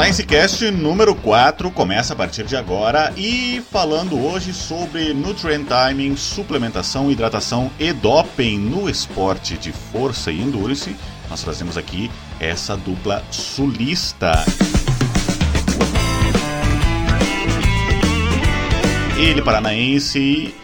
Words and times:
ScienceCast 0.00 0.70
número 0.70 1.14
4 1.14 1.70
começa 1.70 2.14
a 2.14 2.16
partir 2.16 2.44
de 2.46 2.56
agora 2.56 3.12
e 3.18 3.62
falando 3.70 4.18
hoje 4.18 4.50
sobre 4.54 5.12
Nutrient 5.12 5.66
Timing, 5.68 6.16
suplementação, 6.16 7.12
hidratação 7.12 7.70
e 7.78 7.92
doping 7.92 8.58
no 8.58 8.88
esporte 8.88 9.58
de 9.58 9.72
força 9.72 10.32
e 10.32 10.40
endurance. 10.40 10.96
Nós 11.28 11.42
trazemos 11.42 11.76
aqui 11.76 12.10
essa 12.40 12.78
dupla 12.78 13.22
sulista. 13.30 14.32
Ele 19.18 19.42
paranaense, 19.42 20.54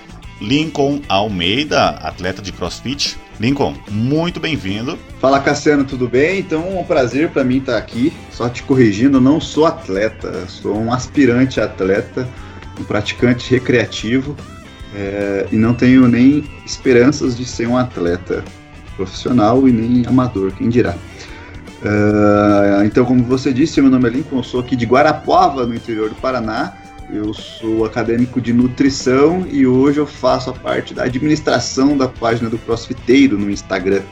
Lincoln 0.40 1.00
Almeida, 1.08 1.90
atleta 2.02 2.42
de 2.42 2.52
CrossFit. 2.52 3.16
Lincoln, 3.38 3.74
muito 3.90 4.40
bem-vindo. 4.40 4.98
Fala 5.20 5.40
Cassiano, 5.40 5.84
tudo 5.84 6.08
bem? 6.08 6.40
Então 6.40 6.78
um 6.78 6.84
prazer 6.84 7.30
para 7.30 7.44
mim 7.44 7.58
estar 7.58 7.76
aqui. 7.76 8.12
Só 8.30 8.48
te 8.48 8.62
corrigindo, 8.62 9.20
não 9.20 9.40
sou 9.40 9.66
atleta, 9.66 10.46
sou 10.46 10.76
um 10.78 10.92
aspirante 10.92 11.60
atleta, 11.60 12.28
um 12.78 12.84
praticante 12.84 13.50
recreativo 13.50 14.36
é, 14.94 15.46
e 15.52 15.56
não 15.56 15.74
tenho 15.74 16.08
nem 16.08 16.44
esperanças 16.64 17.36
de 17.36 17.44
ser 17.44 17.66
um 17.66 17.76
atleta 17.76 18.44
profissional 18.96 19.68
e 19.68 19.72
nem 19.72 20.06
amador, 20.06 20.52
quem 20.52 20.68
dirá. 20.68 20.94
Uh, 21.82 22.84
então, 22.84 23.04
como 23.04 23.22
você 23.22 23.52
disse, 23.52 23.80
meu 23.80 23.90
nome 23.90 24.08
é 24.08 24.12
Lincoln, 24.12 24.42
sou 24.42 24.60
aqui 24.60 24.74
de 24.74 24.86
Guarapuava, 24.86 25.66
no 25.66 25.74
interior 25.74 26.08
do 26.08 26.14
Paraná. 26.16 26.72
Eu 27.10 27.32
sou 27.32 27.84
acadêmico 27.84 28.40
de 28.40 28.52
nutrição 28.52 29.46
e 29.50 29.66
hoje 29.66 29.98
eu 29.98 30.06
faço 30.06 30.50
a 30.50 30.52
parte 30.52 30.92
da 30.92 31.04
administração 31.04 31.96
da 31.96 32.08
página 32.08 32.50
do 32.50 32.58
Crossfiteiro 32.58 33.38
no 33.38 33.50
Instagram. 33.50 34.02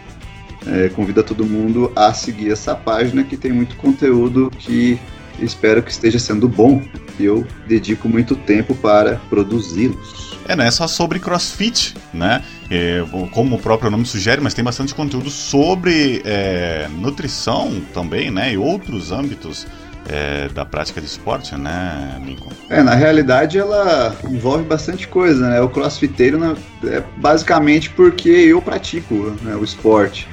É, 0.66 0.88
convido 0.88 1.20
a 1.20 1.22
todo 1.22 1.44
mundo 1.44 1.92
a 1.94 2.14
seguir 2.14 2.50
essa 2.50 2.74
página 2.74 3.22
que 3.24 3.36
tem 3.36 3.52
muito 3.52 3.76
conteúdo 3.76 4.50
que 4.58 4.98
espero 5.40 5.82
que 5.82 5.90
esteja 5.90 6.18
sendo 6.18 6.48
bom 6.48 6.82
eu 7.18 7.46
dedico 7.66 8.08
muito 8.08 8.34
tempo 8.34 8.74
para 8.74 9.16
produzi-los. 9.28 10.38
É, 10.46 10.54
não 10.54 10.64
é 10.64 10.70
só 10.70 10.86
sobre 10.86 11.18
crossfit, 11.18 11.94
né? 12.12 12.44
É, 12.70 13.02
como 13.30 13.56
o 13.56 13.58
próprio 13.58 13.90
nome 13.90 14.04
sugere, 14.04 14.40
mas 14.40 14.52
tem 14.52 14.64
bastante 14.64 14.94
conteúdo 14.94 15.30
sobre 15.30 16.22
é, 16.24 16.88
nutrição 16.98 17.80
também, 17.92 18.30
né? 18.30 18.52
E 18.52 18.58
outros 18.58 19.10
âmbitos 19.10 19.66
é, 20.08 20.48
da 20.48 20.64
prática 20.64 21.00
de 21.00 21.06
esporte, 21.06 21.56
né, 21.56 22.20
Lincoln? 22.24 22.50
É, 22.68 22.82
na 22.82 22.94
realidade 22.94 23.58
ela 23.58 24.14
envolve 24.28 24.64
bastante 24.64 25.08
coisa, 25.08 25.48
né? 25.48 25.60
O 25.60 25.68
crossfiteiro 25.68 26.38
né, 26.38 26.54
é 26.84 27.02
basicamente 27.16 27.90
porque 27.90 28.28
eu 28.28 28.60
pratico 28.60 29.14
né, 29.42 29.56
o 29.56 29.64
esporte. 29.64 30.28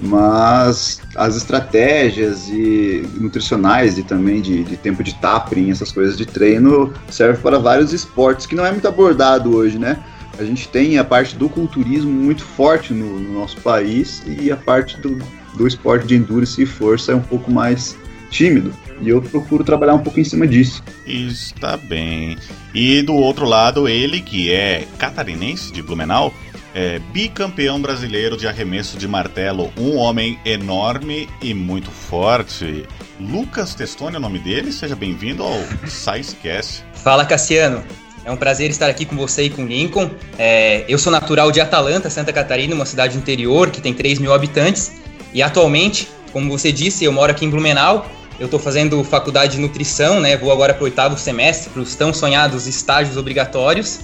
Mas 0.00 1.00
as 1.14 1.36
estratégias 1.36 2.48
e 2.48 3.08
nutricionais 3.20 3.98
e 3.98 4.02
também 4.02 4.40
de, 4.40 4.64
de 4.64 4.76
tempo 4.76 5.02
de 5.02 5.14
tapering, 5.14 5.70
essas 5.70 5.92
coisas 5.92 6.16
de 6.16 6.26
treino, 6.26 6.92
servem 7.08 7.40
para 7.40 7.58
vários 7.58 7.92
esportes, 7.92 8.44
que 8.44 8.56
não 8.56 8.66
é 8.66 8.72
muito 8.72 8.88
abordado 8.88 9.54
hoje, 9.54 9.78
né? 9.78 10.02
A 10.38 10.44
gente 10.44 10.66
tem 10.68 10.98
a 10.98 11.04
parte 11.04 11.36
do 11.36 11.48
culturismo 11.48 12.10
muito 12.10 12.42
forte 12.42 12.92
no, 12.92 13.20
no 13.20 13.34
nosso 13.34 13.60
país 13.60 14.22
e 14.26 14.50
a 14.50 14.56
parte 14.56 15.00
do, 15.00 15.18
do 15.54 15.68
esporte 15.68 16.06
de 16.06 16.16
endurance 16.16 16.60
e 16.60 16.66
força 16.66 17.12
é 17.12 17.14
um 17.14 17.20
pouco 17.20 17.52
mais 17.52 17.96
tímido. 18.30 18.72
E 19.02 19.08
eu 19.08 19.20
procuro 19.20 19.64
trabalhar 19.64 19.94
um 19.94 19.98
pouco 19.98 20.20
em 20.20 20.24
cima 20.24 20.46
disso. 20.46 20.82
Está 21.04 21.76
bem. 21.76 22.38
E 22.72 23.02
do 23.02 23.14
outro 23.14 23.44
lado, 23.44 23.88
ele 23.88 24.20
que 24.20 24.52
é 24.52 24.86
catarinense 24.96 25.72
de 25.72 25.82
Blumenau, 25.82 26.32
é 26.72 27.00
bicampeão 27.12 27.82
brasileiro 27.82 28.36
de 28.36 28.46
arremesso 28.46 28.96
de 28.96 29.08
martelo, 29.08 29.72
um 29.76 29.96
homem 29.96 30.38
enorme 30.44 31.28
e 31.42 31.52
muito 31.52 31.90
forte. 31.90 32.86
Lucas 33.20 33.74
Testoni 33.74 34.14
é 34.14 34.18
o 34.18 34.22
nome 34.22 34.38
dele, 34.38 34.72
seja 34.72 34.94
bem-vindo 34.94 35.42
ao 35.42 35.58
SciCast. 35.86 36.84
Fala 36.94 37.26
Cassiano, 37.26 37.82
é 38.24 38.30
um 38.30 38.36
prazer 38.36 38.70
estar 38.70 38.88
aqui 38.88 39.04
com 39.04 39.16
você 39.16 39.44
e 39.44 39.50
com 39.50 39.66
Lincoln. 39.66 40.10
É, 40.38 40.84
eu 40.88 40.96
sou 40.96 41.10
natural 41.10 41.50
de 41.50 41.60
Atalanta, 41.60 42.08
Santa 42.08 42.32
Catarina, 42.32 42.74
uma 42.74 42.86
cidade 42.86 43.18
interior 43.18 43.70
que 43.70 43.80
tem 43.80 43.92
3 43.92 44.20
mil 44.20 44.32
habitantes. 44.32 44.92
E 45.34 45.42
atualmente, 45.42 46.08
como 46.32 46.48
você 46.48 46.70
disse, 46.70 47.04
eu 47.04 47.12
moro 47.12 47.32
aqui 47.32 47.44
em 47.44 47.50
Blumenau 47.50 48.06
eu 48.42 48.46
estou 48.46 48.58
fazendo 48.58 49.04
faculdade 49.04 49.52
de 49.52 49.60
nutrição, 49.60 50.18
né? 50.18 50.36
Vou 50.36 50.50
agora 50.50 50.74
para 50.74 50.82
o 50.82 50.84
oitavo 50.86 51.16
semestre, 51.16 51.70
para 51.70 51.80
os 51.80 51.94
tão 51.94 52.12
sonhados 52.12 52.66
estágios 52.66 53.16
obrigatórios. 53.16 54.00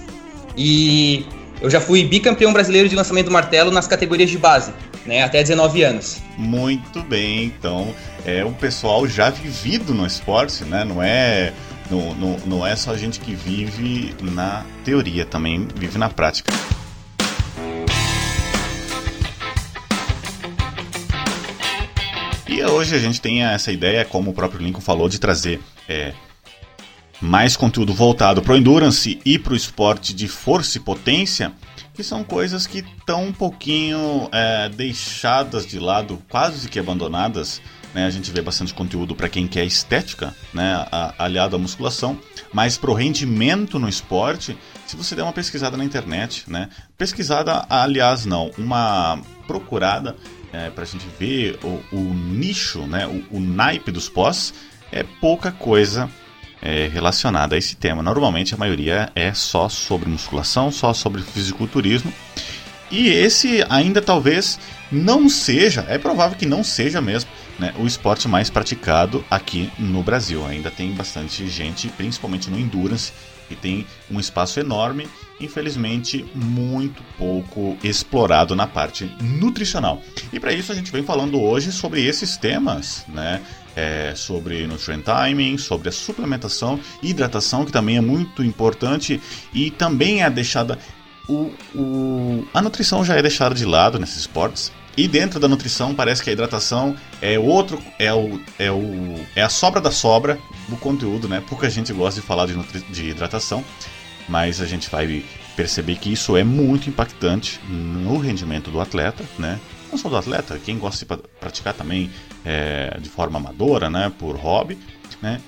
E 0.57 1.27
eu 1.61 1.69
já 1.69 1.81
fui 1.81 2.05
bicampeão 2.05 2.53
brasileiro 2.53 2.89
de 2.89 2.95
lançamento 2.95 3.27
do 3.27 3.33
martelo 3.33 3.73
nas 3.73 3.89
categorias 3.89 4.31
de 4.31 4.39
base, 4.39 4.73
né? 5.05 5.25
Até 5.25 5.43
19 5.43 5.83
anos. 5.83 6.19
Muito 6.37 7.03
bem, 7.03 7.47
então 7.47 7.93
é 8.25 8.45
um 8.45 8.53
pessoal 8.53 9.09
já 9.09 9.29
vivido 9.29 9.93
no 9.93 10.07
esporte, 10.07 10.63
né? 10.63 10.85
Não 10.85 11.03
é 11.03 11.53
não, 11.91 12.15
não, 12.15 12.37
não 12.47 12.67
é 12.67 12.77
só 12.77 12.97
gente 12.97 13.19
que 13.19 13.35
vive 13.35 14.15
na 14.23 14.65
teoria, 14.85 15.25
também 15.25 15.67
vive 15.75 15.99
na 15.99 16.09
prática. 16.09 16.53
E 22.49 22.65
hoje 22.65 22.95
a 22.95 22.99
gente 22.99 23.21
tem 23.21 23.45
essa 23.45 23.71
ideia, 23.71 24.07
como 24.07 24.31
o 24.31 24.35
próprio 24.35 24.63
Lincoln 24.63 24.81
falou, 24.81 25.07
de 25.07 25.21
trazer 25.21 25.61
é, 25.87 26.15
mais 27.21 27.59
conteúdo 27.59 27.93
voltado 27.93 28.41
para 28.41 28.55
o 28.55 28.57
endurance 28.57 29.21
e 29.23 29.39
para 29.39 29.53
o 29.53 29.57
esporte 29.57 30.15
de 30.15 30.27
força 30.27 30.79
e 30.79 30.81
potência, 30.81 31.53
que 31.93 32.03
são 32.03 32.25
coisas 32.25 32.67
que 32.67 32.79
estão 32.79 33.27
um 33.27 33.33
pouquinho 33.35 34.31
é, 34.33 34.71
deixadas 34.71 35.67
de 35.67 35.79
lado, 35.79 36.23
quase 36.27 36.71
que 36.71 36.79
abandonadas. 36.79 37.61
Né? 37.93 38.07
A 38.07 38.11
gente 38.11 38.31
vê 38.31 38.41
bastante 38.41 38.73
conteúdo 38.73 39.15
para 39.15 39.29
quem 39.29 39.47
quer 39.47 39.67
estética, 39.67 40.35
né? 40.55 40.87
aliado 41.19 41.55
à 41.55 41.59
musculação, 41.59 42.19
mas 42.51 42.79
para 42.79 42.91
o 42.91 42.95
rendimento 42.95 43.79
no 43.79 43.91
esporte, 43.91 44.57
se 44.87 44.97
você 44.97 45.15
der 45.15 45.23
uma 45.23 45.35
pesquisada 45.35 45.77
na 45.77 45.85
internet, 45.85 46.45
né? 46.47 46.71
pesquisada, 46.97 47.67
aliás, 47.69 48.25
não, 48.25 48.51
uma 48.57 49.21
procurada 49.47 50.17
é, 50.53 50.71
para 50.71 50.85
a 50.85 50.87
gente 50.87 51.07
ver 51.19 51.59
o, 51.63 51.83
o 51.93 52.15
nicho, 52.15 52.87
né, 52.87 53.07
o, 53.07 53.37
o, 53.37 53.41
naipe 53.41 53.91
dos 53.91 54.09
pós, 54.09 54.55
é 54.91 55.03
pouca 55.03 55.53
coisa 55.53 56.09
é, 56.63 56.89
relacionada 56.89 57.55
a 57.55 57.59
esse 57.59 57.77
tema. 57.77 58.03
Normalmente 58.03 58.55
a 58.55 58.59
maioria 58.59 59.11
é 59.15 59.33
só 59.35 59.69
sobre 59.69 60.09
musculação, 60.09 60.71
só 60.71 60.93
sobre 60.93 61.23
fisiculturismo. 61.23 62.13
E 62.91 63.09
esse 63.09 63.65
ainda 63.69 64.01
talvez 64.01 64.59
não 64.91 65.29
seja, 65.29 65.85
é 65.89 65.99
provável 65.99 66.39
que 66.39 66.47
não 66.47 66.65
seja 66.65 67.01
mesmo, 67.01 67.31
né, 67.59 67.75
o 67.79 67.87
esporte 67.87 68.27
mais 68.27 68.49
praticado 68.49 69.25
aqui 69.31 69.71
no 69.79 70.03
Brasil. 70.03 70.47
Ainda 70.47 70.71
tem 70.71 70.93
bastante 70.93 71.47
gente, 71.49 71.89
principalmente 71.89 72.49
no 72.49 72.59
endurance, 72.59 73.13
que 73.49 73.55
tem 73.55 73.87
um 74.11 74.19
espaço 74.19 74.59
enorme, 74.59 75.07
infelizmente 75.41 76.25
muito 76.35 77.03
pouco 77.17 77.77
explorado 77.83 78.55
na 78.57 78.67
parte 78.67 79.11
nutricional. 79.21 80.03
E 80.33 80.41
para 80.41 80.53
isso 80.53 80.73
a 80.73 80.75
gente 80.75 80.91
vem 80.91 81.03
falando 81.03 81.41
hoje 81.41 81.73
sobre 81.73 82.05
esses 82.05 82.37
temas, 82.37 83.05
né? 83.09 83.41
É, 83.77 84.13
sobre 84.17 84.67
nutrient 84.67 85.05
timing, 85.05 85.57
sobre 85.57 85.89
a 85.89 85.93
suplementação 85.93 86.81
hidratação, 87.01 87.65
que 87.65 87.71
também 87.71 87.97
é 87.97 88.01
muito 88.01 88.43
importante 88.43 89.21
e 89.55 89.71
também 89.71 90.23
é 90.25 90.31
deixada. 90.31 90.79
O, 91.29 91.53
o, 91.75 92.49
a 92.53 92.61
nutrição 92.61 93.05
já 93.05 93.15
é 93.15 93.23
deixada 93.23 93.55
de 93.55 93.65
lado 93.65 93.99
nesses 93.99 94.17
esportes, 94.17 94.73
e 94.99 95.07
dentro 95.07 95.39
da 95.39 95.47
nutrição 95.47 95.95
parece 95.95 96.25
que 96.25 96.29
a 96.29 96.33
hidratação 96.33 96.97
é 97.23 97.39
outro, 97.39 97.81
é 98.01 98.13
o, 98.13 98.41
é 98.59 98.69
o, 98.69 99.15
é 99.37 99.43
a 99.43 99.49
sobra 99.49 99.81
da 99.81 99.93
sobra 99.93 100.37
do 100.69 100.77
conteúdo, 100.77 101.29
né? 101.29 101.41
Pouca 101.49 101.71
gente 101.71 101.93
gosta 101.93 102.21
de 102.21 102.27
falar 102.27 102.47
de, 102.47 102.55
de 102.91 103.11
hidratação, 103.11 103.65
mas 104.29 104.61
a 104.61 104.67
gente 104.67 104.91
vai 104.91 105.25
perceber 105.57 105.97
que 105.97 106.13
isso 106.13 106.37
é 106.37 106.45
muito 106.45 106.89
impactante 106.89 107.61
no 107.69 108.19
rendimento 108.19 108.71
do 108.71 108.81
atleta, 108.81 109.25
né? 109.39 109.59
Não 109.91 109.99
só 109.99 110.09
do 110.09 110.17
atleta, 110.17 110.59
quem 110.59 110.79
gosta 110.79 111.05
de 111.05 111.23
praticar 111.41 111.73
também 111.73 112.11
é, 112.45 112.99
de 113.01 113.09
forma 113.09 113.39
amadora, 113.39 113.89
né? 113.89 114.13
Por 114.19 114.37
hobby, 114.37 114.79
né? 115.23 115.41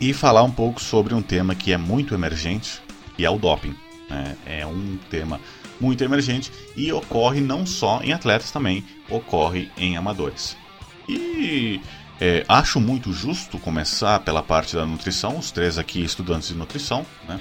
E 0.00 0.12
falar 0.12 0.44
um 0.44 0.50
pouco 0.50 0.80
sobre 0.80 1.12
um 1.12 1.22
tema 1.22 1.54
que 1.54 1.72
é 1.72 1.76
muito 1.76 2.14
emergente, 2.14 2.80
e 3.18 3.24
é 3.24 3.30
o 3.30 3.38
doping. 3.38 3.74
Né? 4.08 4.36
É 4.46 4.66
um 4.66 4.96
tema 5.10 5.40
muito 5.80 6.02
emergente 6.02 6.50
e 6.76 6.92
ocorre 6.92 7.40
não 7.40 7.66
só 7.66 8.00
em 8.02 8.12
atletas 8.12 8.50
também, 8.50 8.84
ocorre 9.10 9.70
em 9.76 9.96
amadores. 9.96 10.56
E 11.08 11.80
é, 12.20 12.44
acho 12.48 12.80
muito 12.80 13.12
justo 13.12 13.58
começar 13.58 14.20
pela 14.20 14.42
parte 14.42 14.74
da 14.74 14.84
nutrição, 14.84 15.38
os 15.38 15.50
três 15.50 15.78
aqui 15.78 16.02
estudantes 16.02 16.48
de 16.48 16.54
nutrição, 16.54 17.06
né, 17.28 17.40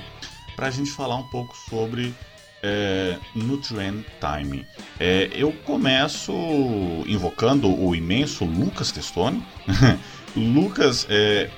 para 0.58 0.68
a 0.68 0.72
gente 0.72 0.90
falar 0.90 1.16
um 1.16 1.24
pouco 1.24 1.56
sobre 1.56 2.14
é, 2.64 3.16
Nutrient 3.36 4.04
Time. 4.20 4.66
É, 5.00 5.30
eu 5.32 5.52
começo 5.52 6.34
invocando 7.06 7.70
o 7.72 7.96
imenso 7.96 8.44
Lucas 8.44 8.92
Testoni. 8.92 9.46
Lucas, 10.36 11.06
é, 11.10 11.50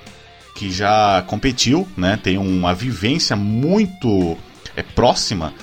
que 0.53 0.69
já 0.69 1.23
competiu, 1.25 1.87
né, 1.95 2.19
tem 2.21 2.37
uma 2.37 2.75
vivência 2.75 3.37
muito 3.37 4.37
é, 4.75 4.83
próxima 4.83 5.53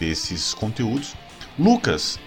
desses 0.00 0.54
conteúdos. 0.54 1.14
Lucas, 1.58 2.18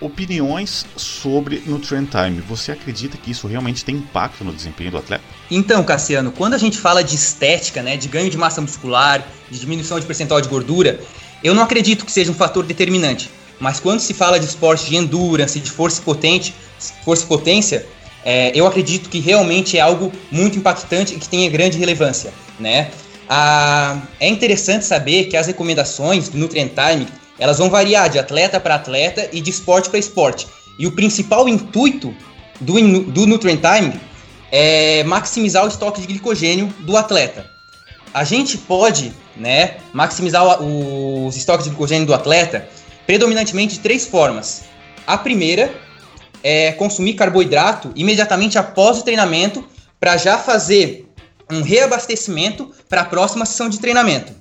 opiniões 0.00 0.86
sobre 0.96 1.62
Nutrient 1.66 2.08
Time. 2.10 2.40
Você 2.48 2.72
acredita 2.72 3.16
que 3.16 3.30
isso 3.30 3.46
realmente 3.46 3.84
tem 3.84 3.96
impacto 3.96 4.42
no 4.42 4.52
desempenho 4.52 4.90
do 4.92 4.98
atleta? 4.98 5.22
Então, 5.50 5.84
Cassiano, 5.84 6.32
quando 6.32 6.54
a 6.54 6.58
gente 6.58 6.78
fala 6.78 7.04
de 7.04 7.14
estética, 7.14 7.82
né, 7.82 7.96
de 7.96 8.08
ganho 8.08 8.30
de 8.30 8.36
massa 8.36 8.60
muscular, 8.60 9.26
de 9.50 9.58
diminuição 9.58 10.00
de 10.00 10.06
percentual 10.06 10.40
de 10.40 10.48
gordura, 10.48 11.00
eu 11.42 11.54
não 11.54 11.62
acredito 11.62 12.04
que 12.04 12.12
seja 12.12 12.30
um 12.30 12.34
fator 12.34 12.64
determinante. 12.64 13.30
Mas 13.58 13.78
quando 13.78 14.00
se 14.00 14.14
fala 14.14 14.40
de 14.40 14.46
esporte 14.46 14.86
de 14.88 14.96
endurance, 14.96 15.60
de 15.60 15.70
força 15.70 16.00
potente, 16.00 16.54
força 17.04 17.24
e 17.24 17.26
potência, 17.26 17.86
é, 18.24 18.52
eu 18.54 18.66
acredito 18.66 19.08
que 19.10 19.18
realmente 19.18 19.76
é 19.76 19.80
algo 19.80 20.10
muito 20.30 20.58
impactante 20.58 21.14
e 21.14 21.18
que 21.18 21.28
tenha 21.28 21.48
grande 21.50 21.78
relevância, 21.78 22.32
né? 22.58 22.90
Ah, 23.28 24.00
é 24.18 24.28
interessante 24.28 24.84
saber 24.84 25.26
que 25.26 25.36
as 25.36 25.46
recomendações 25.46 26.28
do 26.28 26.38
Nutrient 26.38 26.70
Time 26.70 27.06
elas 27.40 27.58
vão 27.58 27.70
variar 27.70 28.08
de 28.10 28.18
atleta 28.18 28.60
para 28.60 28.74
atleta 28.74 29.28
e 29.32 29.40
de 29.40 29.50
esporte 29.50 29.88
para 29.88 29.98
esporte. 29.98 30.46
E 30.78 30.86
o 30.86 30.92
principal 30.92 31.48
intuito 31.48 32.14
do, 32.60 32.74
do 33.04 33.26
Nutrient 33.26 33.60
Time 33.60 34.00
é 34.52 35.02
maximizar 35.04 35.64
o 35.64 35.68
estoque 35.68 36.02
de 36.02 36.06
glicogênio 36.06 36.66
do 36.80 36.96
atleta. 36.96 37.46
A 38.12 38.24
gente 38.24 38.58
pode 38.58 39.12
né, 39.36 39.78
maximizar 39.92 40.62
os 40.62 41.34
estoques 41.34 41.64
de 41.64 41.70
glicogênio 41.70 42.06
do 42.06 42.14
atleta 42.14 42.68
predominantemente 43.06 43.74
de 43.74 43.80
três 43.80 44.06
formas. 44.06 44.64
A 45.06 45.16
primeira 45.16 45.72
é 46.42 46.72
consumir 46.72 47.14
carboidrato 47.14 47.90
imediatamente 47.96 48.58
após 48.58 48.98
o 48.98 49.02
treinamento 49.02 49.64
para 49.98 50.16
já 50.16 50.38
fazer 50.38 51.08
um 51.50 51.62
reabastecimento 51.62 52.70
para 52.88 53.00
a 53.00 53.04
próxima 53.04 53.46
sessão 53.46 53.68
de 53.68 53.80
treinamento. 53.80 54.39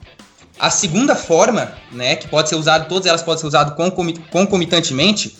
A 0.59 0.69
segunda 0.69 1.15
forma, 1.15 1.73
né, 1.89 2.17
que 2.17 2.27
pode 2.27 2.49
ser 2.49 2.55
usado, 2.55 2.89
todas 2.89 3.05
elas 3.05 3.23
podem 3.23 3.39
ser 3.39 3.47
usadas 3.47 3.73
concomitantemente, 4.29 5.37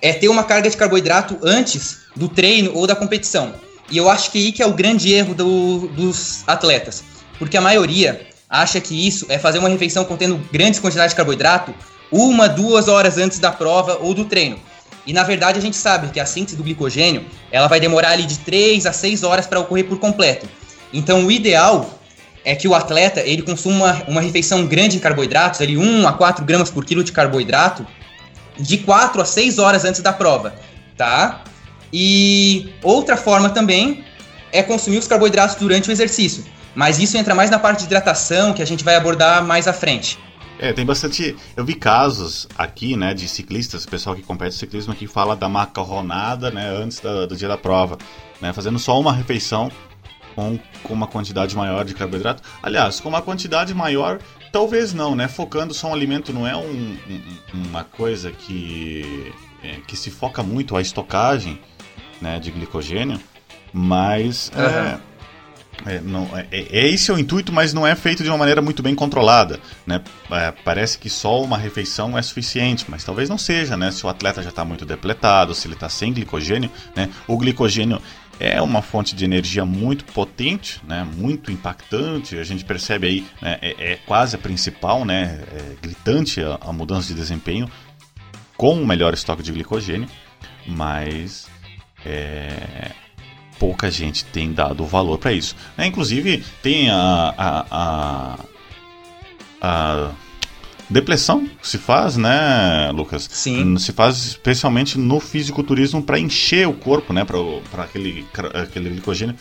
é 0.00 0.12
ter 0.14 0.28
uma 0.28 0.42
carga 0.42 0.70
de 0.70 0.76
carboidrato 0.76 1.38
antes 1.42 1.98
do 2.16 2.28
treino 2.28 2.72
ou 2.74 2.86
da 2.86 2.96
competição. 2.96 3.52
E 3.90 3.98
eu 3.98 4.08
acho 4.08 4.30
que 4.30 4.38
aí 4.38 4.52
que 4.52 4.62
é 4.62 4.66
o 4.66 4.72
grande 4.72 5.12
erro 5.12 5.34
do, 5.34 5.88
dos 5.88 6.42
atletas, 6.46 7.04
porque 7.38 7.58
a 7.58 7.60
maioria 7.60 8.26
acha 8.48 8.80
que 8.80 9.06
isso 9.06 9.26
é 9.28 9.38
fazer 9.38 9.58
uma 9.58 9.68
refeição 9.68 10.04
contendo 10.04 10.40
grandes 10.50 10.80
quantidades 10.80 11.10
de 11.10 11.16
carboidrato 11.16 11.74
uma, 12.10 12.48
duas 12.48 12.88
horas 12.88 13.18
antes 13.18 13.38
da 13.38 13.50
prova 13.50 13.98
ou 14.00 14.14
do 14.14 14.24
treino. 14.24 14.58
E 15.06 15.12
na 15.12 15.24
verdade 15.24 15.58
a 15.58 15.62
gente 15.62 15.76
sabe 15.76 16.08
que 16.08 16.20
a 16.20 16.24
síntese 16.24 16.56
do 16.56 16.62
glicogênio 16.62 17.26
ela 17.50 17.66
vai 17.66 17.80
demorar 17.80 18.12
ali 18.12 18.24
de 18.24 18.38
3 18.38 18.86
a 18.86 18.92
6 18.92 19.22
horas 19.24 19.46
para 19.46 19.60
ocorrer 19.60 19.84
por 19.84 19.98
completo. 19.98 20.48
Então 20.92 21.26
o 21.26 21.30
ideal 21.30 21.98
é 22.44 22.54
que 22.54 22.68
o 22.68 22.74
atleta 22.74 23.20
ele 23.20 23.42
consuma 23.42 23.76
uma, 23.76 24.04
uma 24.08 24.20
refeição 24.20 24.66
grande 24.66 24.96
em 24.96 25.00
carboidratos, 25.00 25.60
ali 25.60 25.76
1 25.78 26.06
a 26.06 26.12
4 26.12 26.44
gramas 26.44 26.70
por 26.70 26.84
quilo 26.84 27.02
de 27.02 27.10
carboidrato, 27.10 27.86
de 28.58 28.78
4 28.78 29.20
a 29.20 29.24
6 29.24 29.58
horas 29.58 29.84
antes 29.84 30.00
da 30.00 30.12
prova, 30.12 30.54
tá? 30.96 31.42
E 31.92 32.72
outra 32.82 33.16
forma 33.16 33.50
também 33.50 34.04
é 34.52 34.62
consumir 34.62 34.98
os 34.98 35.08
carboidratos 35.08 35.56
durante 35.56 35.88
o 35.88 35.92
exercício. 35.92 36.44
Mas 36.74 36.98
isso 36.98 37.16
entra 37.16 37.34
mais 37.34 37.50
na 37.50 37.58
parte 37.58 37.80
de 37.80 37.84
hidratação, 37.86 38.52
que 38.52 38.62
a 38.62 38.66
gente 38.66 38.84
vai 38.84 38.96
abordar 38.96 39.44
mais 39.44 39.66
à 39.68 39.72
frente. 39.72 40.18
É, 40.58 40.72
tem 40.72 40.84
bastante. 40.84 41.36
Eu 41.56 41.64
vi 41.64 41.74
casos 41.74 42.48
aqui, 42.56 42.96
né, 42.96 43.14
de 43.14 43.28
ciclistas, 43.28 43.84
pessoal 43.86 44.14
que 44.14 44.22
compete 44.22 44.54
ciclismo 44.54 44.94
que 44.94 45.06
fala 45.06 45.34
da 45.34 45.48
macarronada, 45.48 46.50
né, 46.50 46.68
antes 46.68 47.00
da, 47.00 47.26
do 47.26 47.36
dia 47.36 47.48
da 47.48 47.56
prova, 47.56 47.98
né, 48.40 48.52
fazendo 48.52 48.78
só 48.78 48.98
uma 48.98 49.12
refeição 49.12 49.70
com, 50.34 50.58
com 50.82 50.92
uma 50.92 51.06
quantidade 51.06 51.56
maior 51.56 51.84
de 51.84 51.94
carboidrato. 51.94 52.42
Aliás, 52.62 53.00
com 53.00 53.08
uma 53.08 53.22
quantidade 53.22 53.74
maior, 53.74 54.18
talvez 54.52 54.92
não, 54.92 55.14
né? 55.14 55.28
Focando 55.28 55.74
só 55.74 55.88
um 55.88 55.94
alimento 55.94 56.32
não 56.32 56.46
é 56.46 56.56
um, 56.56 56.96
um, 57.08 57.62
uma 57.68 57.84
coisa 57.84 58.30
que, 58.30 59.32
é, 59.62 59.80
que 59.86 59.96
se 59.96 60.10
foca 60.10 60.42
muito 60.42 60.76
a 60.76 60.82
estocagem 60.82 61.60
né, 62.20 62.38
de 62.38 62.50
glicogênio, 62.50 63.20
mas. 63.72 64.50
Uhum. 64.54 64.62
É, 64.62 65.00
é, 65.86 66.00
não, 66.00 66.28
é, 66.36 66.46
é, 66.50 66.78
é, 66.78 66.88
esse 66.88 67.10
é 67.10 67.14
o 67.14 67.18
intuito, 67.18 67.52
mas 67.52 67.74
não 67.74 67.86
é 67.86 67.94
feito 67.94 68.22
de 68.22 68.28
uma 68.28 68.38
maneira 68.38 68.62
muito 68.62 68.82
bem 68.82 68.94
controlada. 68.94 69.58
Né? 69.86 70.00
É, 70.30 70.52
parece 70.64 70.96
que 70.96 71.10
só 71.10 71.42
uma 71.42 71.58
refeição 71.58 72.16
é 72.16 72.22
suficiente, 72.22 72.86
mas 72.88 73.04
talvez 73.04 73.28
não 73.28 73.36
seja, 73.36 73.76
né? 73.76 73.90
Se 73.90 74.06
o 74.06 74.08
atleta 74.08 74.42
já 74.42 74.50
está 74.50 74.64
muito 74.64 74.86
depletado, 74.86 75.54
se 75.54 75.66
ele 75.66 75.74
está 75.74 75.88
sem 75.88 76.12
glicogênio, 76.12 76.70
né? 76.94 77.10
O 77.26 77.36
glicogênio 77.36 78.00
é 78.38 78.60
uma 78.60 78.82
fonte 78.82 79.14
de 79.14 79.24
energia 79.24 79.64
muito 79.64 80.04
potente, 80.06 80.80
né? 80.86 81.06
Muito 81.16 81.50
impactante. 81.50 82.36
A 82.38 82.44
gente 82.44 82.64
percebe 82.64 83.06
aí, 83.06 83.26
né? 83.40 83.58
é, 83.60 83.92
é 83.92 83.96
quase 84.06 84.36
a 84.36 84.38
principal, 84.38 85.04
né? 85.04 85.42
É 85.52 85.76
gritante 85.80 86.42
a, 86.42 86.58
a 86.60 86.72
mudança 86.72 87.08
de 87.08 87.14
desempenho 87.14 87.70
com 88.56 88.80
o 88.80 88.86
melhor 88.86 89.14
estoque 89.14 89.42
de 89.42 89.52
glicogênio, 89.52 90.08
mas 90.66 91.48
é, 92.04 92.90
pouca 93.58 93.90
gente 93.90 94.24
tem 94.26 94.52
dado 94.52 94.84
valor 94.84 95.18
para 95.18 95.32
isso. 95.32 95.56
Né? 95.76 95.86
Inclusive, 95.86 96.44
tem 96.62 96.90
a, 96.90 97.34
a, 97.36 97.66
a, 97.70 98.38
a 99.60 100.10
depressão 100.88 101.46
que 101.60 101.68
se 101.68 101.78
faz, 101.78 102.16
né, 102.16 102.90
Lucas? 102.92 103.28
Sim. 103.30 103.76
Se 103.78 103.92
faz 103.92 104.16
especialmente 104.24 104.98
no 104.98 105.20
fisiculturismo 105.20 106.02
para 106.02 106.18
encher 106.18 106.68
o 106.68 106.74
corpo, 106.74 107.12
né, 107.12 107.24
para 107.24 107.82
aquele, 107.84 108.26
aquele 108.54 108.90
glicogênio. 108.90 109.34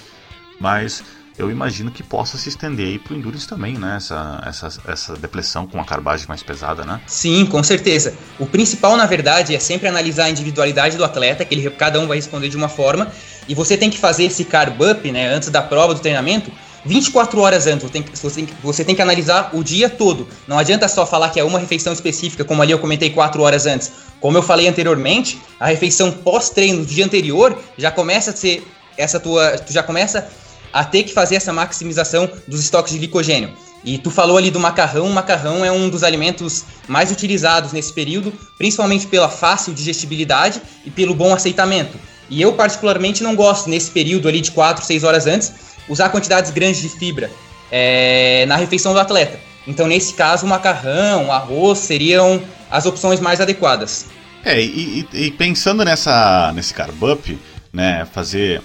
Mas 0.59 1.03
eu 1.37 1.49
imagino 1.49 1.89
que 1.89 2.03
possa 2.03 2.37
se 2.37 2.49
estender 2.49 2.87
aí 2.87 2.99
pro 2.99 3.15
Endurance 3.15 3.47
também, 3.47 3.73
né? 3.75 3.95
Essa, 3.97 4.43
essa, 4.45 4.81
essa 4.87 5.13
depressão 5.15 5.65
com 5.65 5.81
a 5.81 5.83
carbagem 5.83 6.27
mais 6.27 6.43
pesada, 6.43 6.85
né? 6.85 7.01
Sim, 7.07 7.45
com 7.47 7.63
certeza. 7.63 8.13
O 8.37 8.45
principal, 8.45 8.95
na 8.95 9.05
verdade, 9.05 9.55
é 9.55 9.59
sempre 9.59 9.87
analisar 9.87 10.25
a 10.25 10.29
individualidade 10.29 10.95
do 10.95 11.03
atleta, 11.03 11.43
que 11.43 11.55
ele, 11.55 11.69
cada 11.71 11.99
um 11.99 12.07
vai 12.07 12.17
responder 12.17 12.49
de 12.49 12.57
uma 12.57 12.69
forma, 12.69 13.11
e 13.47 13.55
você 13.55 13.75
tem 13.75 13.89
que 13.89 13.97
fazer 13.97 14.25
esse 14.25 14.45
carb 14.45 14.79
up, 14.79 15.11
né, 15.11 15.33
antes 15.33 15.49
da 15.49 15.61
prova, 15.61 15.95
do 15.95 15.99
treinamento, 15.99 16.51
24 16.85 17.39
horas 17.39 17.67
antes. 17.67 17.83
Você 17.83 17.91
tem, 17.91 18.45
você, 18.61 18.83
tem, 18.83 18.95
que 18.95 19.01
analisar 19.01 19.51
o 19.53 19.63
dia 19.63 19.89
todo. 19.89 20.27
Não 20.47 20.57
adianta 20.57 20.87
só 20.87 21.05
falar 21.05 21.29
que 21.29 21.39
é 21.39 21.43
uma 21.43 21.59
refeição 21.59 21.93
específica, 21.93 22.43
como 22.43 22.61
ali 22.61 22.71
eu 22.71 22.79
comentei 22.79 23.09
4 23.09 23.41
horas 23.41 23.65
antes. 23.65 23.91
Como 24.19 24.37
eu 24.37 24.43
falei 24.43 24.67
anteriormente, 24.67 25.39
a 25.59 25.67
refeição 25.67 26.11
pós-treino 26.11 26.79
do 26.79 26.85
dia 26.85 27.05
anterior 27.05 27.57
já 27.77 27.91
começa 27.91 28.31
a 28.31 28.35
ser 28.35 28.65
essa 28.97 29.19
tua. 29.19 29.57
Tu 29.57 29.73
já 29.73 29.83
começa 29.83 30.27
a 30.71 30.83
ter 30.83 31.03
que 31.03 31.13
fazer 31.13 31.35
essa 31.35 31.53
maximização 31.53 32.29
dos 32.47 32.59
estoques 32.59 32.93
de 32.93 32.99
glicogênio. 32.99 33.51
E 33.85 33.97
tu 33.97 34.09
falou 34.09 34.37
ali 34.37 34.49
do 34.49 34.59
macarrão, 34.59 35.07
o 35.07 35.13
macarrão 35.13 35.63
é 35.63 35.71
um 35.71 35.89
dos 35.89 36.03
alimentos 36.03 36.63
mais 36.87 37.11
utilizados 37.11 37.73
nesse 37.73 37.91
período, 37.91 38.33
principalmente 38.57 39.05
pela 39.07 39.27
fácil 39.27 39.73
digestibilidade 39.73 40.61
e 40.85 40.89
pelo 40.89 41.13
bom 41.13 41.33
aceitamento. 41.33 41.99
E 42.29 42.41
eu 42.41 42.53
particularmente 42.53 43.21
não 43.21 43.35
gosto 43.35 43.69
nesse 43.69 43.91
período 43.91 44.27
ali 44.27 44.39
de 44.39 44.51
4, 44.51 44.85
6 44.85 45.03
horas 45.03 45.27
antes 45.27 45.51
usar 45.87 46.09
quantidades 46.09 46.51
grandes 46.51 46.81
de 46.81 46.89
fibra 46.89 47.29
é, 47.71 48.45
na 48.47 48.55
refeição 48.55 48.93
do 48.93 48.99
atleta. 48.99 49.39
Então 49.67 49.87
nesse 49.87 50.13
caso 50.13 50.45
o 50.45 50.49
macarrão, 50.49 51.27
o 51.27 51.31
arroz 51.31 51.79
seriam 51.79 52.41
as 52.69 52.85
opções 52.85 53.19
mais 53.19 53.39
adequadas. 53.39 54.07
É, 54.43 54.61
e, 54.61 55.07
e 55.13 55.31
pensando 55.31 55.85
nessa 55.85 56.51
nesse 56.53 56.73
carb 56.73 57.01
up, 57.03 57.39
né, 57.71 58.05
fazer 58.11 58.61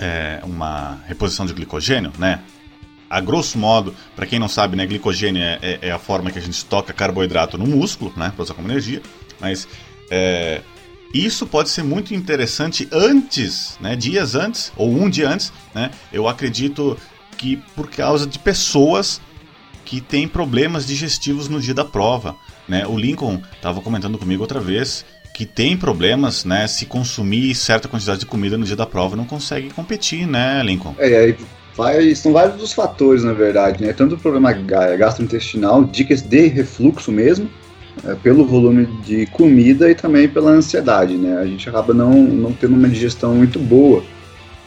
é, 0.00 0.40
uma 0.42 0.98
reposição 1.06 1.46
de 1.46 1.52
glicogênio, 1.52 2.12
né? 2.18 2.40
A 3.08 3.20
grosso 3.20 3.58
modo, 3.58 3.94
para 4.14 4.24
quem 4.24 4.38
não 4.38 4.48
sabe, 4.48 4.76
né, 4.76 4.86
glicogênio 4.86 5.42
é, 5.42 5.58
é, 5.60 5.78
é, 5.82 5.90
a 5.90 5.98
forma 5.98 6.30
que 6.30 6.38
a 6.38 6.42
gente 6.42 6.54
estoca 6.54 6.92
carboidrato 6.92 7.58
no 7.58 7.66
músculo, 7.66 8.12
né, 8.16 8.32
para 8.34 8.42
usar 8.42 8.54
como 8.54 8.68
energia. 8.68 9.02
Mas 9.40 9.66
é, 10.10 10.60
isso 11.12 11.46
pode 11.46 11.70
ser 11.70 11.82
muito 11.82 12.14
interessante 12.14 12.88
antes, 12.92 13.76
né, 13.80 13.96
dias 13.96 14.34
antes 14.34 14.72
ou 14.76 14.90
um 14.90 15.10
dia 15.10 15.28
antes, 15.28 15.52
né? 15.74 15.90
Eu 16.12 16.28
acredito 16.28 16.96
que 17.36 17.56
por 17.74 17.90
causa 17.90 18.26
de 18.26 18.38
pessoas 18.38 19.20
que 19.84 20.00
têm 20.00 20.28
problemas 20.28 20.86
digestivos 20.86 21.48
no 21.48 21.60
dia 21.60 21.74
da 21.74 21.84
prova, 21.84 22.36
né? 22.68 22.86
O 22.86 22.96
Lincoln 22.96 23.42
estava 23.56 23.80
comentando 23.80 24.18
comigo 24.18 24.42
outra 24.42 24.60
vez 24.60 25.04
que 25.34 25.46
tem 25.46 25.76
problemas, 25.76 26.44
né? 26.44 26.66
Se 26.66 26.86
consumir 26.86 27.54
certa 27.54 27.88
quantidade 27.88 28.20
de 28.20 28.26
comida 28.26 28.58
no 28.58 28.64
dia 28.64 28.76
da 28.76 28.86
prova, 28.86 29.16
não 29.16 29.24
consegue 29.24 29.70
competir, 29.70 30.26
né, 30.26 30.62
Lincoln? 30.62 30.94
É, 30.98 31.34
vai, 31.76 32.14
são 32.14 32.32
vários 32.32 32.62
os 32.62 32.72
fatores, 32.72 33.24
na 33.24 33.32
verdade, 33.32 33.82
né? 33.82 33.92
Tanto 33.92 34.14
o 34.14 34.18
problema 34.18 34.52
gastrointestinal, 34.52 35.84
dicas 35.84 36.20
de 36.20 36.46
refluxo 36.46 37.10
mesmo, 37.10 37.50
é, 38.04 38.14
pelo 38.14 38.46
volume 38.46 38.86
de 39.04 39.26
comida 39.26 39.90
e 39.90 39.94
também 39.94 40.28
pela 40.28 40.50
ansiedade, 40.50 41.16
né? 41.16 41.38
A 41.38 41.46
gente 41.46 41.68
acaba 41.68 41.92
não, 41.92 42.12
não 42.12 42.52
tendo 42.52 42.74
uma 42.74 42.88
digestão 42.88 43.34
muito 43.34 43.58
boa. 43.58 44.02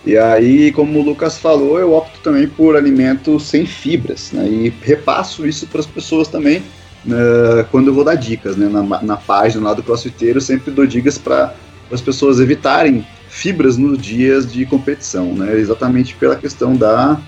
E 0.06 0.18
aí, 0.18 0.72
como 0.72 1.00
o 1.00 1.02
Lucas 1.02 1.38
falou, 1.38 1.80
eu 1.80 1.94
opto 1.94 2.20
também 2.22 2.48
por 2.48 2.76
alimentos 2.76 3.44
sem 3.44 3.66
fibras, 3.66 4.32
né? 4.34 4.48
E 4.48 4.74
repasso 4.82 5.48
isso 5.48 5.66
para 5.68 5.80
as 5.80 5.86
pessoas 5.86 6.28
também, 6.28 6.60
uh, 7.06 7.64
quando 7.72 7.88
eu 7.88 7.94
vou 7.94 8.04
dar 8.04 8.16
dicas, 8.16 8.58
né? 8.58 8.68
Na, 8.68 9.02
na 9.02 9.18
página 9.18 9.70
lá 9.70 9.74
do 9.74 9.82
CrossFiteiro, 9.82 10.42
sempre 10.42 10.72
dou 10.72 10.86
dicas 10.86 11.18
para 11.18 11.56
as 11.92 12.02
pessoas 12.02 12.40
evitarem 12.40 13.06
fibras 13.30 13.78
nos 13.78 13.98
dias 13.98 14.52
de 14.52 14.66
competição, 14.66 15.34
né? 15.34 15.58
Exatamente 15.58 16.16
pela 16.16 16.36
questão 16.36 16.76
da 16.76 17.20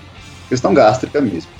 questão 0.48 0.72
gástrica 0.72 1.20
mesmo. 1.20 1.50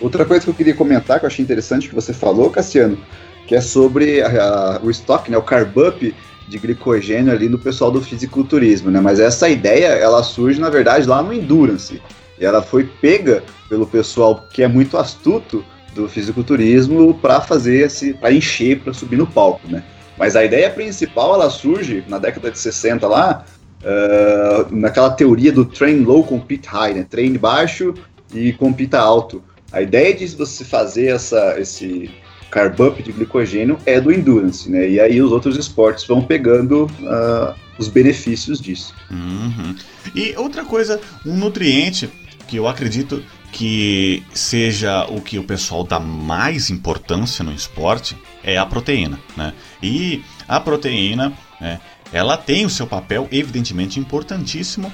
Outra 0.00 0.24
coisa 0.24 0.44
que 0.44 0.50
eu 0.50 0.54
queria 0.54 0.74
comentar, 0.74 1.18
que 1.18 1.24
eu 1.24 1.28
achei 1.28 1.42
interessante 1.42 1.88
que 1.88 1.94
você 1.94 2.12
falou, 2.12 2.48
Cassiano, 2.50 2.98
que 3.46 3.54
é 3.54 3.60
sobre 3.60 4.22
a, 4.22 4.28
a, 4.28 4.80
o 4.82 4.90
estoque, 4.90 5.30
né, 5.30 5.36
o 5.36 5.42
carb 5.42 5.76
up 5.76 6.14
de 6.48 6.58
glicogênio 6.58 7.32
ali 7.32 7.48
no 7.48 7.58
pessoal 7.58 7.90
do 7.90 8.02
fisiculturismo, 8.02 8.90
né? 8.90 9.00
Mas 9.00 9.20
essa 9.20 9.48
ideia, 9.48 9.86
ela 9.86 10.22
surge, 10.22 10.60
na 10.60 10.68
verdade, 10.68 11.06
lá 11.06 11.22
no 11.22 11.32
Endurance. 11.32 12.02
E 12.38 12.44
ela 12.44 12.60
foi 12.60 12.84
pega 12.84 13.42
pelo 13.68 13.86
pessoal 13.86 14.44
que 14.52 14.62
é 14.62 14.68
muito 14.68 14.98
astuto 14.98 15.64
do 15.94 16.08
fisiculturismo 16.08 17.14
para 17.14 17.40
fazer 17.40 17.86
esse, 17.86 18.14
para 18.14 18.32
encher, 18.32 18.80
para 18.80 18.92
subir 18.92 19.16
no 19.16 19.26
palco, 19.26 19.68
né? 19.68 19.84
Mas 20.18 20.36
a 20.36 20.44
ideia 20.44 20.68
principal, 20.68 21.34
ela 21.34 21.48
surge 21.48 22.04
na 22.08 22.18
década 22.18 22.50
de 22.50 22.58
60 22.58 23.06
lá, 23.06 23.44
uh, 23.82 24.74
naquela 24.74 25.10
teoria 25.10 25.52
do 25.52 25.64
train 25.64 26.02
low, 26.02 26.24
compete 26.24 26.68
high, 26.68 26.94
né? 26.94 27.06
Treine 27.08 27.38
baixo 27.38 27.94
e 28.34 28.52
compita 28.52 28.98
alto. 28.98 29.42
A 29.72 29.80
ideia 29.80 30.12
de 30.12 30.26
você 30.26 30.64
fazer 30.64 31.06
essa, 31.06 31.58
esse 31.58 32.10
carb 32.50 32.76
de 33.02 33.12
glicogênio 33.12 33.78
é 33.86 34.00
do 34.00 34.12
endurance, 34.12 34.70
né? 34.70 34.88
E 34.88 35.00
aí 35.00 35.22
os 35.22 35.32
outros 35.32 35.56
esportes 35.56 36.04
vão 36.04 36.22
pegando 36.22 36.84
uh, 36.84 37.54
os 37.78 37.88
benefícios 37.88 38.60
disso. 38.60 38.94
Uhum. 39.10 39.74
E 40.14 40.34
outra 40.36 40.64
coisa, 40.64 41.00
um 41.24 41.36
nutriente 41.36 42.10
que 42.46 42.56
eu 42.56 42.66
acredito 42.66 43.22
que 43.52 44.22
seja 44.32 45.06
o 45.06 45.20
que 45.20 45.38
o 45.38 45.44
pessoal 45.44 45.84
dá 45.84 45.98
mais 45.98 46.70
importância 46.70 47.44
no 47.44 47.52
esporte 47.52 48.16
é 48.42 48.56
a 48.56 48.66
proteína, 48.66 49.18
né? 49.36 49.52
E 49.82 50.22
a 50.46 50.60
proteína, 50.60 51.32
né, 51.60 51.80
ela 52.12 52.36
tem 52.36 52.64
o 52.64 52.70
seu 52.70 52.86
papel 52.86 53.28
evidentemente 53.30 53.98
importantíssimo, 53.98 54.92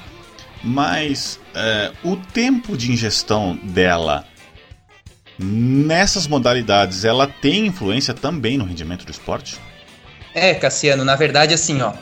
mas 0.63 1.39
é, 1.55 1.93
o 2.03 2.17
tempo 2.17 2.77
de 2.77 2.93
ingestão 2.93 3.59
dela 3.63 4.27
nessas 5.39 6.27
modalidades, 6.27 7.05
ela 7.05 7.27
tem 7.27 7.67
influência 7.67 8.15
também 8.15 8.57
no 8.57 8.65
rendimento 8.65 9.05
do 9.05 9.11
esporte? 9.11 9.59
É, 10.35 10.55
Cassiano, 10.55 11.05
na 11.05 11.17
verdade, 11.17 11.55
assim, 11.55 11.81
ó, 11.81 11.93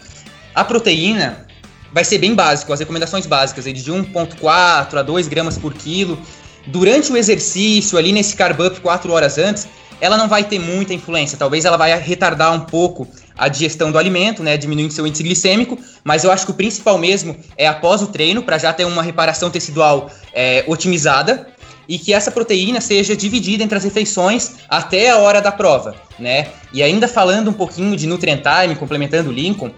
a 0.54 0.64
proteína 0.64 1.46
vai 1.92 2.04
ser 2.04 2.18
bem 2.18 2.34
básico, 2.34 2.72
as 2.72 2.80
recomendações 2.80 3.26
básicas, 3.26 3.64
de 3.64 3.92
1,4 3.92 4.98
a 4.98 5.02
2 5.02 5.28
gramas 5.28 5.56
por 5.56 5.72
quilo. 5.72 6.18
Durante 6.66 7.12
o 7.12 7.16
exercício, 7.16 7.96
ali 7.96 8.12
nesse 8.12 8.34
carb 8.34 8.60
up 8.60 8.80
4 8.80 9.12
horas 9.12 9.38
antes, 9.38 9.68
ela 10.00 10.16
não 10.16 10.28
vai 10.28 10.42
ter 10.44 10.58
muita 10.58 10.92
influência. 10.92 11.38
Talvez 11.38 11.64
ela 11.64 11.76
vai 11.76 11.96
retardar 11.98 12.52
um 12.52 12.60
pouco 12.60 13.06
a 13.36 13.48
digestão 13.48 13.92
do 13.92 13.98
alimento, 13.98 14.42
né, 14.42 14.56
diminuindo 14.56 14.92
seu 14.92 15.06
índice 15.06 15.22
glicêmico, 15.22 15.78
mas 16.02 16.24
eu 16.24 16.30
acho 16.30 16.44
que 16.44 16.50
o 16.50 16.54
principal 16.54 16.98
mesmo 16.98 17.36
é 17.56 17.66
após 17.66 18.02
o 18.02 18.08
treino, 18.08 18.42
para 18.42 18.58
já 18.58 18.72
ter 18.72 18.84
uma 18.84 19.02
reparação 19.02 19.50
tecidual 19.50 20.10
é, 20.32 20.64
otimizada, 20.66 21.46
e 21.88 21.98
que 21.98 22.12
essa 22.12 22.30
proteína 22.30 22.80
seja 22.80 23.16
dividida 23.16 23.62
entre 23.62 23.76
as 23.76 23.84
refeições 23.84 24.56
até 24.68 25.10
a 25.10 25.18
hora 25.18 25.40
da 25.40 25.52
prova, 25.52 25.94
né? 26.18 26.48
E 26.72 26.82
ainda 26.82 27.06
falando 27.08 27.48
um 27.48 27.52
pouquinho 27.52 27.96
de 27.96 28.06
Nutrient 28.06 28.42
Time, 28.42 28.76
complementando 28.76 29.30
o 29.30 29.32
Lincoln, 29.32 29.70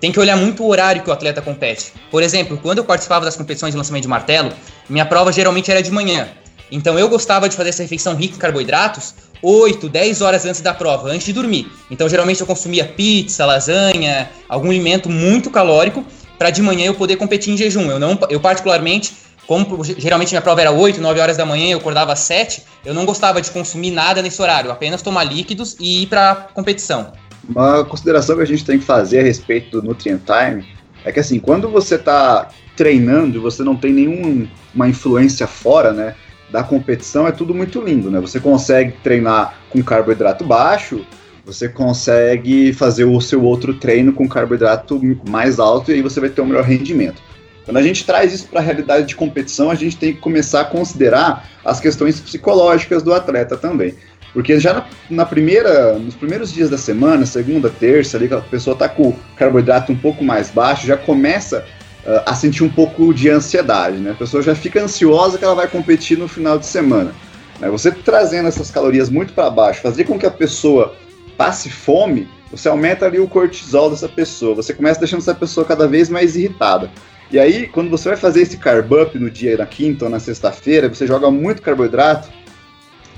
tem 0.00 0.12
que 0.12 0.20
olhar 0.20 0.36
muito 0.36 0.62
o 0.62 0.68
horário 0.68 1.02
que 1.02 1.08
o 1.08 1.12
atleta 1.12 1.40
compete. 1.40 1.92
Por 2.10 2.22
exemplo, 2.22 2.58
quando 2.62 2.78
eu 2.78 2.84
participava 2.84 3.24
das 3.24 3.36
competições 3.36 3.72
de 3.72 3.78
lançamento 3.78 4.02
de 4.02 4.08
martelo, 4.08 4.52
minha 4.88 5.06
prova 5.06 5.32
geralmente 5.32 5.70
era 5.70 5.82
de 5.82 5.90
manhã. 5.90 6.28
Então 6.70 6.98
eu 6.98 7.08
gostava 7.08 7.48
de 7.48 7.56
fazer 7.56 7.70
essa 7.70 7.82
refeição 7.82 8.14
rica 8.14 8.36
em 8.36 8.38
carboidratos 8.38 9.14
8, 9.44 9.88
10 9.88 10.22
horas 10.22 10.44
antes 10.46 10.60
da 10.60 10.72
prova, 10.72 11.08
antes 11.08 11.26
de 11.26 11.32
dormir. 11.32 11.70
Então 11.90 12.08
geralmente 12.08 12.40
eu 12.40 12.46
consumia 12.46 12.84
pizza, 12.84 13.44
lasanha, 13.44 14.30
algum 14.48 14.70
alimento 14.70 15.08
muito 15.08 15.50
calórico 15.50 16.04
para 16.38 16.50
de 16.50 16.62
manhã 16.62 16.86
eu 16.86 16.94
poder 16.94 17.16
competir 17.16 17.52
em 17.52 17.56
jejum. 17.56 17.90
Eu 17.90 17.98
não, 17.98 18.18
eu 18.30 18.40
particularmente 18.40 19.12
como 19.46 19.82
geralmente 19.84 20.30
minha 20.30 20.42
prova 20.42 20.60
era 20.60 20.70
8, 20.70 21.00
9 21.00 21.20
horas 21.20 21.36
da 21.36 21.44
manhã, 21.44 21.70
eu 21.70 21.78
acordava 21.78 22.12
às 22.12 22.20
7, 22.20 22.62
eu 22.84 22.94
não 22.94 23.04
gostava 23.04 23.40
de 23.40 23.50
consumir 23.50 23.90
nada 23.90 24.22
nesse 24.22 24.40
horário, 24.40 24.70
apenas 24.70 25.02
tomar 25.02 25.24
líquidos 25.24 25.76
e 25.78 26.02
ir 26.02 26.06
para 26.06 26.48
competição. 26.54 27.12
Uma 27.48 27.84
consideração 27.84 28.36
que 28.36 28.42
a 28.42 28.46
gente 28.46 28.64
tem 28.64 28.78
que 28.78 28.84
fazer 28.84 29.20
a 29.20 29.22
respeito 29.22 29.80
do 29.80 29.86
Nutrient 29.86 30.22
Time 30.24 30.66
é 31.04 31.12
que 31.12 31.20
assim, 31.20 31.38
quando 31.38 31.68
você 31.68 31.96
está 31.96 32.48
treinando 32.76 33.36
e 33.36 33.40
você 33.40 33.62
não 33.62 33.76
tem 33.76 33.92
nenhuma 33.92 34.88
influência 34.88 35.46
fora, 35.46 35.92
né, 35.92 36.14
da 36.50 36.62
competição, 36.62 37.26
é 37.26 37.32
tudo 37.32 37.54
muito 37.54 37.80
lindo, 37.80 38.10
né? 38.10 38.20
Você 38.20 38.38
consegue 38.38 38.92
treinar 39.02 39.58
com 39.70 39.82
carboidrato 39.82 40.44
baixo, 40.44 41.04
você 41.44 41.68
consegue 41.68 42.72
fazer 42.72 43.04
o 43.04 43.20
seu 43.20 43.42
outro 43.42 43.74
treino 43.74 44.12
com 44.12 44.28
carboidrato 44.28 45.00
mais 45.28 45.58
alto 45.58 45.90
e 45.90 45.94
aí 45.94 46.02
você 46.02 46.20
vai 46.20 46.30
ter 46.30 46.40
um 46.40 46.46
melhor 46.46 46.64
rendimento. 46.64 47.20
Quando 47.64 47.78
a 47.78 47.82
gente 47.82 48.04
traz 48.04 48.32
isso 48.32 48.46
para 48.48 48.60
a 48.60 48.62
realidade 48.62 49.06
de 49.06 49.16
competição, 49.16 49.70
a 49.70 49.74
gente 49.74 49.96
tem 49.96 50.12
que 50.12 50.20
começar 50.20 50.60
a 50.60 50.64
considerar 50.64 51.48
as 51.64 51.80
questões 51.80 52.20
psicológicas 52.20 53.02
do 53.02 53.12
atleta 53.12 53.56
também. 53.56 53.94
Porque 54.34 54.58
já 54.58 54.74
na, 54.74 54.86
na, 55.08 55.24
primeira, 55.24 55.98
nos 55.98 56.14
primeiros 56.14 56.52
dias 56.52 56.68
da 56.68 56.76
semana, 56.76 57.24
segunda, 57.24 57.70
terça, 57.70 58.16
ali, 58.16 58.32
a 58.34 58.40
pessoa 58.40 58.74
está 58.74 58.88
com 58.88 59.10
o 59.10 59.18
carboidrato 59.36 59.92
um 59.92 59.96
pouco 59.96 60.24
mais 60.24 60.50
baixo, 60.50 60.86
já 60.86 60.96
começa 60.96 61.64
uh, 62.04 62.22
a 62.26 62.34
sentir 62.34 62.64
um 62.64 62.68
pouco 62.68 63.14
de 63.14 63.30
ansiedade, 63.30 63.96
né? 63.98 64.10
A 64.10 64.14
pessoa 64.14 64.42
já 64.42 64.54
fica 64.54 64.82
ansiosa 64.82 65.38
que 65.38 65.44
ela 65.44 65.54
vai 65.54 65.68
competir 65.68 66.18
no 66.18 66.26
final 66.26 66.58
de 66.58 66.66
semana. 66.66 67.14
Né? 67.60 67.70
Você 67.70 67.92
trazendo 67.92 68.48
essas 68.48 68.72
calorias 68.72 69.08
muito 69.08 69.32
para 69.32 69.48
baixo, 69.48 69.80
fazer 69.80 70.04
com 70.04 70.18
que 70.18 70.26
a 70.26 70.30
pessoa 70.30 70.96
passe 71.36 71.70
fome, 71.70 72.28
você 72.50 72.68
aumenta 72.68 73.06
ali 73.06 73.18
o 73.18 73.28
cortisol 73.28 73.90
dessa 73.90 74.08
pessoa, 74.08 74.54
você 74.54 74.74
começa 74.74 75.00
deixando 75.00 75.20
essa 75.20 75.34
pessoa 75.34 75.64
cada 75.64 75.86
vez 75.86 76.08
mais 76.08 76.36
irritada. 76.36 76.90
E 77.30 77.38
aí, 77.38 77.66
quando 77.66 77.90
você 77.90 78.10
vai 78.10 78.18
fazer 78.18 78.42
esse 78.42 78.56
carb 78.56 78.92
up 78.92 79.18
no 79.18 79.30
dia, 79.30 79.56
na 79.56 79.66
quinta 79.66 80.04
ou 80.04 80.10
na 80.10 80.20
sexta-feira, 80.20 80.88
você 80.88 81.06
joga 81.06 81.30
muito 81.30 81.62
carboidrato, 81.62 82.28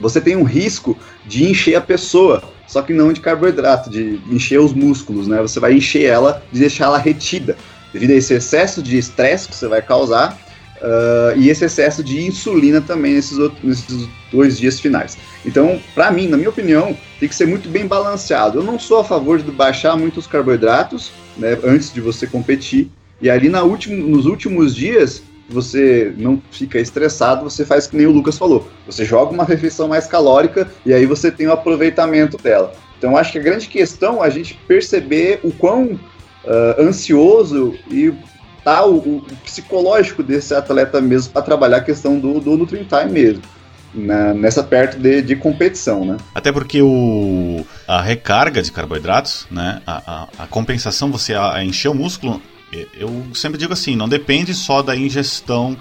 você 0.00 0.20
tem 0.20 0.36
um 0.36 0.44
risco 0.44 0.96
de 1.26 1.44
encher 1.44 1.74
a 1.74 1.80
pessoa, 1.80 2.42
só 2.66 2.82
que 2.82 2.92
não 2.92 3.12
de 3.12 3.20
carboidrato, 3.20 3.90
de 3.90 4.20
encher 4.30 4.60
os 4.60 4.72
músculos, 4.72 5.26
né? 5.26 5.40
Você 5.40 5.58
vai 5.58 5.74
encher 5.74 6.04
ela, 6.04 6.42
de 6.52 6.60
deixar 6.60 6.86
ela 6.86 6.98
retida, 6.98 7.56
devido 7.92 8.10
a 8.10 8.14
esse 8.14 8.34
excesso 8.34 8.82
de 8.82 8.98
estresse 8.98 9.48
que 9.48 9.54
você 9.54 9.68
vai 9.68 9.80
causar 9.80 10.38
uh, 10.76 11.38
e 11.38 11.48
esse 11.48 11.64
excesso 11.64 12.02
de 12.02 12.26
insulina 12.26 12.80
também 12.80 13.14
nesses, 13.14 13.38
outros, 13.38 13.62
nesses 13.62 14.08
dois 14.30 14.58
dias 14.58 14.80
finais. 14.80 15.16
Então, 15.44 15.80
para 15.94 16.10
mim, 16.10 16.28
na 16.28 16.36
minha 16.36 16.50
opinião, 16.50 16.96
tem 17.18 17.28
que 17.28 17.34
ser 17.34 17.46
muito 17.46 17.68
bem 17.68 17.86
balanceado. 17.86 18.58
Eu 18.58 18.64
não 18.64 18.78
sou 18.78 19.00
a 19.00 19.04
favor 19.04 19.38
de 19.38 19.50
baixar 19.50 19.96
muito 19.96 20.18
os 20.18 20.26
carboidratos 20.26 21.12
né, 21.36 21.58
antes 21.64 21.92
de 21.92 22.00
você 22.00 22.26
competir, 22.26 22.90
e 23.20 23.30
ali 23.30 23.48
na 23.48 23.62
nos 23.62 24.26
últimos 24.26 24.74
dias, 24.74 25.22
você 25.48 26.12
não 26.16 26.42
fica 26.50 26.78
estressado, 26.78 27.44
você 27.44 27.64
faz 27.64 27.86
que 27.86 27.96
nem 27.96 28.06
o 28.06 28.12
Lucas 28.12 28.36
falou. 28.36 28.68
Você 28.86 29.04
joga 29.04 29.32
uma 29.32 29.44
refeição 29.44 29.88
mais 29.88 30.06
calórica 30.06 30.68
e 30.84 30.92
aí 30.92 31.06
você 31.06 31.30
tem 31.30 31.46
o 31.46 31.52
aproveitamento 31.52 32.36
dela. 32.36 32.72
Então 32.98 33.16
acho 33.16 33.32
que 33.32 33.38
a 33.38 33.42
grande 33.42 33.68
questão 33.68 34.24
é 34.24 34.26
a 34.26 34.30
gente 34.30 34.54
perceber 34.66 35.40
o 35.42 35.52
quão 35.52 35.84
uh, 35.92 36.80
ansioso 36.80 37.74
e 37.90 38.12
tá 38.64 38.84
o, 38.84 38.96
o, 38.96 39.22
psicológico 39.44 40.22
desse 40.22 40.54
atleta 40.54 41.00
mesmo 41.00 41.32
para 41.32 41.42
trabalhar 41.42 41.76
a 41.78 41.82
questão 41.82 42.18
do, 42.18 42.40
do 42.40 42.56
Nutrient 42.56 42.88
Time 42.88 43.12
mesmo. 43.12 43.42
Na, 43.94 44.34
nessa 44.34 44.62
perto 44.62 44.98
de, 44.98 45.22
de, 45.22 45.36
competição, 45.36 46.04
né? 46.04 46.18
Até 46.34 46.52
porque 46.52 46.82
o, 46.82 47.64
a 47.88 48.02
recarga 48.02 48.60
de 48.60 48.70
carboidratos, 48.70 49.46
né? 49.50 49.80
A, 49.86 50.28
a, 50.38 50.44
a 50.44 50.46
compensação, 50.48 51.10
você 51.10 51.32
a, 51.32 51.64
encher 51.64 51.88
o 51.88 51.94
músculo 51.94 52.42
eu 52.94 53.26
sempre 53.34 53.58
digo 53.58 53.72
assim, 53.72 53.96
não 53.96 54.08
depende 54.08 54.54
só 54.54 54.82
da 54.82 54.96
ingestão 54.96 55.76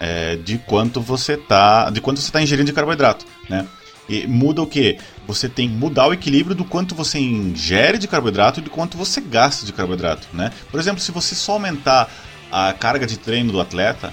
é, 0.00 0.36
de 0.36 0.58
quanto 0.58 1.00
você 1.00 1.36
tá, 1.36 1.90
de 1.90 2.00
quanto 2.00 2.20
você 2.20 2.28
está 2.28 2.42
ingerindo 2.42 2.66
de 2.66 2.72
carboidrato, 2.72 3.24
né? 3.48 3.66
E 4.08 4.26
muda 4.26 4.60
o 4.60 4.66
que? 4.66 4.98
Você 5.26 5.48
tem 5.48 5.68
que 5.68 5.74
mudar 5.74 6.08
o 6.08 6.12
equilíbrio 6.12 6.56
do 6.56 6.64
quanto 6.64 6.94
você 6.94 7.18
ingere 7.18 7.98
de 7.98 8.08
carboidrato 8.08 8.60
e 8.60 8.62
do 8.62 8.70
quanto 8.70 8.96
você 8.96 9.20
gasta 9.20 9.64
de 9.64 9.72
carboidrato, 9.72 10.26
né? 10.32 10.50
Por 10.70 10.80
exemplo, 10.80 11.00
se 11.00 11.12
você 11.12 11.34
só 11.34 11.52
aumentar 11.52 12.10
a 12.50 12.72
carga 12.72 13.06
de 13.06 13.16
treino 13.16 13.52
do 13.52 13.60
atleta, 13.60 14.12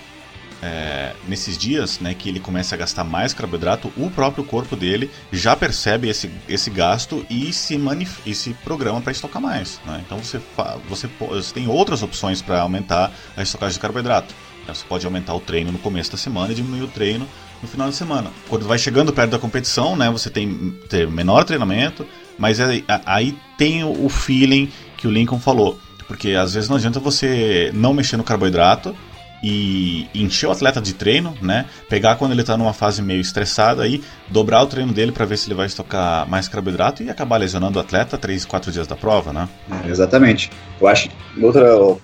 é, 0.61 1.13
nesses 1.27 1.57
dias, 1.57 1.99
né, 1.99 2.13
que 2.13 2.29
ele 2.29 2.39
começa 2.39 2.75
a 2.75 2.77
gastar 2.77 3.03
mais 3.03 3.33
carboidrato, 3.33 3.91
o 3.95 4.09
próprio 4.09 4.43
corpo 4.43 4.75
dele 4.75 5.09
já 5.31 5.55
percebe 5.55 6.09
esse, 6.09 6.29
esse 6.47 6.69
gasto 6.69 7.25
e 7.29 7.51
se, 7.53 7.77
manif 7.77 8.19
e 8.25 8.35
se 8.35 8.53
programa 8.53 9.01
para 9.01 9.11
estocar 9.11 9.41
mais. 9.41 9.79
Né? 9.85 10.01
Então 10.05 10.17
você, 10.19 10.39
você, 10.87 11.09
você 11.19 11.53
tem 11.53 11.67
outras 11.67 12.03
opções 12.03 12.41
para 12.41 12.61
aumentar 12.61 13.11
a 13.35 13.41
estocagem 13.41 13.73
de 13.73 13.79
carboidrato. 13.79 14.33
Então, 14.61 14.75
você 14.75 14.85
pode 14.87 15.03
aumentar 15.03 15.33
o 15.33 15.39
treino 15.39 15.71
no 15.71 15.79
começo 15.79 16.11
da 16.11 16.17
semana 16.17 16.51
e 16.51 16.55
diminuir 16.55 16.83
o 16.83 16.87
treino 16.87 17.27
no 17.59 17.67
final 17.67 17.87
da 17.87 17.93
semana. 17.93 18.31
Quando 18.47 18.67
vai 18.67 18.77
chegando 18.77 19.11
perto 19.11 19.31
da 19.31 19.39
competição, 19.39 19.95
né, 19.95 20.11
você 20.11 20.29
tem 20.29 20.77
ter 20.87 21.07
menor 21.07 21.43
treinamento, 21.43 22.05
mas 22.37 22.59
aí, 22.59 22.85
aí 23.03 23.35
tem 23.57 23.83
o 23.83 24.07
feeling 24.09 24.71
que 24.95 25.07
o 25.07 25.11
Lincoln 25.11 25.39
falou. 25.39 25.79
Porque 26.07 26.31
às 26.31 26.53
vezes 26.53 26.69
não 26.69 26.77
adianta 26.77 26.99
você 26.99 27.71
não 27.73 27.93
mexer 27.93 28.15
no 28.15 28.23
carboidrato 28.23 28.95
e 29.43 30.07
encher 30.13 30.47
o 30.47 30.51
atleta 30.51 30.81
de 30.81 30.93
treino, 30.93 31.33
né? 31.41 31.65
Pegar 31.87 32.15
quando 32.15 32.31
ele 32.31 32.41
está 32.41 32.57
numa 32.57 32.73
fase 32.73 33.01
meio 33.01 33.21
estressada 33.21 33.83
aí, 33.83 34.03
dobrar 34.27 34.61
o 34.61 34.67
treino 34.67 34.91
dele 34.91 35.11
para 35.11 35.25
ver 35.25 35.37
se 35.37 35.47
ele 35.47 35.55
vai 35.55 35.65
estocar 35.65 36.27
mais 36.29 36.47
carboidrato 36.47 37.03
e 37.03 37.09
acabar 37.09 37.37
lesionando 37.37 37.77
o 37.77 37.81
atleta 37.81 38.17
3, 38.17 38.45
4 38.45 38.71
dias 38.71 38.87
da 38.87 38.95
prova, 38.95 39.31
né? 39.31 39.47
É, 39.85 39.89
exatamente. 39.89 40.51
Eu 40.79 40.87
acho 40.87 41.09
outra 41.41 41.97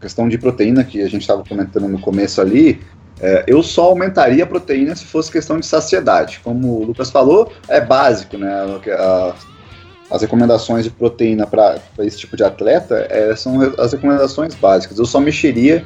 questão 0.00 0.28
de 0.28 0.38
proteína 0.38 0.84
que 0.84 1.02
a 1.02 1.08
gente 1.08 1.22
estava 1.22 1.44
comentando 1.44 1.88
no 1.88 1.98
começo 1.98 2.40
ali, 2.40 2.80
é, 3.20 3.44
eu 3.46 3.62
só 3.62 3.84
aumentaria 3.84 4.44
a 4.44 4.46
proteína 4.46 4.94
se 4.94 5.04
fosse 5.04 5.30
questão 5.30 5.58
de 5.58 5.66
saciedade. 5.66 6.40
Como 6.42 6.80
o 6.80 6.84
Lucas 6.84 7.10
falou, 7.10 7.52
é 7.68 7.80
básico, 7.80 8.38
né? 8.38 8.80
A, 8.92 9.34
as 10.10 10.22
recomendações 10.22 10.84
de 10.84 10.90
proteína 10.90 11.46
para 11.46 11.80
esse 11.98 12.18
tipo 12.18 12.36
de 12.36 12.42
atleta 12.42 13.06
é, 13.10 13.34
são 13.36 13.60
as 13.78 13.92
recomendações 13.92 14.54
básicas. 14.54 14.98
Eu 14.98 15.04
só 15.04 15.20
mexeria 15.20 15.84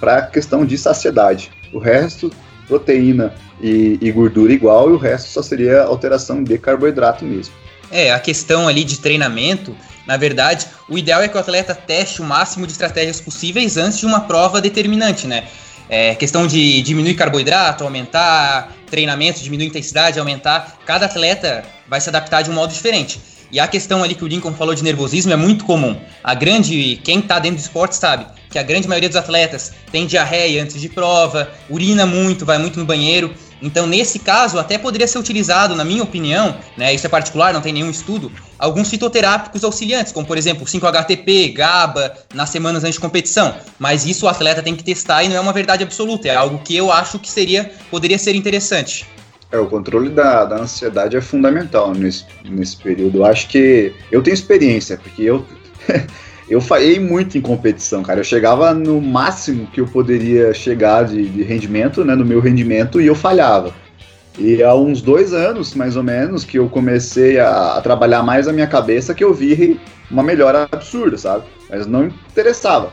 para 0.00 0.18
a 0.18 0.22
questão 0.22 0.64
de 0.64 0.76
saciedade. 0.76 1.50
O 1.72 1.78
resto, 1.78 2.30
proteína 2.66 3.34
e, 3.60 3.98
e, 4.00 4.12
gordura 4.12 4.52
igual, 4.52 4.90
e 4.90 4.92
o 4.92 4.98
resto 4.98 5.28
só 5.28 5.42
seria 5.42 5.82
alteração 5.82 6.42
de 6.42 6.58
carboidrato 6.58 7.24
mesmo. 7.24 7.54
É, 7.90 8.12
a 8.12 8.18
questão 8.18 8.66
ali 8.66 8.82
de 8.82 8.98
treinamento, 8.98 9.76
na 10.06 10.16
verdade, 10.16 10.66
o 10.88 10.98
ideal 10.98 11.22
é 11.22 11.28
que 11.28 11.36
o 11.36 11.40
atleta 11.40 11.74
teste 11.74 12.20
o 12.20 12.24
máximo 12.24 12.66
de 12.66 12.72
estratégias 12.72 13.20
possíveis 13.20 13.76
antes 13.76 13.98
de 13.98 14.06
uma 14.06 14.20
prova 14.20 14.60
determinante, 14.60 15.26
né? 15.26 15.44
É, 15.88 16.14
questão 16.14 16.46
de 16.46 16.80
diminuir 16.82 17.14
carboidrato, 17.14 17.84
aumentar 17.84 18.72
treinamento, 18.90 19.40
diminuir 19.40 19.66
intensidade, 19.66 20.18
aumentar. 20.18 20.78
Cada 20.86 21.06
atleta 21.06 21.62
vai 21.86 22.00
se 22.00 22.08
adaptar 22.08 22.42
de 22.42 22.50
um 22.50 22.54
modo 22.54 22.72
diferente. 22.72 23.20
E 23.52 23.60
a 23.60 23.68
questão 23.68 24.02
ali 24.02 24.14
que 24.14 24.24
o 24.24 24.26
Lincoln 24.26 24.54
falou 24.54 24.74
de 24.74 24.82
nervosismo 24.82 25.32
é 25.32 25.36
muito 25.36 25.64
comum. 25.64 26.00
A 26.24 26.34
grande, 26.34 26.98
quem 27.04 27.20
está 27.20 27.38
dentro 27.38 27.58
do 27.58 27.60
esporte 27.60 27.96
sabe 27.96 28.26
que 28.54 28.58
a 28.60 28.62
grande 28.62 28.86
maioria 28.86 29.08
dos 29.08 29.16
atletas 29.16 29.72
tem 29.90 30.06
diarreia 30.06 30.62
antes 30.62 30.80
de 30.80 30.88
prova, 30.88 31.50
urina 31.68 32.06
muito, 32.06 32.46
vai 32.46 32.56
muito 32.56 32.78
no 32.78 32.86
banheiro. 32.86 33.34
Então, 33.60 33.84
nesse 33.84 34.20
caso, 34.20 34.60
até 34.60 34.78
poderia 34.78 35.08
ser 35.08 35.18
utilizado, 35.18 35.74
na 35.74 35.84
minha 35.84 36.04
opinião, 36.04 36.56
né, 36.76 36.94
isso 36.94 37.04
é 37.04 37.10
particular, 37.10 37.52
não 37.52 37.60
tem 37.60 37.72
nenhum 37.72 37.90
estudo, 37.90 38.30
alguns 38.56 38.88
fitoterápicos 38.88 39.64
auxiliantes, 39.64 40.12
como 40.12 40.24
por 40.24 40.38
exemplo 40.38 40.64
5-HTP, 40.64 41.48
GABA, 41.48 42.14
nas 42.32 42.50
semanas 42.50 42.84
antes 42.84 42.94
de 42.94 43.00
competição. 43.00 43.56
Mas 43.76 44.06
isso 44.06 44.24
o 44.24 44.28
atleta 44.28 44.62
tem 44.62 44.76
que 44.76 44.84
testar 44.84 45.24
e 45.24 45.28
não 45.28 45.34
é 45.34 45.40
uma 45.40 45.52
verdade 45.52 45.82
absoluta, 45.82 46.28
é 46.28 46.36
algo 46.36 46.60
que 46.60 46.76
eu 46.76 46.92
acho 46.92 47.18
que 47.18 47.28
seria, 47.28 47.72
poderia 47.90 48.18
ser 48.18 48.36
interessante. 48.36 49.04
É, 49.50 49.58
o 49.58 49.66
controle 49.66 50.10
da, 50.10 50.44
da 50.44 50.58
ansiedade 50.58 51.16
é 51.16 51.20
fundamental 51.20 51.92
nesse, 51.92 52.24
nesse 52.44 52.76
período. 52.76 53.18
Eu 53.18 53.24
acho 53.24 53.48
que 53.48 53.92
eu 54.12 54.22
tenho 54.22 54.34
experiência, 54.34 54.96
porque 54.96 55.22
eu 55.22 55.44
eu 56.48 56.60
falhei 56.60 56.98
muito 57.00 57.38
em 57.38 57.40
competição, 57.40 58.02
cara. 58.02 58.20
Eu 58.20 58.24
chegava 58.24 58.74
no 58.74 59.00
máximo 59.00 59.66
que 59.66 59.80
eu 59.80 59.86
poderia 59.86 60.52
chegar 60.52 61.04
de, 61.04 61.28
de 61.28 61.42
rendimento, 61.42 62.04
né, 62.04 62.14
no 62.14 62.24
meu 62.24 62.40
rendimento, 62.40 63.00
e 63.00 63.06
eu 63.06 63.14
falhava. 63.14 63.72
E 64.38 64.62
há 64.62 64.74
uns 64.74 65.00
dois 65.00 65.32
anos, 65.32 65.74
mais 65.74 65.96
ou 65.96 66.02
menos, 66.02 66.44
que 66.44 66.58
eu 66.58 66.68
comecei 66.68 67.38
a, 67.38 67.74
a 67.76 67.80
trabalhar 67.80 68.22
mais 68.22 68.48
a 68.48 68.52
minha 68.52 68.66
cabeça, 68.66 69.14
que 69.14 69.22
eu 69.22 69.32
vi 69.32 69.80
uma 70.10 70.22
melhora 70.22 70.68
absurda, 70.70 71.16
sabe? 71.16 71.44
Mas 71.70 71.86
não 71.86 72.06
interessava. 72.06 72.92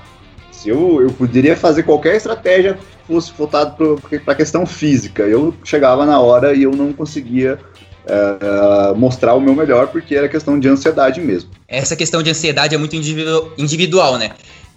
Se 0.52 0.70
eu, 0.70 1.02
eu 1.02 1.10
poderia 1.12 1.58
fazer 1.58 1.84
qualquer 1.84 2.16
estratégia 2.16 2.78
fosse 3.08 3.34
voltado 3.38 4.00
para 4.24 4.34
a 4.34 4.36
questão 4.36 4.66
física. 4.66 5.24
Eu 5.24 5.54
chegava 5.64 6.06
na 6.06 6.20
hora 6.20 6.54
e 6.54 6.64
eu 6.64 6.72
não 6.72 6.94
conseguia 6.94 7.60
é, 8.06 8.94
mostrar 8.96 9.34
o 9.36 9.40
meu 9.42 9.56
melhor 9.56 9.88
porque 9.88 10.16
era 10.16 10.28
questão 10.28 10.60
de 10.60 10.68
ansiedade 10.68 11.22
mesmo. 11.22 11.50
Essa 11.68 11.96
questão 11.96 12.22
de 12.22 12.30
ansiedade 12.30 12.76
é 12.76 12.78
muito 12.78 12.96
individual, 12.96 14.18
né? 14.18 14.32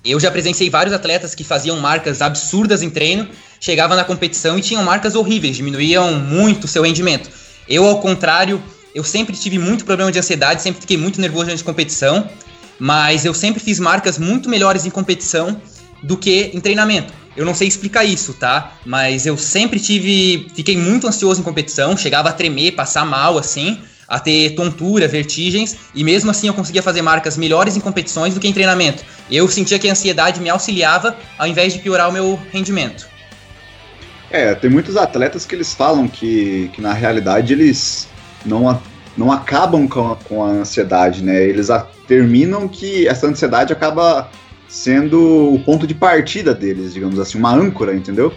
Eu 0.05 0.21
já 0.21 0.31
presenciei 0.31 0.69
vários 0.69 0.95
atletas 0.95 1.35
que 1.35 1.43
faziam 1.43 1.81
marcas 1.81 2.21
absurdas 2.21 2.83
em 2.83 2.91
treino, 2.91 3.27
chegavam 3.59 3.97
na 3.97 4.05
competição 4.05 4.59
e 4.59 4.61
tinham 4.61 4.83
marcas 4.83 5.15
horríveis, 5.15 5.57
diminuíam 5.57 6.13
muito 6.19 6.65
o 6.65 6.69
seu 6.69 6.83
rendimento. 6.83 7.31
Eu, 7.67 7.87
ao 7.87 7.99
contrário, 8.01 8.63
eu 8.95 9.03
sempre 9.03 9.35
tive 9.35 9.59
muito 9.59 9.85
problema 9.87 10.13
de 10.13 10.19
ansiedade, 10.19 10.61
sempre 10.61 10.83
fiquei 10.83 10.99
muito 10.99 11.19
nervoso 11.21 11.47
antes 11.47 11.59
de 11.59 11.65
competição, 11.65 12.29
mas 12.79 13.25
eu 13.25 13.33
sempre 13.33 13.61
fiz 13.61 13.81
marcas 13.81 14.19
muito 14.19 14.49
melhores 14.49 14.85
em 14.85 14.91
competição 14.91 15.61
do 16.03 16.19
que 16.19 16.51
em 16.53 16.61
treinamento. 16.61 17.13
Eu 17.37 17.45
não 17.45 17.55
sei 17.55 17.67
explicar 17.67 18.05
isso, 18.05 18.35
tá? 18.35 18.75
Mas 18.85 19.27
eu 19.27 19.37
sempre 19.37 19.81
tive. 19.81 20.49
Fiquei 20.55 20.77
muito 20.77 21.07
ansioso 21.07 21.41
em 21.41 21.45
competição, 21.45 21.97
chegava 21.97 22.29
a 22.29 22.33
tremer, 22.33 22.73
passar 22.73 23.05
mal 23.05 23.37
assim, 23.37 23.81
a 24.09 24.21
ter 24.21 24.51
tontura, 24.51 25.09
vertigens, 25.09 25.77
e 25.95 26.05
mesmo 26.05 26.31
assim 26.31 26.47
eu 26.47 26.55
conseguia 26.55 26.83
fazer 26.83 27.03
marcas 27.03 27.37
melhores 27.37 27.77
em 27.77 27.81
competições 27.81 28.35
do 28.35 28.41
que 28.41 28.47
em 28.47 28.53
treinamento. 28.53 29.05
Eu 29.31 29.49
sentia 29.49 29.79
que 29.79 29.89
a 29.89 29.93
ansiedade 29.93 30.41
me 30.41 30.49
auxiliava 30.49 31.17
ao 31.39 31.47
invés 31.47 31.73
de 31.73 31.81
piorar 31.81 32.09
o 32.09 32.13
meu 32.13 32.39
rendimento. 32.53 33.09
É, 34.31 34.55
tem 34.55 34.71
muitos 34.71 34.97
atletas 34.97 35.47
que 35.47 35.55
eles 35.55 35.73
falam 35.73 36.09
que, 36.09 36.71
que 36.73 36.81
na 36.81 36.93
realidade 36.93 37.53
eles 37.53 38.09
não, 38.45 38.81
não 39.17 39.31
acabam 39.31 39.89
com 39.89 40.13
a, 40.13 40.17
com 40.17 40.45
a 40.45 40.49
ansiedade, 40.49 41.23
né? 41.23 41.43
Eles 41.43 41.71
a, 41.71 41.87
terminam 42.07 42.69
que 42.69 43.07
essa 43.07 43.27
ansiedade 43.27 43.73
acaba 43.73 44.29
sendo 44.75 45.55
o 45.55 45.59
ponto 45.61 45.87
de 45.87 45.95
partida 45.95 46.53
deles, 46.53 46.93
digamos 46.93 47.21
assim, 47.21 47.39
uma 47.39 47.55
âncora, 47.55 47.95
entendeu? 47.95 48.35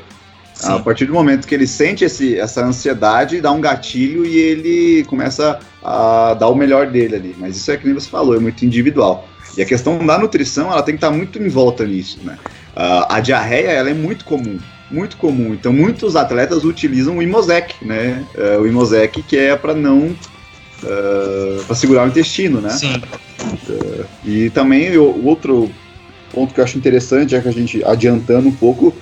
Sim. 0.54 0.72
A 0.72 0.80
partir 0.80 1.06
do 1.06 1.14
momento 1.14 1.48
que 1.48 1.56
ele 1.56 1.66
sente 1.66 2.06
esse, 2.06 2.38
essa 2.40 2.64
ansiedade, 2.64 3.42
dá 3.42 3.52
um 3.52 3.60
gatilho 3.60 4.24
e 4.24 4.38
ele 4.38 5.04
começa 5.06 5.60
a 5.84 6.36
dar 6.36 6.48
o 6.50 6.56
melhor 6.56 6.92
dele 6.92 7.16
ali. 7.16 7.36
Mas 7.40 7.58
isso 7.58 7.72
é 7.72 7.78
que 7.78 7.86
nem 7.86 7.94
você 7.96 8.08
falou, 8.08 8.36
é 8.36 8.40
muito 8.40 8.64
individual. 8.64 9.28
E 9.58 9.64
a 9.64 9.66
questão 9.66 10.06
da 10.06 10.20
nutrição, 10.20 10.72
ela 10.72 10.84
tem 10.84 10.94
que 10.94 11.04
estar 11.04 11.10
muito 11.10 11.42
em 11.42 11.48
volta 11.48 11.84
nisso, 11.86 12.20
né? 12.24 12.38
Uh, 12.76 13.06
a 13.10 13.20
diarreia, 13.20 13.72
ela 13.72 13.90
é 13.90 13.94
muito 13.96 14.24
comum, 14.24 14.60
muito 14.92 15.18
comum. 15.18 15.56
Então, 15.56 15.74
muitos 15.74 16.16
atletas 16.16 16.64
utilizam 16.64 17.18
o 17.18 17.24
Imosec, 17.24 17.74
né? 17.84 18.24
Uh, 18.36 18.62
o 18.62 18.68
Imosec 18.68 19.24
que 19.24 19.38
é 19.38 19.56
para 19.56 19.74
não 19.74 20.10
uh, 20.10 20.16
ah, 20.84 21.64
para 21.66 21.76
segurar 21.76 22.06
o 22.06 22.08
intestino, 22.08 22.62
né? 22.62 22.70
Sim. 22.70 23.02
Uh, 23.68 24.06
e 24.24 24.52
também 24.52 24.96
o 24.98 25.26
outro 25.26 25.72
ponto 26.32 26.54
que 26.54 26.60
eu 26.60 26.64
acho 26.64 26.78
interessante, 26.78 27.32
já 27.32 27.42
que 27.42 27.48
a 27.48 27.54
gente 27.54 27.84
adiantando 27.84 28.48
um 28.48 28.56
pouco, 28.56 28.94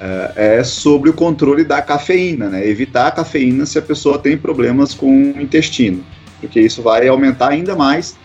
é, 0.00 0.58
é 0.58 0.64
sobre 0.64 1.10
o 1.10 1.12
controle 1.12 1.64
da 1.64 1.82
cafeína, 1.82 2.48
né? 2.48 2.66
Evitar 2.66 3.08
a 3.08 3.10
cafeína 3.10 3.66
se 3.66 3.78
a 3.78 3.82
pessoa 3.82 4.18
tem 4.18 4.36
problemas 4.36 4.94
com 4.94 5.32
o 5.32 5.40
intestino, 5.40 6.04
porque 6.40 6.60
isso 6.60 6.82
vai 6.82 7.08
aumentar 7.08 7.48
ainda 7.48 7.74
mais 7.74 8.16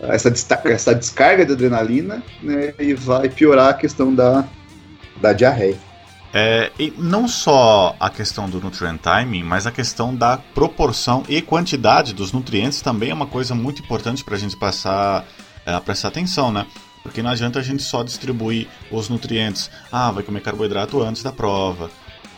essa, 0.00 0.32
essa 0.64 0.94
descarga 0.94 1.44
de 1.44 1.52
adrenalina 1.52 2.22
né? 2.42 2.74
e 2.78 2.94
vai 2.94 3.28
piorar 3.28 3.70
a 3.70 3.74
questão 3.74 4.14
da, 4.14 4.44
da 5.20 5.32
diarreia. 5.32 5.76
É, 6.34 6.70
e 6.78 6.92
não 6.98 7.26
só 7.26 7.96
a 7.98 8.10
questão 8.10 8.48
do 8.50 8.60
nutrient 8.60 8.98
timing, 8.98 9.42
mas 9.42 9.66
a 9.66 9.72
questão 9.72 10.14
da 10.14 10.36
proporção 10.36 11.22
e 11.28 11.40
quantidade 11.40 12.12
dos 12.12 12.32
nutrientes 12.32 12.82
também 12.82 13.10
é 13.10 13.14
uma 13.14 13.26
coisa 13.26 13.54
muito 13.54 13.80
importante 13.80 14.22
para 14.22 14.34
a 14.34 14.38
gente 14.38 14.56
passar 14.56 15.24
é, 15.64 15.72
a 15.72 15.80
prestar 15.80 16.08
atenção, 16.08 16.52
né? 16.52 16.66
Porque 17.06 17.22
não 17.22 17.30
adianta 17.30 17.58
a 17.58 17.62
gente 17.62 17.82
só 17.82 18.02
distribuir 18.02 18.68
os 18.90 19.08
nutrientes. 19.08 19.70
Ah, 19.90 20.10
vai 20.10 20.22
comer 20.22 20.40
carboidrato 20.40 21.02
antes 21.02 21.22
da 21.22 21.32
prova, 21.32 21.90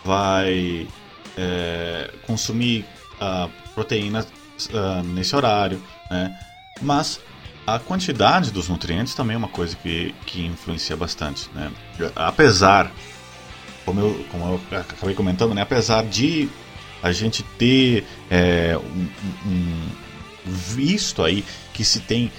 vai 0.05 0.87
é, 1.37 2.11
consumir 2.27 2.85
uh, 3.21 3.51
proteína 3.75 4.27
uh, 4.71 5.03
nesse 5.05 5.35
horário, 5.35 5.83
né? 6.11 6.37
Mas 6.81 7.21
a 7.67 7.79
quantidade 7.79 8.51
dos 8.51 8.69
nutrientes 8.69 9.15
também 9.15 9.35
é 9.35 9.39
uma 9.39 9.49
coisa 9.49 9.77
que, 9.77 10.15
que 10.27 10.47
influencia 10.47 10.97
bastante, 10.97 11.51
né? 11.55 11.71
Apesar, 12.17 12.91
como 13.85 14.01
eu, 14.01 14.27
como 14.31 14.61
eu 14.73 14.79
acabei 14.79 15.15
comentando, 15.15 15.55
né? 15.55 15.63
Apesar 15.63 16.05
de 16.05 16.49
a 17.03 17.13
gente 17.13 17.43
ter 17.43 18.05
é, 18.31 18.77
um, 18.77 19.09
um 19.47 19.89
visto 20.45 21.23
aí 21.23 21.45
que 21.73 21.85
se 21.85 22.01
tem 22.01 22.33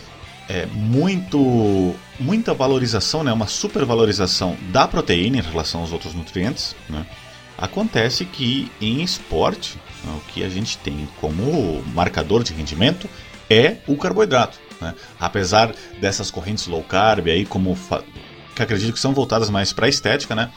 é, 0.50 0.66
muito, 0.66 1.96
muita 2.20 2.56
valorização, 2.56 3.24
né, 3.24 3.32
uma 3.32 3.48
supervalorização 3.48 4.58
da 4.72 4.88
proteína 4.88 5.38
em 5.38 5.42
relação 5.42 5.82
aos 5.82 5.94
outros 5.94 6.16
nutrientes, 6.16 6.76
né, 6.90 7.06
acontece 7.56 8.26
que 8.26 8.72
em 8.82 9.04
esporte 9.04 9.78
né, 10.04 10.12
o 10.18 10.32
que 10.32 10.44
a 10.44 10.50
gente 10.50 10.78
tem 10.80 11.08
como 11.22 11.84
marcador 11.94 12.44
de 12.44 12.54
rendimento 12.54 13.08
é 13.48 13.78
o 13.88 13.96
carboidrato. 13.96 14.60
Né? 14.82 14.96
Apesar 15.20 15.74
dessas 16.02 16.32
correntes 16.32 16.66
low 16.66 16.84
carb 16.84 17.28
aí, 17.28 17.46
como 17.46 17.78
que 18.56 18.64
acredito 18.64 18.94
que 18.94 19.00
são 19.00 19.14
voltadas 19.14 19.50
mais 19.50 19.72
para 19.72 19.86
a 19.86 19.90
estética, 19.90 20.36
né? 20.36 20.50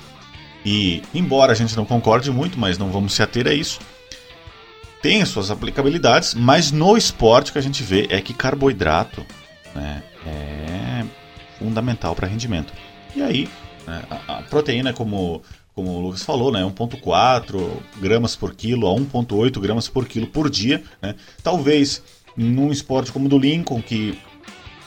E 0.65 1.03
embora 1.13 1.53
a 1.53 1.55
gente 1.55 1.77
não 1.77 1.85
concorde 1.85 2.31
muito, 2.31 2.59
mas 2.59 2.79
não 2.79 2.91
vamos 2.91 3.15
se 3.15 3.23
ater 3.23 3.49
a 3.49 3.53
isso, 3.53 3.81
tem 5.01 5.25
suas 5.25 5.51
aplicabilidades, 5.51 6.35
mas 6.35 6.71
no 6.71 6.97
esporte 6.97 7.51
o 7.51 7.53
que 7.53 7.59
a 7.59 7.63
gente 7.63 7.83
vê 7.83 8.07
é 8.11 8.21
que 8.21 8.33
carboidrato 8.33 9.27
né, 9.75 10.03
é 10.27 11.05
fundamental 11.59 12.15
para 12.15 12.27
rendimento. 12.27 12.73
E 13.15 13.23
aí, 13.23 13.49
né, 13.87 14.03
a, 14.11 14.39
a, 14.39 14.43
proteína, 14.43 14.93
como, 14.93 15.43
como 15.75 15.91
o 15.91 16.01
Lucas 16.01 16.23
falou, 16.23 16.53
né, 16.53 16.61
1,4 16.61 17.83
gramas 18.01 18.37
por 18.37 18.55
quilo 18.55 18.87
a 18.87 18.95
1,8 18.95 19.61
gramas 19.61 19.89
por 19.89 20.07
quilo 20.07 20.27
por 20.27 20.51
dia. 20.51 20.83
Né, 21.01 21.15
talvez 21.43 22.03
num 22.37 22.73
esporte 22.73 23.13
como 23.13 23.27
o 23.27 23.29
do 23.29 23.39
Lincoln, 23.39 23.83
que 23.83 24.19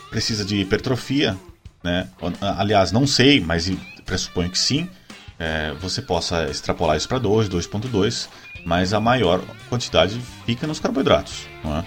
precisa 0.10 0.44
de 0.44 0.58
hipertrofia, 0.58 1.38
né, 1.84 2.10
aliás, 2.42 2.92
não 2.92 3.06
sei, 3.06 3.40
mas 3.40 3.72
pressuponho 4.06 4.50
que 4.50 4.58
sim, 4.58 4.90
é, 5.38 5.74
você 5.80 6.02
possa 6.02 6.50
extrapolar 6.50 6.98
isso 6.98 7.08
para 7.08 7.20
2, 7.20 7.50
2,2, 7.50 8.30
mas 8.66 8.94
a 8.94 9.00
maior 9.00 9.42
quantidade 9.70 10.20
fica 10.46 10.66
nos 10.66 10.80
carboidratos. 10.80 11.48
Não 11.64 11.78
é? 11.78 11.86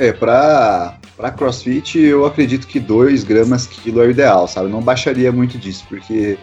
É, 0.00 0.14
pra, 0.14 0.98
pra 1.14 1.30
crossfit 1.30 1.98
eu 1.98 2.24
acredito 2.24 2.66
que 2.66 2.80
2 2.80 3.22
gramas 3.22 3.66
quilo 3.66 4.00
é 4.00 4.06
o 4.06 4.10
ideal, 4.10 4.48
sabe? 4.48 4.70
Não 4.70 4.80
baixaria 4.80 5.30
muito 5.30 5.58
disso, 5.58 5.84
porque 5.90 6.38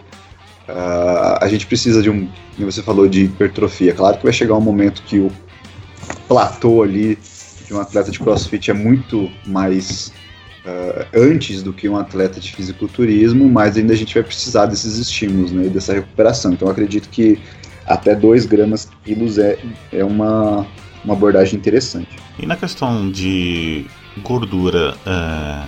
uh, 0.68 1.38
a 1.40 1.48
gente 1.48 1.66
precisa 1.66 2.00
de 2.00 2.08
um, 2.08 2.30
como 2.56 2.70
você 2.70 2.84
falou, 2.84 3.08
de 3.08 3.24
hipertrofia. 3.24 3.92
Claro 3.92 4.16
que 4.16 4.22
vai 4.22 4.32
chegar 4.32 4.54
um 4.54 4.60
momento 4.60 5.02
que 5.02 5.18
o 5.18 5.32
platô 6.28 6.84
ali 6.84 7.18
de 7.66 7.74
um 7.74 7.80
atleta 7.80 8.12
de 8.12 8.20
crossfit 8.20 8.70
é 8.70 8.74
muito 8.74 9.28
mais 9.44 10.12
uh, 10.64 11.04
antes 11.12 11.60
do 11.60 11.72
que 11.72 11.88
um 11.88 11.96
atleta 11.96 12.38
de 12.38 12.54
fisiculturismo, 12.54 13.48
mas 13.48 13.76
ainda 13.76 13.92
a 13.92 13.96
gente 13.96 14.14
vai 14.14 14.22
precisar 14.22 14.66
desses 14.66 14.98
estímulos, 14.98 15.50
né, 15.50 15.68
dessa 15.68 15.94
recuperação. 15.94 16.52
Então 16.52 16.68
acredito 16.68 17.08
que 17.08 17.40
até 17.84 18.14
2 18.14 18.46
gramas 18.46 18.88
quilos 19.04 19.36
é, 19.36 19.58
é 19.92 20.04
uma, 20.04 20.64
uma 21.08 21.14
abordagem 21.14 21.58
interessante. 21.58 22.08
E 22.38 22.44
na 22.44 22.54
questão 22.54 23.10
de 23.10 23.86
gordura, 24.18 24.94
é, 25.06 25.62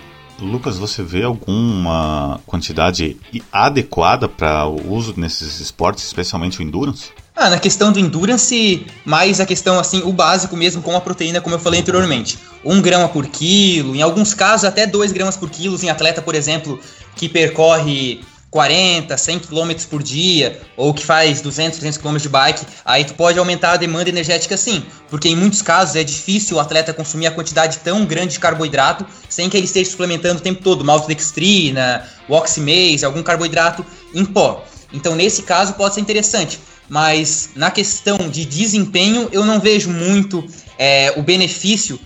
Lucas, 0.44 0.76
você 0.76 1.02
vê 1.02 1.22
alguma 1.22 2.40
quantidade 2.46 3.16
adequada 3.50 4.28
para 4.28 4.66
o 4.66 4.92
uso 4.92 5.14
nesses 5.16 5.58
esportes, 5.58 6.04
especialmente 6.04 6.60
o 6.60 6.62
endurance? 6.62 7.10
Ah, 7.34 7.48
na 7.48 7.58
questão 7.58 7.90
do 7.90 7.98
endurance, 7.98 8.84
mais 9.02 9.40
a 9.40 9.46
questão 9.46 9.78
assim, 9.78 10.02
o 10.02 10.12
básico 10.12 10.54
mesmo 10.56 10.82
com 10.82 10.94
a 10.94 11.00
proteína, 11.00 11.40
como 11.40 11.54
eu 11.54 11.58
falei 11.58 11.80
anteriormente. 11.80 12.38
1 12.62 12.74
um 12.74 12.82
grama 12.82 13.08
por 13.08 13.26
quilo, 13.26 13.96
em 13.96 14.02
alguns 14.02 14.34
casos 14.34 14.64
até 14.64 14.86
2 14.86 15.10
gramas 15.12 15.38
por 15.38 15.48
quilo, 15.48 15.78
em 15.82 15.88
atleta, 15.88 16.20
por 16.20 16.34
exemplo, 16.34 16.78
que 17.16 17.30
percorre 17.30 18.20
40, 18.50 19.16
100 19.16 19.38
km 19.38 19.70
por 19.88 20.02
dia, 20.02 20.60
ou 20.76 20.92
que 20.92 21.04
faz 21.04 21.40
200, 21.40 21.78
300 21.78 21.98
km 21.98 22.16
de 22.16 22.28
bike, 22.28 22.66
aí 22.84 23.04
tu 23.04 23.14
pode 23.14 23.38
aumentar 23.38 23.72
a 23.72 23.76
demanda 23.76 24.08
energética 24.08 24.56
sim, 24.56 24.84
porque 25.08 25.28
em 25.28 25.36
muitos 25.36 25.62
casos 25.62 25.94
é 25.94 26.02
difícil 26.02 26.56
o 26.56 26.60
atleta 26.60 26.92
consumir 26.92 27.28
a 27.28 27.30
quantidade 27.30 27.78
tão 27.78 28.04
grande 28.04 28.32
de 28.32 28.40
carboidrato 28.40 29.06
sem 29.28 29.48
que 29.48 29.56
ele 29.56 29.66
esteja 29.66 29.90
suplementando 29.90 30.40
o 30.40 30.42
tempo 30.42 30.62
todo, 30.62 30.84
maltodextrina, 30.84 32.08
oximase, 32.28 33.04
algum 33.04 33.22
carboidrato 33.22 33.86
em 34.12 34.24
pó. 34.24 34.64
Então 34.92 35.14
nesse 35.14 35.42
caso 35.42 35.74
pode 35.74 35.94
ser 35.94 36.00
interessante, 36.00 36.58
mas 36.88 37.50
na 37.54 37.70
questão 37.70 38.18
de 38.28 38.44
desempenho 38.44 39.28
eu 39.30 39.44
não 39.44 39.60
vejo 39.60 39.90
muito 39.90 40.44
é, 40.76 41.14
o 41.16 41.22
benefício 41.22 42.00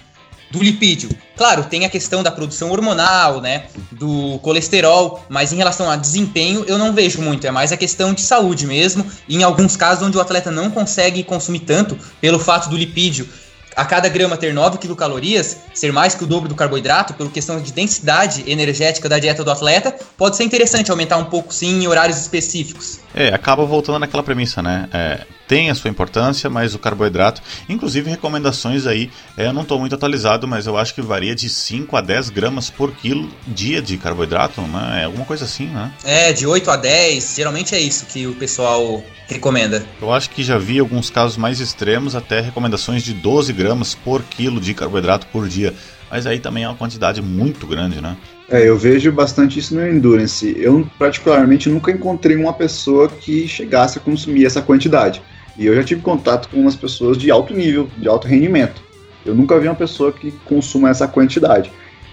do 0.55 0.63
lipídio. 0.63 1.11
Claro, 1.37 1.65
tem 1.65 1.85
a 1.85 1.89
questão 1.89 2.23
da 2.23 2.31
produção 2.31 2.71
hormonal, 2.71 3.41
né, 3.41 3.65
do 3.91 4.39
colesterol, 4.39 5.25
mas 5.29 5.53
em 5.53 5.57
relação 5.57 5.91
a 5.91 5.97
desempenho 5.97 6.65
eu 6.67 6.79
não 6.79 6.93
vejo 6.93 7.21
muito, 7.21 7.47
é 7.47 7.51
mais 7.51 7.73
a 7.73 7.77
questão 7.77 8.15
de 8.15 8.23
saúde 8.23 8.67
mesmo, 8.67 9.05
em 9.29 9.43
alguns 9.43 9.77
casos 9.77 10.07
onde 10.07 10.17
o 10.17 10.21
atleta 10.21 10.51
não 10.51 10.71
consegue 10.71 11.25
consumir 11.25 11.61
tanto 11.61 11.99
pelo 12.21 12.39
fato 12.39 12.71
do 12.71 12.77
lipídio 12.77 13.29
a 13.77 13.85
cada 13.85 14.09
grama 14.09 14.37
ter 14.37 14.55
9 14.55 14.79
quilocalorias, 14.79 15.59
ser 15.75 15.93
mais 15.93 16.15
que 16.15 16.23
o 16.23 16.27
dobro 16.27 16.49
do 16.49 16.55
carboidrato, 16.55 17.15
por 17.15 17.31
questão 17.31 17.61
de 17.61 17.73
densidade 17.73 18.45
energética 18.47 19.09
da 19.09 19.19
dieta 19.19 19.43
do 19.43 19.51
atleta, 19.51 19.95
pode 20.17 20.37
ser 20.37 20.45
interessante 20.45 20.91
aumentar 20.91 21.17
um 21.17 21.25
pouco 21.25 21.53
sim 21.53 21.83
em 21.83 21.87
horários 21.89 22.19
específicos. 22.19 23.01
É, 23.15 23.35
acaba 23.35 23.65
voltando 23.65 23.99
naquela 23.99 24.23
premissa, 24.23 24.63
né? 24.63 24.89
É, 24.93 25.27
tem 25.47 25.71
a 25.71 25.75
sua 25.75 25.91
importância, 25.91 26.49
mas 26.49 26.75
o 26.75 26.79
carboidrato, 26.79 27.43
inclusive 27.69 28.11
recomendações 28.11 28.87
aí, 28.87 29.11
é, 29.37 29.47
eu 29.47 29.53
não 29.53 29.63
estou 29.63 29.79
muito 29.79 29.95
atualizado, 29.95 30.47
mas 30.47 30.67
eu 30.67 30.77
acho 30.77 30.95
que 30.95 31.03
varia 31.03 31.35
de 31.35 31.49
5 31.49 31.97
a 31.97 32.01
10 32.01 32.31
gramas 32.31 32.71
por 32.71 32.93
quilo 32.93 33.29
dia 33.47 33.81
de 33.83 33.97
carboidrato, 33.97 34.61
né? 34.63 35.03
É 35.03 35.05
alguma 35.05 35.25
coisa 35.25 35.45
assim, 35.45 35.67
né? 35.67 35.93
É, 36.05 36.33
de 36.33 36.47
8 36.47 36.71
a 36.71 36.77
10, 36.77 37.35
geralmente 37.37 37.75
é 37.75 37.81
isso 37.81 38.07
que 38.07 38.27
o 38.27 38.35
pessoal 38.35 39.03
recomenda. 39.27 39.85
Eu 40.01 40.13
acho 40.13 40.31
que 40.31 40.43
já 40.43 40.59
vi 40.59 40.79
alguns 40.79 41.11
casos 41.11 41.37
mais 41.37 41.61
extremos, 41.61 42.15
até 42.15 42.41
recomendações 42.41 43.03
de 43.03 43.13
12 43.13 43.53
gramas 43.53 43.95
por 43.95 44.23
quilo 44.23 44.61
de 44.61 44.75
carboidrato 44.75 45.27
por 45.29 45.49
dia. 45.49 45.75
Mas 46.11 46.27
aí 46.27 46.39
também 46.39 46.65
é 46.65 46.69
uma 46.69 46.77
quantidade 46.77 47.21
muito 47.21 47.67
grande, 47.67 48.01
né? 48.01 48.17
É, 48.49 48.69
eu 48.69 48.77
vejo 48.77 49.11
bastante 49.11 49.59
isso 49.59 49.75
no 49.75 49.87
Endurance. 49.87 50.55
Eu, 50.57 50.89
particularmente, 50.99 51.69
nunca 51.69 51.91
encontrei 51.91 52.37
uma 52.37 52.53
pessoa 52.53 53.09
que 53.09 53.49
chegasse 53.49 53.99
a 53.99 54.01
consumir 54.01 54.45
essa 54.45 54.61
quantidade. 54.61 55.23
E 55.57 55.67
eu 55.67 55.75
já 55.75 55.85
tive 55.85 56.01
contato 56.01 56.49
com 56.49 56.59
umas 56.59 56.75
pessoas 56.75 57.17
de 57.17 57.31
alto 57.31 57.55
nível, 57.55 57.89
de 57.97 58.09
alto 58.09 58.27
rendimento. 58.27 58.83
Eu 59.25 59.35
nunca 59.35 59.59
vi 59.59 59.69
uma 59.69 59.75
pessoa 59.75 60.13
que 60.13 60.33
consuma 60.45 60.91
essa 60.91 61.09
quantidade. 61.09 61.71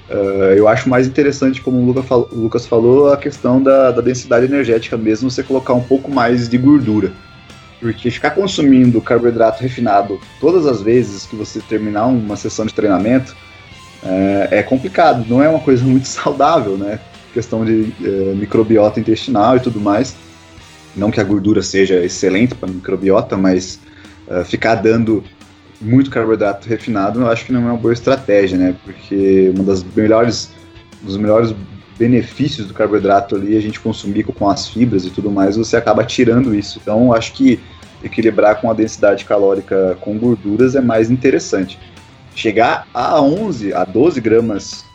Uh, 0.09 0.53
eu 0.55 0.67
acho 0.67 0.89
mais 0.89 1.07
interessante, 1.07 1.61
como 1.61 1.77
o 1.77 1.85
Lucas 2.33 2.67
falou, 2.67 3.13
a 3.13 3.17
questão 3.17 3.61
da, 3.61 3.91
da, 3.91 4.01
densidade 4.01 4.45
energética 4.45 4.97
mesmo, 4.97 5.31
você 5.31 5.41
colocar 5.41 5.73
um 5.73 5.83
pouco 5.83 6.11
mais 6.11 6.49
de 6.49 6.57
gordura. 6.57 7.13
Porque 7.79 8.11
ficar 8.11 8.31
consumindo 8.31 9.01
carboidrato 9.01 9.63
refinado 9.63 10.19
todas 10.39 10.65
as 10.65 10.81
vezes 10.81 11.25
que 11.25 11.35
você 11.35 11.59
terminar 11.61 12.07
uma 12.07 12.35
sessão 12.35 12.65
de 12.65 12.73
treinamento 12.73 13.35
é, 14.03 14.59
é 14.59 14.63
complicado, 14.63 15.25
não 15.27 15.41
é 15.41 15.47
uma 15.47 15.59
coisa 15.59 15.83
muito 15.83 16.07
saudável, 16.09 16.77
né? 16.77 16.99
Questão 17.33 17.63
de 17.63 17.93
é, 18.03 18.33
microbiota 18.35 18.99
intestinal 18.99 19.57
e 19.57 19.59
tudo 19.61 19.79
mais. 19.79 20.15
Não 20.95 21.11
que 21.11 21.19
a 21.19 21.23
gordura 21.23 21.61
seja 21.61 22.03
excelente 22.03 22.55
para 22.55 22.69
microbiota, 22.69 23.37
mas 23.37 23.79
uh, 24.27 24.43
ficar 24.43 24.75
dando 24.75 25.23
muito 25.79 26.09
carboidrato 26.11 26.67
refinado, 26.67 27.21
eu 27.21 27.29
acho 27.29 27.45
que 27.45 27.51
não 27.51 27.61
é 27.61 27.71
uma 27.71 27.77
boa 27.77 27.93
estratégia, 27.93 28.57
né? 28.57 28.75
Porque 28.83 29.51
uma 29.55 29.63
das 29.63 29.83
melhores, 29.83 30.51
dos 31.01 31.17
melhores 31.17 31.55
benefícios 31.97 32.67
do 32.67 32.73
carboidrato 32.73 33.35
ali, 33.35 33.57
a 33.57 33.61
gente 33.61 33.79
consumir 33.79 34.23
com 34.23 34.49
as 34.49 34.67
fibras 34.67 35.05
e 35.05 35.09
tudo 35.09 35.31
mais, 35.31 35.57
você 35.57 35.77
acaba 35.77 36.03
tirando 36.03 36.53
isso. 36.53 36.79
Então, 36.81 37.13
acho 37.13 37.33
que 37.33 37.59
equilibrar 38.03 38.59
com 38.59 38.69
a 38.69 38.73
densidade 38.73 39.25
calórica 39.25 39.97
com 40.01 40.17
gorduras 40.17 40.75
é 40.75 40.81
mais 40.81 41.09
interessante. 41.09 41.79
Chegar 42.35 42.87
a 42.93 43.21
11, 43.21 43.73
a 43.73 43.83
12 43.83 44.21
gramas 44.21 44.85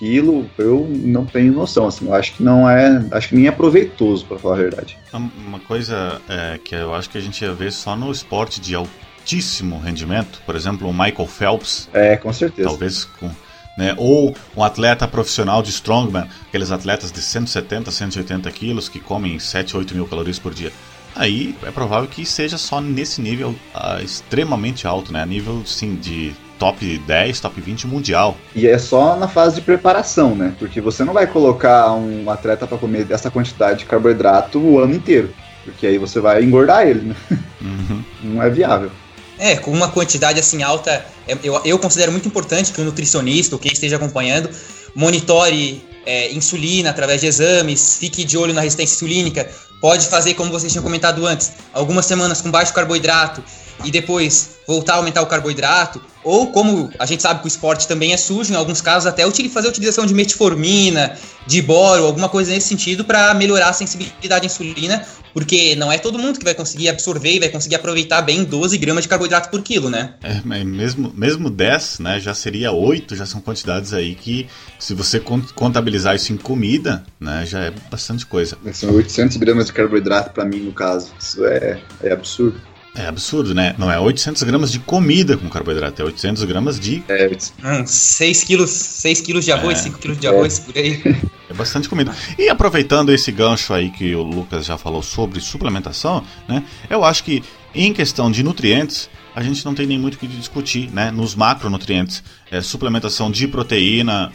aquilo, 0.00 0.50
eu 0.56 0.88
não 0.90 1.26
tenho 1.26 1.52
noção, 1.52 1.86
assim, 1.86 2.06
eu 2.06 2.14
acho 2.14 2.32
que 2.34 2.42
não 2.42 2.68
é, 2.68 3.04
acho 3.12 3.28
que 3.28 3.36
nem 3.36 3.46
é 3.46 3.52
proveitoso, 3.52 4.24
para 4.24 4.38
falar 4.38 4.54
a 4.54 4.58
verdade. 4.58 4.98
Uma 5.12 5.60
coisa 5.60 6.20
é, 6.26 6.58
que 6.58 6.74
eu 6.74 6.94
acho 6.94 7.10
que 7.10 7.18
a 7.18 7.20
gente 7.20 7.44
ia 7.44 7.52
ver 7.52 7.70
só 7.70 7.94
no 7.94 8.10
esporte 8.10 8.60
de 8.60 8.74
altíssimo 8.74 9.78
rendimento, 9.78 10.40
por 10.46 10.56
exemplo, 10.56 10.88
o 10.88 10.92
Michael 10.92 11.26
Phelps. 11.26 11.88
É, 11.92 12.16
com 12.16 12.32
certeza. 12.32 12.68
Talvez 12.68 13.04
com 13.04 13.30
né? 13.78 13.94
Ou 13.96 14.34
um 14.56 14.64
atleta 14.64 15.06
profissional 15.06 15.62
de 15.62 15.70
strongman, 15.70 16.26
aqueles 16.48 16.70
atletas 16.70 17.10
de 17.12 17.22
170, 17.22 17.90
180 17.90 18.50
quilos 18.50 18.88
que 18.88 19.00
comem 19.00 19.38
7, 19.38 19.76
8 19.76 19.94
mil 19.94 20.06
calorias 20.06 20.38
por 20.38 20.52
dia. 20.52 20.72
Aí 21.14 21.54
é 21.62 21.70
provável 21.70 22.08
que 22.08 22.26
seja 22.26 22.58
só 22.58 22.80
nesse 22.80 23.22
nível 23.22 23.54
uh, 23.74 24.02
extremamente 24.02 24.86
alto, 24.86 25.12
né? 25.12 25.22
A 25.22 25.26
nível 25.26 25.62
sim 25.64 25.94
de 25.94 26.34
top 26.60 26.98
10, 26.98 27.40
top 27.40 27.58
20 27.58 27.86
mundial. 27.86 28.36
E 28.54 28.68
é 28.68 28.78
só 28.78 29.16
na 29.16 29.26
fase 29.26 29.56
de 29.56 29.62
preparação, 29.62 30.36
né? 30.36 30.54
Porque 30.58 30.78
você 30.78 31.02
não 31.02 31.14
vai 31.14 31.26
colocar 31.26 31.92
um 31.94 32.30
atleta 32.30 32.66
para 32.66 32.76
comer 32.76 33.06
essa 33.10 33.30
quantidade 33.30 33.80
de 33.80 33.84
carboidrato 33.86 34.58
o 34.60 34.78
ano 34.78 34.94
inteiro. 34.94 35.32
Porque 35.64 35.86
aí 35.86 35.96
você 35.96 36.20
vai 36.20 36.44
engordar 36.44 36.86
ele, 36.86 37.08
né? 37.08 37.16
Uhum. 37.60 38.04
Não 38.34 38.42
é 38.42 38.50
viável. 38.50 38.90
É, 39.38 39.56
com 39.56 39.70
uma 39.70 39.88
quantidade 39.88 40.38
assim 40.38 40.62
alta, 40.62 41.04
é, 41.26 41.36
eu, 41.42 41.60
eu 41.64 41.78
considero 41.78 42.12
muito 42.12 42.28
importante 42.28 42.72
que 42.72 42.80
o 42.80 42.84
nutricionista, 42.84 43.54
ou 43.54 43.58
quem 43.58 43.72
esteja 43.72 43.96
acompanhando, 43.96 44.50
monitore 44.94 45.82
é, 46.04 46.32
insulina 46.32 46.90
através 46.90 47.22
de 47.22 47.26
exames, 47.26 47.96
fique 47.98 48.24
de 48.24 48.36
olho 48.36 48.52
na 48.52 48.60
resistência 48.60 48.94
insulínica, 48.94 49.48
pode 49.80 50.06
fazer, 50.08 50.34
como 50.34 50.50
vocês 50.50 50.70
tinham 50.70 50.82
comentado 50.82 51.26
antes, 51.26 51.52
algumas 51.72 52.04
semanas 52.04 52.42
com 52.42 52.50
baixo 52.50 52.74
carboidrato 52.74 53.42
e 53.84 53.90
depois 53.90 54.58
voltar 54.66 54.94
a 54.94 54.96
aumentar 54.96 55.22
o 55.22 55.26
carboidrato, 55.26 56.00
ou 56.22 56.48
como 56.48 56.90
a 56.98 57.06
gente 57.06 57.22
sabe 57.22 57.40
que 57.40 57.46
o 57.46 57.48
esporte 57.48 57.88
também 57.88 58.12
é 58.12 58.16
sujo, 58.16 58.52
em 58.52 58.56
alguns 58.56 58.80
casos 58.80 59.06
até 59.06 59.28
fazer 59.48 59.68
a 59.68 59.70
utilização 59.70 60.04
de 60.04 60.14
metformina, 60.14 61.16
de 61.46 61.62
boro, 61.62 62.04
alguma 62.04 62.28
coisa 62.28 62.52
nesse 62.52 62.68
sentido 62.68 63.04
para 63.04 63.32
melhorar 63.34 63.70
a 63.70 63.72
sensibilidade 63.72 64.44
à 64.44 64.46
insulina, 64.46 65.04
porque 65.32 65.74
não 65.76 65.90
é 65.90 65.98
todo 65.98 66.18
mundo 66.18 66.38
que 66.38 66.44
vai 66.44 66.54
conseguir 66.54 66.88
absorver 66.88 67.36
e 67.36 67.40
vai 67.40 67.48
conseguir 67.48 67.76
aproveitar 67.76 68.20
bem 68.22 68.44
12 68.44 68.76
gramas 68.78 69.04
de 69.04 69.08
carboidrato 69.08 69.48
por 69.48 69.62
quilo, 69.62 69.88
né? 69.88 70.14
É, 70.22 70.40
mesmo, 70.64 71.12
mesmo 71.14 71.48
10, 71.48 72.00
né, 72.00 72.20
já 72.20 72.34
seria 72.34 72.72
8, 72.72 73.16
já 73.16 73.24
são 73.24 73.40
quantidades 73.40 73.92
aí 73.92 74.14
que, 74.14 74.46
se 74.78 74.94
você 74.94 75.20
contabilizar 75.54 76.14
isso 76.14 76.32
em 76.32 76.36
comida, 76.36 77.04
né, 77.18 77.44
já 77.46 77.60
é 77.60 77.72
bastante 77.90 78.26
coisa. 78.26 78.58
São 78.72 78.94
800 78.94 79.36
gramas 79.38 79.66
de 79.66 79.72
carboidrato 79.72 80.30
para 80.30 80.44
mim, 80.44 80.58
no 80.60 80.72
caso. 80.72 81.12
Isso 81.18 81.44
é, 81.46 81.80
é 82.02 82.12
absurdo. 82.12 82.60
É 82.94 83.06
absurdo, 83.06 83.54
né? 83.54 83.74
Não 83.78 83.90
é 83.90 83.98
800 83.98 84.42
gramas 84.42 84.72
de 84.72 84.80
comida 84.80 85.36
com 85.36 85.48
carboidrato, 85.48 86.02
é 86.02 86.04
800 86.04 86.42
gramas 86.44 86.78
de. 86.78 87.02
É, 87.08 87.30
hum, 87.64 87.86
6 87.86 88.44
quilos, 88.44 88.70
6 88.70 89.20
quilos 89.20 89.44
de 89.44 89.52
arroz, 89.52 89.78
é. 89.78 89.82
5 89.84 89.98
quilos 89.98 90.18
de 90.18 90.26
arroz 90.26 90.58
por 90.58 90.76
aí. 90.76 91.00
É 91.50 91.52
bastante 91.52 91.88
comida. 91.88 92.14
E 92.38 92.48
aproveitando 92.48 93.10
esse 93.10 93.32
gancho 93.32 93.74
aí 93.74 93.90
que 93.90 94.14
o 94.14 94.22
Lucas 94.22 94.64
já 94.64 94.78
falou 94.78 95.02
sobre 95.02 95.40
suplementação, 95.40 96.24
né? 96.46 96.62
Eu 96.88 97.02
acho 97.04 97.24
que 97.24 97.42
em 97.74 97.92
questão 97.92 98.30
de 98.30 98.44
nutrientes, 98.44 99.10
a 99.34 99.42
gente 99.42 99.64
não 99.64 99.74
tem 99.74 99.84
nem 99.84 99.98
muito 99.98 100.14
o 100.14 100.18
que 100.18 100.28
discutir, 100.28 100.88
né? 100.92 101.10
Nos 101.10 101.34
macronutrientes, 101.34 102.22
é, 102.52 102.60
suplementação 102.60 103.32
de 103.32 103.48
proteína, 103.48 104.30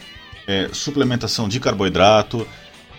é, 0.46 0.68
suplementação 0.72 1.48
de 1.48 1.58
carboidrato, 1.58 2.46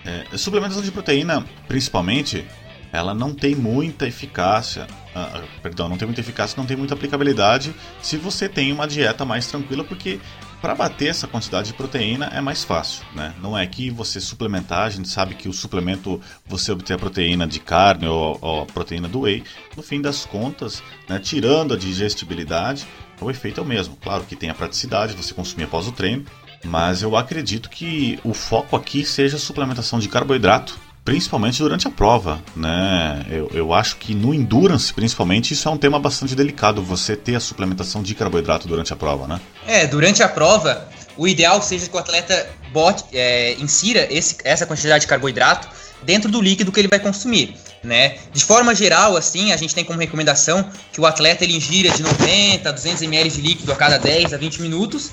é, 0.04 0.38
suplementação 0.38 0.82
de 0.82 0.91
proteína, 0.91 1.46
principalmente, 1.67 2.43
ela 2.91 3.13
não 3.13 3.34
tem 3.34 3.56
muita 3.56 4.08
eficácia, 4.08 4.88
uh, 5.15 5.62
perdão, 5.62 5.89
não 5.89 5.97
tem 5.97 6.08
muita 6.08 6.21
eficácia, 6.21 6.56
não 6.58 6.65
tem 6.65 6.78
muita 6.78 6.93
aplicabilidade 6.93 7.73
se 8.02 8.17
você 8.17 8.47
tem 8.47 8.71
uma 8.71 8.88
dieta 8.88 9.26
mais 9.26 9.47
tranquila, 9.47 9.84
porque 9.84 10.19
para 10.62 10.73
bater 10.73 11.10
essa 11.10 11.28
quantidade 11.28 11.67
de 11.67 11.73
proteína 11.73 12.26
é 12.34 12.41
mais 12.41 12.63
fácil, 12.63 13.06
né? 13.13 13.34
Não 13.41 13.58
é 13.58 13.65
que 13.67 13.89
você 13.89 14.19
suplementar, 14.19 14.88
a 14.88 14.89
gente 14.89 15.08
sabe 15.08 15.36
que 15.36 15.47
o 15.47 15.54
suplemento 15.54 16.19
você 16.45 16.71
obter 16.71 16.93
a 16.93 16.97
proteína 16.97 17.45
de 17.45 17.60
carne 17.60 18.08
ou, 18.08 18.38
ou 18.41 18.62
a 18.63 18.65
proteína 18.65 19.08
do 19.08 19.21
whey, 19.21 19.43
no 19.76 19.84
fim 19.84 20.02
das 20.02 20.26
contas, 20.26 20.82
né, 21.08 21.19
tirando 21.19 21.73
a 21.73 21.78
digestibilidade, 21.78 22.88
o 23.21 23.30
efeito 23.30 23.60
é 23.60 23.63
o 23.63 23.65
mesmo. 23.65 23.95
Claro 23.97 24.23
que 24.23 24.36
tem 24.36 24.50
a 24.50 24.56
praticidade, 24.56 25.13
você 25.13 25.34
consumir 25.34 25.65
após 25.65 25.88
o 25.88 25.91
treino, 25.91 26.26
mas 26.63 27.04
eu 27.04 27.15
acredito 27.15 27.69
que 27.69 28.19
o 28.23 28.34
foco 28.34 28.76
aqui 28.76 29.06
seja 29.06 29.38
a 29.38 29.39
suplementação 29.39 30.00
de 30.00 30.10
carboidrato, 30.10 30.78
principalmente 31.08 31.60
durante 31.60 31.88
a 31.88 31.89
prova, 31.89 32.43
né? 32.54 33.26
Eu, 33.30 33.50
eu 33.54 33.74
acho 33.74 33.96
que 33.96 34.13
no 34.13 34.34
endurance, 34.34 34.93
principalmente, 34.93 35.54
isso 35.54 35.65
é 35.65 35.72
um 35.72 35.78
tema 35.78 35.98
bastante 35.98 36.36
delicado, 36.36 36.84
você 36.84 37.15
ter 37.15 37.36
a 37.36 37.39
suplementação 37.39 38.04
de 38.04 38.13
carboidrato 38.13 38.67
durante 38.67 38.91
a 38.91 38.96
prova, 38.98 39.26
né? 39.26 39.39
É, 39.65 39.88
durante 39.88 40.22
a 40.22 40.28
prova, 40.28 40.86
o 41.15 41.26
ideal 41.26 41.62
seja 41.62 41.88
que 41.88 41.96
o 41.96 41.98
atleta 41.98 42.50
bote, 42.74 43.06
é, 43.13 43.54
insira 43.54 44.06
esse, 44.12 44.36
essa 44.43 44.65
quantidade 44.65 45.04
de 45.04 45.08
carboidrato 45.08 45.70
dentro 46.04 46.30
do 46.30 46.41
líquido 46.41 46.74
que 46.74 46.80
ele 46.82 46.89
vai 46.89 47.00
consumir, 47.00 47.56
né? 47.82 48.17
De 48.34 48.43
forma 48.43 48.76
geral, 48.76 49.15
assim, 49.15 49.54
a 49.54 49.56
gente 49.56 49.74
tem 49.74 49.86
como 49.86 49.98
recomendação 49.98 50.70
que 50.91 51.00
o 51.00 51.06
atleta 51.06 51.46
ele 51.46 51.56
ingira 51.56 51.89
de 51.89 52.04
90 52.04 52.67
a 52.67 52.72
200 52.74 53.02
ml 53.04 53.30
de 53.30 53.39
líquido 53.39 53.72
a 53.72 53.78
cada 53.78 53.98
10 53.98 54.34
a 54.34 54.38
20 54.38 54.62
minutos 54.62 55.12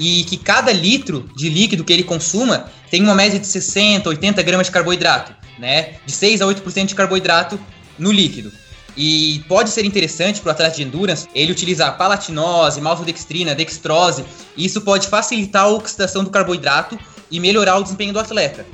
e 0.00 0.24
que 0.24 0.38
cada 0.38 0.72
litro 0.72 1.28
de 1.36 1.50
líquido 1.50 1.84
que 1.84 1.92
ele 1.92 2.02
consuma 2.02 2.70
tem 2.90 3.02
uma 3.02 3.14
média 3.14 3.38
de 3.38 3.46
60, 3.46 4.08
80 4.08 4.42
gramas 4.42 4.66
de 4.66 4.72
carboidrato, 4.72 5.34
né? 5.58 5.96
De 6.06 6.12
6 6.12 6.40
a 6.40 6.46
8% 6.46 6.86
de 6.86 6.94
carboidrato 6.94 7.60
no 7.98 8.10
líquido. 8.10 8.50
E 8.96 9.44
pode 9.46 9.68
ser 9.68 9.84
interessante 9.84 10.40
para 10.40 10.48
o 10.48 10.52
atleta 10.52 10.76
de 10.76 10.82
endurance 10.82 11.28
ele 11.34 11.52
utilizar 11.52 11.98
palatinose, 11.98 12.80
maltodextrina, 12.80 13.54
dextrose. 13.54 14.24
Isso 14.56 14.80
pode 14.80 15.06
facilitar 15.06 15.64
a 15.64 15.68
oxidação 15.68 16.24
do 16.24 16.30
carboidrato 16.30 16.98
e 17.30 17.38
melhorar 17.38 17.76
o 17.76 17.82
desempenho 17.82 18.14
do 18.14 18.18
atleta. 18.18 18.64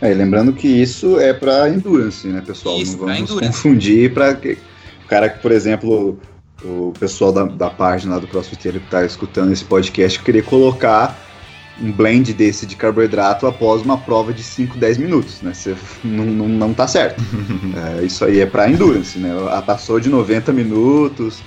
É, 0.00 0.14
lembrando 0.14 0.52
que 0.52 0.68
isso 0.68 1.18
é 1.18 1.32
para 1.32 1.68
endurance, 1.68 2.26
né, 2.28 2.40
pessoal? 2.40 2.78
Isso, 2.78 2.96
Não 2.98 3.06
vamos 3.06 3.32
confundir 3.32 4.14
para 4.14 4.32
o 4.32 5.08
cara 5.08 5.28
que, 5.28 5.40
por 5.40 5.50
exemplo, 5.50 6.18
o 6.62 6.92
pessoal 6.98 7.32
da, 7.32 7.44
da 7.44 7.70
página 7.70 8.20
do 8.20 8.26
CrossFiteiro 8.26 8.80
que 8.80 8.86
está 8.86 9.04
escutando 9.04 9.52
esse 9.52 9.64
podcast 9.64 10.20
querer 10.20 10.44
colocar 10.44 11.18
um 11.80 11.90
blend 11.90 12.32
desse 12.32 12.66
de 12.66 12.76
carboidrato 12.76 13.46
após 13.46 13.82
uma 13.82 13.98
prova 13.98 14.32
de 14.32 14.42
5, 14.42 14.78
10 14.78 14.98
minutos, 14.98 15.42
né? 15.42 15.52
Você 15.52 15.76
não, 16.04 16.24
não, 16.24 16.48
não 16.48 16.74
tá 16.74 16.86
certo. 16.86 17.20
é, 18.00 18.04
isso 18.04 18.24
aí 18.24 18.40
é 18.40 18.46
para 18.46 18.70
endurance, 18.70 19.18
né? 19.18 19.30
Passou 19.66 19.98
de 19.98 20.08
90 20.08 20.52
minutos 20.52 21.42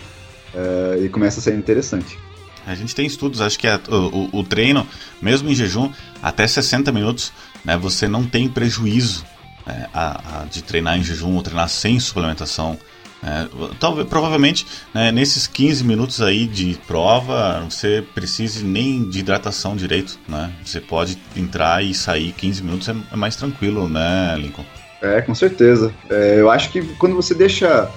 é, 0.54 1.00
e 1.06 1.10
começa 1.10 1.39
a 1.39 1.43
ser 1.43 1.56
interessante. 1.56 2.17
A 2.65 2.76
gente 2.76 2.93
tem 2.93 3.06
estudos, 3.06 3.39
acho 3.39 3.58
que 3.58 3.65
é, 3.65 3.80
o, 3.88 3.96
o, 3.96 4.39
o, 4.39 4.43
treino, 4.43 4.86
mesmo 5.22 5.50
em 5.50 5.56
jejum, 5.56 5.89
até 6.22 6.46
60 6.46 6.91
minutos, 6.91 7.32
né, 7.63 7.78
você 7.78 8.10
não 8.10 8.26
tem 8.26 8.50
prejuízo 8.50 9.26
né, 9.65 9.88
a, 9.93 10.41
a, 10.41 10.46
de 10.46 10.62
treinar 10.62 10.98
em 10.98 11.04
jejum 11.04 11.36
ou 11.36 11.41
treinar 11.41 11.70
sem 11.70 11.98
suplementação. 11.98 12.78
É, 13.24 13.48
talvez, 13.80 14.08
provavelmente, 14.08 14.66
né, 14.94 15.12
nesses 15.12 15.48
15 15.48 15.84
minutos 15.84 16.22
aí 16.22 16.46
de 16.46 16.78
prova, 16.86 17.66
você 17.68 18.04
precise 18.14 18.64
nem 18.64 19.10
de 19.10 19.20
hidratação 19.20 19.76
direito, 19.76 20.20
né? 20.28 20.52
Você 20.64 20.80
pode 20.80 21.18
entrar 21.36 21.84
e 21.84 21.94
sair 21.94 22.32
15 22.32 22.64
minutos, 22.64 22.90
é, 22.90 22.96
é 23.12 23.16
mais 23.16 23.36
tranquilo, 23.36 23.90
né, 23.90 24.36
Lincoln? 24.38 24.66
É, 25.02 25.22
com 25.22 25.34
certeza. 25.34 25.94
É, 26.10 26.40
eu 26.40 26.50
acho 26.50 26.72
que 26.72 26.82
quando 26.96 27.16
você 27.16 27.34
deixa... 27.34 27.90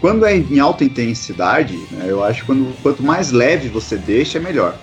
Quando 0.00 0.24
é 0.24 0.36
em 0.36 0.60
alta 0.60 0.84
intensidade, 0.84 1.76
né, 1.90 2.06
eu 2.06 2.22
acho 2.22 2.42
que 2.42 2.46
quando, 2.46 2.72
quanto 2.80 3.02
mais 3.02 3.32
leve 3.32 3.68
você 3.68 3.96
deixa, 3.96 4.38
é 4.38 4.40
melhor. 4.40 4.76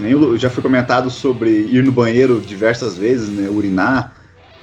Nem 0.00 0.36
já 0.36 0.50
foi 0.50 0.62
comentado 0.62 1.10
sobre 1.10 1.48
ir 1.48 1.84
no 1.84 1.92
banheiro 1.92 2.40
diversas 2.40 2.98
vezes, 2.98 3.28
né, 3.28 3.48
urinar, 3.48 4.12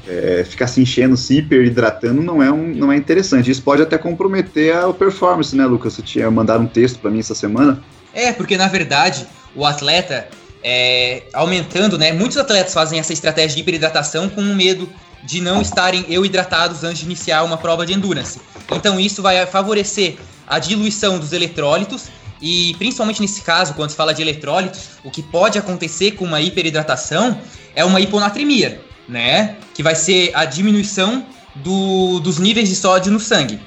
é, 0.07 0.43
ficar 0.43 0.67
se 0.67 0.81
enchendo, 0.81 1.15
se 1.15 1.37
hiperidratando 1.37 2.21
não 2.21 2.41
é, 2.41 2.51
um, 2.51 2.67
não 2.67 2.91
é 2.91 2.97
interessante. 2.97 3.49
Isso 3.51 3.61
pode 3.61 3.81
até 3.81 3.97
comprometer 3.97 4.75
a 4.75 4.91
performance, 4.93 5.55
né, 5.55 5.65
Lucas? 5.65 5.93
Você 5.93 6.01
tinha 6.01 6.29
mandado 6.31 6.63
um 6.63 6.67
texto 6.67 6.99
para 6.99 7.11
mim 7.11 7.19
essa 7.19 7.35
semana. 7.35 7.81
É, 8.13 8.31
porque 8.31 8.57
na 8.57 8.67
verdade 8.67 9.27
o 9.55 9.65
atleta 9.65 10.27
é, 10.63 11.23
aumentando, 11.33 11.97
né? 11.97 12.11
Muitos 12.11 12.37
atletas 12.37 12.73
fazem 12.73 12.99
essa 12.99 13.13
estratégia 13.13 13.55
de 13.55 13.61
hiperidratação 13.61 14.29
com 14.29 14.41
medo 14.41 14.89
de 15.23 15.41
não 15.41 15.61
estarem 15.61 16.05
eu 16.07 16.25
hidratados 16.25 16.83
antes 16.83 16.99
de 16.99 17.05
iniciar 17.05 17.43
uma 17.43 17.57
prova 17.57 17.85
de 17.85 17.93
endurance. 17.93 18.39
Então 18.71 18.99
isso 18.99 19.21
vai 19.21 19.45
favorecer 19.45 20.15
a 20.47 20.57
diluição 20.59 21.19
dos 21.19 21.33
eletrólitos 21.33 22.07
e 22.41 22.73
principalmente 22.77 23.21
nesse 23.21 23.41
caso, 23.41 23.73
quando 23.73 23.89
se 23.89 23.95
fala 23.95 24.13
de 24.13 24.21
eletrólitos, 24.21 24.91
o 25.03 25.11
que 25.11 25.21
pode 25.21 25.59
acontecer 25.59 26.11
com 26.11 26.25
uma 26.25 26.41
hiperidratação 26.41 27.39
é 27.75 27.83
uma 27.83 27.99
hiponatremia 27.99 28.88
né? 29.09 29.57
Que 29.73 29.83
vai 29.83 29.95
ser 29.95 30.31
a 30.33 30.45
diminuição 30.45 31.25
do, 31.55 32.19
dos 32.19 32.37
níveis 32.37 32.69
de 32.69 32.75
sódio 32.75 33.11
no 33.11 33.19
sangue. 33.19 33.59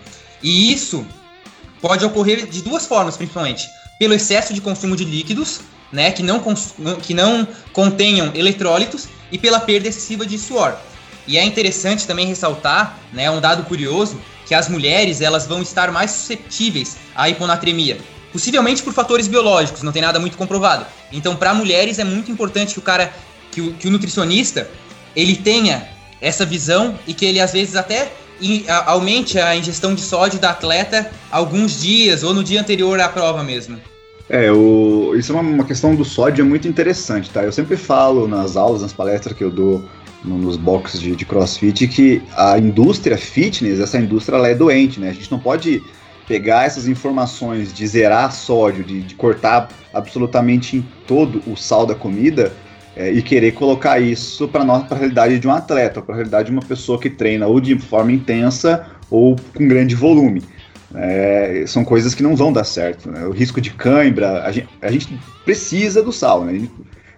E 0.42 0.72
isso 0.72 1.04
pode 1.80 2.04
ocorrer 2.04 2.46
de 2.46 2.62
duas 2.62 2.86
formas, 2.86 3.16
principalmente. 3.16 3.68
Pelo 3.98 4.14
excesso 4.14 4.54
de 4.54 4.60
consumo 4.60 4.96
de 4.96 5.04
líquidos, 5.04 5.60
né? 5.92 6.12
Que 6.12 6.22
não, 6.22 6.40
que 7.02 7.12
não 7.12 7.46
contenham 7.72 8.30
eletrólitos 8.34 9.08
e 9.30 9.36
pela 9.36 9.60
perda 9.60 9.88
excessiva 9.88 10.24
de 10.24 10.38
suor. 10.38 10.78
E 11.26 11.38
é 11.38 11.44
interessante 11.44 12.06
também 12.06 12.26
ressaltar, 12.26 12.98
né, 13.12 13.30
um 13.30 13.40
dado 13.40 13.64
curioso, 13.64 14.20
que 14.46 14.54
as 14.54 14.68
mulheres 14.68 15.20
elas 15.20 15.46
vão 15.46 15.62
estar 15.62 15.92
mais 15.92 16.10
susceptíveis 16.10 16.96
à 17.14 17.28
hiponatremia, 17.28 17.98
possivelmente 18.32 18.82
por 18.82 18.92
fatores 18.92 19.28
biológicos, 19.28 19.82
não 19.82 19.92
tem 19.92 20.02
nada 20.02 20.18
muito 20.18 20.36
comprovado. 20.36 20.84
Então, 21.12 21.36
para 21.36 21.54
mulheres 21.54 21.98
é 21.98 22.04
muito 22.04 22.30
importante 22.30 22.74
que 22.74 22.78
o 22.80 22.82
cara, 22.82 23.12
que 23.52 23.60
o, 23.60 23.72
que 23.74 23.86
o 23.86 23.90
nutricionista 23.90 24.68
ele 25.14 25.36
tenha 25.36 25.86
essa 26.20 26.44
visão 26.44 26.98
e 27.06 27.14
que 27.14 27.24
ele 27.24 27.40
às 27.40 27.52
vezes 27.52 27.76
até 27.76 28.12
aumente 28.86 29.38
a 29.38 29.56
ingestão 29.56 29.94
de 29.94 30.00
sódio 30.00 30.38
da 30.38 30.50
atleta 30.50 31.10
alguns 31.30 31.80
dias 31.80 32.22
ou 32.22 32.34
no 32.34 32.42
dia 32.42 32.60
anterior 32.60 33.00
à 33.00 33.08
prova 33.08 33.42
mesmo. 33.44 33.78
É, 34.28 34.50
o, 34.50 35.14
isso 35.16 35.32
é 35.32 35.34
uma, 35.34 35.42
uma 35.42 35.64
questão 35.64 35.94
do 35.94 36.04
sódio 36.04 36.42
é 36.42 36.44
muito 36.44 36.66
interessante, 36.66 37.30
tá? 37.30 37.42
Eu 37.42 37.52
sempre 37.52 37.76
falo 37.76 38.26
nas 38.26 38.56
aulas, 38.56 38.82
nas 38.82 38.92
palestras 38.92 39.36
que 39.36 39.44
eu 39.44 39.50
dou 39.50 39.84
nos 40.24 40.56
boxes 40.56 41.00
de, 41.00 41.14
de 41.16 41.24
crossfit 41.24 41.86
que 41.88 42.22
a 42.36 42.58
indústria 42.58 43.18
fitness, 43.18 43.80
essa 43.80 43.98
indústria 43.98 44.36
ela 44.36 44.48
é 44.48 44.54
doente, 44.54 45.00
né? 45.00 45.10
A 45.10 45.12
gente 45.12 45.30
não 45.30 45.38
pode 45.38 45.82
pegar 46.26 46.64
essas 46.64 46.86
informações 46.86 47.72
de 47.72 47.86
zerar 47.86 48.32
sódio, 48.32 48.84
de, 48.84 49.02
de 49.02 49.14
cortar 49.14 49.68
absolutamente 49.92 50.76
em 50.76 50.88
todo 51.06 51.42
o 51.46 51.56
sal 51.56 51.84
da 51.84 51.94
comida 51.94 52.52
é, 52.96 53.10
e 53.10 53.22
querer 53.22 53.52
colocar 53.52 53.98
isso 54.00 54.46
para 54.48 54.62
a 54.62 54.94
realidade 54.94 55.38
de 55.38 55.48
um 55.48 55.52
atleta, 55.52 56.02
para 56.02 56.14
a 56.14 56.16
realidade 56.16 56.46
de 56.46 56.52
uma 56.52 56.62
pessoa 56.62 57.00
que 57.00 57.08
treina 57.08 57.46
ou 57.46 57.60
de 57.60 57.78
forma 57.78 58.12
intensa 58.12 58.86
ou 59.10 59.36
com 59.54 59.66
grande 59.66 59.94
volume. 59.94 60.42
É, 60.94 61.64
são 61.66 61.84
coisas 61.84 62.14
que 62.14 62.22
não 62.22 62.36
vão 62.36 62.52
dar 62.52 62.64
certo. 62.64 63.10
Né? 63.10 63.24
O 63.24 63.30
risco 63.30 63.60
de 63.60 63.70
cãibra, 63.70 64.44
a 64.44 64.52
gente, 64.52 64.68
a 64.80 64.90
gente 64.90 65.18
precisa 65.44 66.02
do 66.02 66.12
sal. 66.12 66.44
Né? 66.44 66.68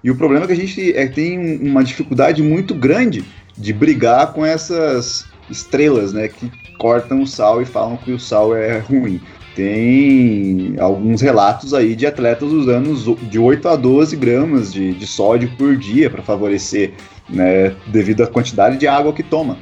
E 0.03 0.11
o 0.11 0.17
problema 0.17 0.45
é 0.45 0.47
que 0.47 0.53
a 0.53 0.57
gente 0.57 0.97
é, 0.97 1.07
tem 1.09 1.59
uma 1.59 1.83
dificuldade 1.83 2.43
muito 2.43 2.75
grande 2.75 3.25
de 3.57 3.73
brigar 3.73 4.33
com 4.33 4.47
essas 4.47 5.27
estrelas 5.51 6.13
né, 6.13 6.29
que 6.29 6.51
cortam 6.79 7.23
o 7.23 7.27
sal 7.27 7.61
e 7.61 7.65
falam 7.65 7.97
que 7.97 8.13
o 8.13 8.19
sal 8.19 8.55
é 8.57 8.79
ruim 8.79 9.21
tem 9.55 10.75
alguns 10.79 11.21
relatos 11.21 11.73
aí 11.73 11.95
de 11.95 12.07
atletas 12.07 12.51
usando 12.51 13.17
de 13.29 13.39
8 13.39 13.69
a 13.69 13.77
12 13.77 14.17
gramas 14.17 14.73
de, 14.73 14.93
de 14.93 15.07
sódio 15.07 15.51
por 15.57 15.77
dia 15.77 16.11
para 16.11 16.23
favorecer, 16.23 16.93
né, 17.29 17.75
devido 17.87 18.23
à 18.23 18.27
quantidade 18.27 18.77
de 18.77 18.87
água 18.87 19.13
que 19.13 19.23
toma. 19.23 19.57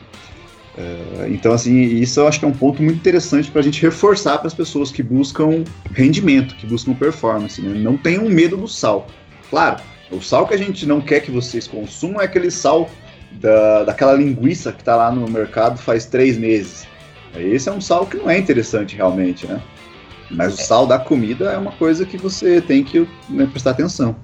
É, 0.76 1.28
então, 1.28 1.52
assim, 1.52 1.80
isso 1.82 2.20
eu 2.20 2.26
acho 2.26 2.38
que 2.38 2.44
é 2.44 2.48
um 2.48 2.52
ponto 2.52 2.82
muito 2.82 2.96
interessante 2.96 3.50
para 3.50 3.60
a 3.60 3.64
gente 3.64 3.82
reforçar 3.82 4.38
para 4.38 4.46
as 4.46 4.54
pessoas 4.54 4.90
que 4.90 5.02
buscam 5.02 5.64
rendimento, 5.92 6.56
que 6.56 6.66
buscam 6.66 6.94
performance. 6.94 7.60
Né? 7.60 7.78
Não 7.78 7.96
tenham 7.96 8.24
medo 8.28 8.56
do 8.56 8.66
sal. 8.66 9.06
Claro, 9.50 9.82
o 10.10 10.20
sal 10.20 10.46
que 10.46 10.54
a 10.54 10.58
gente 10.58 10.86
não 10.86 11.00
quer 11.00 11.20
que 11.20 11.30
vocês 11.30 11.66
consumam 11.66 12.20
é 12.20 12.24
aquele 12.24 12.50
sal 12.50 12.88
da, 13.32 13.84
daquela 13.84 14.14
linguiça 14.14 14.72
que 14.72 14.80
está 14.80 14.96
lá 14.96 15.10
no 15.10 15.28
mercado 15.28 15.78
faz 15.78 16.06
três 16.06 16.38
meses. 16.38 16.86
Esse 17.34 17.68
é 17.68 17.72
um 17.72 17.80
sal 17.80 18.06
que 18.06 18.16
não 18.16 18.28
é 18.28 18.38
interessante 18.38 18.96
realmente, 18.96 19.46
né? 19.46 19.60
Mas 20.32 20.54
o 20.54 20.56
sal 20.56 20.86
da 20.86 20.98
comida 20.98 21.52
é 21.52 21.58
uma 21.58 21.72
coisa 21.72 22.04
que 22.04 22.16
você 22.16 22.60
tem 22.60 22.82
que 22.82 23.06
né, 23.28 23.46
prestar 23.46 23.70
atenção. 23.70 24.16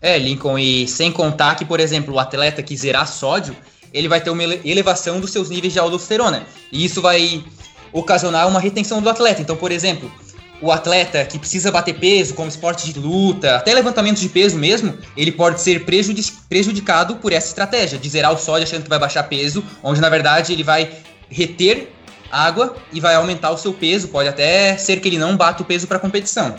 É, 0.00 0.18
Lincoln, 0.18 0.58
e 0.58 0.86
sem 0.88 1.12
contar 1.12 1.54
que, 1.54 1.64
por 1.64 1.80
exemplo, 1.80 2.14
o 2.14 2.18
atleta 2.18 2.62
que 2.62 2.76
zerar 2.76 3.06
sódio, 3.06 3.56
ele 3.92 4.08
vai 4.08 4.20
ter 4.20 4.30
uma 4.30 4.42
elevação 4.42 5.20
dos 5.20 5.30
seus 5.30 5.48
níveis 5.48 5.72
de 5.72 5.78
aldosterona. 5.78 6.44
E 6.72 6.84
isso 6.84 7.00
vai 7.00 7.44
ocasionar 7.92 8.48
uma 8.48 8.58
retenção 8.58 9.02
do 9.02 9.08
atleta. 9.08 9.42
Então, 9.42 9.56
por 9.56 9.70
exemplo, 9.70 10.10
o 10.60 10.70
atleta 10.70 11.24
que 11.24 11.38
precisa 11.38 11.70
bater 11.70 11.98
peso, 11.98 12.34
como 12.34 12.48
esporte 12.48 12.92
de 12.92 12.98
luta, 12.98 13.56
até 13.56 13.74
levantamento 13.74 14.18
de 14.18 14.28
peso 14.28 14.56
mesmo, 14.56 14.96
ele 15.16 15.32
pode 15.32 15.60
ser 15.60 15.84
prejudicado 16.48 17.16
por 17.16 17.32
essa 17.32 17.48
estratégia, 17.48 17.98
de 17.98 18.08
zerar 18.08 18.32
o 18.32 18.38
sódio 18.38 18.62
achando 18.62 18.84
que 18.84 18.88
vai 18.88 18.98
baixar 18.98 19.24
peso, 19.24 19.62
onde 19.82 20.00
na 20.00 20.08
verdade 20.08 20.52
ele 20.52 20.62
vai 20.62 20.90
reter 21.28 21.92
água 22.32 22.74
e 22.92 22.98
vai 22.98 23.14
aumentar 23.14 23.50
o 23.50 23.58
seu 23.58 23.72
peso. 23.72 24.08
Pode 24.08 24.28
até 24.28 24.76
ser 24.76 25.00
que 25.00 25.08
ele 25.08 25.18
não 25.18 25.36
bata 25.36 25.62
o 25.62 25.66
peso 25.66 25.86
para 25.86 25.98
competição. 25.98 26.56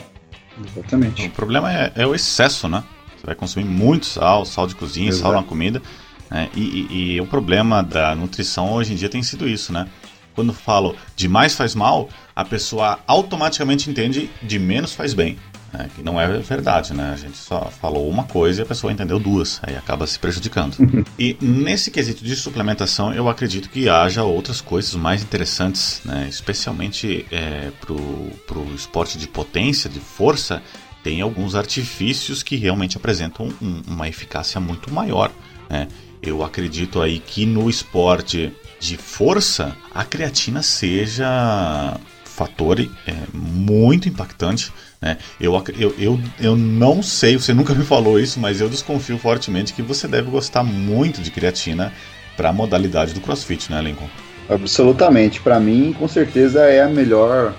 Exatamente. 0.63 1.25
O 1.25 1.31
problema 1.31 1.73
é, 1.73 1.91
é, 1.95 2.05
o 2.05 2.13
excesso, 2.13 2.69
né? 2.69 2.83
Você 3.17 3.25
vai 3.25 3.35
consumir 3.35 3.65
muito 3.65 4.05
sal, 4.05 4.45
sal 4.45 4.67
de 4.67 4.75
cozinha, 4.75 5.09
Exato. 5.09 5.23
sal 5.23 5.33
na 5.33 5.43
comida. 5.43 5.81
Né? 6.29 6.49
E, 6.55 6.61
e, 6.61 7.13
e, 7.15 7.21
o 7.21 7.25
problema 7.25 7.81
da 7.81 8.13
nutrição 8.15 8.71
hoje 8.73 8.93
em 8.93 8.95
dia 8.95 9.09
tem 9.09 9.23
sido 9.23 9.47
isso, 9.49 9.73
né? 9.73 9.87
Quando 10.35 10.53
falo 10.53 10.95
de 11.15 11.27
mais 11.27 11.55
faz 11.55 11.75
mal, 11.75 12.09
a 12.35 12.43
pessoa 12.43 12.99
automaticamente 13.05 13.89
entende 13.89 14.29
de 14.41 14.59
menos 14.59 14.93
faz 14.93 15.13
bem. 15.13 15.37
Né, 15.73 15.89
que 15.95 16.03
não 16.03 16.21
é 16.21 16.27
verdade, 16.37 16.93
né? 16.93 17.11
A 17.11 17.15
gente 17.15 17.35
só 17.35 17.65
falou 17.81 18.07
uma 18.07 18.25
coisa 18.25 18.61
e 18.61 18.63
a 18.63 18.65
pessoa 18.65 18.93
entendeu 18.93 19.17
duas, 19.17 19.59
aí 19.63 19.75
acaba 19.75 20.05
se 20.05 20.19
prejudicando. 20.19 20.77
e 21.17 21.35
nesse 21.41 21.89
quesito 21.89 22.23
de 22.23 22.35
suplementação, 22.35 23.11
eu 23.11 23.27
acredito 23.27 23.69
que 23.71 23.89
haja 23.89 24.23
outras 24.23 24.61
coisas 24.61 24.93
mais 24.93 25.23
interessantes, 25.23 26.01
né? 26.05 26.27
Especialmente 26.29 27.25
é, 27.31 27.71
pro, 27.81 27.97
pro 28.45 28.63
esporte 28.75 29.17
de 29.17 29.27
potência, 29.27 29.89
de 29.89 29.99
força, 29.99 30.61
tem 31.03 31.21
alguns 31.21 31.55
artifícios 31.55 32.43
que 32.43 32.55
realmente 32.55 32.95
apresentam 32.95 33.49
um, 33.59 33.81
uma 33.87 34.07
eficácia 34.07 34.61
muito 34.61 34.93
maior, 34.93 35.31
né? 35.67 35.87
Eu 36.21 36.43
acredito 36.43 37.01
aí 37.01 37.19
que 37.19 37.47
no 37.47 37.67
esporte 37.67 38.53
de 38.79 38.95
força, 38.95 39.75
a 39.93 40.05
creatina 40.05 40.61
seja 40.61 41.97
fator 42.33 42.79
é, 42.79 43.13
muito 43.31 44.09
impactante. 44.09 44.73
Né? 44.99 45.17
Eu, 45.39 45.53
eu, 45.77 45.95
eu, 45.99 46.19
eu 46.39 46.55
não 46.55 47.03
sei, 47.03 47.37
você 47.37 47.53
nunca 47.53 47.73
me 47.75 47.83
falou 47.83 48.19
isso, 48.19 48.39
mas 48.39 48.59
eu 48.59 48.67
desconfio 48.67 49.17
fortemente 49.19 49.73
que 49.73 49.81
você 49.81 50.07
deve 50.07 50.31
gostar 50.31 50.63
muito 50.63 51.21
de 51.21 51.29
creatina 51.29 51.93
para 52.35 52.49
a 52.49 52.53
modalidade 52.53 53.13
do 53.13 53.21
crossfit, 53.21 53.71
né, 53.71 53.79
Lincoln? 53.81 54.09
Absolutamente. 54.49 55.39
Para 55.39 55.59
mim, 55.59 55.95
com 55.97 56.07
certeza, 56.07 56.61
é 56.61 56.81
a 56.81 56.89
melhor, 56.89 57.53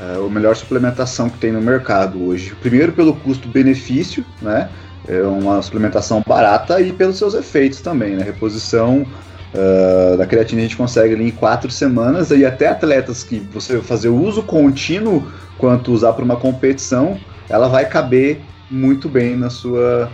é, 0.00 0.16
a 0.16 0.28
melhor 0.28 0.56
suplementação 0.56 1.30
que 1.30 1.38
tem 1.38 1.52
no 1.52 1.60
mercado 1.60 2.20
hoje. 2.26 2.52
Primeiro, 2.60 2.92
pelo 2.92 3.14
custo-benefício, 3.14 4.24
né? 4.42 4.68
É 5.06 5.22
uma 5.22 5.60
suplementação 5.60 6.22
barata 6.26 6.80
e 6.80 6.90
pelos 6.90 7.18
seus 7.18 7.34
efeitos 7.34 7.80
também, 7.80 8.16
né? 8.16 8.24
Reposição 8.24 9.06
Uh, 9.54 10.16
da 10.16 10.26
creatina 10.26 10.60
a 10.60 10.64
gente 10.64 10.76
consegue 10.76 11.14
ali 11.14 11.28
em 11.28 11.30
quatro 11.30 11.70
semanas 11.70 12.30
e 12.32 12.44
até 12.44 12.66
atletas 12.66 13.22
que 13.22 13.38
você 13.38 13.80
fazer 13.80 14.08
uso 14.08 14.42
contínuo 14.42 15.24
quanto 15.58 15.92
usar 15.92 16.12
para 16.12 16.24
uma 16.24 16.34
competição, 16.34 17.16
ela 17.48 17.68
vai 17.68 17.88
caber 17.88 18.40
muito 18.68 19.08
bem 19.08 19.36
na 19.36 19.48
sua 19.50 20.10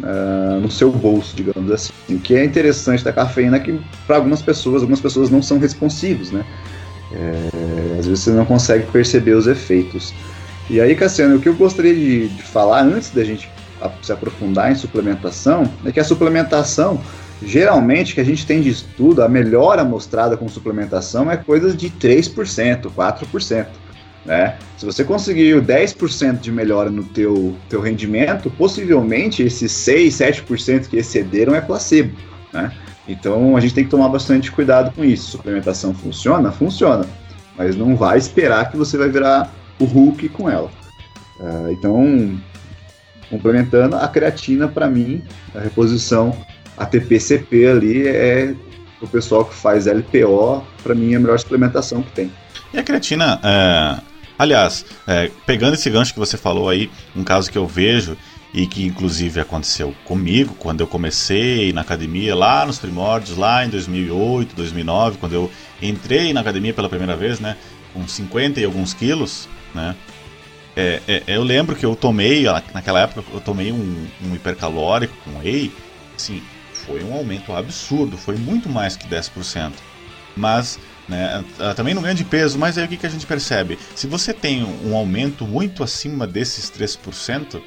uh, 0.00 0.60
no 0.60 0.68
seu 0.70 0.90
bolso, 0.90 1.36
digamos 1.36 1.70
assim. 1.70 1.92
O 2.08 2.18
que 2.18 2.34
é 2.34 2.44
interessante 2.44 3.04
da 3.04 3.12
cafeína 3.12 3.58
é 3.58 3.60
que 3.60 3.80
para 4.06 4.16
algumas 4.16 4.42
pessoas, 4.42 4.82
algumas 4.82 5.00
pessoas 5.00 5.30
não 5.30 5.40
são 5.40 5.58
responsivos, 5.58 6.32
né? 6.32 6.44
É, 7.12 7.98
às 7.98 8.06
vezes 8.06 8.24
você 8.24 8.30
não 8.30 8.44
consegue 8.44 8.90
perceber 8.90 9.34
os 9.34 9.46
efeitos. 9.46 10.12
E 10.68 10.80
aí, 10.80 10.96
Cassiano, 10.96 11.36
o 11.36 11.40
que 11.40 11.48
eu 11.48 11.54
gostaria 11.54 11.94
de, 11.94 12.28
de 12.28 12.42
falar 12.42 12.82
antes 12.82 13.10
da 13.10 13.22
gente 13.22 13.48
se 14.02 14.12
aprofundar 14.12 14.72
em 14.72 14.74
suplementação 14.74 15.70
é 15.84 15.92
que 15.92 16.00
a 16.00 16.04
suplementação 16.04 17.00
Geralmente, 17.42 18.14
que 18.14 18.20
a 18.20 18.24
gente 18.24 18.46
tem 18.46 18.60
de 18.60 18.70
estudo, 18.70 19.22
a 19.22 19.28
melhora 19.28 19.84
mostrada 19.84 20.36
com 20.36 20.48
suplementação 20.48 21.30
é 21.30 21.36
coisa 21.36 21.74
de 21.74 21.90
3%, 21.90 22.90
4%. 22.90 23.66
Né? 24.24 24.56
Se 24.78 24.86
você 24.86 25.04
conseguir 25.04 25.60
10% 25.60 26.40
de 26.40 26.50
melhora 26.50 26.90
no 26.90 27.04
teu, 27.04 27.54
teu 27.68 27.80
rendimento, 27.80 28.50
possivelmente 28.50 29.42
esses 29.42 29.70
6, 29.72 30.14
7% 30.14 30.88
que 30.88 30.96
excederam 30.96 31.54
é 31.54 31.60
placebo. 31.60 32.16
Né? 32.52 32.72
Então 33.06 33.56
a 33.56 33.60
gente 33.60 33.74
tem 33.74 33.84
que 33.84 33.90
tomar 33.90 34.08
bastante 34.08 34.50
cuidado 34.50 34.92
com 34.94 35.04
isso. 35.04 35.32
Suplementação 35.32 35.94
funciona? 35.94 36.50
Funciona. 36.50 37.04
Mas 37.56 37.76
não 37.76 37.94
vai 37.94 38.16
esperar 38.18 38.70
que 38.70 38.76
você 38.76 38.96
vai 38.96 39.08
virar 39.08 39.52
o 39.78 39.84
Hulk 39.84 40.28
com 40.30 40.48
ela. 40.48 40.70
Uh, 41.38 41.70
então, 41.72 42.40
complementando, 43.28 43.96
a 43.96 44.08
creatina, 44.08 44.66
para 44.66 44.88
mim, 44.88 45.22
a 45.54 45.60
reposição 45.60 46.34
a 46.76 46.86
TPCP 46.86 47.66
ali 47.66 48.06
é 48.06 48.54
o 49.00 49.06
pessoal 49.06 49.44
que 49.44 49.54
faz 49.54 49.86
LPO, 49.86 50.64
para 50.82 50.94
mim 50.94 51.12
é 51.12 51.16
a 51.16 51.20
melhor 51.20 51.38
suplementação 51.38 52.02
que 52.02 52.10
tem. 52.12 52.32
E 52.72 52.78
a 52.78 52.82
creatina, 52.82 53.40
é... 53.42 54.00
aliás, 54.38 54.84
é, 55.06 55.30
pegando 55.46 55.74
esse 55.74 55.88
gancho 55.90 56.12
que 56.12 56.18
você 56.18 56.36
falou 56.36 56.68
aí, 56.68 56.90
um 57.14 57.22
caso 57.22 57.50
que 57.50 57.58
eu 57.58 57.66
vejo 57.66 58.16
e 58.52 58.66
que 58.66 58.86
inclusive 58.86 59.40
aconteceu 59.40 59.94
comigo 60.04 60.54
quando 60.58 60.80
eu 60.80 60.86
comecei 60.86 61.72
na 61.72 61.80
academia 61.80 62.34
lá 62.34 62.64
nos 62.64 62.78
primórdios, 62.78 63.36
lá 63.36 63.64
em 63.64 63.68
2008, 63.68 64.54
2009, 64.54 65.18
quando 65.18 65.34
eu 65.34 65.50
entrei 65.82 66.32
na 66.32 66.40
academia 66.40 66.72
pela 66.72 66.88
primeira 66.88 67.16
vez, 67.16 67.40
né, 67.40 67.56
com 67.92 68.06
50 68.06 68.60
e 68.60 68.64
alguns 68.64 68.94
quilos, 68.94 69.48
né, 69.74 69.94
é, 70.76 71.00
é, 71.06 71.22
eu 71.26 71.42
lembro 71.42 71.76
que 71.76 71.84
eu 71.84 71.94
tomei, 71.94 72.44
naquela 72.72 73.00
época, 73.00 73.24
eu 73.32 73.40
tomei 73.40 73.70
um, 73.70 74.06
um 74.24 74.34
hipercalórico 74.34 75.14
com 75.24 75.38
whey, 75.38 75.72
assim, 76.16 76.42
foi 76.86 77.02
um 77.02 77.14
aumento 77.14 77.52
absurdo, 77.52 78.16
foi 78.16 78.36
muito 78.36 78.68
mais 78.68 78.96
que 78.96 79.08
10%. 79.08 79.72
Mas 80.36 80.78
né, 81.08 81.44
também 81.76 81.94
não 81.94 82.02
ganha 82.02 82.14
de 82.14 82.24
peso, 82.24 82.58
mas 82.58 82.76
aí 82.76 82.84
o 82.84 82.88
que, 82.88 82.96
que 82.96 83.06
a 83.06 83.10
gente 83.10 83.26
percebe? 83.26 83.78
Se 83.94 84.06
você 84.06 84.32
tem 84.32 84.64
um 84.64 84.96
aumento 84.96 85.46
muito 85.46 85.82
acima 85.82 86.26
desses 86.26 86.70
3%, 86.70 87.60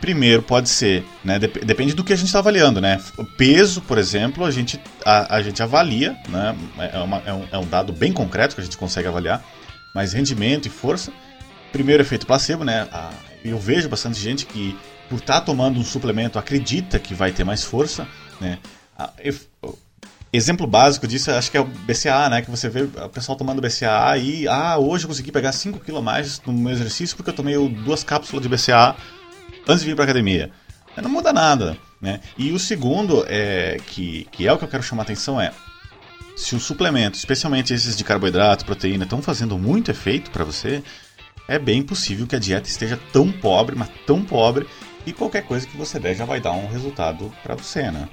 primeiro 0.00 0.42
pode 0.42 0.68
ser, 0.68 1.04
né, 1.24 1.38
dep 1.38 1.64
depende 1.64 1.94
do 1.94 2.04
que 2.04 2.12
a 2.12 2.16
gente 2.16 2.26
está 2.26 2.38
avaliando, 2.38 2.80
né? 2.80 3.00
Peso, 3.36 3.80
por 3.80 3.98
exemplo, 3.98 4.44
a 4.44 4.50
gente, 4.50 4.78
a, 5.04 5.36
a 5.36 5.42
gente 5.42 5.62
avalia, 5.62 6.16
né? 6.28 6.54
É, 6.92 6.98
uma, 6.98 7.22
é, 7.26 7.32
um, 7.32 7.48
é 7.52 7.58
um 7.58 7.66
dado 7.66 7.92
bem 7.92 8.12
concreto 8.12 8.54
que 8.54 8.60
a 8.60 8.64
gente 8.64 8.76
consegue 8.76 9.08
avaliar, 9.08 9.44
mas 9.94 10.12
rendimento 10.12 10.66
e 10.66 10.70
força, 10.70 11.10
primeiro 11.72 12.02
efeito 12.02 12.26
placebo, 12.26 12.64
né? 12.64 12.86
eu 13.44 13.58
vejo 13.58 13.88
bastante 13.88 14.18
gente 14.18 14.44
que 14.46 14.76
por 15.08 15.18
estar 15.18 15.34
tá 15.34 15.40
tomando 15.40 15.78
um 15.78 15.84
suplemento, 15.84 16.38
acredita 16.38 16.98
que 16.98 17.14
vai 17.14 17.32
ter 17.32 17.44
mais 17.44 17.62
força, 17.62 18.06
né? 18.40 18.58
Exemplo 20.32 20.66
básico 20.66 21.06
disso, 21.06 21.30
acho 21.30 21.50
que 21.50 21.56
é 21.56 21.60
o 21.60 21.64
BCA, 21.64 22.28
né? 22.28 22.42
Que 22.42 22.50
você 22.50 22.68
vê 22.68 22.82
o 22.82 23.08
pessoal 23.08 23.38
tomando 23.38 23.62
BCA 23.62 24.18
e, 24.18 24.46
ah, 24.48 24.76
hoje 24.78 25.04
eu 25.04 25.08
consegui 25.08 25.32
pegar 25.32 25.52
5 25.52 25.80
kg 25.80 26.00
mais 26.02 26.40
no 26.44 26.52
meu 26.52 26.72
exercício 26.72 27.16
porque 27.16 27.30
eu 27.30 27.34
tomei 27.34 27.56
duas 27.68 28.04
cápsulas 28.04 28.42
de 28.42 28.48
BCA 28.48 28.96
antes 29.66 29.80
de 29.80 29.86
vir 29.86 29.94
para 29.94 30.04
academia. 30.04 30.50
Não 31.00 31.10
muda 31.10 31.32
nada, 31.32 31.76
né? 32.00 32.20
E 32.38 32.52
o 32.52 32.58
segundo, 32.58 33.24
é, 33.28 33.78
que, 33.86 34.26
que 34.32 34.46
é 34.46 34.52
o 34.52 34.58
que 34.58 34.64
eu 34.64 34.68
quero 34.68 34.82
chamar 34.82 35.02
a 35.02 35.04
atenção, 35.04 35.40
é 35.40 35.52
se 36.36 36.54
o 36.54 36.60
suplemento, 36.60 37.16
especialmente 37.16 37.72
esses 37.72 37.96
de 37.96 38.04
carboidrato, 38.04 38.64
proteína, 38.64 39.04
estão 39.04 39.22
fazendo 39.22 39.58
muito 39.58 39.90
efeito 39.90 40.30
para 40.30 40.44
você, 40.44 40.82
é 41.48 41.58
bem 41.58 41.82
possível 41.82 42.26
que 42.26 42.36
a 42.36 42.38
dieta 42.38 42.68
esteja 42.68 42.98
tão 43.12 43.32
pobre, 43.32 43.74
mas 43.74 43.88
tão 44.06 44.22
pobre, 44.22 44.66
e 45.06 45.12
qualquer 45.12 45.44
coisa 45.44 45.66
que 45.66 45.76
você 45.76 45.98
der 45.98 46.14
já 46.14 46.24
vai 46.24 46.40
dar 46.40 46.52
um 46.52 46.66
resultado 46.66 47.32
para 47.42 47.54
você, 47.54 47.90
né? 47.90 48.08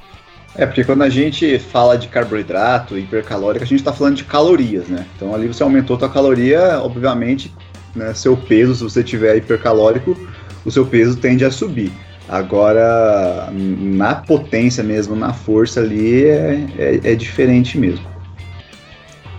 É, 0.56 0.68
porque 0.68 0.84
quando 0.84 1.02
a 1.02 1.10
gente 1.10 1.58
fala 1.58 1.98
de 1.98 2.08
carboidrato, 2.08 2.98
hipercalórico, 2.98 3.64
a 3.64 3.68
gente 3.68 3.80
está 3.80 3.92
falando 3.92 4.16
de 4.16 4.24
calorias, 4.24 4.88
né? 4.88 5.06
Então 5.16 5.34
ali 5.34 5.48
você 5.48 5.64
aumentou 5.64 5.98
a 5.98 6.10
caloria, 6.10 6.80
obviamente, 6.80 7.52
né, 7.96 8.14
seu 8.14 8.38
peso, 8.38 8.76
se 8.76 8.84
você 8.84 9.04
tiver 9.04 9.38
hipercalórico, 9.38 10.16
o 10.64 10.72
seu 10.72 10.86
peso 10.86 11.18
tende 11.18 11.44
a 11.44 11.50
subir. 11.50 11.92
Agora, 12.30 13.50
na 13.52 14.16
potência 14.16 14.84
mesmo, 14.84 15.16
na 15.16 15.34
força 15.34 15.80
ali, 15.80 16.26
é, 16.26 16.66
é, 16.78 17.12
é 17.12 17.16
diferente 17.16 17.78
mesmo. 17.78 18.06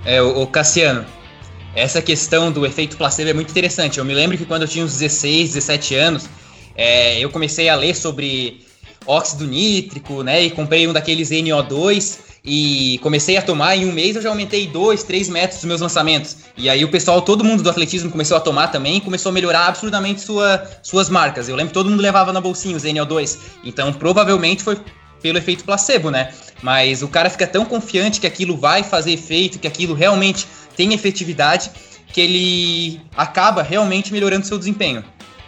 É, 0.05 0.21
o 0.21 0.47
Cassiano, 0.47 1.05
essa 1.75 2.03
questão 2.03 2.53
do 2.53 2.67
efeito 2.67 2.97
placebo 2.97 3.31
é 3.31 3.33
muito 3.33 3.51
interessante. 3.51 3.99
Eu 3.99 4.05
me 4.05 4.13
lembro 4.13 4.37
que 4.37 4.45
quando 4.45 4.63
eu 4.63 4.69
tinha 4.69 4.85
uns 4.85 4.93
16, 4.99 5.55
17 5.55 5.95
anos, 5.95 6.29
é, 6.77 7.19
eu 7.19 7.31
comecei 7.31 7.69
a 7.69 7.77
ler 7.77 7.95
sobre 7.95 8.65
óxido 9.07 9.47
nítrico, 9.47 10.23
né? 10.23 10.43
E 10.43 10.51
comprei 10.51 10.87
um 10.87 10.93
daqueles 10.93 11.31
NO2 11.31 12.19
e 12.45 12.99
comecei 13.03 13.37
a 13.37 13.43
tomar. 13.43 13.77
Em 13.77 13.87
um 13.87 13.93
mês 13.93 14.17
eu 14.17 14.23
já 14.23 14.29
aumentei 14.29 14.67
2, 14.67 15.03
3 15.03 15.29
metros 15.29 15.61
dos 15.61 15.65
meus 15.65 15.81
lançamentos. 15.81 16.37
E 16.57 16.69
aí 16.69 16.85
o 16.85 16.91
pessoal, 16.91 17.23
todo 17.23 17.45
mundo 17.45 17.63
do 17.63 17.71
atletismo 17.71 18.11
começou 18.11 18.37
a 18.37 18.41
tomar 18.41 18.69
também 18.69 18.97
e 18.97 19.01
começou 19.01 19.31
a 19.31 19.33
melhorar 19.33 19.67
absurdamente 19.67 20.21
sua, 20.21 20.63
suas 20.83 21.09
marcas. 21.09 21.49
Eu 21.49 21.57
lembro 21.57 21.71
que 21.71 21.75
todo 21.75 21.91
mundo 21.91 22.01
levava 22.01 22.33
na 22.33 22.41
bolsinha 22.41 22.77
os 22.77 22.85
NO2. 22.85 23.39
Então 23.65 23.93
provavelmente 23.93 24.63
foi 24.63 24.79
pelo 25.23 25.39
efeito 25.39 25.65
placebo, 25.65 26.11
né? 26.11 26.33
Mas 26.63 27.03
o 27.03 27.09
cara 27.09 27.31
fica 27.31 27.47
tão 27.47 27.65
confiante 27.65 28.21
que 28.21 28.27
aquilo 28.27 28.57
vai 28.57 28.83
fazer 28.83 29.13
efeito, 29.13 29.59
que 29.59 29.67
aquilo 29.67 29.95
realmente 29.95 30.47
tem 30.77 30.93
efetividade, 30.93 31.71
que 32.13 32.21
ele 32.21 33.01
acaba 33.17 33.63
realmente 33.63 34.13
melhorando 34.13 34.47
seu 34.47 34.59
desempenho. 34.59 35.03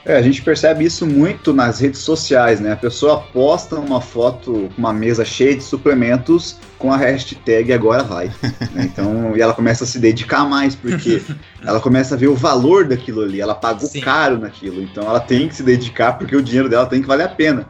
É, 0.07 0.17
a 0.17 0.23
gente 0.23 0.41
percebe 0.41 0.85
isso 0.85 1.05
muito 1.05 1.53
nas 1.53 1.81
redes 1.81 1.99
sociais, 1.99 2.61
né? 2.61 2.73
A 2.73 2.77
pessoa 2.77 3.23
posta 3.33 3.75
uma 3.75 4.01
foto 4.01 4.71
com 4.73 4.79
uma 4.79 4.93
mesa 4.93 5.25
cheia 5.25 5.57
de 5.57 5.65
suplementos 5.65 6.59
com 6.79 6.93
a 6.93 6.97
hashtag 6.97 7.73
agora 7.73 8.05
vai. 8.05 8.31
Né? 8.73 8.85
Então, 8.85 9.37
e 9.37 9.41
ela 9.41 9.53
começa 9.53 9.85
a 9.85 9.87
se 9.87 9.99
dedicar 9.99 10.45
mais, 10.45 10.77
porque 10.77 11.23
ela 11.65 11.81
começa 11.81 12.15
a 12.15 12.19
ver 12.19 12.29
o 12.29 12.37
valor 12.37 12.87
daquilo 12.87 13.23
ali, 13.23 13.41
ela 13.41 13.55
pagou 13.55 13.89
Sim. 13.89 14.01
caro 14.01 14.39
naquilo, 14.39 14.83
então 14.83 15.05
ela 15.05 15.19
tem 15.19 15.49
que 15.49 15.57
se 15.57 15.63
dedicar 15.63 16.13
porque 16.19 16.37
o 16.37 16.43
dinheiro 16.43 16.69
dela 16.69 16.87
tem 16.87 17.01
que 17.01 17.09
valer 17.09 17.25
a 17.25 17.29
pena. 17.29 17.67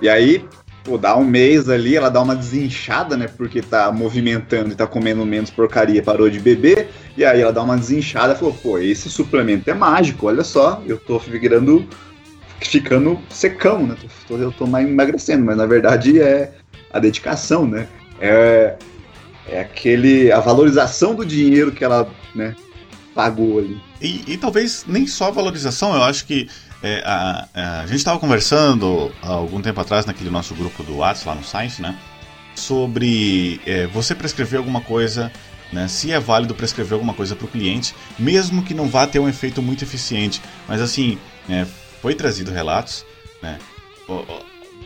E 0.00 0.08
aí, 0.08 0.44
pô, 0.88 0.96
dá 0.96 1.14
um 1.16 1.24
mês 1.24 1.68
ali, 1.68 1.94
ela 1.94 2.08
dá 2.08 2.22
uma 2.22 2.34
desinchada, 2.34 3.16
né? 3.16 3.28
Porque 3.28 3.60
tá 3.60 3.92
movimentando 3.92 4.72
e 4.72 4.74
tá 4.74 4.86
comendo 4.86 5.24
menos 5.26 5.50
porcaria, 5.50 6.02
parou 6.02 6.30
de 6.30 6.40
beber. 6.40 6.88
E 7.16 7.24
aí 7.24 7.42
ela 7.42 7.52
dá 7.52 7.62
uma 7.62 7.76
desinchada 7.76 8.32
e 8.32 8.36
falou, 8.36 8.54
pô, 8.54 8.78
esse 8.78 9.10
suplemento 9.10 9.68
é 9.68 9.74
mágico, 9.74 10.26
olha 10.26 10.42
só, 10.42 10.82
eu 10.86 10.96
tô 10.96 11.18
virando. 11.18 11.86
ficando 12.60 13.20
secão, 13.28 13.86
né? 13.86 13.96
Eu 14.30 14.50
tô 14.50 14.66
mais 14.66 14.88
emagrecendo, 14.88 15.44
mas 15.44 15.56
na 15.56 15.66
verdade 15.66 16.20
é 16.20 16.52
a 16.90 16.98
dedicação, 16.98 17.66
né? 17.66 17.86
É, 18.18 18.76
é 19.46 19.60
aquele. 19.60 20.32
a 20.32 20.40
valorização 20.40 21.14
do 21.14 21.24
dinheiro 21.24 21.70
que 21.70 21.84
ela, 21.84 22.10
né, 22.34 22.56
pagou 23.14 23.58
ali. 23.58 23.80
e, 24.00 24.24
e, 24.26 24.36
talvez 24.38 24.84
nem 24.88 25.06
só 25.06 25.30
valorização, 25.30 25.94
eu 25.94 26.02
acho 26.02 26.24
que 26.24 26.48
é, 26.82 27.02
a, 27.04 27.48
a, 27.54 27.86
gente 27.86 27.96
estava 27.96 28.18
conversando 28.18 29.12
há 29.22 29.30
algum 29.30 29.60
tempo 29.60 29.80
atrás 29.80 30.06
naquele 30.06 30.30
nosso 30.30 30.54
grupo 30.54 30.82
do 30.82 30.98
WhatsApp 30.98 31.28
lá 31.28 31.34
no 31.34 31.44
Science, 31.44 31.82
né? 31.82 31.98
Sobre 32.54 33.60
é, 33.66 33.86
você 33.86 34.14
prescrever 34.14 34.58
alguma 34.58 34.80
coisa, 34.80 35.32
né? 35.72 35.88
Se 35.88 36.12
é 36.12 36.20
válido 36.20 36.54
prescrever 36.54 36.94
alguma 36.94 37.14
coisa 37.14 37.34
para 37.34 37.46
o 37.46 37.48
cliente, 37.48 37.94
mesmo 38.18 38.62
que 38.62 38.74
não 38.74 38.88
vá 38.88 39.06
ter 39.06 39.18
um 39.18 39.28
efeito 39.28 39.60
muito 39.60 39.82
eficiente. 39.82 40.40
Mas 40.68 40.80
assim, 40.80 41.18
é, 41.48 41.66
foi 42.00 42.14
trazido 42.14 42.52
relatos, 42.52 43.04
né? 43.42 43.58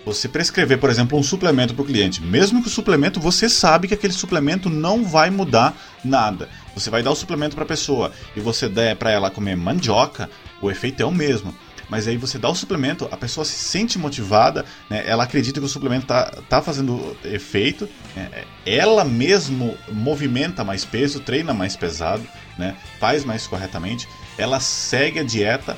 Você 0.05 0.29
prescrever, 0.29 0.79
por 0.79 0.91
exemplo, 0.91 1.17
um 1.17 1.23
suplemento 1.23 1.75
para 1.75 1.83
o 1.83 1.87
cliente, 1.87 2.21
mesmo 2.23 2.61
que 2.61 2.69
o 2.69 2.71
suplemento 2.71 3.21
você 3.21 3.49
sabe 3.49 3.87
que 3.87 3.95
aquele 3.95 4.13
suplemento 4.13 4.69
não 4.69 5.05
vai 5.05 5.31
mudar 5.31 5.77
nada. 6.03 6.49
Você 6.75 6.91
vai 6.91 7.03
dar 7.03 7.13
o 7.13 7.15
suplemento 7.15 7.55
para 7.55 7.65
a 7.65 7.69
pessoa 7.69 8.11
e 8.35 8.41
você 8.41 8.69
der 8.69 8.97
para 8.97 9.13
ela 9.13 9.31
comer 9.31 9.57
mandioca, 9.57 10.29
o 10.61 10.71
efeito 10.71 11.03
é 11.03 11.07
o 11.07 11.13
mesmo 11.13 11.55
mas 11.93 12.09
aí 12.09 12.17
você 12.17 12.39
dá 12.39 12.49
o 12.49 12.55
suplemento, 12.55 13.07
a 13.11 13.19
pessoa 13.19 13.45
se 13.45 13.53
sente 13.53 13.99
motivada, 13.99 14.65
né? 14.89 15.03
ela 15.05 15.25
acredita 15.25 15.61
que 15.61 15.67
o 15.67 15.69
suplemento 15.69 16.07
tá, 16.07 16.25
tá 16.49 16.63
fazendo 16.63 17.15
efeito, 17.23 17.87
né? 18.17 18.31
ela 18.65 19.05
mesmo 19.05 19.77
movimenta 19.91 20.65
mais 20.65 20.87
peso, 20.87 21.21
treina 21.21 21.53
mais 21.53 21.77
pesado, 21.77 22.27
né? 22.57 22.75
faz 22.99 23.27
mais 23.27 23.47
corretamente, 23.47 24.09
ela 24.39 24.59
segue 24.59 25.19
a 25.19 25.23
dieta 25.23 25.77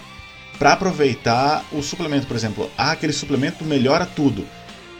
para 0.56 0.74
aproveitar 0.74 1.64
o 1.72 1.82
suplemento, 1.82 2.28
por 2.28 2.36
exemplo, 2.36 2.70
ah, 2.78 2.92
aquele 2.92 3.12
suplemento 3.12 3.64
melhora 3.64 4.06
tudo. 4.06 4.46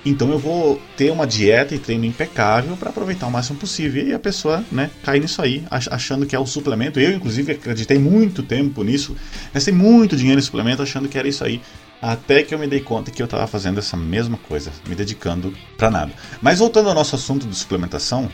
Então 0.04 0.30
eu 0.30 0.38
vou 0.38 0.80
ter 0.96 1.10
uma 1.10 1.26
dieta 1.26 1.74
e 1.74 1.78
treino 1.78 2.04
impecável 2.04 2.76
para 2.76 2.90
aproveitar 2.90 3.26
o 3.26 3.30
máximo 3.30 3.58
possível. 3.58 4.06
E 4.06 4.12
a 4.12 4.18
pessoa 4.18 4.62
né, 4.70 4.90
cai 5.02 5.18
nisso 5.18 5.40
aí, 5.40 5.64
achando 5.70 6.26
que 6.26 6.36
é 6.36 6.38
o 6.38 6.46
suplemento. 6.46 7.00
Eu, 7.00 7.12
inclusive, 7.12 7.52
acreditei 7.52 7.98
muito 7.98 8.42
tempo 8.42 8.82
nisso. 8.82 9.16
Gastei 9.52 9.72
muito 9.72 10.16
dinheiro 10.16 10.38
em 10.38 10.42
suplemento 10.42 10.82
achando 10.82 11.08
que 11.08 11.18
era 11.18 11.26
isso 11.26 11.42
aí. 11.42 11.60
Até 12.02 12.42
que 12.42 12.54
eu 12.54 12.58
me 12.58 12.66
dei 12.66 12.80
conta 12.80 13.10
que 13.10 13.22
eu 13.22 13.24
estava 13.24 13.46
fazendo 13.46 13.78
essa 13.78 13.96
mesma 13.96 14.36
coisa, 14.36 14.70
me 14.86 14.94
dedicando 14.94 15.54
para 15.78 15.90
nada. 15.90 16.12
Mas 16.42 16.58
voltando 16.58 16.90
ao 16.90 16.94
nosso 16.94 17.16
assunto 17.16 17.46
de 17.46 17.54
suplementação, 17.56 18.30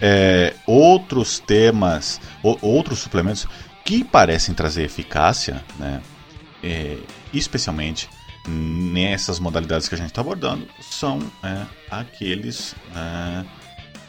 é, 0.00 0.54
outros 0.66 1.38
temas, 1.38 2.20
ou, 2.42 2.58
outros 2.60 2.98
suplementos 2.98 3.46
que 3.84 4.02
parecem 4.02 4.52
trazer 4.52 4.82
eficácia, 4.82 5.62
né, 5.78 6.00
é, 6.64 6.96
especialmente 7.32 8.08
nessas 8.46 9.38
modalidades 9.38 9.88
que 9.88 9.94
a 9.94 9.98
gente 9.98 10.08
está 10.08 10.20
abordando 10.20 10.66
são 10.80 11.20
é, 11.42 11.62
aqueles. 11.90 12.74
É... 12.94 13.44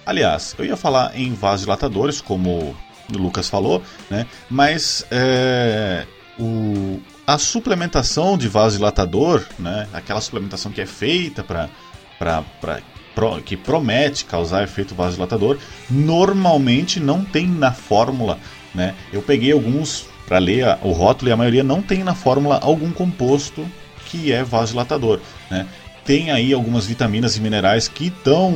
Aliás, 0.06 0.56
eu 0.58 0.66
ia 0.66 0.76
falar 0.76 1.18
em 1.18 1.34
vasodilatadores, 1.34 2.20
como 2.20 2.76
o 3.12 3.18
Lucas 3.18 3.50
falou, 3.50 3.82
né? 4.10 4.26
mas 4.50 5.06
é, 5.12 6.06
o, 6.40 7.00
a 7.26 7.38
suplementação 7.38 8.38
de 8.38 8.48
vasodilatador, 8.48 9.46
né? 9.58 9.88
aquela 9.94 10.20
suplementação 10.20 10.72
que 10.72 10.82
é 10.82 10.86
feita 10.86 11.44
para 11.44 11.70
Pro, 13.16 13.40
que 13.44 13.56
promete 13.56 14.26
causar 14.26 14.64
efeito 14.64 14.96
vasodilatador, 14.96 15.60
normalmente 15.88 17.00
não 17.00 17.24
tem 17.24 17.48
na 17.48 17.72
fórmula. 17.72 18.40
Né? 18.74 18.96
Eu 19.12 19.22
peguei 19.22 19.52
alguns 19.52 20.08
para 20.26 20.40
ler 20.40 20.80
o 20.82 20.92
rótulo 20.92 21.30
e 21.30 21.32
a 21.32 21.38
maioria 21.38 21.64
não 21.64 21.80
tem 21.82 22.04
na 22.04 22.16
fórmula 22.16 22.60
algum 22.60 22.92
composto 22.92 23.70
que 24.14 24.32
é 24.32 24.44
vasodilatador. 24.44 25.20
Né? 25.50 25.66
Tem 26.06 26.30
aí 26.30 26.54
algumas 26.54 26.86
vitaminas 26.86 27.36
e 27.36 27.42
minerais 27.42 27.88
que 27.88 28.08
estão 28.08 28.54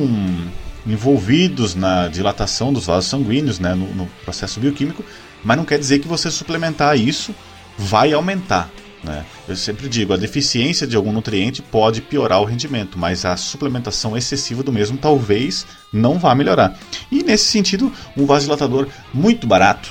envolvidos 0.86 1.74
na 1.74 2.06
dilatação 2.06 2.72
dos 2.72 2.86
vasos 2.86 3.10
sanguíneos, 3.10 3.58
né, 3.58 3.74
no, 3.74 3.92
no, 3.94 4.06
processo 4.24 4.60
bioquímico, 4.60 5.04
mas 5.42 5.56
não 5.56 5.64
quer 5.64 5.78
dizer 5.78 5.98
que 5.98 6.06
você 6.06 6.30
suplementar 6.30 6.96
isso 6.96 7.34
vai 7.76 8.12
aumentar. 8.12 8.70
Né? 9.02 9.24
Eu 9.48 9.56
sempre 9.56 9.88
digo, 9.88 10.12
a 10.12 10.16
deficiência 10.16 10.86
de 10.86 10.96
algum 10.96 11.12
nutriente 11.12 11.60
pode 11.60 12.00
piorar 12.00 12.40
o 12.40 12.44
rendimento, 12.44 12.98
mas 12.98 13.24
a 13.24 13.36
suplementação 13.36 14.16
excessiva 14.16 14.62
do 14.62 14.72
mesmo 14.72 14.96
talvez 14.96 15.66
não 15.92 16.18
vá 16.18 16.34
melhorar. 16.34 16.78
E 17.10 17.22
nesse 17.22 17.46
sentido, 17.46 17.92
um 18.16 18.26
vasodilatador 18.26 18.88
muito 19.12 19.46
barato 19.46 19.90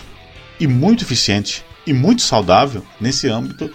e 0.60 0.68
muito 0.68 1.04
eficiente 1.04 1.64
e 1.86 1.94
muito 1.94 2.22
saudável 2.22 2.84
nesse 3.00 3.28
âmbito 3.30 3.70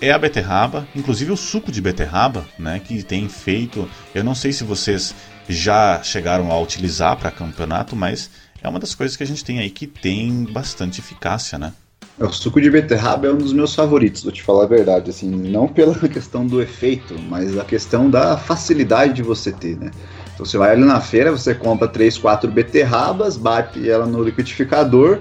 é 0.00 0.12
a 0.12 0.18
beterraba, 0.18 0.86
inclusive 0.94 1.32
o 1.32 1.36
suco 1.36 1.72
de 1.72 1.80
beterraba, 1.80 2.46
né, 2.58 2.80
que 2.80 3.02
tem 3.02 3.28
feito. 3.28 3.88
Eu 4.14 4.22
não 4.22 4.34
sei 4.34 4.52
se 4.52 4.64
vocês 4.64 5.14
já 5.48 6.02
chegaram 6.02 6.52
a 6.52 6.60
utilizar 6.60 7.16
para 7.16 7.30
campeonato, 7.30 7.96
mas 7.96 8.30
é 8.62 8.68
uma 8.68 8.78
das 8.78 8.94
coisas 8.94 9.16
que 9.16 9.22
a 9.22 9.26
gente 9.26 9.44
tem 9.44 9.58
aí 9.58 9.70
que 9.70 9.86
tem 9.86 10.44
bastante 10.44 11.00
eficácia, 11.00 11.58
né? 11.58 11.72
É, 12.18 12.24
o 12.24 12.32
suco 12.32 12.60
de 12.60 12.70
beterraba 12.70 13.28
é 13.28 13.32
um 13.32 13.38
dos 13.38 13.52
meus 13.52 13.74
favoritos, 13.74 14.24
vou 14.24 14.32
te 14.32 14.42
falar 14.42 14.64
a 14.64 14.66
verdade, 14.66 15.10
assim, 15.10 15.30
não 15.30 15.68
pela 15.68 15.94
questão 16.08 16.46
do 16.46 16.60
efeito, 16.60 17.16
mas 17.28 17.56
a 17.56 17.64
questão 17.64 18.10
da 18.10 18.36
facilidade 18.36 19.14
de 19.14 19.22
você 19.22 19.52
ter, 19.52 19.76
né? 19.76 19.90
Então 20.34 20.44
você 20.44 20.58
vai 20.58 20.72
ali 20.72 20.84
na 20.84 21.00
feira, 21.00 21.30
você 21.30 21.54
compra 21.54 21.88
3, 21.88 22.18
4 22.18 22.50
beterrabas, 22.50 23.36
bate 23.36 23.88
ela 23.88 24.06
no 24.06 24.22
liquidificador, 24.22 25.20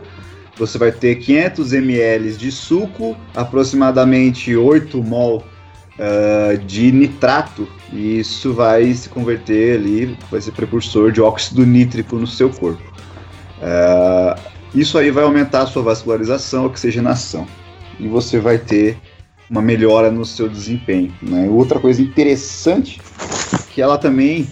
você 0.57 0.77
vai 0.77 0.91
ter 0.91 1.15
500 1.15 1.73
ml 1.73 2.33
de 2.33 2.51
suco, 2.51 3.15
aproximadamente 3.35 4.55
8 4.55 5.01
mol 5.03 5.43
uh, 5.97 6.57
de 6.59 6.91
nitrato, 6.91 7.67
e 7.91 8.19
isso 8.19 8.53
vai 8.53 8.93
se 8.93 9.09
converter 9.09 9.79
ali, 9.79 10.17
vai 10.29 10.41
ser 10.41 10.51
precursor 10.51 11.11
de 11.11 11.21
óxido 11.21 11.65
nítrico 11.65 12.15
no 12.15 12.27
seu 12.27 12.49
corpo. 12.49 12.83
Uh, 13.59 14.39
isso 14.73 14.97
aí 14.97 15.11
vai 15.11 15.23
aumentar 15.23 15.61
a 15.61 15.67
sua 15.67 15.81
vascularização, 15.81 16.65
oxigenação, 16.65 17.47
e 17.99 18.07
você 18.07 18.39
vai 18.39 18.57
ter 18.57 18.97
uma 19.49 19.61
melhora 19.61 20.11
no 20.11 20.25
seu 20.25 20.49
desempenho. 20.49 21.13
Né? 21.21 21.47
Outra 21.49 21.79
coisa 21.79 22.01
interessante 22.01 22.99
que 23.73 23.81
ela 23.81 23.97
também 23.97 24.47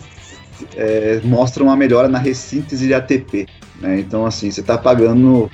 é, 0.76 1.20
mostra 1.24 1.64
uma 1.64 1.76
melhora 1.76 2.08
na 2.08 2.18
ressíntese 2.18 2.88
de 2.88 2.93
ATP. 2.93 3.47
Né? 3.80 3.99
Então, 3.99 4.26
assim, 4.26 4.49
você 4.49 4.62
está 4.62 4.78
pagando 4.78 5.51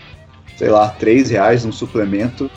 sei 0.57 0.69
lá, 0.69 0.89
3 0.89 1.29
reais 1.29 1.65
um 1.65 1.71
suplemento 1.71 2.49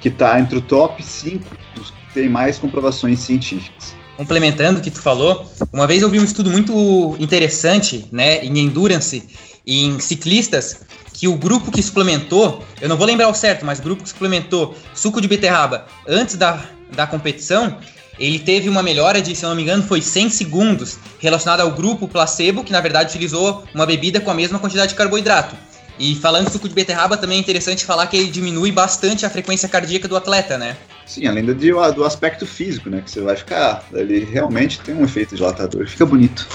que 0.00 0.08
está 0.08 0.38
entre 0.40 0.56
o 0.56 0.60
top 0.60 1.02
5 1.02 1.44
dos 1.74 1.90
que 1.90 2.14
tem 2.14 2.28
mais 2.28 2.58
comprovações 2.58 3.20
científicas. 3.20 3.94
Complementando 4.16 4.80
o 4.80 4.82
que 4.82 4.90
tu 4.90 5.00
falou, 5.00 5.50
uma 5.72 5.86
vez 5.86 6.02
eu 6.02 6.10
vi 6.10 6.20
um 6.20 6.24
estudo 6.24 6.50
muito 6.50 7.16
interessante, 7.18 8.06
né, 8.12 8.44
em 8.44 8.58
endurance, 8.58 9.28
em 9.66 9.98
ciclistas, 9.98 10.80
que 11.12 11.28
o 11.28 11.36
grupo 11.36 11.70
que 11.70 11.82
suplementou, 11.82 12.64
eu 12.80 12.88
não 12.88 12.96
vou 12.96 13.06
lembrar 13.06 13.28
o 13.28 13.34
certo, 13.34 13.64
mas 13.64 13.78
o 13.78 13.82
grupo 13.82 14.02
que 14.02 14.08
suplementou 14.08 14.74
suco 14.94 15.20
de 15.20 15.28
beterraba 15.28 15.86
antes 16.06 16.36
da, 16.36 16.64
da 16.94 17.06
competição, 17.06 17.78
ele 18.18 18.38
teve 18.38 18.68
uma 18.68 18.82
melhora 18.82 19.22
de, 19.22 19.34
se 19.34 19.44
eu 19.44 19.48
não 19.48 19.56
me 19.56 19.62
engano, 19.62 19.82
foi 19.82 20.02
100 20.02 20.30
segundos, 20.30 20.98
relacionada 21.18 21.62
ao 21.62 21.70
grupo 21.72 22.06
placebo, 22.06 22.62
que 22.62 22.72
na 22.72 22.80
verdade 22.80 23.10
utilizou 23.10 23.64
uma 23.74 23.86
bebida 23.86 24.20
com 24.20 24.30
a 24.30 24.34
mesma 24.34 24.58
quantidade 24.58 24.90
de 24.90 24.94
carboidrato. 24.94 25.56
E 26.00 26.14
falando 26.14 26.46
do 26.46 26.50
suco 26.50 26.66
de 26.66 26.74
beterraba, 26.74 27.18
também 27.18 27.36
é 27.36 27.40
interessante 27.40 27.84
falar 27.84 28.06
que 28.06 28.16
ele 28.16 28.30
diminui 28.30 28.72
bastante 28.72 29.26
a 29.26 29.30
frequência 29.30 29.68
cardíaca 29.68 30.08
do 30.08 30.16
atleta, 30.16 30.56
né? 30.56 30.74
Sim, 31.04 31.26
além 31.26 31.44
do, 31.44 31.54
do 31.54 32.04
aspecto 32.04 32.46
físico, 32.46 32.88
né? 32.88 33.02
Que 33.02 33.10
você 33.10 33.20
vai 33.20 33.36
ficar. 33.36 33.84
Ele 33.92 34.24
realmente 34.24 34.80
tem 34.80 34.94
um 34.94 35.04
efeito 35.04 35.36
dilatador, 35.36 35.86
fica 35.86 36.06
bonito. 36.06 36.48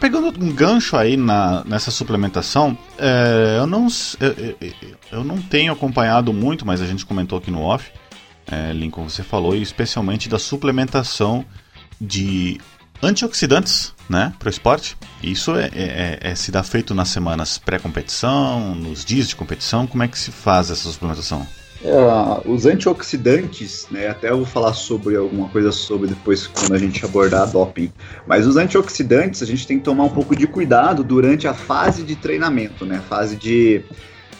Pegando 0.00 0.42
um 0.42 0.50
gancho 0.54 0.96
aí 0.96 1.18
na, 1.18 1.62
nessa 1.64 1.90
suplementação, 1.90 2.78
é, 2.96 3.58
eu, 3.58 3.66
não, 3.66 3.88
eu, 4.20 4.56
eu, 5.12 5.22
não 5.24 5.36
tenho 5.42 5.70
acompanhado 5.70 6.32
muito, 6.32 6.64
mas 6.64 6.80
a 6.80 6.86
gente 6.86 7.04
comentou 7.04 7.36
aqui 7.36 7.50
no 7.50 7.60
off, 7.60 7.90
é, 8.50 8.72
Lincoln, 8.72 9.06
você 9.06 9.22
falou, 9.22 9.54
especialmente 9.54 10.30
da 10.30 10.38
suplementação 10.38 11.44
de 12.00 12.58
antioxidantes 13.02 13.94
né, 14.08 14.32
para 14.38 14.46
o 14.46 14.50
esporte. 14.50 14.96
Isso 15.22 15.54
é, 15.56 15.70
é, 15.74 16.18
é, 16.20 16.34
se 16.34 16.50
dá 16.50 16.62
feito 16.62 16.94
nas 16.94 17.08
semanas 17.08 17.58
pré-competição, 17.58 18.74
nos 18.74 19.04
dias 19.04 19.28
de 19.28 19.36
competição. 19.36 19.86
Como 19.86 20.02
é 20.02 20.08
que 20.08 20.18
se 20.18 20.30
faz 20.30 20.70
essa 20.70 20.90
suplementação? 20.90 21.46
É, 21.82 22.48
os 22.48 22.66
antioxidantes, 22.66 23.86
né, 23.90 24.08
até 24.08 24.30
eu 24.30 24.38
vou 24.38 24.46
falar 24.46 24.72
sobre 24.74 25.16
alguma 25.16 25.48
coisa 25.48 25.70
sobre 25.70 26.08
depois 26.08 26.46
quando 26.46 26.74
a 26.74 26.78
gente 26.78 27.04
abordar 27.04 27.42
a 27.42 27.46
doping. 27.46 27.92
Mas 28.26 28.46
os 28.46 28.56
antioxidantes 28.56 29.42
a 29.42 29.46
gente 29.46 29.66
tem 29.66 29.78
que 29.78 29.84
tomar 29.84 30.04
um 30.04 30.10
pouco 30.10 30.34
de 30.34 30.46
cuidado 30.46 31.04
durante 31.04 31.46
a 31.46 31.54
fase 31.54 32.02
de 32.02 32.16
treinamento, 32.16 32.84
né, 32.84 33.00
fase 33.08 33.36
de, 33.36 33.82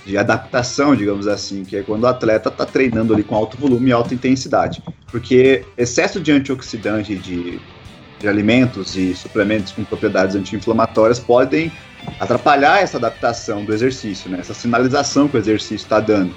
de 0.05 0.19
adaptação, 0.19 0.97
digamos 0.97 1.29
assim, 1.29 1.65
que 1.65 1.77
é 1.77 1.83
quando 1.83 2.03
o 2.03 2.07
atleta 2.09 2.49
está 2.49 2.67
treinando 2.67 3.15
ali 3.15 3.23
com 3.23 3.37
alto 3.37 3.57
volume 3.57 3.91
e 3.91 3.93
alta 3.93 4.15
intensidade. 4.15 4.83
Porque 5.07 5.65
excesso 5.77 6.21
de 6.21 6.33
antioxidante 6.33 7.15
de 7.15 7.61
de 8.19 8.29
alimentos 8.29 8.97
e 8.97 9.15
suplementos 9.15 9.73
com 9.73 9.85
propriedades 9.85 10.35
anti-inflamatórias 10.35 11.19
podem 11.19 11.71
atrapalhar 12.19 12.83
essa 12.83 12.97
adaptação 12.97 13.65
do 13.65 13.73
exercício, 13.73 14.31
né? 14.31 14.39
essa 14.41 14.55
sinalização 14.55 15.29
que 15.29 15.37
o 15.37 15.39
exercício 15.39 15.77
está 15.77 16.01
dando. 16.01 16.35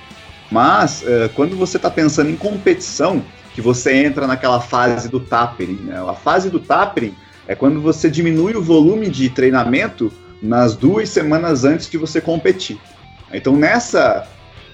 Mas 0.51 1.01
uh, 1.01 1.29
quando 1.33 1.55
você 1.55 1.77
está 1.77 1.89
pensando 1.89 2.29
em 2.29 2.35
competição, 2.35 3.23
que 3.53 3.61
você 3.61 3.93
entra 3.93 4.27
naquela 4.27 4.59
fase 4.59 5.09
do 5.09 5.19
tapering, 5.19 5.79
né? 5.83 6.01
a 6.07 6.13
fase 6.13 6.49
do 6.49 6.59
tapering 6.59 7.15
é 7.47 7.55
quando 7.55 7.81
você 7.81 8.09
diminui 8.09 8.55
o 8.55 8.61
volume 8.61 9.09
de 9.09 9.29
treinamento 9.29 10.11
nas 10.41 10.75
duas 10.75 11.09
semanas 11.09 11.63
antes 11.63 11.89
de 11.89 11.97
você 11.97 12.21
competir. 12.21 12.79
Então 13.33 13.55
nessa 13.55 14.27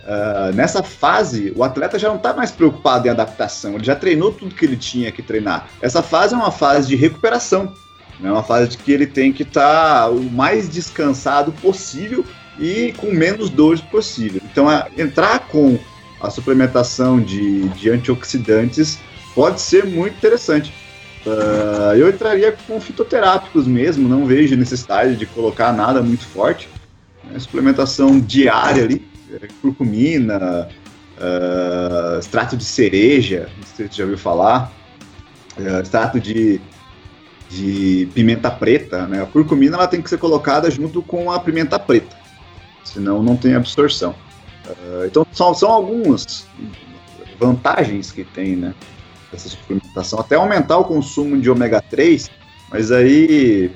Uh, 0.07 0.55
nessa 0.55 0.81
fase, 0.81 1.51
o 1.53 1.65
atleta 1.65 1.99
já 1.99 2.07
não 2.07 2.15
está 2.15 2.33
mais 2.33 2.49
preocupado 2.49 3.05
em 3.05 3.11
adaptação, 3.11 3.75
ele 3.75 3.83
já 3.83 3.93
treinou 3.93 4.31
tudo 4.31 4.55
que 4.55 4.63
ele 4.63 4.77
tinha 4.77 5.11
que 5.11 5.21
treinar. 5.21 5.67
Essa 5.81 6.01
fase 6.01 6.33
é 6.33 6.37
uma 6.37 6.49
fase 6.49 6.87
de 6.87 6.95
recuperação, 6.95 7.73
é 8.17 8.23
né? 8.23 8.31
uma 8.31 8.41
fase 8.41 8.69
de 8.69 8.77
que 8.77 8.89
ele 8.89 9.05
tem 9.05 9.33
que 9.33 9.43
estar 9.43 10.03
tá 10.03 10.09
o 10.09 10.23
mais 10.23 10.69
descansado 10.69 11.51
possível 11.51 12.23
e 12.57 12.93
com 12.93 13.11
menos 13.11 13.49
dores 13.49 13.81
possível. 13.81 14.41
Então, 14.49 14.67
entrar 14.97 15.39
com 15.39 15.77
a 16.21 16.29
suplementação 16.29 17.19
de, 17.19 17.67
de 17.69 17.89
antioxidantes 17.89 18.99
pode 19.35 19.59
ser 19.59 19.85
muito 19.85 20.15
interessante. 20.15 20.73
Uh, 21.25 21.95
eu 21.97 22.09
entraria 22.09 22.55
com 22.65 22.79
fitoterápicos 22.79 23.67
mesmo, 23.67 24.07
não 24.07 24.25
vejo 24.25 24.55
necessidade 24.55 25.17
de 25.17 25.25
colocar 25.25 25.73
nada 25.73 26.01
muito 26.01 26.25
forte. 26.25 26.69
Né? 27.25 27.37
Suplementação 27.37 28.17
diária 28.19 28.85
ali, 28.85 29.05
curcumina, 29.61 30.69
uh, 31.17 32.19
extrato 32.19 32.55
de 32.55 32.63
cereja, 32.63 33.49
não 33.57 33.63
sei 33.63 33.87
se 33.87 33.93
você 33.93 33.97
já 33.97 34.03
ouviu 34.03 34.17
falar, 34.17 34.71
uh, 35.57 35.81
extrato 35.81 36.19
de, 36.19 36.61
de 37.49 38.07
pimenta 38.13 38.49
preta. 38.49 39.07
Né? 39.07 39.21
A 39.21 39.25
curcumina 39.25 39.77
ela 39.77 39.87
tem 39.87 40.01
que 40.01 40.09
ser 40.09 40.17
colocada 40.17 40.69
junto 40.69 41.01
com 41.01 41.31
a 41.31 41.39
pimenta 41.39 41.77
preta, 41.77 42.15
senão 42.83 43.21
não 43.21 43.35
tem 43.35 43.55
absorção. 43.55 44.15
Uh, 44.65 45.05
então 45.05 45.25
são, 45.31 45.53
são 45.53 45.71
algumas 45.71 46.47
vantagens 47.39 48.11
que 48.11 48.23
tem, 48.23 48.55
né? 48.55 48.73
essa 49.33 49.49
suplementação, 49.49 50.19
até 50.19 50.35
aumentar 50.35 50.77
o 50.77 50.85
consumo 50.85 51.39
de 51.39 51.49
ômega 51.49 51.81
3, 51.81 52.29
mas 52.69 52.91
aí, 52.91 53.71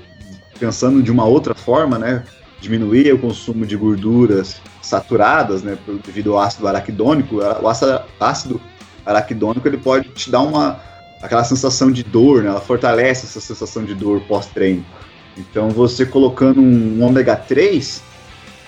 pensando 0.59 1.01
de 1.01 1.11
uma 1.11 1.25
outra 1.25 1.53
forma, 1.53 1.97
né, 1.97 2.23
diminuir 2.61 3.11
o 3.13 3.19
consumo 3.19 3.65
de 3.65 3.75
gorduras 3.75 4.61
saturadas, 4.81 5.63
né, 5.63 5.77
devido 6.05 6.33
ao 6.33 6.39
ácido 6.39 6.67
araquidônico, 6.67 7.37
o 7.37 7.67
ácido 8.19 8.61
araquidônico 9.05 9.67
ele 9.67 9.77
pode 9.77 10.09
te 10.09 10.29
dar 10.29 10.41
uma 10.41 10.79
aquela 11.21 11.43
sensação 11.43 11.91
de 11.91 12.03
dor, 12.03 12.43
né, 12.43 12.49
ela 12.49 12.61
fortalece 12.61 13.25
essa 13.25 13.41
sensação 13.41 13.83
de 13.83 13.93
dor 13.93 14.21
pós-treino. 14.21 14.85
Então, 15.37 15.69
você 15.69 16.05
colocando 16.05 16.59
um 16.59 17.03
ômega 17.03 17.35
3, 17.35 18.01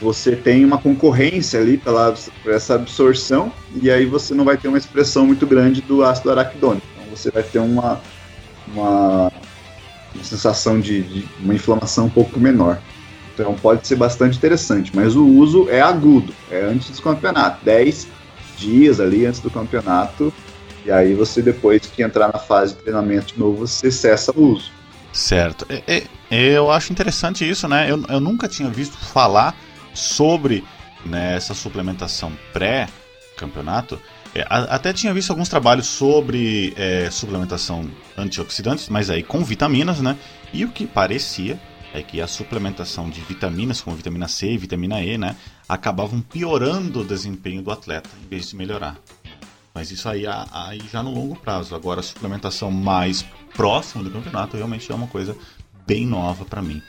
você 0.04 0.36
tem 0.36 0.66
uma 0.66 0.78
concorrência 0.78 1.60
ali 1.60 1.78
pela, 1.78 2.14
por 2.44 2.52
essa 2.52 2.76
absorção 2.76 3.52
e 3.82 3.90
aí 3.90 4.06
você 4.06 4.34
não 4.34 4.44
vai 4.44 4.58
ter 4.58 4.68
uma 4.68 4.78
expressão 4.78 5.26
muito 5.26 5.48
grande 5.48 5.82
do 5.82 6.04
ácido 6.04 6.32
araquidônico. 6.32 6.86
Então 6.96 7.16
você 7.16 7.32
vai 7.32 7.44
ter 7.44 7.60
uma, 7.60 8.02
uma, 8.68 9.32
uma 10.14 10.24
sensação 10.24 10.80
de, 10.80 11.02
de, 11.02 11.26
uma 11.40 11.56
inflamação 11.56 12.08
um 12.08 12.10
pouco 12.10 12.40
menor. 12.40 12.80
Então 13.34 13.56
pode 13.56 13.88
ser 13.88 13.96
bastante 13.96 14.38
interessante, 14.38 14.92
mas 14.94 15.16
o 15.16 15.26
uso 15.26 15.68
é 15.70 15.82
agudo, 15.82 16.34
é 16.52 16.62
antes 16.62 16.90
do 16.92 17.02
campeonato, 17.02 17.66
10 17.66 18.08
dias 18.58 19.00
ali 19.00 19.26
antes 19.26 19.40
do 19.40 19.50
campeonato, 19.50 20.32
e 20.86 20.92
aí 20.92 21.14
você 21.14 21.42
depois 21.42 21.82
que 21.82 22.04
entrar 22.04 22.32
na 22.32 22.40
fase 22.40 22.76
de 22.76 22.82
treinamento 22.82 23.34
de 23.34 23.40
novo, 23.40 23.66
você 23.66 23.90
cessa 23.90 24.32
o 24.36 24.54
uso. 24.54 24.72
Certo. 25.12 25.66
Eu 26.30 26.72
acho 26.72 26.92
interessante 26.92 27.48
isso, 27.48 27.68
né? 27.68 27.90
Eu, 27.90 28.04
eu 28.10 28.20
nunca 28.20 28.48
tinha 28.48 28.70
visto 28.70 28.98
falar 28.98 29.56
sobre 29.94 30.64
né, 31.06 31.36
essa 31.36 31.54
suplementação 31.54 32.32
pré-campeonato. 32.52 34.00
É, 34.36 34.44
até 34.50 34.92
tinha 34.92 35.14
visto 35.14 35.30
alguns 35.30 35.48
trabalhos 35.48 35.86
sobre 35.86 36.74
é, 36.76 37.08
suplementação 37.12 37.88
antioxidantes, 38.18 38.90
mas 38.90 39.12
aí 39.12 39.22
com 39.22 39.44
vitaminas, 39.44 40.02
né? 40.02 40.18
E 40.52 40.66
o 40.66 40.70
que 40.70 40.88
parecia 40.88 41.60
é 41.94 42.02
que 42.02 42.20
a 42.20 42.28
suplementação 42.28 43.10
de 43.10 43.22
vitaminas, 43.22 43.80
como 43.80 43.96
vitamina 43.96 44.28
C 44.28 44.52
e 44.52 44.58
vitamina 44.58 45.02
E, 45.02 45.18
né, 45.18 45.36
acabavam 45.70 46.20
piorando 46.20 47.02
o 47.02 47.06
desempenho 47.06 47.62
do 47.62 47.72
atleta 47.72 48.10
em 48.24 48.28
vez 48.28 48.50
de 48.50 48.56
melhorar. 48.56 48.98
Mas 49.74 49.92
isso 49.92 50.10
aí, 50.10 50.26
aí 50.28 50.82
já 50.92 51.02
no 51.02 51.14
longo 51.14 51.36
prazo. 51.36 51.76
Agora, 51.76 52.00
a 52.00 52.04
suplementação 52.04 52.72
mais 52.72 53.26
próxima 53.56 54.04
do 54.04 54.12
campeonato 54.12 54.58
realmente 54.58 54.92
é 54.92 54.96
uma 54.96 55.08
coisa 55.08 55.36
bem 55.86 56.06
nova 56.06 56.46
para 56.46 56.62
mim. 56.62 56.82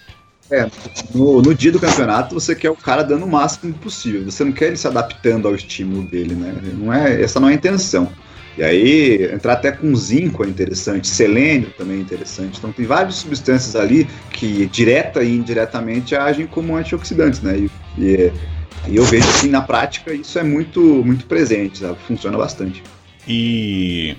É, 0.50 0.70
no, 1.14 1.40
no, 1.40 1.54
dia 1.54 1.72
do 1.72 1.80
campeonato 1.80 2.34
você 2.34 2.54
quer 2.54 2.70
o 2.70 2.76
cara 2.76 3.02
dando 3.02 3.24
o 3.24 3.30
máximo 3.30 3.72
possível. 3.74 4.24
Você 4.24 4.44
não 4.44 4.52
quer 4.52 4.66
ele 4.66 4.76
se 4.76 4.86
adaptando 4.86 5.48
ao 5.48 5.54
estímulo 5.54 6.06
dele, 6.06 6.34
né? 6.34 6.54
Não 6.74 6.92
é, 6.92 7.22
essa 7.22 7.40
não 7.40 7.48
é 7.48 7.52
a 7.52 7.54
intenção. 7.54 8.10
E 8.56 8.62
aí, 8.62 9.32
entrar 9.32 9.54
até 9.54 9.72
com 9.72 9.94
zinco 9.96 10.44
é 10.44 10.48
interessante, 10.48 11.08
selênio 11.08 11.70
também 11.76 11.98
é 11.98 12.00
interessante. 12.00 12.58
Então, 12.58 12.72
tem 12.72 12.86
várias 12.86 13.16
substâncias 13.16 13.74
ali 13.74 14.06
que, 14.30 14.66
direta 14.66 15.22
e 15.22 15.34
indiretamente, 15.34 16.14
agem 16.14 16.46
como 16.46 16.76
antioxidantes, 16.76 17.40
né? 17.40 17.58
E, 17.58 17.70
e, 17.98 18.32
e 18.88 18.96
eu 18.96 19.04
vejo 19.04 19.26
que, 19.40 19.48
na 19.48 19.60
prática, 19.60 20.14
isso 20.14 20.38
é 20.38 20.44
muito, 20.44 20.80
muito 20.80 21.26
presente, 21.26 21.78
sabe? 21.78 21.98
Funciona 22.06 22.38
bastante. 22.38 22.82
E 23.26 24.16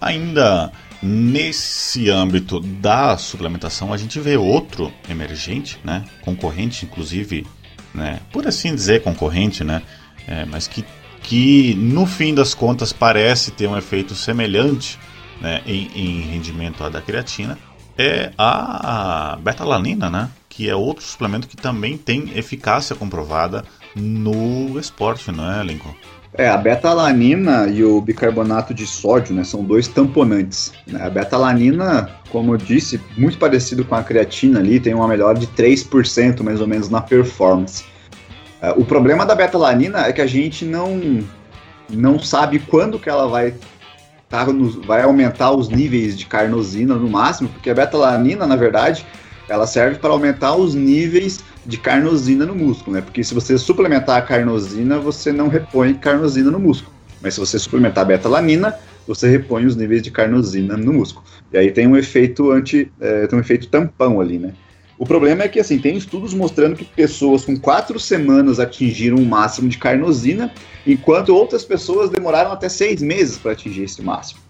ainda 0.00 0.72
Nesse 1.06 2.08
âmbito 2.08 2.60
da 2.60 3.18
suplementação, 3.18 3.92
a 3.92 3.96
gente 3.98 4.18
vê 4.18 4.38
outro 4.38 4.90
emergente, 5.06 5.78
né, 5.84 6.02
concorrente, 6.22 6.86
inclusive, 6.86 7.46
né, 7.92 8.20
por 8.32 8.46
assim 8.46 8.74
dizer, 8.74 9.02
concorrente, 9.02 9.62
né, 9.62 9.82
é, 10.26 10.46
mas 10.46 10.66
que, 10.66 10.82
que 11.24 11.74
no 11.74 12.06
fim 12.06 12.34
das 12.34 12.54
contas 12.54 12.92
parece 12.92 13.50
ter 13.50 13.66
um 13.66 13.76
efeito 13.76 14.14
semelhante 14.14 14.98
né, 15.40 15.62
em, 15.66 15.90
em 15.94 16.20
rendimento 16.20 16.84
à 16.84 16.88
da 16.88 17.00
creatina, 17.00 17.58
é 17.96 18.30
a 18.36 19.38
betalanina, 19.40 20.10
né, 20.10 20.30
que 20.48 20.68
é 20.68 20.76
outro 20.76 21.04
suplemento 21.04 21.48
que 21.48 21.56
também 21.56 21.96
tem 21.96 22.30
eficácia 22.36 22.94
comprovada 22.94 23.64
no 23.96 24.78
esporte, 24.78 25.32
não 25.32 25.50
é, 25.50 25.64
Lincoln? 25.64 25.94
É, 26.36 26.48
a 26.48 26.56
betalanina 26.56 27.68
e 27.68 27.84
o 27.84 28.00
bicarbonato 28.00 28.74
de 28.74 28.86
sódio, 28.86 29.34
né, 29.34 29.44
são 29.44 29.62
dois 29.64 29.88
tamponantes. 29.88 30.72
Né? 30.86 31.00
A 31.00 31.08
betalanina, 31.08 32.10
como 32.30 32.52
eu 32.52 32.56
disse, 32.58 33.00
muito 33.16 33.38
parecido 33.38 33.84
com 33.84 33.94
a 33.94 34.02
creatina 34.02 34.58
ali, 34.58 34.80
tem 34.80 34.92
uma 34.92 35.06
melhora 35.08 35.38
de 35.38 35.46
3% 35.46 36.42
mais 36.42 36.60
ou 36.60 36.66
menos 36.66 36.88
na 36.88 37.00
performance. 37.00 37.84
É, 38.64 38.70
o 38.76 38.84
problema 38.84 39.26
da 39.26 39.34
betalanina 39.34 40.06
é 40.06 40.12
que 40.12 40.22
a 40.22 40.26
gente 40.26 40.64
não, 40.64 41.22
não 41.90 42.18
sabe 42.18 42.58
quando 42.58 42.98
que 42.98 43.10
ela 43.10 43.28
vai, 43.28 43.54
tá 44.30 44.46
vai 44.86 45.02
aumentar 45.02 45.50
os 45.52 45.68
níveis 45.68 46.16
de 46.16 46.24
carnosina 46.24 46.94
no 46.94 47.10
máximo, 47.10 47.50
porque 47.50 47.68
a 47.68 47.74
betalanina, 47.74 48.46
na 48.46 48.56
verdade, 48.56 49.04
ela 49.50 49.66
serve 49.66 49.98
para 49.98 50.10
aumentar 50.10 50.54
os 50.54 50.74
níveis 50.74 51.44
de 51.66 51.76
carnosina 51.76 52.46
no 52.46 52.54
músculo, 52.54 52.96
né? 52.96 53.02
Porque 53.02 53.22
se 53.22 53.34
você 53.34 53.58
suplementar 53.58 54.16
a 54.16 54.22
carnosina, 54.22 54.98
você 54.98 55.30
não 55.30 55.48
repõe 55.48 55.92
carnosina 55.92 56.50
no 56.50 56.58
músculo. 56.58 56.94
Mas 57.20 57.34
se 57.34 57.40
você 57.40 57.58
suplementar 57.58 58.02
a 58.02 58.06
betalanina, 58.06 58.74
você 59.06 59.28
repõe 59.28 59.66
os 59.66 59.76
níveis 59.76 60.00
de 60.00 60.10
carnosina 60.10 60.74
no 60.74 60.94
músculo. 60.94 61.26
E 61.52 61.58
aí 61.58 61.70
tem 61.70 61.86
um 61.86 61.96
efeito 61.96 62.50
anti, 62.50 62.90
é, 62.98 63.26
tem 63.26 63.38
um 63.38 63.42
efeito 63.42 63.68
tampão 63.68 64.22
ali, 64.22 64.38
né? 64.38 64.54
O 64.98 65.04
problema 65.04 65.42
é 65.42 65.48
que 65.48 65.58
assim 65.58 65.78
tem 65.78 65.96
estudos 65.96 66.32
mostrando 66.32 66.76
que 66.76 66.84
pessoas 66.84 67.44
com 67.44 67.58
quatro 67.58 67.98
semanas 67.98 68.60
atingiram 68.60 69.16
o 69.16 69.26
máximo 69.26 69.68
de 69.68 69.76
carnosina, 69.76 70.52
enquanto 70.86 71.34
outras 71.34 71.64
pessoas 71.64 72.10
demoraram 72.10 72.52
até 72.52 72.68
seis 72.68 73.02
meses 73.02 73.36
para 73.36 73.52
atingir 73.52 73.84
esse 73.84 74.02
máximo. 74.02 74.40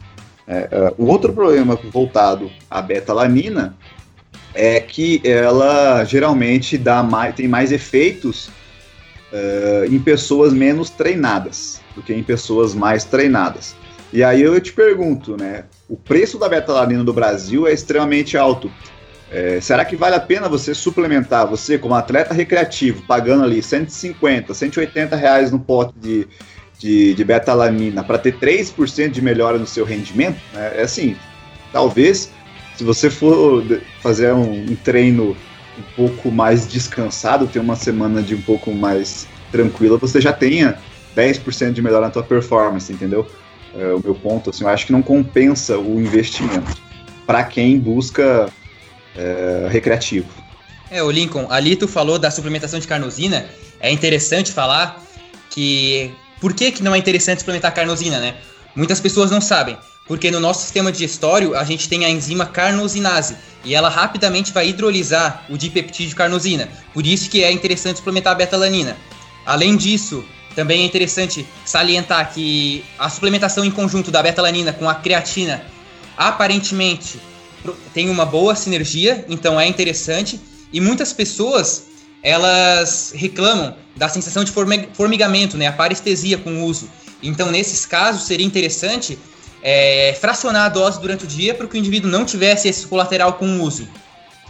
É, 0.47 0.93
uh, 0.99 1.03
o 1.03 1.07
outro 1.07 1.33
problema 1.33 1.79
voltado 1.91 2.51
à 2.71 2.83
betalanina 2.83 3.75
é 4.55 4.79
que 4.79 5.21
ela 5.25 6.05
geralmente 6.05 6.77
dá 6.77 7.03
mais, 7.03 7.35
tem 7.35 7.49
mais 7.49 7.73
efeitos 7.73 8.49
uh, 9.33 9.87
em 9.91 9.99
pessoas 9.99 10.53
menos 10.53 10.91
treinadas 10.91 11.81
do 11.97 12.03
que 12.03 12.13
em 12.13 12.23
pessoas 12.23 12.75
mais 12.75 13.05
treinadas. 13.05 13.75
E 14.13 14.23
aí 14.23 14.43
eu 14.43 14.61
te 14.61 14.73
pergunto, 14.73 15.37
né? 15.37 15.65
O 15.89 15.97
preço 15.97 16.39
da 16.39 16.49
betalanina 16.49 17.03
no 17.03 17.13
Brasil 17.13 17.67
é 17.67 17.73
extremamente 17.73 18.37
alto. 18.37 18.71
É, 19.35 19.61
será 19.61 19.85
que 19.85 19.97
vale 19.97 20.15
a 20.15 20.21
pena 20.21 20.49
você 20.49 20.73
suplementar, 20.73 21.45
você 21.45 21.77
como 21.77 21.93
atleta 21.93 22.33
recreativo, 22.33 23.03
pagando 23.03 23.43
ali 23.43 23.61
150, 23.61 24.55
180 24.55 25.17
reais 25.17 25.51
no 25.51 25.59
pote 25.59 25.93
de, 25.99 26.29
de, 26.79 27.15
de 27.15 27.25
betalanina 27.25 28.05
para 28.05 28.17
ter 28.17 28.39
3% 28.39 29.11
de 29.11 29.21
melhora 29.21 29.59
no 29.59 29.67
seu 29.67 29.85
rendimento? 29.85 30.39
É, 30.55 30.75
é 30.79 30.83
assim, 30.83 31.17
talvez 31.73 32.31
se 32.77 32.85
você 32.85 33.11
for 33.11 33.65
fazer 34.01 34.33
um, 34.33 34.71
um 34.71 34.77
treino 34.77 35.37
um 35.77 35.97
pouco 35.97 36.31
mais 36.31 36.69
descansado, 36.69 37.49
ter 37.49 37.59
uma 37.59 37.75
semana 37.75 38.23
de 38.23 38.37
um 38.37 38.41
pouco 38.41 38.73
mais 38.73 39.27
tranquila, 39.51 39.99
você 39.99 40.21
já 40.21 40.33
tenha 40.33 40.79
10% 41.17 41.73
de 41.73 41.83
melhora 41.83 42.07
na 42.07 42.13
tua 42.13 42.23
performance, 42.23 42.93
entendeu? 42.93 43.27
É, 43.77 43.93
o 43.95 44.01
meu 44.01 44.15
ponto, 44.15 44.51
assim, 44.51 44.63
eu 44.63 44.71
acho 44.71 44.87
que 44.87 44.93
não 44.93 45.03
compensa 45.03 45.77
o 45.77 46.01
investimento 46.01 46.81
para 47.27 47.43
quem 47.43 47.81
busca 47.81 48.49
é, 49.17 49.69
recreativo. 49.71 50.29
É, 50.91 51.03
o 51.03 51.11
Lincoln, 51.11 51.47
ali 51.51 51.77
tu 51.77 51.89
falou 51.89 52.19
da 52.19 52.31
suplementação 52.31 52.79
de 52.79 52.87
carnosina, 52.87 53.47
é 53.81 53.91
interessante 53.91 54.53
falar 54.53 55.03
que 55.51 56.13
por 56.41 56.53
que, 56.53 56.71
que 56.71 56.83
não 56.83 56.95
é 56.95 56.99
interessante 56.99 57.39
suplementar 57.39 57.73
carnosina, 57.75 58.21
né? 58.21 58.37
Muitas 58.77 59.01
pessoas 59.01 59.31
não 59.31 59.41
sabem. 59.41 59.77
Porque 60.07 60.31
no 60.31 60.39
nosso 60.39 60.61
sistema 60.61 60.93
digestório 60.93 61.57
a 61.57 61.65
gente 61.65 61.89
tem 61.89 62.05
a 62.05 62.11
enzima 62.11 62.45
carnosinase 62.45 63.37
e 63.65 63.75
ela 63.75 63.89
rapidamente 63.89 64.53
vai 64.53 64.69
hidrolisar 64.69 65.47
o 65.49 65.57
dipeptídeo 65.57 66.15
carnosina. 66.15 66.69
Por 66.93 67.07
isso 67.07 67.31
que 67.31 67.43
é 67.43 67.51
interessante 67.51 67.97
suplementar 67.97 68.35
a 68.35 68.37
betalanina. 68.37 68.97
Além 69.47 69.77
disso, 69.77 70.23
Também 70.55 70.83
é 70.83 70.85
interessante 70.85 71.47
salientar 71.65 72.33
que 72.33 72.85
a 72.99 73.11
suplementação 73.11 73.65
em 73.65 73.71
conjunto 73.71 74.11
da 74.11 74.23
betalanina 74.23 74.73
com 74.73 74.89
a 74.89 74.95
creatina 74.95 75.65
aparentemente 76.17 77.19
tem 77.93 78.11
uma 78.11 78.25
boa 78.25 78.55
sinergia, 78.55 79.25
então 79.29 79.61
é 79.61 79.67
interessante. 79.67 80.41
E 80.73 80.81
muitas 80.81 81.13
pessoas 81.13 81.87
elas 82.23 83.13
reclamam 83.15 83.77
da 83.95 84.09
sensação 84.09 84.43
de 84.45 84.51
formigamento, 84.95 85.57
né, 85.59 85.67
a 85.67 85.73
parestesia 85.73 86.39
com 86.39 86.51
o 86.51 86.65
uso. 86.65 86.89
Então, 87.23 87.51
nesses 87.51 87.85
casos, 87.85 88.25
seria 88.25 88.47
interessante 88.47 89.19
é, 89.63 90.17
fracionar 90.21 90.67
a 90.67 90.69
dose 90.69 91.01
durante 91.01 91.25
o 91.25 91.27
dia 91.27 91.55
para 91.55 91.67
que 91.67 91.77
o 91.77 91.79
indivíduo 91.79 92.11
não 92.11 92.25
tivesse 92.25 92.69
esse 92.69 92.87
colateral 92.87 93.35
com 93.35 93.47
o 93.47 93.63
uso. 93.63 93.89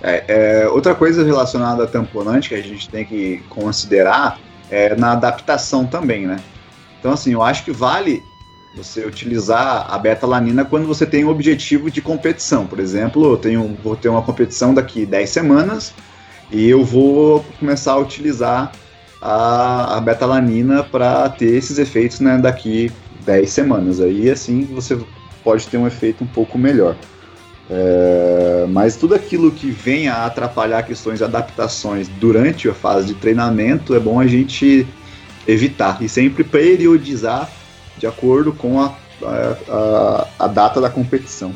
É, 0.03 0.25
é, 0.29 0.69
outra 0.69 0.95
coisa 0.95 1.25
relacionada 1.25 1.85
a 1.85 1.87
tamponante 1.87 2.49
que 2.49 2.55
a 2.55 2.62
gente 2.62 2.89
tem 2.89 3.05
que 3.05 3.43
considerar 3.49 4.39
é 4.71 4.95
na 4.97 5.12
adaptação 5.12 5.87
também, 5.87 6.27
né? 6.27 6.37
Então, 6.99 7.12
assim, 7.12 7.33
eu 7.33 7.43
acho 7.43 7.65
que 7.65 7.71
vale 7.71 8.21
você 8.77 9.07
utilizar 9.07 9.87
a 9.89 9.99
beta-alanina 9.99 10.64
quando 10.64 10.87
você 10.87 11.07
tem 11.07 11.25
um 11.25 11.29
objetivo 11.29 11.91
de 11.91 12.03
competição. 12.03 12.66
Por 12.66 12.81
exemplo, 12.81 13.25
eu 13.25 13.37
tenho, 13.37 13.77
vou 13.83 13.95
ter 13.95 14.09
uma 14.09 14.22
competição 14.22 14.75
daqui 14.75 15.07
10 15.07 15.31
semanas 15.31 15.95
e 16.51 16.68
eu 16.68 16.85
vou 16.85 17.45
começar 17.59 17.93
a 17.93 17.99
utilizar 17.99 18.72
a, 19.20 19.97
a 19.97 20.01
beta-alanina 20.01 20.83
para 20.83 21.29
ter 21.29 21.55
esses 21.55 21.79
efeitos 21.79 22.20
né, 22.20 22.37
daqui 22.39 22.91
10 23.25 23.49
semanas. 23.49 24.01
Aí, 24.01 24.29
assim, 24.29 24.64
você 24.64 24.99
pode 25.43 25.66
ter 25.68 25.77
um 25.77 25.87
efeito 25.87 26.25
um 26.25 26.27
pouco 26.27 26.59
melhor. 26.59 26.97
É, 27.70 28.66
mas 28.68 28.97
tudo 28.97 29.14
aquilo 29.14 29.51
que 29.51 29.70
venha 29.70 30.12
a 30.12 30.27
atrapalhar 30.27 30.83
questões 30.83 31.18
de 31.18 31.25
adaptações 31.25 32.09
durante 32.09 32.68
a 32.68 32.75
fase 32.75 33.07
de 33.07 33.14
treinamento 33.14 33.95
é 33.95 34.01
bom 34.01 34.20
a 34.20 34.27
gente 34.27 34.87
evitar 35.47 36.03
e 36.03 36.09
sempre 36.09 36.45
periodizar 36.45 37.51
de 37.99 38.07
acordo 38.07 38.53
com 38.53 38.80
a, 38.80 38.95
a, 39.22 40.28
a, 40.38 40.47
data 40.47 40.80
da 40.80 40.90
competição. 40.90 41.55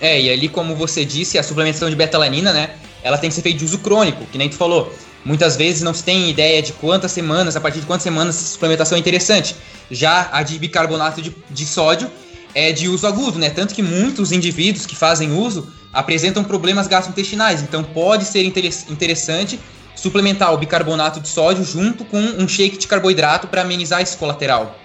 É, 0.00 0.20
e 0.20 0.30
ali, 0.30 0.48
como 0.48 0.74
você 0.74 1.04
disse, 1.04 1.38
a 1.38 1.42
suplementação 1.42 1.88
de 1.88 1.96
betalanina, 1.96 2.52
né? 2.52 2.70
Ela 3.02 3.18
tem 3.18 3.28
que 3.28 3.36
ser 3.36 3.42
feita 3.42 3.58
de 3.58 3.64
uso 3.64 3.78
crônico, 3.78 4.24
que 4.26 4.38
nem 4.38 4.48
tu 4.48 4.56
falou. 4.56 4.92
Muitas 5.24 5.56
vezes 5.56 5.82
não 5.82 5.94
se 5.94 6.02
tem 6.02 6.28
ideia 6.28 6.60
de 6.60 6.72
quantas 6.74 7.12
semanas, 7.12 7.56
a 7.56 7.60
partir 7.60 7.80
de 7.80 7.86
quantas 7.86 8.02
semanas 8.02 8.36
essa 8.36 8.52
suplementação 8.52 8.96
é 8.96 9.00
interessante. 9.00 9.56
Já 9.90 10.28
a 10.32 10.42
de 10.42 10.58
bicarbonato 10.58 11.22
de, 11.22 11.34
de 11.50 11.64
sódio 11.64 12.10
é 12.54 12.72
de 12.72 12.88
uso 12.88 13.06
agudo, 13.06 13.38
né? 13.38 13.50
Tanto 13.50 13.74
que 13.74 13.82
muitos 13.82 14.32
indivíduos 14.32 14.86
que 14.86 14.94
fazem 14.94 15.32
uso 15.32 15.72
apresentam 15.92 16.44
problemas 16.44 16.86
gastrointestinais. 16.86 17.62
Então 17.62 17.82
pode 17.82 18.24
ser 18.24 18.44
interessante 18.44 19.58
suplementar 19.94 20.52
o 20.52 20.58
bicarbonato 20.58 21.20
de 21.20 21.28
sódio 21.28 21.64
junto 21.64 22.04
com 22.04 22.18
um 22.18 22.46
shake 22.48 22.76
de 22.76 22.86
carboidrato 22.86 23.46
para 23.46 23.62
amenizar 23.62 24.02
esse 24.02 24.16
colateral. 24.16 24.76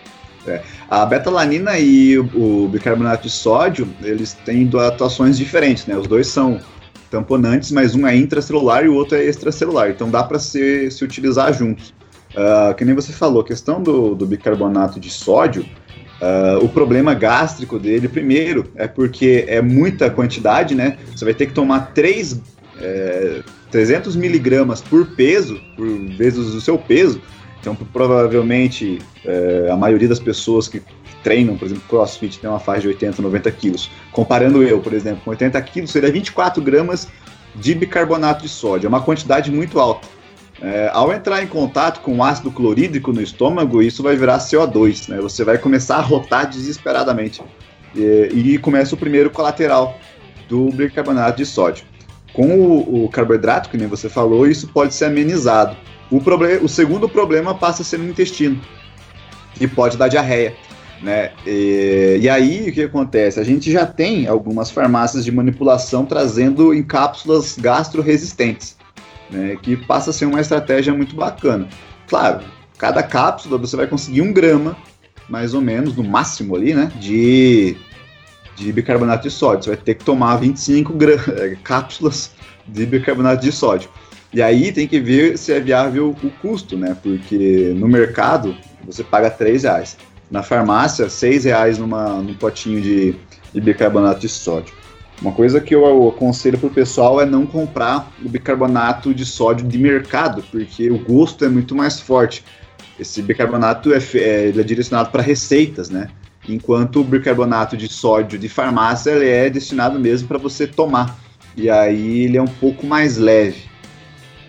É. 0.49 0.63
A 0.89 1.05
betalanina 1.05 1.77
e 1.77 2.17
o, 2.17 2.67
bicarbonato 2.67 3.23
de 3.23 3.29
sódio, 3.29 3.87
eles 4.01 4.33
têm 4.33 4.69
atuações 4.85 5.37
diferentes, 5.37 5.85
né? 5.85 5.97
Os 5.97 6.07
dois 6.07 6.27
são 6.27 6.59
tamponantes, 7.09 7.71
mas 7.71 7.95
um 7.95 8.07
é 8.07 8.15
intracelular 8.15 8.85
e 8.85 8.89
o 8.89 8.95
outro 8.95 9.17
é 9.17 9.25
extracelular. 9.25 9.89
Então 9.89 10.09
dá 10.09 10.23
para 10.23 10.39
se, 10.39 10.89
se 10.91 11.03
utilizar 11.03 11.53
juntos. 11.53 11.93
Uh, 12.31 12.73
que 12.75 12.85
nem 12.85 12.93
você 12.93 13.11
falou, 13.11 13.41
a 13.41 13.45
questão 13.45 13.81
do, 13.81 14.13
do 14.13 14.25
bicarbonato 14.25 14.99
de 14.99 15.09
sódio, 15.09 15.65
uh, 16.21 16.63
o 16.63 16.69
problema 16.69 17.13
gástrico 17.13 17.79
dele, 17.79 18.07
primeiro, 18.07 18.71
é 18.75 18.87
porque 18.87 19.45
é 19.47 19.61
muita 19.61 20.09
quantidade, 20.09 20.75
né? 20.75 20.97
Você 21.15 21.25
vai 21.25 21.33
ter 21.33 21.47
que 21.47 21.53
tomar 21.53 21.91
3, 21.93 22.39
é, 22.79 23.41
300 23.71 24.15
miligramas 24.15 24.79
por 24.79 25.07
peso, 25.15 25.59
por 25.75 25.87
vezes 26.15 26.53
o 26.53 26.61
seu 26.61 26.77
peso, 26.77 27.19
então, 27.60 27.76
provavelmente, 27.76 28.99
é, 29.26 29.70
a 29.72 29.76
maioria 29.76 30.07
das 30.07 30.20
pessoas 30.20 30.68
que 30.68 30.82
treinam, 31.24 31.57
por 31.57 31.66
exemplo, 31.66 31.84
crossfit, 31.89 32.39
tem 32.39 32.49
uma 32.49 32.60
faixa 32.60 32.82
de 32.82 32.88
80, 32.89 33.22
90 33.22 33.51
quilos. 33.51 33.91
Comparando 34.12 34.64
eu, 34.64 34.80
por 34.80 34.93
exemplo, 34.93 35.22
com 35.24 35.32
80 35.32 35.62
quilos, 35.64 35.91
seria 35.91 36.12
24 36.12 36.62
gramas 36.64 37.07
de 37.55 37.76
bicarbonato 37.76 38.43
de 38.43 38.49
sódio. 38.49 38.88
É 38.88 38.89
uma 38.89 39.01
quantidade 39.01 39.51
muito 39.51 39.80
alta. 39.80 40.07
É, 40.62 40.89
ao 40.93 41.12
entrar 41.14 41.41
em 41.41 41.47
contato 41.47 42.01
com 42.01 42.24
ácido 42.24 42.51
clorídrico 42.51 43.14
no 43.14 43.22
estômago, 43.22 43.82
isso 43.82 44.03
vai 44.03 44.16
virar 44.16 44.39
CO2. 44.39 45.10
Né? 45.10 45.18
Você 45.18 45.43
vai 45.43 45.57
começar 45.57 45.97
a 45.97 46.01
rotar 46.01 46.49
desesperadamente. 46.49 47.41
E, 47.95 48.30
e 48.34 48.57
começa 48.57 48.95
o 48.95 48.97
primeiro 48.97 49.30
colateral 49.30 49.99
do 50.47 50.70
bicarbonato 50.70 51.38
de 51.38 51.45
sódio. 51.45 51.86
Com 52.39 52.57
o, 52.57 53.03
o 53.03 53.09
carboidrato, 53.09 53.69
que 53.69 53.75
nem 53.75 53.85
você 53.85 54.07
falou, 54.07 54.47
isso 54.47 54.69
pode 54.69 54.93
ser 54.93 55.03
amenizado. 55.03 55.75
O, 56.09 56.21
problema, 56.21 56.63
o 56.63 56.69
segundo 56.69 57.09
problema 57.09 57.53
passa 57.53 57.81
a 57.81 57.85
ser 57.85 57.99
no 57.99 58.07
intestino 58.09 58.61
e 59.59 59.67
pode 59.67 59.97
dar 59.97 60.07
diarreia. 60.07 60.55
Né? 61.01 61.31
E, 61.45 62.19
e, 62.21 62.29
aí 62.29 62.69
o 62.69 62.71
que 62.71 62.83
acontece? 62.83 63.41
A 63.41 63.43
gente 63.43 63.69
já 63.69 63.85
tem 63.85 64.25
algumas 64.25 64.71
farmácias 64.71 65.25
de 65.25 65.33
manipulação 65.33 66.05
trazendo 66.05 66.73
em 66.73 66.81
cápsulas 66.81 67.57
gastro-resistentes, 67.57 68.77
né? 69.29 69.57
que 69.61 69.75
passa 69.75 70.11
a 70.11 70.13
ser 70.13 70.23
uma 70.23 70.39
estratégia 70.39 70.93
muito 70.93 71.17
bacana. 71.17 71.67
Claro, 72.07 72.45
cada 72.77 73.03
cápsula 73.03 73.57
você 73.57 73.75
vai 73.75 73.85
conseguir 73.85 74.21
um 74.21 74.31
grama, 74.31 74.77
mais 75.27 75.53
ou 75.53 75.59
menos, 75.59 75.93
no 75.93 76.05
máximo 76.05 76.55
ali, 76.55 76.73
né? 76.73 76.89
De, 77.01 77.75
de 78.60 78.72
bicarbonato 78.72 79.24
de 79.24 79.32
sódio. 79.34 79.64
Você 79.64 79.70
vai 79.70 79.78
ter 79.78 79.95
que 79.95 80.03
tomar 80.03 80.36
25 80.36 80.93
cápsulas 81.64 82.32
de 82.68 82.86
bicarbonato 82.86 83.41
de 83.41 83.51
sódio. 83.51 83.89
E 84.34 84.41
aí 84.41 84.72
tem 84.72 84.88
que 84.88 84.99
ver 84.99 85.38
se 85.38 85.51
é 85.51 85.60
viável 85.60 86.16
o 86.22 86.30
custo, 86.41 86.78
né? 86.78 86.95
Porque 87.01 87.74
no 87.76 87.88
mercado 87.88 88.55
você 88.86 89.03
paga 89.03 89.30
3 89.30 89.64
reais. 89.64 89.97
Na 90.30 90.43
farmácia, 90.43 91.10
6 91.10 91.45
reais 91.45 91.80
numa, 91.80 92.22
num 92.22 92.36
potinho 92.36 92.80
de, 92.80 93.16
de 93.51 93.62
bicarbonato 93.62 94.20
de 94.20 94.30
sódio. 94.30 94.74
Uma 95.22 95.32
coisa 95.32 95.60
que 95.60 95.74
eu 95.74 96.10
aconselho 96.10 96.57
para 96.57 96.68
o 96.68 96.72
pessoal 96.72 97.20
é 97.20 97.26
não 97.26 97.45
comprar 97.45 98.12
o 98.24 98.30
bicarbonato 98.30 99.14
de 99.14 99.26
sódio 99.26 99.68
de 99.68 99.78
mercado, 99.78 100.43
porque 100.49 100.89
o 100.89 100.99
gosto 100.99 101.43
é 101.43 101.49
muito 101.49 101.76
mais 101.76 101.99
forte. 101.99 102.43
Esse 102.97 103.22
bicarbonato 103.22 103.91
é, 103.91 103.97
é, 103.97 104.49
é 104.49 104.64
direcionado 104.64 105.10
para 105.10 105.22
receitas, 105.22 105.89
né? 105.89 106.10
Enquanto 106.53 107.01
o 107.01 107.03
bicarbonato 107.03 107.77
de 107.77 107.87
sódio 107.87 108.39
de 108.39 108.49
farmácia 108.49 109.11
ele 109.11 109.29
é 109.29 109.49
destinado 109.49 109.99
mesmo 109.99 110.27
para 110.27 110.37
você 110.37 110.65
tomar. 110.65 111.17
E 111.55 111.69
aí 111.69 112.23
ele 112.25 112.37
é 112.37 112.41
um 112.41 112.47
pouco 112.47 112.85
mais 112.85 113.17
leve. 113.17 113.69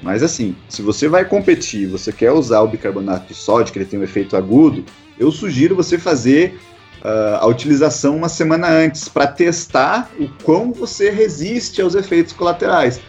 Mas 0.02 0.22
assim, 0.22 0.56
se 0.68 0.80
você 0.80 1.08
vai 1.08 1.24
competir, 1.24 1.86
você 1.86 2.10
quer 2.10 2.32
usar 2.32 2.60
o 2.60 2.68
bicarbonato 2.68 3.28
de 3.28 3.34
sódio, 3.34 3.72
que 3.72 3.78
ele 3.78 3.86
tem 3.86 4.00
um 4.00 4.02
efeito 4.02 4.36
agudo, 4.36 4.84
eu 5.18 5.30
sugiro 5.30 5.76
você 5.76 5.98
fazer 5.98 6.58
uh, 7.02 7.36
a 7.40 7.46
utilização 7.46 8.16
uma 8.16 8.28
semana 8.28 8.68
antes 8.68 9.08
para 9.08 9.26
testar 9.26 10.10
o 10.18 10.28
quão 10.42 10.72
você 10.72 11.10
resiste 11.10 11.82
aos 11.82 11.94
efeitos 11.94 12.32
colaterais. 12.32 13.00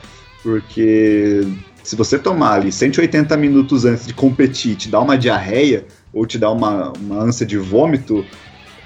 Porque 0.43 1.47
se 1.83 1.95
você 1.95 2.19
tomar 2.19 2.55
ali 2.55 2.71
180 2.71 3.35
minutos 3.37 3.85
antes 3.85 4.05
de 4.05 4.13
competir, 4.13 4.75
te 4.75 4.89
dar 4.89 4.99
uma 4.99 5.17
diarreia 5.17 5.85
ou 6.13 6.25
te 6.25 6.37
dar 6.37 6.51
uma, 6.51 6.91
uma 6.97 7.23
ânsia 7.23 7.45
de 7.45 7.57
vômito, 7.57 8.25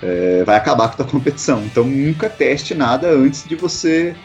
é, 0.06 0.44
vai 0.46 0.56
acabar 0.56 0.96
com 0.96 1.02
a 1.02 1.06
competição. 1.06 1.64
Então 1.66 1.84
nunca 1.84 2.30
teste 2.30 2.76
nada 2.76 3.10
antes 3.10 3.44
de 3.48 3.56
você 3.56 4.16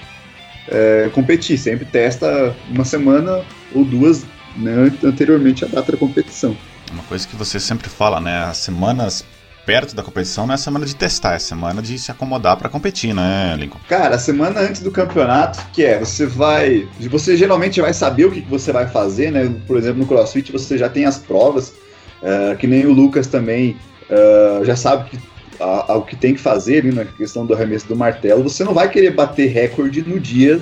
é, 0.68 1.10
competir. 1.12 1.58
Sempre 1.58 1.86
testa 1.86 2.54
uma 2.68 2.84
semana 2.84 3.42
ou 3.74 3.84
duas 3.84 4.24
né, 4.56 4.92
anteriormente 5.02 5.64
à 5.64 5.68
data 5.68 5.92
da 5.92 5.98
competição. 5.98 6.56
Uma 6.92 7.02
coisa 7.04 7.26
que 7.26 7.36
você 7.36 7.58
sempre 7.58 7.88
fala, 7.88 8.20
né? 8.20 8.44
As 8.44 8.58
semanas 8.58 9.24
perto 9.64 9.94
da 9.94 10.02
competição 10.02 10.46
não 10.46 10.54
é 10.54 10.56
semana 10.56 10.84
de 10.84 10.96
testar, 10.96 11.34
é 11.34 11.38
semana 11.38 11.80
de 11.80 11.96
se 11.98 12.10
acomodar 12.10 12.56
para 12.56 12.68
competir, 12.68 13.14
né, 13.14 13.54
Lincoln? 13.56 13.78
Cara, 13.88 14.16
a 14.16 14.18
semana 14.18 14.60
antes 14.60 14.82
do 14.82 14.90
campeonato, 14.90 15.64
que 15.72 15.84
é, 15.84 15.98
você 15.98 16.26
vai. 16.26 16.88
Você 16.98 17.36
geralmente 17.36 17.80
vai 17.80 17.94
saber 17.94 18.24
o 18.24 18.32
que 18.32 18.40
você 18.40 18.72
vai 18.72 18.88
fazer, 18.88 19.30
né? 19.30 19.54
Por 19.66 19.76
exemplo, 19.78 20.00
no 20.00 20.06
CrossFit 20.06 20.50
você 20.50 20.76
já 20.76 20.88
tem 20.88 21.04
as 21.04 21.18
provas, 21.18 21.68
uh, 21.68 22.56
que 22.58 22.66
nem 22.66 22.84
o 22.84 22.92
Lucas 22.92 23.28
também 23.28 23.76
uh, 24.10 24.64
já 24.64 24.74
sabe 24.74 25.10
que 25.10 25.18
o 25.61 26.02
que 26.02 26.16
tem 26.16 26.34
que 26.34 26.40
fazer 26.40 26.84
na 26.92 27.04
questão 27.04 27.44
do 27.44 27.54
arremesso 27.54 27.86
do 27.86 27.96
martelo, 27.96 28.42
você 28.42 28.64
não 28.64 28.74
vai 28.74 28.88
querer 28.88 29.11
bater 29.11 29.48
recorde 29.48 30.02
no 30.02 30.18
dia, 30.18 30.61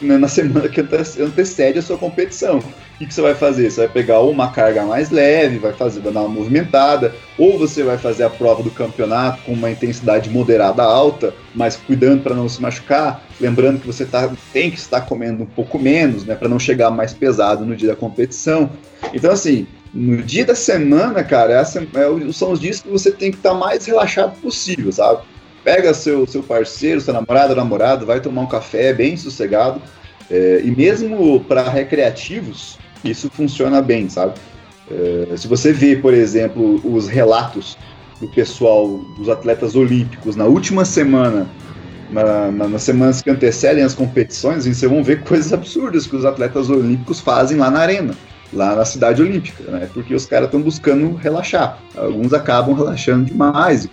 né, 0.00 0.18
na 0.18 0.26
semana 0.28 0.68
que 0.68 0.80
antecede 0.80 1.78
a 1.78 1.82
sua 1.82 1.96
competição. 1.96 2.58
O 2.58 2.98
que, 2.98 3.06
que, 3.06 3.14
você 3.14 3.22
vai 3.22 3.34
fazer? 3.34 3.70
Você 3.70 3.80
vai 3.80 3.88
pegar 3.88 4.20
uma 4.20 4.50
carga 4.50 4.84
mais 4.84 5.10
leve, 5.10 5.58
vai 5.58 5.72
fazer, 5.72 6.00
vai 6.00 6.12
dar 6.12 6.20
uma 6.20 6.28
movimentada, 6.28 7.14
ou 7.38 7.58
você 7.58 7.82
vai 7.82 7.98
fazer 7.98 8.24
a 8.24 8.30
prova 8.30 8.62
do 8.62 8.70
campeonato 8.70 9.42
com 9.42 9.52
uma 9.52 9.70
intensidade 9.70 10.28
moderada 10.30 10.82
alta, 10.82 11.34
mas 11.54 11.76
cuidando 11.76 12.22
para 12.22 12.34
não 12.34 12.48
se 12.48 12.60
machucar, 12.60 13.24
lembrando 13.40 13.80
que 13.80 13.86
você 13.86 14.04
tá, 14.04 14.30
tem 14.52 14.70
que 14.70 14.78
estar 14.78 15.02
comendo 15.02 15.42
um 15.42 15.46
pouco 15.46 15.78
menos, 15.78 16.24
né, 16.24 16.34
para 16.34 16.48
não 16.48 16.58
chegar 16.58 16.90
mais 16.90 17.12
pesado 17.12 17.64
no 17.64 17.74
dia 17.74 17.88
da 17.88 17.96
competição. 17.96 18.70
Então, 19.12 19.32
assim, 19.32 19.66
no 19.94 20.22
dia 20.22 20.44
da 20.44 20.54
semana, 20.54 21.22
cara, 21.22 21.54
essa, 21.54 21.80
é, 21.80 22.32
são 22.32 22.52
os 22.52 22.60
dias 22.60 22.80
que 22.80 22.88
você 22.88 23.10
tem 23.10 23.30
que 23.30 23.36
estar 23.36 23.50
tá 23.50 23.56
mais 23.56 23.84
relaxado 23.84 24.40
possível, 24.40 24.90
sabe? 24.90 25.22
Pega 25.62 25.92
seu, 25.92 26.26
seu 26.26 26.42
parceiro, 26.42 27.00
namorada, 27.12 27.54
namorado, 27.54 28.06
vai 28.06 28.20
tomar 28.20 28.42
um 28.42 28.46
café 28.46 28.92
bem 28.92 29.16
sossegado. 29.16 29.80
É, 30.30 30.62
e 30.64 30.70
mesmo 30.70 31.40
para 31.40 31.68
recreativos, 31.68 32.78
isso 33.04 33.30
funciona 33.30 33.82
bem, 33.82 34.08
sabe? 34.08 34.34
É, 34.90 35.36
se 35.36 35.46
você 35.46 35.72
vê, 35.72 35.96
por 35.96 36.14
exemplo, 36.14 36.80
os 36.84 37.06
relatos 37.06 37.76
do 38.18 38.28
pessoal, 38.28 38.98
dos 39.18 39.28
atletas 39.28 39.74
olímpicos, 39.74 40.36
na 40.36 40.46
última 40.46 40.84
semana, 40.84 41.46
na, 42.10 42.50
na, 42.50 42.68
nas 42.68 42.82
semanas 42.82 43.20
que 43.20 43.30
antecedem 43.30 43.84
as 43.84 43.94
competições, 43.94 44.64
você 44.64 44.86
vão 44.86 45.04
ver 45.04 45.22
coisas 45.22 45.52
absurdas 45.52 46.06
que 46.06 46.16
os 46.16 46.24
atletas 46.24 46.70
olímpicos 46.70 47.20
fazem 47.20 47.58
lá 47.58 47.70
na 47.70 47.80
arena, 47.80 48.14
lá 48.52 48.74
na 48.74 48.84
cidade 48.84 49.22
olímpica, 49.22 49.64
né? 49.70 49.88
Porque 49.92 50.14
os 50.14 50.26
caras 50.26 50.46
estão 50.46 50.60
buscando 50.60 51.14
relaxar. 51.14 51.78
Alguns 51.96 52.32
acabam 52.32 52.74
relaxando 52.74 53.24
demais, 53.24 53.88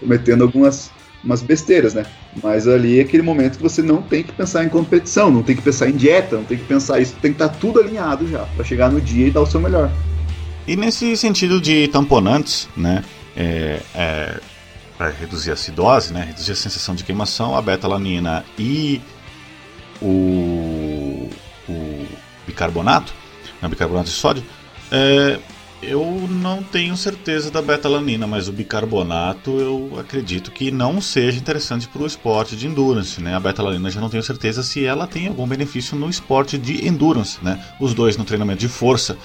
cometendo 0.00 0.42
algumas 0.42 0.90
umas 1.24 1.42
besteiras, 1.42 1.94
né? 1.94 2.04
Mas 2.42 2.68
ali 2.68 2.98
é 2.98 3.02
aquele 3.02 3.22
momento 3.22 3.56
que 3.56 3.62
você 3.62 3.82
não 3.82 4.02
tem 4.02 4.22
que 4.22 4.32
pensar 4.32 4.62
em 4.62 4.68
competição, 4.68 5.30
não 5.30 5.42
tem 5.42 5.56
que 5.56 5.62
pensar 5.62 5.88
em 5.88 5.96
dieta, 5.96 6.36
não 6.36 6.44
tem 6.44 6.58
que 6.58 6.64
pensar 6.64 7.00
isso, 7.00 7.14
tem 7.14 7.32
que 7.32 7.42
estar 7.42 7.48
tá 7.48 7.58
tudo 7.58 7.80
alinhado 7.80 8.28
já 8.28 8.40
para 8.40 8.64
chegar 8.64 8.92
no 8.92 9.00
dia 9.00 9.28
e 9.28 9.30
dar 9.30 9.40
o 9.40 9.46
seu 9.46 9.58
melhor. 9.58 9.90
E 10.66 10.76
nesse 10.76 11.16
sentido 11.16 11.60
de 11.60 11.88
tamponantes, 11.88 12.68
né? 12.76 13.02
É, 13.36 13.80
é, 13.94 14.40
para 14.96 15.10
reduzir 15.10 15.50
a 15.50 15.54
acidose, 15.54 16.12
né? 16.12 16.24
Reduzir 16.24 16.52
a 16.52 16.56
sensação 16.56 16.94
de 16.94 17.02
queimação, 17.02 17.56
a 17.56 17.62
betalanina 17.62 18.44
e 18.58 19.00
o, 20.00 21.28
o 21.68 22.06
bicarbonato, 22.46 23.12
né, 23.64 23.68
bicarbonato 23.68 24.06
de 24.06 24.14
sódio, 24.14 24.44
é, 24.92 25.38
eu 25.82 26.04
não 26.30 26.62
tenho 26.62 26.96
certeza 26.96 27.50
da 27.50 27.60
betalanina, 27.60 28.26
mas 28.26 28.48
o 28.48 28.52
bicarbonato 28.52 29.58
eu 29.58 29.98
acredito 29.98 30.50
que 30.50 30.70
não 30.70 31.00
seja 31.00 31.38
interessante 31.38 31.88
para 31.88 32.02
o 32.02 32.06
esporte 32.06 32.56
de 32.56 32.66
endurance, 32.66 33.20
né? 33.20 33.34
A 33.34 33.40
betalanina 33.40 33.90
já 33.90 34.00
não 34.00 34.08
tenho 34.08 34.22
certeza 34.22 34.62
se 34.62 34.84
ela 34.84 35.06
tem 35.06 35.28
algum 35.28 35.46
benefício 35.46 35.96
no 35.96 36.08
esporte 36.08 36.56
de 36.56 36.86
endurance, 36.86 37.38
né? 37.42 37.62
Os 37.80 37.92
dois 37.92 38.16
no 38.16 38.24
treinamento 38.24 38.60
de 38.60 38.68
força, 38.68 39.16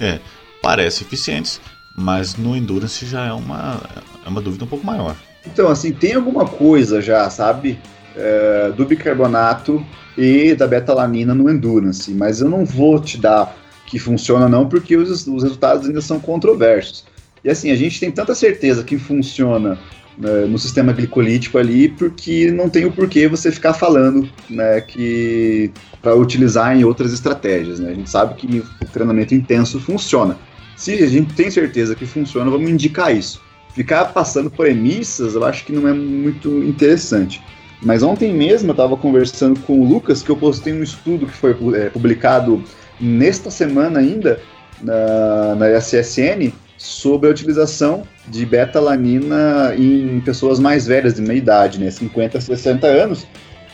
é, 0.00 0.18
parecem 0.62 1.06
eficientes, 1.06 1.60
mas 1.94 2.36
no 2.36 2.56
endurance 2.56 3.06
já 3.06 3.26
é 3.26 3.32
uma, 3.32 3.80
é 4.24 4.28
uma 4.28 4.40
dúvida 4.40 4.64
um 4.64 4.68
pouco 4.68 4.86
maior. 4.86 5.14
Então, 5.46 5.68
assim, 5.68 5.92
tem 5.92 6.14
alguma 6.14 6.46
coisa 6.46 7.00
já, 7.00 7.28
sabe, 7.30 7.78
é, 8.16 8.72
do 8.76 8.84
bicarbonato 8.84 9.84
e 10.16 10.54
da 10.54 10.66
betalanina 10.66 11.32
no 11.34 11.48
endurance, 11.48 12.12
mas 12.12 12.40
eu 12.40 12.48
não 12.48 12.64
vou 12.64 13.00
te 13.00 13.18
dar 13.18 13.56
que 13.88 13.98
funciona 13.98 14.48
não, 14.48 14.68
porque 14.68 14.96
os, 14.96 15.26
os 15.26 15.42
resultados 15.42 15.86
ainda 15.86 16.00
são 16.00 16.20
controversos. 16.20 17.04
E 17.42 17.50
assim, 17.50 17.70
a 17.70 17.76
gente 17.76 17.98
tem 17.98 18.10
tanta 18.10 18.34
certeza 18.34 18.82
que 18.84 18.98
funciona 18.98 19.78
né, 20.18 20.46
no 20.46 20.58
sistema 20.58 20.92
glicolítico 20.92 21.58
ali, 21.58 21.88
porque 21.88 22.50
não 22.50 22.68
tem 22.68 22.84
o 22.84 22.92
porquê 22.92 23.28
você 23.28 23.50
ficar 23.50 23.72
falando 23.72 24.28
né, 24.50 24.80
que 24.80 25.70
para 26.02 26.14
utilizar 26.14 26.76
em 26.76 26.84
outras 26.84 27.12
estratégias. 27.12 27.78
Né? 27.78 27.90
A 27.90 27.94
gente 27.94 28.10
sabe 28.10 28.34
que 28.34 28.58
o 28.58 28.86
treinamento 28.92 29.34
intenso 29.34 29.80
funciona. 29.80 30.36
Se 30.76 30.92
a 31.02 31.06
gente 31.06 31.34
tem 31.34 31.50
certeza 31.50 31.94
que 31.94 32.06
funciona, 32.06 32.50
vamos 32.50 32.70
indicar 32.70 33.16
isso. 33.16 33.40
Ficar 33.74 34.06
passando 34.06 34.50
premissas, 34.50 35.34
eu 35.34 35.44
acho 35.44 35.64
que 35.64 35.72
não 35.72 35.88
é 35.88 35.92
muito 35.92 36.48
interessante. 36.64 37.40
Mas 37.80 38.02
ontem 38.02 38.34
mesmo 38.34 38.70
eu 38.70 38.72
estava 38.72 38.96
conversando 38.96 39.60
com 39.60 39.80
o 39.80 39.84
Lucas, 39.84 40.22
que 40.22 40.30
eu 40.30 40.36
postei 40.36 40.72
um 40.72 40.82
estudo 40.82 41.26
que 41.26 41.32
foi 41.32 41.56
é, 41.76 41.90
publicado 41.90 42.62
nesta 43.00 43.50
semana 43.50 44.00
ainda, 44.00 44.40
na, 44.82 45.54
na 45.54 45.68
SSN, 45.78 46.52
sobre 46.76 47.28
a 47.28 47.32
utilização 47.32 48.04
de 48.28 48.46
betalanina 48.46 49.74
em 49.76 50.20
pessoas 50.20 50.60
mais 50.60 50.86
velhas, 50.86 51.14
de 51.14 51.22
meia 51.22 51.38
idade, 51.38 51.80
né, 51.80 51.90
50, 51.90 52.40
60 52.40 52.86
anos, 52.86 53.26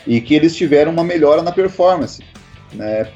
e 0.06 0.20
que 0.20 0.34
eles 0.34 0.56
tiveram 0.56 0.90
uma 0.90 1.04
melhora 1.04 1.42
na 1.42 1.52
performance 1.52 2.22
né, 2.72 3.08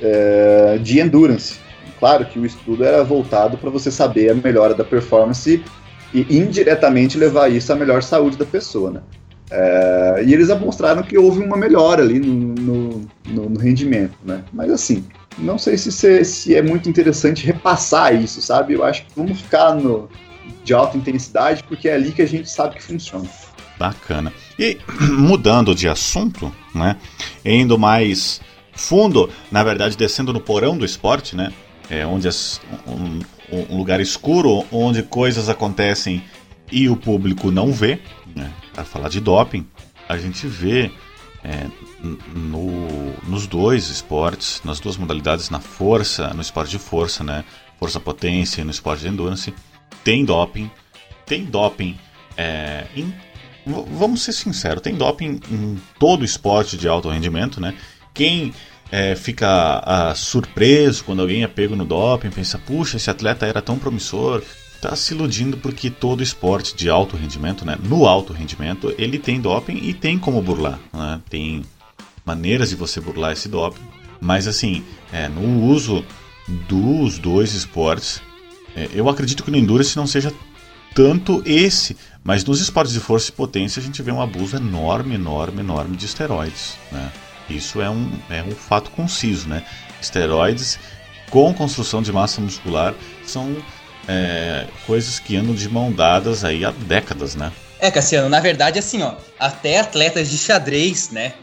é, 0.00 0.78
de 0.82 1.00
endurance. 1.00 1.58
Claro 1.98 2.26
que 2.26 2.38
o 2.38 2.44
estudo 2.44 2.84
era 2.84 3.02
voltado 3.02 3.56
para 3.56 3.70
você 3.70 3.90
saber 3.90 4.30
a 4.30 4.34
melhora 4.34 4.74
da 4.74 4.84
performance 4.84 5.62
e 6.12 6.36
indiretamente 6.36 7.16
levar 7.16 7.50
isso 7.50 7.72
à 7.72 7.76
melhor 7.76 8.02
saúde 8.02 8.36
da 8.36 8.44
pessoa. 8.44 8.90
Né? 8.90 9.00
É, 9.50 10.24
e 10.26 10.34
eles 10.34 10.48
mostraram 10.60 11.02
que 11.02 11.16
houve 11.16 11.40
uma 11.40 11.56
melhora 11.56 12.02
ali 12.02 12.18
no, 12.18 12.54
no, 12.54 13.08
no, 13.28 13.50
no 13.50 13.58
rendimento. 13.58 14.16
Né? 14.24 14.42
Mas 14.52 14.70
assim, 14.70 15.04
não 15.38 15.58
sei 15.58 15.76
se, 15.76 15.92
se, 15.92 16.24
se, 16.24 16.54
é 16.54 16.62
muito 16.62 16.88
interessante 16.88 17.44
repassar 17.44 18.14
isso, 18.14 18.40
sabe? 18.40 18.74
Eu 18.74 18.84
acho 18.84 19.04
que 19.04 19.12
vamos 19.14 19.40
ficar 19.40 19.74
no, 19.74 20.08
de 20.64 20.72
alta 20.72 20.96
intensidade, 20.96 21.62
porque 21.64 21.88
é 21.88 21.94
ali 21.94 22.12
que 22.12 22.22
a 22.22 22.26
gente 22.26 22.50
sabe 22.50 22.76
que 22.76 22.82
funciona. 22.82 23.28
Bacana. 23.78 24.32
E 24.58 24.78
mudando 25.12 25.74
de 25.74 25.88
assunto, 25.88 26.52
né? 26.74 26.96
Indo 27.44 27.78
mais 27.78 28.40
fundo, 28.72 29.30
na 29.50 29.62
verdade, 29.62 29.96
descendo 29.96 30.32
no 30.32 30.40
porão 30.40 30.76
do 30.76 30.84
esporte, 30.84 31.36
né? 31.36 31.52
É 31.88 32.06
onde 32.06 32.26
as, 32.26 32.60
um, 32.86 33.20
um 33.70 33.76
lugar 33.76 34.00
escuro, 34.00 34.64
onde 34.72 35.02
coisas 35.02 35.48
acontecem 35.48 36.22
e 36.70 36.88
o 36.88 36.96
público 36.96 37.50
não 37.50 37.72
vê, 37.72 38.00
né? 38.34 38.50
Para 38.74 38.84
falar 38.84 39.08
de 39.08 39.20
doping, 39.20 39.66
a 40.08 40.16
gente 40.16 40.46
vê 40.46 40.90
é, 41.44 41.66
no, 42.34 43.12
nos 43.28 43.46
dois 43.46 43.88
esportes, 43.88 44.60
nas 44.64 44.80
duas 44.80 44.96
modalidades, 44.96 45.50
na 45.50 45.60
força, 45.60 46.32
no 46.34 46.42
esporte 46.42 46.70
de 46.70 46.78
força, 46.78 47.22
né? 47.22 47.44
Força 47.78 48.00
potência 48.00 48.62
e 48.62 48.64
no 48.64 48.70
esporte 48.70 49.02
de 49.02 49.08
endurance, 49.08 49.54
tem 50.02 50.24
doping. 50.24 50.70
Tem 51.26 51.44
doping 51.44 51.98
é, 52.36 52.86
em, 52.96 53.12
vamos 53.66 54.22
ser 54.22 54.32
sinceros, 54.32 54.82
tem 54.82 54.94
doping 54.94 55.40
em 55.50 55.80
todo 55.98 56.24
esporte 56.24 56.76
de 56.76 56.86
alto 56.86 57.08
rendimento, 57.08 57.60
né? 57.60 57.74
Quem 58.14 58.54
é, 58.90 59.16
fica 59.16 59.82
ah, 59.84 60.14
surpreso 60.14 61.04
quando 61.04 61.20
alguém 61.20 61.42
é 61.42 61.48
pego 61.48 61.74
no 61.74 61.84
doping, 61.84 62.30
pensa, 62.30 62.58
puxa, 62.58 62.96
esse 62.96 63.10
atleta 63.10 63.46
era 63.46 63.60
tão 63.60 63.78
promissor, 63.78 64.42
está 64.76 64.94
se 64.94 65.14
iludindo 65.14 65.56
porque 65.56 65.90
todo 65.90 66.22
esporte 66.22 66.74
de 66.76 66.88
alto 66.88 67.16
rendimento, 67.16 67.64
né, 67.64 67.76
no 67.82 68.06
alto 68.06 68.32
rendimento, 68.32 68.94
ele 68.98 69.18
tem 69.18 69.40
doping 69.40 69.78
e 69.82 69.92
tem 69.92 70.18
como 70.18 70.40
burlar. 70.40 70.78
Né? 70.92 71.20
Tem 71.28 71.64
maneiras 72.24 72.70
de 72.70 72.76
você 72.76 73.00
burlar 73.00 73.32
esse 73.32 73.48
doping, 73.48 73.82
mas 74.20 74.46
assim, 74.46 74.84
é, 75.12 75.28
no 75.28 75.64
uso 75.64 76.04
dos 76.68 77.18
dois 77.18 77.54
esportes, 77.54 78.22
é, 78.74 78.88
eu 78.92 79.08
acredito 79.08 79.42
que 79.42 79.50
no 79.50 79.56
Endurance 79.56 79.96
não 79.96 80.06
seja 80.06 80.32
tanto 80.94 81.42
esse, 81.44 81.96
mas 82.24 82.44
nos 82.44 82.60
esportes 82.60 82.92
de 82.92 83.00
força 83.00 83.30
e 83.30 83.32
potência 83.32 83.80
a 83.80 83.82
gente 83.82 84.02
vê 84.02 84.10
um 84.10 84.20
abuso 84.20 84.56
enorme, 84.56 85.14
enorme, 85.14 85.60
enorme 85.60 85.96
de 85.96 86.06
esteroides. 86.06 86.76
Né? 86.90 87.12
Isso 87.48 87.80
é 87.80 87.90
um, 87.90 88.10
é 88.28 88.42
um 88.42 88.52
fato 88.52 88.90
conciso. 88.90 89.48
Né? 89.48 89.64
Esteroides 90.00 90.78
com 91.30 91.52
construção 91.52 92.02
de 92.02 92.12
massa 92.12 92.40
muscular 92.40 92.94
são 93.24 93.56
é, 94.08 94.66
coisas 94.86 95.18
que 95.18 95.36
andam 95.36 95.54
de 95.54 95.68
mão 95.68 95.92
dadas 95.92 96.44
aí 96.44 96.64
há 96.64 96.70
décadas, 96.70 97.34
né? 97.34 97.52
É, 97.78 97.90
Cassiano, 97.90 98.28
na 98.28 98.40
verdade, 98.40 98.78
assim, 98.78 99.02
ó, 99.02 99.14
até 99.38 99.80
atletas 99.80 100.30
de 100.30 100.38
xadrez, 100.38 101.10
né, 101.10 101.34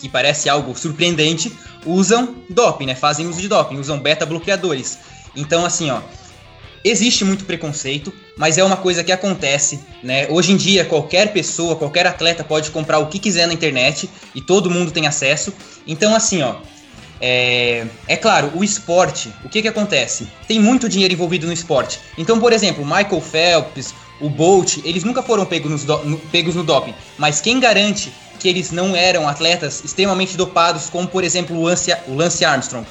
que 0.00 0.08
parece 0.08 0.48
algo 0.48 0.76
surpreendente, 0.76 1.52
usam 1.84 2.36
doping, 2.48 2.86
né, 2.86 2.94
fazem 2.94 3.26
uso 3.26 3.40
de 3.40 3.48
doping, 3.48 3.78
usam 3.78 3.98
beta-bloqueadores. 3.98 4.98
Então, 5.34 5.64
assim, 5.64 5.90
ó, 5.90 6.00
existe 6.84 7.24
muito 7.24 7.44
preconceito, 7.44 8.12
mas 8.36 8.56
é 8.56 8.64
uma 8.64 8.76
coisa 8.76 9.04
que 9.04 9.12
acontece, 9.12 9.80
né? 10.02 10.26
Hoje 10.30 10.52
em 10.52 10.56
dia, 10.56 10.84
qualquer 10.84 11.32
pessoa, 11.32 11.76
qualquer 11.76 12.06
atleta 12.06 12.42
pode 12.42 12.70
comprar 12.70 12.98
o 12.98 13.06
que 13.06 13.18
quiser 13.18 13.46
na 13.46 13.52
internet 13.52 14.08
e 14.34 14.40
todo 14.40 14.70
mundo 14.70 14.90
tem 14.90 15.06
acesso. 15.06 15.52
Então, 15.86 16.14
assim, 16.14 16.42
ó, 16.42 16.56
é, 17.20 17.86
é 18.08 18.16
claro, 18.16 18.50
o 18.54 18.64
esporte, 18.64 19.32
o 19.44 19.48
que 19.48 19.60
que 19.60 19.68
acontece? 19.68 20.26
Tem 20.48 20.58
muito 20.58 20.88
dinheiro 20.88 21.12
envolvido 21.12 21.46
no 21.46 21.52
esporte. 21.52 22.00
Então, 22.16 22.40
por 22.40 22.52
exemplo, 22.52 22.84
Michael 22.84 23.20
Phelps, 23.20 23.94
o 24.20 24.28
Bolt, 24.28 24.78
eles 24.84 25.04
nunca 25.04 25.22
foram 25.22 25.44
pegos, 25.44 25.84
no, 25.84 26.18
pegos 26.32 26.54
no 26.54 26.64
doping. 26.64 26.94
Mas 27.18 27.40
quem 27.40 27.60
garante 27.60 28.12
que 28.38 28.48
eles 28.48 28.70
não 28.70 28.96
eram 28.96 29.28
atletas 29.28 29.82
extremamente 29.84 30.36
dopados, 30.36 30.88
como 30.88 31.06
por 31.06 31.22
exemplo 31.22 31.56
o 31.56 31.62
Lance, 31.62 31.94
o 32.08 32.14
Lance 32.14 32.44
Armstrong? 32.44 32.86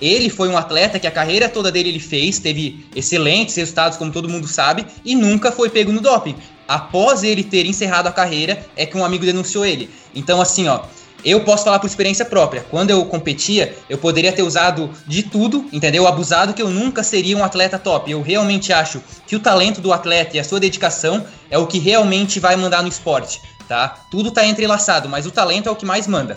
Ele 0.00 0.28
foi 0.28 0.48
um 0.48 0.58
atleta 0.58 0.98
que 0.98 1.06
a 1.06 1.12
carreira 1.12 1.48
toda 1.48 1.70
dele 1.70 1.88
ele 1.88 2.00
fez, 2.00 2.40
teve 2.40 2.84
excelentes 2.94 3.54
resultados, 3.54 3.96
como 3.96 4.10
todo 4.10 4.28
mundo 4.28 4.48
sabe, 4.48 4.84
e 5.04 5.14
nunca 5.14 5.52
foi 5.52 5.70
pego 5.70 5.92
no 5.92 6.00
doping. 6.00 6.34
Após 6.66 7.22
ele 7.22 7.44
ter 7.44 7.66
encerrado 7.66 8.08
a 8.08 8.12
carreira, 8.12 8.66
é 8.76 8.84
que 8.84 8.96
um 8.96 9.04
amigo 9.04 9.24
denunciou 9.24 9.64
ele. 9.64 9.88
Então, 10.12 10.40
assim, 10.40 10.66
ó, 10.66 10.80
eu 11.24 11.44
posso 11.44 11.64
falar 11.64 11.78
por 11.78 11.86
experiência 11.86 12.24
própria. 12.24 12.64
Quando 12.70 12.90
eu 12.90 13.04
competia, 13.04 13.76
eu 13.88 13.98
poderia 13.98 14.32
ter 14.32 14.42
usado 14.42 14.90
de 15.06 15.22
tudo, 15.22 15.66
entendeu? 15.72 16.06
Abusado 16.06 16.54
que 16.54 16.62
eu 16.62 16.68
nunca 16.68 17.02
seria 17.02 17.36
um 17.36 17.44
atleta 17.44 17.78
top. 17.78 18.10
Eu 18.10 18.22
realmente 18.22 18.72
acho 18.72 19.02
que 19.26 19.36
o 19.36 19.40
talento 19.40 19.80
do 19.80 19.92
atleta 19.92 20.36
e 20.36 20.40
a 20.40 20.44
sua 20.44 20.60
dedicação 20.60 21.24
é 21.50 21.58
o 21.58 21.66
que 21.66 21.78
realmente 21.78 22.40
vai 22.40 22.56
mandar 22.56 22.82
no 22.82 22.88
esporte, 22.88 23.40
tá? 23.68 23.88
Tudo 24.10 24.30
tá 24.30 24.46
entrelaçado, 24.46 25.08
mas 25.08 25.26
o 25.26 25.30
talento 25.30 25.68
é 25.68 25.72
o 25.72 25.76
que 25.76 25.86
mais 25.86 26.06
manda. 26.06 26.36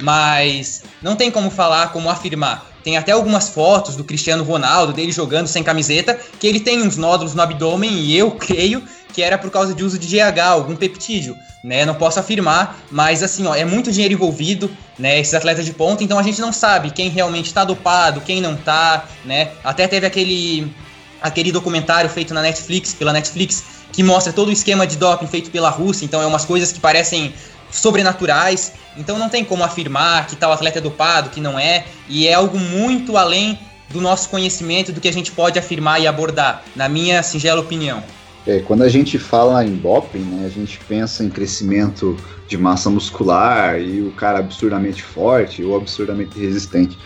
Mas 0.00 0.82
não 1.02 1.14
tem 1.14 1.30
como 1.30 1.50
falar, 1.50 1.92
como 1.92 2.08
afirmar. 2.08 2.72
Tem 2.82 2.96
até 2.96 3.12
algumas 3.12 3.48
fotos 3.48 3.94
do 3.94 4.02
Cristiano 4.02 4.42
Ronaldo, 4.42 4.92
dele 4.92 5.12
jogando 5.12 5.46
sem 5.46 5.62
camiseta, 5.62 6.18
que 6.40 6.46
ele 6.46 6.58
tem 6.58 6.82
uns 6.82 6.96
nódulos 6.96 7.34
no 7.34 7.42
abdômen 7.42 7.92
e 7.92 8.16
eu 8.16 8.32
creio 8.34 8.82
que 9.12 9.22
era 9.22 9.36
por 9.36 9.50
causa 9.50 9.74
de 9.74 9.84
uso 9.84 9.98
de 9.98 10.06
GH, 10.08 10.38
algum 10.40 10.74
peptídeo, 10.74 11.36
né? 11.62 11.84
Não 11.84 11.94
posso 11.94 12.18
afirmar, 12.18 12.78
mas 12.90 13.22
assim, 13.22 13.46
ó, 13.46 13.54
é 13.54 13.64
muito 13.64 13.92
dinheiro 13.92 14.14
envolvido, 14.14 14.70
né? 14.98 15.18
Esses 15.20 15.34
atletas 15.34 15.64
de 15.64 15.72
ponta, 15.72 16.02
então 16.02 16.18
a 16.18 16.22
gente 16.22 16.40
não 16.40 16.52
sabe 16.52 16.90
quem 16.90 17.08
realmente 17.08 17.46
está 17.46 17.64
dopado, 17.64 18.20
quem 18.20 18.40
não 18.40 18.56
tá, 18.56 19.04
né? 19.24 19.50
Até 19.62 19.86
teve 19.86 20.06
aquele 20.06 20.74
aquele 21.20 21.52
documentário 21.52 22.10
feito 22.10 22.34
na 22.34 22.42
Netflix, 22.42 22.92
pela 22.94 23.12
Netflix, 23.12 23.62
que 23.92 24.02
mostra 24.02 24.32
todo 24.32 24.48
o 24.48 24.52
esquema 24.52 24.86
de 24.86 24.96
doping 24.96 25.28
feito 25.28 25.50
pela 25.50 25.70
Rússia, 25.70 26.04
então 26.04 26.20
é 26.20 26.26
umas 26.26 26.44
coisas 26.44 26.72
que 26.72 26.80
parecem 26.80 27.32
sobrenaturais, 27.70 28.72
então 28.96 29.18
não 29.18 29.28
tem 29.28 29.44
como 29.44 29.62
afirmar 29.62 30.26
que 30.26 30.34
tal 30.34 30.52
atleta 30.52 30.78
é 30.78 30.80
dopado, 30.80 31.30
que 31.30 31.40
não 31.40 31.58
é, 31.58 31.84
e 32.08 32.26
é 32.26 32.34
algo 32.34 32.58
muito 32.58 33.16
além 33.16 33.58
do 33.88 34.00
nosso 34.00 34.28
conhecimento, 34.28 34.92
do 34.92 35.00
que 35.00 35.08
a 35.08 35.12
gente 35.12 35.30
pode 35.30 35.58
afirmar 35.58 36.00
e 36.00 36.06
abordar, 36.06 36.62
na 36.74 36.88
minha 36.88 37.22
singela 37.22 37.60
opinião. 37.60 38.02
É, 38.46 38.58
quando 38.60 38.82
a 38.82 38.88
gente 38.88 39.18
fala 39.18 39.64
em 39.64 39.76
doping, 39.76 40.18
né, 40.18 40.46
a 40.46 40.48
gente 40.48 40.80
pensa 40.88 41.22
em 41.22 41.30
crescimento 41.30 42.16
de 42.48 42.58
massa 42.58 42.90
muscular 42.90 43.80
e 43.80 44.02
o 44.02 44.10
cara 44.12 44.40
absurdamente 44.40 45.02
forte 45.02 45.62
ou 45.62 45.76
absurdamente 45.76 46.38
resistente. 46.38 46.98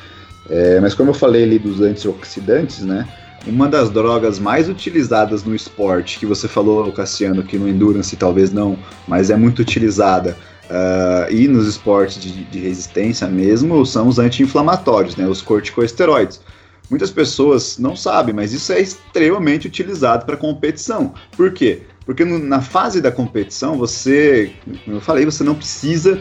É, 0.48 0.80
mas 0.80 0.94
como 0.94 1.10
eu 1.10 1.14
falei 1.14 1.42
ali 1.42 1.58
dos 1.58 1.80
antioxidantes, 1.80 2.80
né, 2.80 3.06
uma 3.46 3.68
das 3.68 3.90
drogas 3.90 4.38
mais 4.38 4.68
utilizadas 4.68 5.44
no 5.44 5.54
esporte, 5.54 6.18
que 6.18 6.26
você 6.26 6.48
falou, 6.48 6.90
Cassiano, 6.92 7.42
que 7.42 7.58
no 7.58 7.68
endurance 7.68 8.16
talvez 8.16 8.52
não, 8.52 8.76
mas 9.06 9.30
é 9.30 9.36
muito 9.36 9.60
utilizada, 9.60 10.36
uh, 10.64 11.32
e 11.32 11.46
nos 11.46 11.66
esportes 11.66 12.20
de, 12.20 12.44
de, 12.44 12.58
resistência 12.58 13.26
mesmo, 13.28 13.84
são 13.86 14.08
os 14.08 14.18
anti-inflamatórios, 14.18 15.16
né, 15.16 15.26
os 15.28 15.42
corticosteroides. 15.42 16.40
Muitas 16.88 17.10
pessoas 17.10 17.78
não 17.78 17.96
sabem, 17.96 18.34
mas 18.34 18.52
isso 18.52 18.72
é 18.72 18.80
extremamente 18.80 19.66
utilizado 19.66 20.24
para 20.24 20.36
competição. 20.36 21.14
Por 21.36 21.52
quê? 21.52 21.82
Porque 22.04 22.24
no, 22.24 22.38
na 22.38 22.62
fase 22.62 23.00
da 23.00 23.10
competição, 23.10 23.76
você, 23.76 24.52
como 24.84 24.96
eu 24.98 25.00
falei, 25.00 25.24
você 25.24 25.42
não 25.42 25.56
precisa 25.56 26.20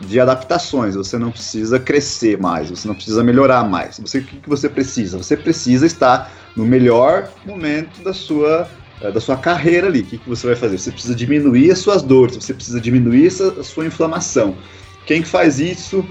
de 0.00 0.20
adaptações, 0.20 0.94
você 0.94 1.18
não 1.18 1.32
precisa 1.32 1.80
crescer 1.80 2.38
mais, 2.38 2.70
você 2.70 2.86
não 2.86 2.94
precisa 2.94 3.24
melhorar 3.24 3.64
mais. 3.64 3.98
Você, 3.98 4.18
o 4.18 4.24
que, 4.24 4.36
que 4.36 4.48
você 4.48 4.68
precisa? 4.68 5.18
Você 5.18 5.36
precisa 5.36 5.86
estar 5.86 6.32
no 6.54 6.64
melhor 6.64 7.32
momento 7.44 8.02
da 8.02 8.12
sua, 8.12 8.68
eh, 9.00 9.10
da 9.10 9.20
sua 9.20 9.36
carreira 9.36 9.88
ali. 9.88 10.00
O 10.00 10.04
que, 10.06 10.18
que 10.18 10.28
você 10.28 10.46
vai 10.46 10.56
fazer? 10.56 10.78
Você 10.78 10.92
precisa 10.92 11.14
diminuir 11.14 11.72
as 11.72 11.78
suas 11.78 12.02
dores, 12.02 12.36
você 12.36 12.54
precisa 12.54 12.80
diminuir 12.80 13.26
a 13.58 13.62
sua 13.64 13.86
inflamação. 13.86 14.56
Quem 15.06 15.24
faz 15.24 15.58
isso 15.58 16.06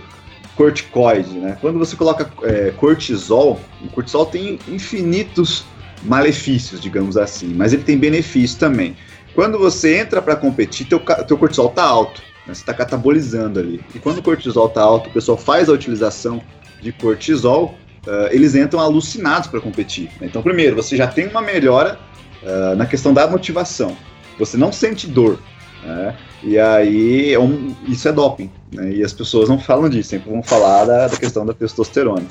corticoide, 0.56 1.38
né? 1.38 1.58
Quando 1.60 1.78
você 1.78 1.96
coloca 1.96 2.30
é, 2.44 2.72
cortisol, 2.72 3.60
o 3.84 3.90
cortisol 3.90 4.26
tem 4.26 4.60
infinitos 4.68 5.66
malefícios, 6.04 6.80
digamos 6.80 7.18
assim, 7.18 7.54
mas 7.54 7.74
ele 7.74 7.84
tem 7.84 7.98
benefício 7.98 8.58
também. 8.58 8.96
Quando 9.34 9.60
você 9.60 9.98
entra 9.98 10.22
para 10.22 10.36
competir, 10.36 10.88
teu, 10.88 11.00
teu 11.00 11.38
cortisol 11.38 11.70
tá 11.70 11.84
alto, 11.84 12.22
né? 12.48 12.54
você 12.54 12.62
está 12.62 12.74
catabolizando 12.74 13.60
ali. 13.60 13.84
E 13.94 14.00
quando 14.00 14.20
o 14.20 14.24
cortisol 14.24 14.70
tá 14.70 14.82
alto, 14.82 15.10
o 15.10 15.14
pessoal 15.14 15.38
faz 15.38 15.68
a 15.68 15.74
utilização 15.74 16.42
de 16.82 16.92
cortisol, 16.94 17.78
uh, 18.08 18.28
eles 18.32 18.56
entram 18.56 18.80
alucinados 18.80 19.50
para 19.50 19.60
competir. 19.60 20.06
Né? 20.22 20.28
Então, 20.28 20.42
primeiro, 20.42 20.76
você 20.76 20.96
já 20.96 21.08
tem 21.08 21.28
uma 21.28 21.42
melhora 21.42 22.00
uh, 22.44 22.76
na 22.76 22.86
questão 22.86 23.14
da 23.14 23.28
motivação. 23.28 23.98
Você 24.40 24.56
não 24.56 24.72
sente 24.72 25.08
dor, 25.08 25.40
né? 25.84 26.16
E 26.46 26.60
aí, 26.60 27.34
é 27.34 27.40
um, 27.40 27.76
isso 27.88 28.08
é 28.08 28.12
doping. 28.12 28.52
Né? 28.72 28.94
E 28.94 29.04
as 29.04 29.12
pessoas 29.12 29.50
não 29.50 29.58
falam 29.58 29.90
disso, 29.90 30.10
sempre 30.10 30.30
vão 30.30 30.44
falar 30.44 30.86
da, 30.86 31.08
da 31.08 31.18
questão 31.18 31.44
da 31.44 31.54
testosterona. 31.54 32.28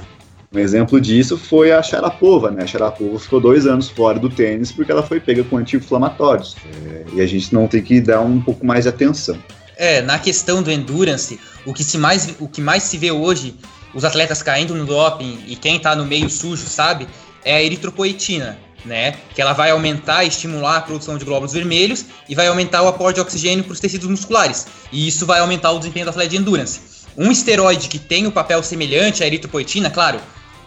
Um 0.53 0.59
exemplo 0.61 1.01
disso 1.01 1.37
foi 1.37 1.73
a 1.73 1.83
Sharapova, 1.83 2.49
né? 2.49 2.63
A 2.63 2.67
Sharapova 2.67 3.19
ficou 3.19 3.41
dois 3.41 3.67
anos 3.67 3.89
fora 3.89 4.21
do 4.21 4.31
tênis 4.31 4.71
porque 4.71 4.93
ela 4.93 5.03
foi 5.03 5.19
pega 5.19 5.43
com 5.43 5.57
anti-inflamatórios. 5.57 6.55
É, 6.87 7.05
e 7.15 7.21
a 7.21 7.27
gente 7.27 7.53
não 7.53 7.67
tem 7.67 7.83
que 7.83 8.01
dar 8.01 8.21
um 8.21 8.41
pouco 8.41 8.65
mais 8.65 8.85
de 8.85 8.89
atenção. 8.89 9.37
É, 9.77 10.01
na 10.01 10.17
questão 10.17 10.63
do 10.63 10.71
endurance, 10.71 11.41
o 11.67 11.75
que, 11.75 11.83
se 11.83 11.99
mais, 11.99 12.37
o 12.39 12.47
que 12.47 12.61
mais 12.61 12.85
se 12.85 12.97
vê 12.97 13.11
hoje, 13.11 13.57
os 13.93 14.05
atletas 14.05 14.45
caindo 14.45 14.77
no 14.77 14.87
doping 14.87 15.41
e 15.49 15.57
quem 15.57 15.81
tá 15.81 15.97
no 15.97 16.07
meio 16.07 16.31
sujo, 16.31 16.69
sabe, 16.69 17.09
é 17.45 17.57
a 17.57 17.63
eritropoetina 17.63 18.57
né? 18.85 19.17
Que 19.35 19.41
ela 19.41 19.53
vai 19.53 19.71
aumentar 19.71 20.25
e 20.25 20.29
estimular 20.29 20.77
a 20.77 20.81
produção 20.81 21.17
de 21.17 21.25
glóbulos 21.25 21.53
vermelhos 21.53 22.05
e 22.29 22.35
vai 22.35 22.47
aumentar 22.47 22.83
o 22.83 22.89
aporte 22.89 23.17
de 23.17 23.21
oxigênio 23.21 23.65
para 23.65 23.73
os 23.73 23.81
tecidos 23.81 24.09
musculares. 24.09 24.67
E 24.93 25.09
isso 25.09 25.25
vai 25.27 25.41
aumentar 25.41 25.71
o 25.73 25.79
desempenho 25.79 26.07
do 26.07 26.11
atleta 26.11 26.31
de 26.31 26.37
endurance. 26.37 26.81
Um 27.17 27.31
esteroide 27.31 27.89
que 27.89 27.99
tem 27.99 28.27
o 28.27 28.29
um 28.29 28.33
papel 28.33 28.63
semelhante 28.63 29.23
à 29.23 29.27
eritropoetina, 29.27 29.91
claro, 29.91 30.21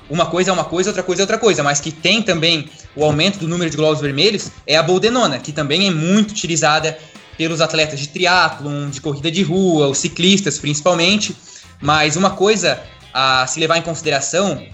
uma 0.09 0.25
coisa 0.25 0.51
é 0.51 0.53
uma 0.53 0.63
coisa, 0.63 0.89
outra 0.89 1.03
coisa 1.03 1.21
é 1.21 1.23
outra 1.23 1.37
coisa, 1.37 1.61
mas 1.61 1.81
que 1.81 1.91
tem 1.91 2.21
também 2.21 2.69
o 2.95 3.03
aumento 3.03 3.39
do 3.39 3.47
número 3.47 3.69
de 3.69 3.75
glóbulos 3.75 4.01
vermelhos 4.01 4.49
é 4.65 4.77
a 4.77 4.83
boldenona, 4.83 5.39
que 5.39 5.51
também 5.51 5.87
é 5.87 5.91
muito 5.91 6.31
utilizada 6.31 6.97
pelos 7.37 7.61
atletas 7.61 7.99
de 7.99 8.07
triatlon, 8.07 8.89
de 8.89 9.01
corrida 9.01 9.29
de 9.29 9.43
rua, 9.43 9.87
os 9.87 9.97
ciclistas 9.97 10.57
principalmente. 10.57 11.35
Mas 11.81 12.15
uma 12.15 12.31
coisa 12.31 12.81
a 13.13 13.45
se 13.45 13.59
levar 13.59 13.77
em 13.77 13.81
consideração 13.81 14.65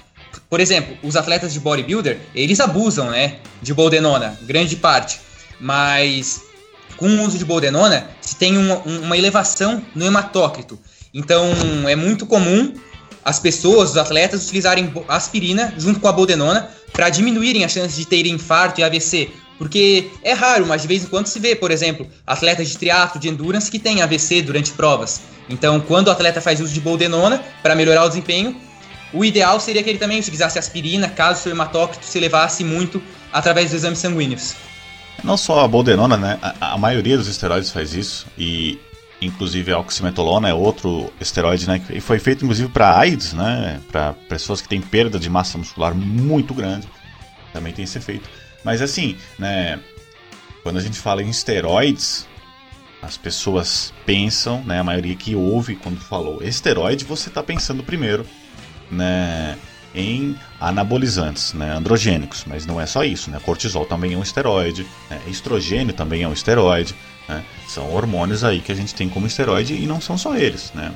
por 0.49 0.59
exemplo, 0.59 0.97
os 1.03 1.15
atletas 1.15 1.53
de 1.53 1.59
bodybuilder, 1.59 2.19
eles 2.33 2.59
abusam, 2.59 3.09
né, 3.09 3.37
de 3.61 3.73
boldenona, 3.73 4.37
grande 4.43 4.75
parte. 4.75 5.19
Mas 5.59 6.41
com 6.97 7.07
o 7.07 7.23
uso 7.23 7.37
de 7.37 7.45
boldenona, 7.45 8.07
se 8.21 8.35
tem 8.35 8.57
uma, 8.57 8.77
uma 8.77 9.17
elevação 9.17 9.83
no 9.95 10.05
hematócrito. 10.05 10.79
Então, 11.13 11.51
é 11.87 11.95
muito 11.95 12.25
comum 12.25 12.73
as 13.23 13.39
pessoas, 13.39 13.91
os 13.91 13.97
atletas, 13.97 14.43
utilizarem 14.43 14.93
aspirina 15.07 15.73
junto 15.77 15.99
com 15.99 16.07
a 16.07 16.11
boldenona 16.11 16.69
para 16.91 17.09
diminuírem 17.09 17.63
as 17.63 17.71
chances 17.71 17.95
de 17.95 18.05
terem 18.05 18.33
infarto 18.33 18.79
e 18.79 18.83
AVC. 18.83 19.31
Porque 19.57 20.09
é 20.23 20.33
raro, 20.33 20.65
mas 20.65 20.81
de 20.81 20.87
vez 20.87 21.03
em 21.03 21.07
quando 21.07 21.27
se 21.27 21.39
vê, 21.39 21.55
por 21.55 21.71
exemplo, 21.71 22.07
atletas 22.25 22.69
de 22.69 22.77
triatlo, 22.77 23.19
de 23.19 23.29
endurance 23.29 23.71
que 23.71 23.79
têm 23.79 24.01
AVC 24.01 24.41
durante 24.41 24.71
provas. 24.71 25.21
Então, 25.49 25.79
quando 25.79 26.07
o 26.07 26.11
atleta 26.11 26.41
faz 26.41 26.59
uso 26.59 26.73
de 26.73 26.81
boldenona 26.81 27.41
para 27.61 27.75
melhorar 27.75 28.05
o 28.05 28.09
desempenho, 28.09 28.59
o 29.13 29.23
ideal 29.23 29.59
seria 29.59 29.83
que 29.83 29.89
ele 29.89 29.99
também 29.99 30.19
utilizasse 30.19 30.57
aspirina 30.57 31.07
caso 31.07 31.43
seu 31.43 31.51
hematócrito 31.51 32.03
se 32.03 32.17
elevasse 32.17 32.63
muito 32.63 33.01
através 33.31 33.67
dos 33.67 33.75
exames 33.75 33.99
sanguíneos. 33.99 34.55
Não 35.23 35.37
só 35.37 35.63
a 35.63 35.67
boldenona, 35.67 36.17
né? 36.17 36.39
A, 36.41 36.73
a 36.73 36.77
maioria 36.77 37.15
dos 37.15 37.27
esteroides 37.27 37.69
faz 37.69 37.93
isso 37.93 38.25
e 38.37 38.79
inclusive 39.21 39.71
a 39.71 39.79
oximetolona 39.79 40.49
é 40.49 40.53
outro 40.53 41.13
esteroide, 41.21 41.67
né? 41.67 41.81
E 41.91 42.01
foi 42.01 42.19
feito 42.19 42.43
inclusive 42.43 42.69
para 42.69 42.97
AIDS, 42.97 43.33
né? 43.33 43.79
Para 43.91 44.13
pessoas 44.27 44.59
que 44.61 44.67
têm 44.67 44.81
perda 44.81 45.19
de 45.19 45.29
massa 45.29 45.57
muscular 45.57 45.93
muito 45.93 46.53
grande, 46.53 46.87
também 47.53 47.71
tem 47.71 47.83
esse 47.83 47.97
efeito. 47.97 48.27
Mas 48.63 48.81
assim, 48.81 49.15
né? 49.37 49.79
Quando 50.63 50.79
a 50.79 50.81
gente 50.81 50.97
fala 50.97 51.21
em 51.21 51.29
esteroides, 51.29 52.25
as 53.01 53.15
pessoas 53.15 53.93
pensam, 54.05 54.63
né? 54.63 54.79
A 54.79 54.83
maioria 54.83 55.15
que 55.15 55.35
ouve 55.35 55.75
quando 55.75 55.99
falou 55.99 56.41
esteroide, 56.41 57.05
você 57.05 57.29
está 57.29 57.43
pensando 57.43 57.83
primeiro 57.83 58.25
né, 58.91 59.57
em 59.95 60.35
anabolizantes, 60.59 61.53
né, 61.53 61.75
androgênicos, 61.75 62.45
mas 62.47 62.65
não 62.65 62.79
é 62.79 62.85
só 62.85 63.03
isso, 63.03 63.29
né? 63.29 63.39
Cortisol 63.43 63.85
também 63.85 64.13
é 64.13 64.17
um 64.17 64.23
esteroide, 64.23 64.85
né, 65.09 65.19
estrogênio 65.27 65.93
também 65.93 66.23
é 66.23 66.27
um 66.27 66.33
esteroide, 66.33 66.95
né? 67.27 67.43
São 67.67 67.93
hormônios 67.93 68.43
aí 68.43 68.59
que 68.59 68.71
a 68.71 68.75
gente 68.75 68.93
tem 68.93 69.07
como 69.07 69.27
esteroide 69.27 69.73
e 69.73 69.85
não 69.85 70.01
são 70.01 70.17
só 70.17 70.35
eles, 70.35 70.71
né? 70.73 70.93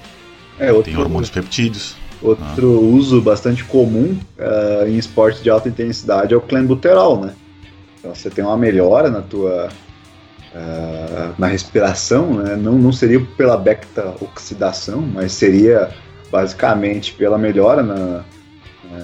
É, 0.60 0.72
outro, 0.72 0.92
tem 0.92 1.00
hormônios 1.00 1.30
peptídeos. 1.30 1.96
Outro 2.22 2.82
né? 2.82 2.98
uso 2.98 3.22
bastante 3.22 3.64
comum 3.64 4.18
uh, 4.40 4.88
em 4.88 4.98
esportes 4.98 5.42
de 5.44 5.50
alta 5.50 5.70
intensidade 5.70 6.34
é 6.34 6.38
o 6.38 6.42
clenbuterol, 6.42 7.20
né? 7.20 7.34
Então 8.00 8.14
você 8.14 8.30
tem 8.30 8.44
uma 8.44 8.58
melhora 8.58 9.10
na 9.10 9.22
tua 9.22 9.70
uh, 10.54 11.36
na 11.38 11.48
respiração, 11.48 12.34
né? 12.34 12.56
Não, 12.56 12.74
não 12.74 12.92
seria 12.92 13.20
pela 13.38 13.56
beta-oxidação, 13.56 15.02
mas 15.02 15.32
seria 15.32 15.92
basicamente 16.32 17.14
pela 17.14 17.38
melhora 17.38 17.84
na, 17.84 18.24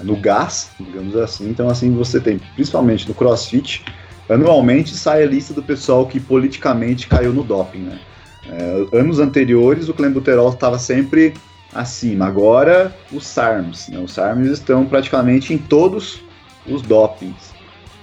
no 0.02 0.16
gás, 0.16 0.70
digamos 0.78 1.16
assim. 1.16 1.48
Então, 1.48 1.68
assim, 1.68 1.94
você 1.94 2.20
tem, 2.20 2.40
principalmente 2.54 3.08
no 3.08 3.14
CrossFit, 3.14 3.84
anualmente 4.28 4.94
sai 4.94 5.22
a 5.22 5.26
lista 5.26 5.52
do 5.52 5.62
pessoal 5.62 6.06
que 6.06 6.20
politicamente 6.20 7.06
caiu 7.06 7.32
no 7.32 7.42
doping, 7.42 7.80
né? 7.80 7.98
É, 8.46 8.98
anos 8.98 9.18
anteriores, 9.18 9.88
o 9.88 9.94
clenbuterol 9.94 10.50
estava 10.50 10.78
sempre 10.78 11.34
acima. 11.74 12.26
Agora, 12.26 12.94
os 13.12 13.26
SARMs. 13.26 13.88
Né? 13.88 13.98
Os 13.98 14.12
SARMs 14.12 14.50
estão 14.50 14.84
praticamente 14.84 15.52
em 15.52 15.58
todos 15.58 16.22
os 16.66 16.82
dopings 16.82 17.52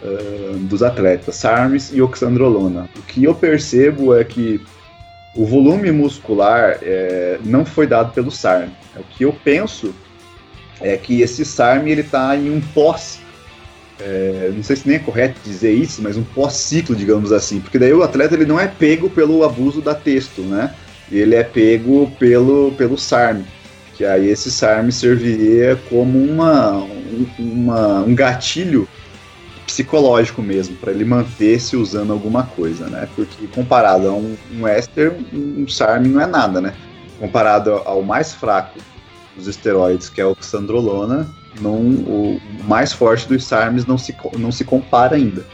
uh, 0.03 0.57
dos 0.57 0.84
atletas, 0.84 1.36
SARMs 1.36 1.91
e 1.93 2.01
oxandrolona. 2.01 2.89
O 2.97 3.01
que 3.03 3.24
eu 3.24 3.34
percebo 3.34 4.15
é 4.15 4.24
que 4.24 4.59
o 5.36 5.45
volume 5.45 5.91
muscular 5.91 6.77
é, 6.82 7.39
não 7.43 7.65
foi 7.65 7.88
dado 7.88 8.13
pelo 8.13 8.29
SARM. 8.29 8.69
O 8.97 9.03
que 9.03 9.23
eu 9.23 9.34
penso 9.43 9.93
é 10.82 10.97
que 10.97 11.21
esse 11.21 11.45
SARM 11.45 11.88
ele 11.88 12.01
está 12.01 12.36
em 12.36 12.49
um 12.49 12.59
pós, 12.59 13.19
é, 13.99 14.51
não 14.53 14.63
sei 14.63 14.75
se 14.75 14.88
nem 14.88 14.97
é 14.97 14.99
correto 14.99 15.39
dizer 15.43 15.71
isso, 15.71 16.01
mas 16.01 16.17
um 16.17 16.23
pós-ciclo, 16.23 16.95
digamos 16.95 17.32
assim, 17.32 17.61
porque 17.61 17.79
daí 17.79 17.93
o 17.93 18.03
atleta 18.03 18.36
ele 18.36 18.45
não 18.45 18.59
é 18.59 18.67
pego 18.67 19.09
pelo 19.09 19.43
abuso 19.43 19.82
da 19.82 19.95
texto, 19.95 20.41
né? 20.41 20.73
Ele 21.11 21.36
é 21.36 21.43
pego 21.43 22.11
pelo, 22.19 22.71
pelo 22.73 22.97
SARM, 22.97 23.43
que 23.95 24.03
aí 24.03 24.27
esse 24.29 24.49
SARM 24.49 24.89
serviria 24.91 25.79
como 25.89 26.17
uma, 26.17 26.88
uma 27.38 27.99
um 27.99 28.15
gatilho 28.15 28.88
psicológico 29.72 30.41
mesmo, 30.41 30.76
para 30.76 30.91
ele 30.91 31.05
manter-se 31.05 31.78
usando 31.78 32.11
alguma 32.11 32.43
coisa, 32.43 32.88
né? 32.88 33.07
Porque 33.15 33.47
comparado 33.47 34.09
a 34.09 34.11
um, 34.11 34.38
um 34.51 34.65
um, 35.34 35.63
um 35.63 35.67
SARM 35.67 36.07
não 36.07 36.22
é 36.22 36.28
nada, 36.28 36.59
né? 36.59 36.74
Comparado 37.19 37.72
ao 37.86 38.03
mais 38.03 38.34
fraco 38.34 38.80
dos 39.36 39.47
esteroides, 39.47 40.09
que 40.09 40.19
é 40.19 40.26
a 40.26 40.28
oxandrolona, 40.28 41.30
não, 41.61 41.76
o 41.76 42.41
mais 42.65 42.91
forte 42.91 43.28
dos 43.28 43.45
SARMs 43.45 43.86
não 43.86 43.97
se, 43.97 44.13
não 44.38 44.51
se 44.51 44.65
compara 44.65 45.15
ainda. 45.15 45.45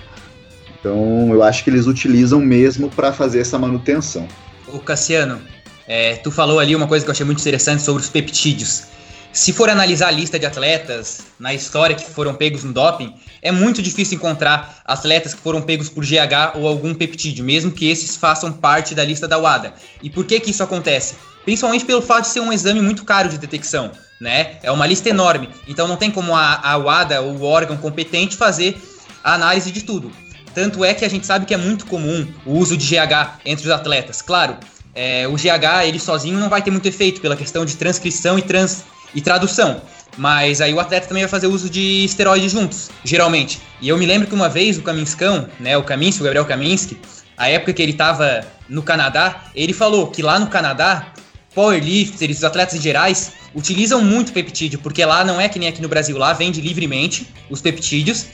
Então 0.80 1.30
eu 1.32 1.43
acho 1.43 1.63
que 1.63 1.70
eles 1.70 1.86
utilizam 1.86 2.39
mesmo 2.39 2.89
para 2.89 3.13
fazer 3.13 3.39
essa 3.39 3.59
manutenção. 3.59 4.28
O 4.68 4.80
Cassiano, 4.80 5.39
é, 5.88 6.15
tu 6.15 6.32
falou 6.32 6.59
ali 6.59 6.76
uma 6.76 6.88
coisa 6.88 7.05
que 7.05 7.09
eu 7.09 7.13
achei 7.13 7.26
muito 7.26 7.39
interessante 7.39 7.84
sobre 7.84 8.01
os 8.01 8.09
peptídeos. 8.09 8.86
Se 9.34 9.53
for 9.53 9.69
analisar 9.69 10.07
a 10.07 10.11
lista 10.11 10.39
de 10.39 10.45
atletas 10.45 11.28
na 11.39 11.53
história 11.53 11.95
que 11.95 12.09
foram 12.09 12.34
pegos 12.34 12.63
no 12.63 12.73
doping, 12.73 13.13
é 13.41 13.51
muito 13.51 13.82
difícil 13.82 14.15
encontrar 14.15 14.82
atletas 14.84 15.34
que 15.34 15.41
foram 15.41 15.61
pegos 15.61 15.89
por 15.89 16.03
GH 16.03 16.55
ou 16.55 16.67
algum 16.67 16.93
peptídeo, 16.93 17.45
mesmo 17.45 17.71
que 17.71 17.88
esses 17.89 18.15
façam 18.15 18.51
parte 18.51 18.95
da 18.95 19.05
lista 19.05 19.28
da 19.28 19.38
WADA. 19.38 19.73
E 20.01 20.09
por 20.09 20.25
que 20.25 20.39
que 20.39 20.51
isso 20.51 20.63
acontece? 20.63 21.15
Principalmente 21.45 21.86
pelo 21.86 22.01
fato 22.01 22.23
de 22.23 22.30
ser 22.30 22.39
um 22.39 22.51
exame 22.51 22.82
muito 22.82 23.05
caro 23.05 23.30
de 23.30 23.38
detecção, 23.38 23.91
né? 24.19 24.57
É 24.63 24.71
uma 24.71 24.88
lista 24.88 25.09
enorme, 25.09 25.49
então 25.67 25.88
não 25.88 25.97
tem 25.97 26.09
como 26.09 26.36
a, 26.36 26.59
a 26.63 26.78
WADA, 26.78 27.21
o 27.21 27.43
órgão 27.43 27.78
competente, 27.78 28.36
fazer 28.36 28.75
a 29.23 29.36
análise 29.36 29.71
de 29.71 29.84
tudo. 29.84 30.11
Tanto 30.53 30.84
é 30.84 30.93
que 30.93 31.05
a 31.05 31.09
gente 31.09 31.25
sabe 31.25 31.45
que 31.45 31.53
é 31.53 31.57
muito 31.57 31.86
comum 31.86 32.28
o 32.43 32.53
uso 32.53 32.75
de 32.75 32.88
GH 32.88 33.39
entre 33.45 33.67
os 33.67 33.71
atletas. 33.71 34.23
Claro, 34.23 34.57
é, 34.95 35.28
o 35.28 35.36
GH 35.36 35.86
ele 35.86 35.99
sozinho 35.99 36.39
não 36.39 36.49
vai 36.49 36.63
ter 36.63 36.71
muito 36.71 36.88
efeito 36.88 37.21
pela 37.21 37.36
questão 37.36 37.63
de 37.63 37.75
transcrição 37.75 38.39
e, 38.39 38.41
trans, 38.41 38.84
e 39.14 39.22
tradução. 39.22 39.82
Mas 40.18 40.62
aí 40.62 40.74
o 40.74 40.80
atleta 40.80 41.08
também 41.08 41.24
vai 41.24 41.30
fazer 41.30 41.47
uso 41.47 41.70
de 41.70 42.03
esteroides 42.05 42.51
juntos, 42.51 42.89
geralmente. 43.03 43.62
E 43.80 43.88
eu 43.88 43.97
me 43.97 44.05
lembro 44.05 44.28
que 44.28 44.34
uma 44.34 44.49
vez 44.49 44.78
o 44.78 44.82
Kaminskan, 44.82 45.47
né, 45.60 45.78
o 45.78 45.84
Kaminsky, 45.84 46.22
o 46.22 46.24
Gabriel 46.24 46.45
Kaminsky, 46.45 46.97
a 47.38 47.47
época 47.49 47.74
que 47.74 47.82
ele 47.82 47.91
estava 47.91 48.43
no 48.68 48.82
Canadá, 48.82 49.43
ele 49.53 49.74
falou 49.74 50.08
que 50.08 50.24
lá 50.24 50.39
no 50.39 50.47
Canadá, 50.47 51.14
powerlifters, 51.53 52.38
os 52.38 52.43
atletas 52.43 52.76
em 52.76 52.82
gerais, 52.82 53.32
utilizam 53.53 54.01
muito 54.01 54.34
peptídeo, 54.34 54.80
porque 54.80 55.05
lá 55.05 55.24
não 55.24 55.39
é 55.39 55.47
que 55.47 55.60
nem 55.60 55.70
aqui 55.70 55.82
no 55.82 55.88
Brasil, 55.88 56.18
lá 56.18 56.34
vende 56.34 56.62
livremente 56.62 57.28
os 57.49 57.62
peptídeos, 57.62 58.26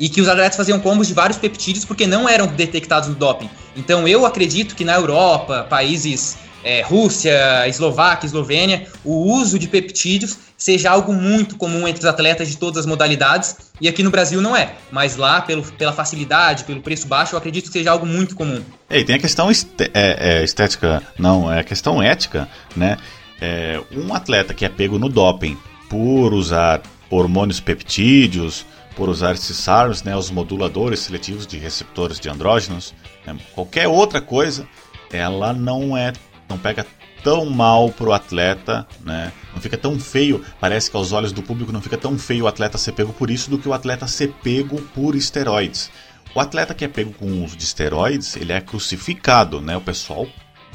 e 0.00 0.08
que 0.08 0.20
os 0.20 0.28
atletas 0.28 0.56
faziam 0.56 0.80
combos 0.80 1.06
de 1.06 1.14
vários 1.14 1.38
peptídeos 1.38 1.84
porque 1.84 2.06
não 2.06 2.26
eram 2.26 2.46
detectados 2.46 3.08
no 3.08 3.14
doping. 3.14 3.50
Então 3.76 4.08
eu 4.08 4.24
acredito 4.24 4.74
que 4.74 4.84
na 4.84 4.94
Europa, 4.94 5.66
países 5.68 6.38
é, 6.64 6.82
Rússia, 6.82 7.68
Eslováquia, 7.68 8.26
Eslovênia, 8.26 8.86
o 9.04 9.32
uso 9.32 9.58
de 9.58 9.68
peptídeos 9.68 10.38
seja 10.56 10.90
algo 10.90 11.12
muito 11.12 11.56
comum 11.56 11.88
entre 11.88 12.00
os 12.00 12.04
atletas 12.04 12.48
de 12.48 12.58
todas 12.58 12.80
as 12.80 12.86
modalidades, 12.86 13.56
e 13.80 13.88
aqui 13.88 14.02
no 14.02 14.10
Brasil 14.10 14.42
não 14.42 14.54
é, 14.54 14.74
mas 14.90 15.16
lá, 15.16 15.40
pelo, 15.40 15.62
pela 15.62 15.92
facilidade, 15.92 16.64
pelo 16.64 16.82
preço 16.82 17.06
baixo, 17.06 17.34
eu 17.34 17.38
acredito 17.38 17.66
que 17.68 17.72
seja 17.72 17.90
algo 17.90 18.04
muito 18.04 18.34
comum. 18.34 18.62
É, 18.88 18.98
e 18.98 19.04
tem 19.04 19.16
a 19.16 19.18
questão 19.18 19.50
est 19.50 19.66
é, 19.94 20.40
é, 20.40 20.44
estética, 20.44 21.02
não, 21.18 21.50
é 21.50 21.60
a 21.60 21.64
questão 21.64 22.02
ética, 22.02 22.46
né? 22.76 22.98
É, 23.40 23.80
um 23.90 24.12
atleta 24.12 24.52
que 24.52 24.66
é 24.66 24.68
pego 24.68 24.98
no 24.98 25.08
doping 25.08 25.56
por 25.88 26.34
usar 26.34 26.82
hormônios 27.08 27.58
peptídeos, 27.58 28.66
por 28.96 29.08
usar 29.08 29.32
esses 29.32 29.56
SARMs, 29.56 30.02
né, 30.02 30.16
os 30.16 30.30
moduladores 30.30 31.00
seletivos 31.00 31.46
de 31.46 31.58
receptores 31.58 32.18
de 32.18 32.28
andrógenos, 32.28 32.94
né, 33.26 33.36
qualquer 33.54 33.88
outra 33.88 34.20
coisa, 34.20 34.68
ela 35.12 35.52
não 35.52 35.96
é, 35.96 36.12
não 36.48 36.58
pega 36.58 36.86
tão 37.22 37.46
mal 37.46 37.90
pro 37.90 38.12
atleta, 38.12 38.86
né? 39.04 39.32
Não 39.52 39.60
fica 39.60 39.76
tão 39.76 39.98
feio, 39.98 40.44
parece 40.58 40.90
que 40.90 40.96
aos 40.96 41.12
olhos 41.12 41.32
do 41.32 41.42
público 41.42 41.72
não 41.72 41.82
fica 41.82 41.98
tão 41.98 42.18
feio 42.18 42.44
o 42.44 42.48
atleta 42.48 42.78
ser 42.78 42.92
pego 42.92 43.12
por 43.12 43.30
isso 43.30 43.50
do 43.50 43.58
que 43.58 43.68
o 43.68 43.74
atleta 43.74 44.06
ser 44.06 44.32
pego 44.42 44.80
por 44.94 45.14
esteroides. 45.14 45.90
O 46.34 46.40
atleta 46.40 46.74
que 46.74 46.84
é 46.84 46.88
pego 46.88 47.12
com 47.12 47.26
o 47.26 47.44
uso 47.44 47.56
de 47.56 47.64
esteroides, 47.64 48.36
ele 48.36 48.52
é 48.52 48.60
crucificado, 48.60 49.60
né? 49.60 49.76
O 49.76 49.80
pessoal 49.80 50.26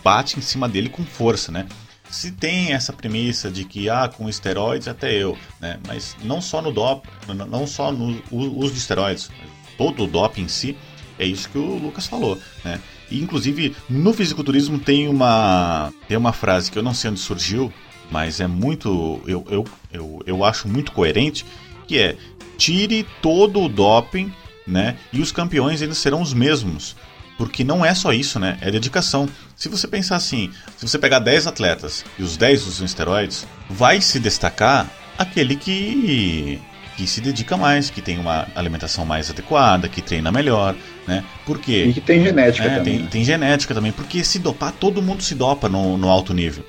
bate 0.03 0.37
em 0.37 0.41
cima 0.41 0.67
dele 0.67 0.89
com 0.89 1.03
força, 1.03 1.51
né? 1.51 1.65
Se 2.09 2.31
tem 2.31 2.73
essa 2.73 2.93
premissa 2.93 3.49
de 3.49 3.65
que 3.65 3.89
ah, 3.89 4.07
com 4.07 4.29
esteroides 4.29 4.87
até 4.87 5.13
eu, 5.13 5.37
né? 5.59 5.79
Mas 5.87 6.15
não 6.23 6.39
só 6.39 6.61
no 6.61 6.71
dop, 6.71 7.07
não 7.49 7.67
só 7.67 7.91
no 7.91 8.21
uso 8.31 8.71
de 8.71 8.79
esteroides, 8.79 9.29
todo 9.77 10.03
o 10.03 10.07
dop 10.07 10.39
em 10.39 10.47
si, 10.47 10.77
é 11.17 11.25
isso 11.25 11.49
que 11.49 11.57
o 11.57 11.77
Lucas 11.77 12.07
falou, 12.07 12.37
né? 12.63 12.79
E, 13.09 13.21
inclusive, 13.21 13.75
no 13.89 14.13
fisiculturismo 14.13 14.79
tem 14.79 15.07
uma, 15.07 15.93
tem 16.07 16.17
uma 16.17 16.33
frase 16.33 16.71
que 16.71 16.77
eu 16.77 16.83
não 16.83 16.93
sei 16.93 17.11
onde 17.11 17.19
surgiu, 17.19 17.71
mas 18.11 18.39
é 18.39 18.47
muito. 18.47 19.21
Eu, 19.25 19.45
eu, 19.49 19.65
eu, 19.91 20.21
eu 20.25 20.43
acho 20.43 20.67
muito 20.67 20.91
coerente, 20.91 21.45
que 21.87 21.97
é 21.97 22.17
tire 22.57 23.05
todo 23.21 23.61
o 23.61 23.69
doping, 23.69 24.33
né? 24.65 24.97
E 25.13 25.21
os 25.21 25.31
campeões 25.31 25.81
eles 25.81 25.97
serão 25.97 26.21
os 26.21 26.33
mesmos. 26.33 26.95
Porque 27.37 27.63
não 27.63 27.85
é 27.85 27.93
só 27.93 28.13
isso, 28.13 28.39
né? 28.39 28.57
É 28.61 28.71
dedicação. 28.71 29.27
Se 29.55 29.67
você 29.67 29.87
pensar 29.87 30.15
assim, 30.15 30.51
se 30.77 30.87
você 30.87 30.97
pegar 30.97 31.19
10 31.19 31.47
atletas 31.47 32.05
e 32.17 32.23
os 32.23 32.37
10 32.37 32.67
usam 32.67 32.85
esteroides, 32.85 33.45
vai 33.69 33.99
se 33.99 34.19
destacar 34.19 34.89
aquele 35.17 35.55
que 35.55 36.61
que 36.95 37.05
se 37.05 37.19
dedica 37.19 37.57
mais, 37.57 37.89
que 37.89 38.01
tem 38.01 38.17
uma 38.17 38.47
alimentação 38.55 39.05
mais 39.05 39.29
adequada, 39.29 39.89
que 39.89 40.01
treina 40.01 40.31
melhor, 40.31 40.73
né? 41.05 41.23
Por 41.45 41.59
quê? 41.59 41.85
E 41.89 41.93
que 41.93 41.99
tem 41.99 42.23
genética 42.23 42.65
é, 42.65 42.77
também. 42.77 42.93
Tem, 42.93 43.03
né? 43.03 43.09
tem, 43.11 43.23
genética 43.23 43.73
também, 43.73 43.91
porque 43.91 44.23
se 44.23 44.39
dopar, 44.39 44.71
todo 44.71 45.01
mundo 45.01 45.21
se 45.21 45.35
dopa 45.35 45.67
no, 45.67 45.97
no 45.97 46.09
alto 46.09 46.33
nível. 46.33 46.65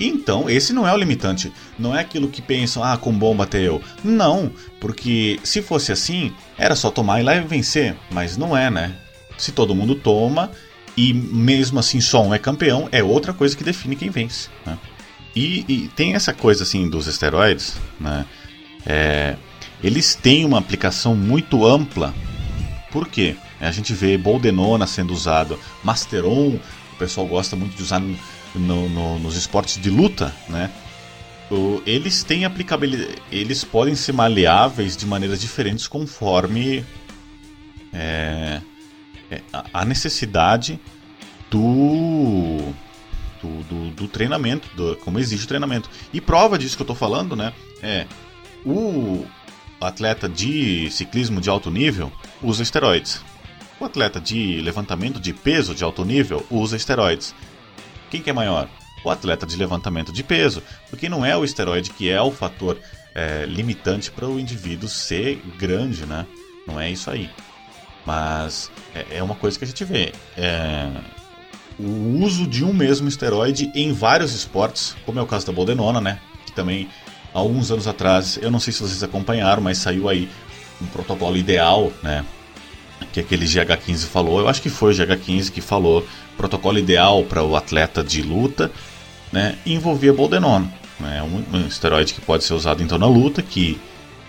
Então, 0.00 0.48
esse 0.48 0.72
não 0.72 0.86
é 0.86 0.92
o 0.92 0.96
limitante. 0.96 1.52
Não 1.76 1.96
é 1.96 2.00
aquilo 2.00 2.28
que 2.28 2.40
pensam, 2.40 2.84
ah, 2.84 2.96
com 2.96 3.12
bomba 3.12 3.44
até 3.44 3.58
eu. 3.58 3.82
Não, 4.04 4.52
porque 4.78 5.40
se 5.42 5.60
fosse 5.60 5.90
assim, 5.90 6.32
era 6.56 6.76
só 6.76 6.88
tomar 6.88 7.20
e 7.20 7.24
lá 7.24 7.34
e 7.34 7.40
vencer. 7.40 7.96
Mas 8.10 8.36
não 8.36 8.56
é, 8.56 8.70
né? 8.70 8.94
Se 9.38 9.52
todo 9.52 9.74
mundo 9.74 9.94
toma 9.94 10.50
e 10.96 11.14
mesmo 11.14 11.78
assim 11.78 12.00
só 12.00 12.22
um 12.22 12.34
é 12.34 12.38
campeão, 12.38 12.88
é 12.90 13.02
outra 13.02 13.32
coisa 13.32 13.56
que 13.56 13.64
define 13.64 13.96
quem 13.96 14.10
vence. 14.10 14.50
Né? 14.66 14.76
E, 15.34 15.64
e, 15.68 15.88
tem 15.94 16.14
essa 16.14 16.34
coisa 16.34 16.64
assim 16.64 16.90
dos 16.90 17.06
esteroides, 17.06 17.76
né? 18.00 18.26
É, 18.84 19.36
eles 19.82 20.14
têm 20.14 20.44
uma 20.44 20.58
aplicação 20.58 21.14
muito 21.14 21.64
ampla. 21.64 22.12
Por 22.90 23.06
quê? 23.06 23.36
A 23.60 23.70
gente 23.70 23.92
vê 23.92 24.18
Boldenona 24.18 24.86
sendo 24.86 25.12
usado, 25.12 25.58
Masteron, 25.84 26.58
o 26.92 26.96
pessoal 26.98 27.26
gosta 27.26 27.54
muito 27.54 27.76
de 27.76 27.82
usar 27.82 28.00
no, 28.00 28.88
no, 28.88 29.18
nos 29.18 29.36
esportes 29.36 29.80
de 29.80 29.90
luta, 29.90 30.34
né? 30.48 30.70
Eles 31.86 32.22
têm 32.22 32.44
aplicabilidade, 32.44 33.22
eles 33.32 33.64
podem 33.64 33.94
ser 33.94 34.12
maleáveis 34.12 34.96
de 34.96 35.06
maneiras 35.06 35.40
diferentes 35.40 35.88
conforme 35.88 36.84
é, 37.92 38.60
a 39.72 39.84
necessidade 39.84 40.80
do, 41.50 42.72
do, 43.42 43.62
do, 43.64 43.90
do 43.90 44.08
treinamento, 44.08 44.68
do, 44.76 44.96
como 44.96 45.18
exige 45.18 45.44
o 45.44 45.48
treinamento. 45.48 45.90
E 46.12 46.20
prova 46.20 46.58
disso 46.58 46.76
que 46.76 46.82
eu 46.82 46.84
estou 46.84 46.96
falando, 46.96 47.36
né? 47.36 47.52
É 47.82 48.06
o, 48.64 49.24
atleta 49.80 50.28
de 50.28 50.90
ciclismo 50.90 51.40
de 51.40 51.48
alto 51.48 51.70
nível 51.70 52.12
usa 52.42 52.62
esteroides. 52.62 53.22
O 53.80 53.84
atleta 53.84 54.20
de 54.20 54.60
levantamento 54.60 55.20
de 55.20 55.32
peso 55.32 55.74
de 55.74 55.84
alto 55.84 56.04
nível 56.04 56.44
usa 56.50 56.76
esteroides. 56.76 57.34
Quem 58.10 58.20
que 58.20 58.30
é 58.30 58.32
maior? 58.32 58.68
O 59.04 59.10
atleta 59.10 59.46
de 59.46 59.56
levantamento 59.56 60.12
de 60.12 60.24
peso, 60.24 60.62
porque 60.90 61.08
não 61.08 61.24
é 61.24 61.36
o 61.36 61.44
esteroide 61.44 61.90
que 61.90 62.10
é 62.10 62.20
o 62.20 62.32
fator 62.32 62.76
é, 63.14 63.46
limitante 63.46 64.10
para 64.10 64.26
o 64.26 64.40
indivíduo 64.40 64.88
ser 64.88 65.40
grande, 65.56 66.04
né? 66.04 66.26
Não 66.66 66.80
é 66.80 66.90
isso 66.90 67.10
aí. 67.10 67.30
Mas 68.08 68.70
é, 68.94 69.18
é 69.18 69.22
uma 69.22 69.34
coisa 69.34 69.58
que 69.58 69.66
a 69.66 69.68
gente 69.68 69.84
vê. 69.84 70.14
É, 70.34 70.88
o 71.78 72.24
uso 72.24 72.46
de 72.46 72.64
um 72.64 72.72
mesmo 72.72 73.06
esteroide 73.06 73.70
em 73.74 73.92
vários 73.92 74.32
esportes, 74.32 74.96
como 75.04 75.18
é 75.18 75.22
o 75.22 75.26
caso 75.26 75.46
da 75.46 75.52
Boldenona, 75.52 76.00
né? 76.00 76.18
Que 76.46 76.52
também 76.52 76.88
alguns 77.34 77.70
anos 77.70 77.86
atrás, 77.86 78.38
eu 78.40 78.50
não 78.50 78.58
sei 78.58 78.72
se 78.72 78.80
vocês 78.80 79.02
acompanharam, 79.02 79.60
mas 79.60 79.76
saiu 79.76 80.08
aí 80.08 80.26
um 80.80 80.86
protocolo 80.86 81.36
ideal, 81.36 81.92
né? 82.02 82.24
Que 83.12 83.20
aquele 83.20 83.44
GH15 83.44 84.06
falou. 84.06 84.40
Eu 84.40 84.48
acho 84.48 84.62
que 84.62 84.70
foi 84.70 84.94
o 84.94 84.96
GH15 84.96 85.50
que 85.50 85.60
falou 85.60 86.08
protocolo 86.34 86.78
ideal 86.78 87.22
para 87.24 87.44
o 87.44 87.56
atleta 87.56 88.02
de 88.02 88.22
luta, 88.22 88.72
né? 89.30 89.58
Envolvia 89.66 90.14
boldenona, 90.14 90.72
né? 90.98 91.22
Um, 91.22 91.58
um 91.58 91.66
esteroide 91.66 92.14
que 92.14 92.22
pode 92.22 92.42
ser 92.42 92.54
usado 92.54 92.82
então 92.82 92.96
na 92.96 93.06
luta, 93.06 93.42
que 93.42 93.78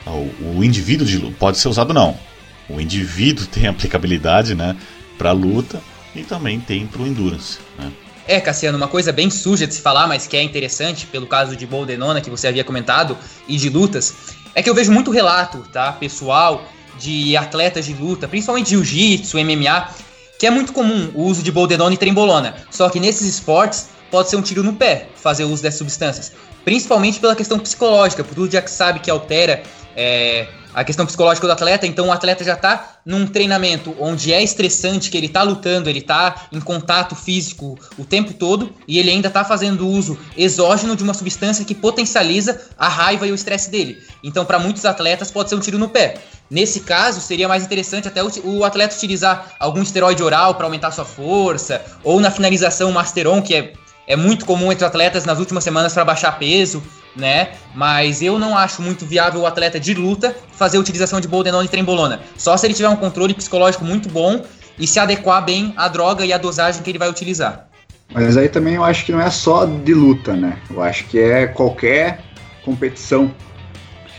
o, 0.05 0.57
o 0.57 0.63
indivíduo 0.65 1.07
de 1.07 1.17
luta 1.17 1.37
pode 1.39 1.57
ser 1.57 1.69
usado 1.69 1.93
não. 1.93 2.27
O 2.69 2.79
indivíduo 2.79 3.45
tem 3.47 3.65
aplicabilidade, 3.67 4.55
né? 4.55 4.75
Para 5.17 5.31
luta 5.31 5.81
e 6.15 6.23
também 6.23 6.59
tem 6.59 6.87
para 6.87 7.01
o 7.01 7.07
endurance, 7.07 7.59
né? 7.77 7.91
É, 8.27 8.39
Cassiano, 8.39 8.77
uma 8.77 8.87
coisa 8.87 9.11
bem 9.11 9.27
suja 9.31 9.65
de 9.65 9.73
se 9.73 9.81
falar, 9.81 10.05
mas 10.05 10.27
que 10.27 10.37
é 10.37 10.43
interessante, 10.43 11.07
pelo 11.07 11.25
caso 11.25 11.55
de 11.55 11.65
Boldenona, 11.65 12.21
que 12.21 12.29
você 12.29 12.47
havia 12.47 12.63
comentado, 12.63 13.17
e 13.47 13.57
de 13.57 13.69
lutas, 13.69 14.13
é 14.53 14.61
que 14.61 14.69
eu 14.69 14.75
vejo 14.75 14.91
muito 14.91 15.09
relato, 15.09 15.67
tá, 15.73 15.91
pessoal, 15.93 16.63
de 16.99 17.35
atletas 17.35 17.85
de 17.87 17.93
luta, 17.95 18.27
principalmente 18.27 18.69
jiu-jitsu, 18.69 19.35
MMA, 19.39 19.89
que 20.37 20.45
é 20.45 20.51
muito 20.51 20.73
comum 20.73 21.09
o 21.15 21.23
uso 21.23 21.41
de 21.41 21.51
Boldenona 21.51 21.95
e 21.95 21.97
trembolona. 21.97 22.55
Só 22.69 22.87
que 22.87 22.99
nesses 22.99 23.27
esportes 23.27 23.89
pode 24.11 24.29
ser 24.29 24.35
um 24.35 24.43
tiro 24.43 24.61
no 24.61 24.73
pé 24.73 25.07
fazer 25.15 25.45
uso 25.45 25.63
dessas 25.63 25.79
substâncias, 25.79 26.31
principalmente 26.63 27.19
pela 27.19 27.35
questão 27.35 27.57
psicológica, 27.57 28.23
por 28.23 28.35
tudo 28.35 28.51
já 28.51 28.61
que 28.61 28.69
sabe 28.69 28.99
que 28.99 29.09
altera 29.09 29.63
é, 29.95 30.47
a 30.79 30.83
questão 30.85 31.05
psicológica 31.05 31.45
do 31.45 31.51
atleta, 31.51 31.85
então 31.85 32.07
o 32.07 32.11
atleta 32.11 32.41
já 32.41 32.53
está 32.53 32.99
num 33.05 33.27
treinamento 33.27 33.93
onde 33.99 34.31
é 34.31 34.41
estressante, 34.41 35.11
que 35.11 35.17
ele 35.17 35.25
está 35.25 35.43
lutando, 35.43 35.89
ele 35.89 35.99
está 35.99 36.47
em 36.53 36.61
contato 36.61 37.17
físico 37.17 37.77
o 37.97 38.05
tempo 38.05 38.31
todo 38.31 38.73
e 38.87 38.97
ele 38.97 39.09
ainda 39.09 39.27
está 39.27 39.43
fazendo 39.43 39.85
uso 39.85 40.17
exógeno 40.37 40.95
de 40.95 41.03
uma 41.03 41.13
substância 41.13 41.65
que 41.65 41.75
potencializa 41.75 42.61
a 42.77 42.87
raiva 42.87 43.27
e 43.27 43.31
o 43.33 43.35
estresse 43.35 43.69
dele. 43.69 44.01
Então, 44.23 44.45
para 44.45 44.57
muitos 44.57 44.85
atletas, 44.85 45.29
pode 45.29 45.49
ser 45.49 45.55
um 45.55 45.59
tiro 45.59 45.77
no 45.77 45.89
pé. 45.89 46.15
Nesse 46.49 46.79
caso, 46.79 47.19
seria 47.19 47.49
mais 47.49 47.63
interessante 47.65 48.07
até 48.07 48.21
o, 48.23 48.63
atleta 48.63 48.95
utilizar 48.95 49.55
algum 49.59 49.81
esteroide 49.81 50.23
oral 50.23 50.55
para 50.55 50.65
aumentar 50.65 50.91
sua 50.91 51.03
força, 51.03 51.83
ou 52.05 52.21
na 52.21 52.31
finalização, 52.31 52.89
Masteron, 52.93 53.41
que 53.41 53.53
é, 53.53 53.73
é 54.09 54.17
muito 54.17 54.45
comum 54.45 54.73
entre 54.73 54.83
atletas 54.83 55.23
nas 55.23 55.39
últimas 55.39 55.63
semanas 55.63 55.93
para 55.93 56.03
baixar 56.03 56.33
peso 56.33 56.83
né? 57.15 57.49
Mas 57.75 58.21
eu 58.21 58.39
não 58.39 58.57
acho 58.57 58.81
muito 58.81 59.05
viável 59.05 59.41
o 59.41 59.45
atleta 59.45 59.79
de 59.79 59.93
luta 59.93 60.35
fazer 60.51 60.77
a 60.77 60.79
utilização 60.79 61.19
de 61.19 61.27
boldenona 61.27 61.65
e 61.65 61.67
trembolona. 61.67 62.19
Só 62.37 62.55
se 62.57 62.65
ele 62.65 62.73
tiver 62.73 62.89
um 62.89 62.95
controle 62.95 63.33
psicológico 63.33 63.83
muito 63.83 64.09
bom 64.09 64.43
e 64.77 64.87
se 64.87 64.99
adequar 64.99 65.43
bem 65.43 65.73
à 65.75 65.87
droga 65.87 66.25
e 66.25 66.33
à 66.33 66.37
dosagem 66.37 66.81
que 66.81 66.89
ele 66.89 66.99
vai 66.99 67.09
utilizar. 67.09 67.67
Mas 68.11 68.37
aí 68.37 68.49
também 68.49 68.75
eu 68.75 68.83
acho 68.83 69.05
que 69.05 69.11
não 69.11 69.21
é 69.21 69.29
só 69.29 69.65
de 69.65 69.93
luta, 69.93 70.35
né? 70.35 70.57
Eu 70.69 70.81
acho 70.81 71.05
que 71.05 71.19
é 71.19 71.45
qualquer 71.45 72.23
competição 72.63 73.31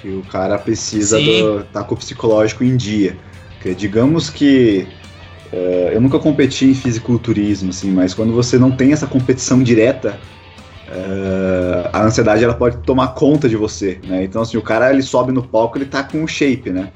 que 0.00 0.08
o 0.08 0.22
cara 0.22 0.58
precisa 0.58 1.18
estar 1.20 1.64
tá 1.72 1.84
com 1.84 1.94
o 1.94 1.98
psicológico 1.98 2.62
em 2.62 2.76
dia. 2.76 3.16
Porque 3.54 3.74
digamos 3.74 4.30
que 4.30 4.86
uh, 5.52 5.56
eu 5.92 6.00
nunca 6.00 6.18
competi 6.18 6.66
em 6.66 6.74
fisiculturismo, 6.74 7.70
assim, 7.70 7.90
mas 7.90 8.14
quando 8.14 8.32
você 8.32 8.58
não 8.58 8.70
tem 8.70 8.92
essa 8.92 9.06
competição 9.06 9.62
direta, 9.62 10.18
Uh, 10.90 11.88
a 11.92 12.02
ansiedade 12.02 12.42
ela 12.42 12.54
pode 12.54 12.78
tomar 12.78 13.14
conta 13.14 13.48
de 13.48 13.54
você, 13.54 14.00
né? 14.04 14.24
Então 14.24 14.42
assim, 14.42 14.56
o 14.56 14.62
cara 14.62 14.92
ele 14.92 15.02
sobe 15.02 15.30
no 15.30 15.40
palco, 15.40 15.78
ele 15.78 15.84
tá 15.84 16.02
com 16.02 16.24
o 16.24 16.26
shape, 16.26 16.70
né? 16.70 16.90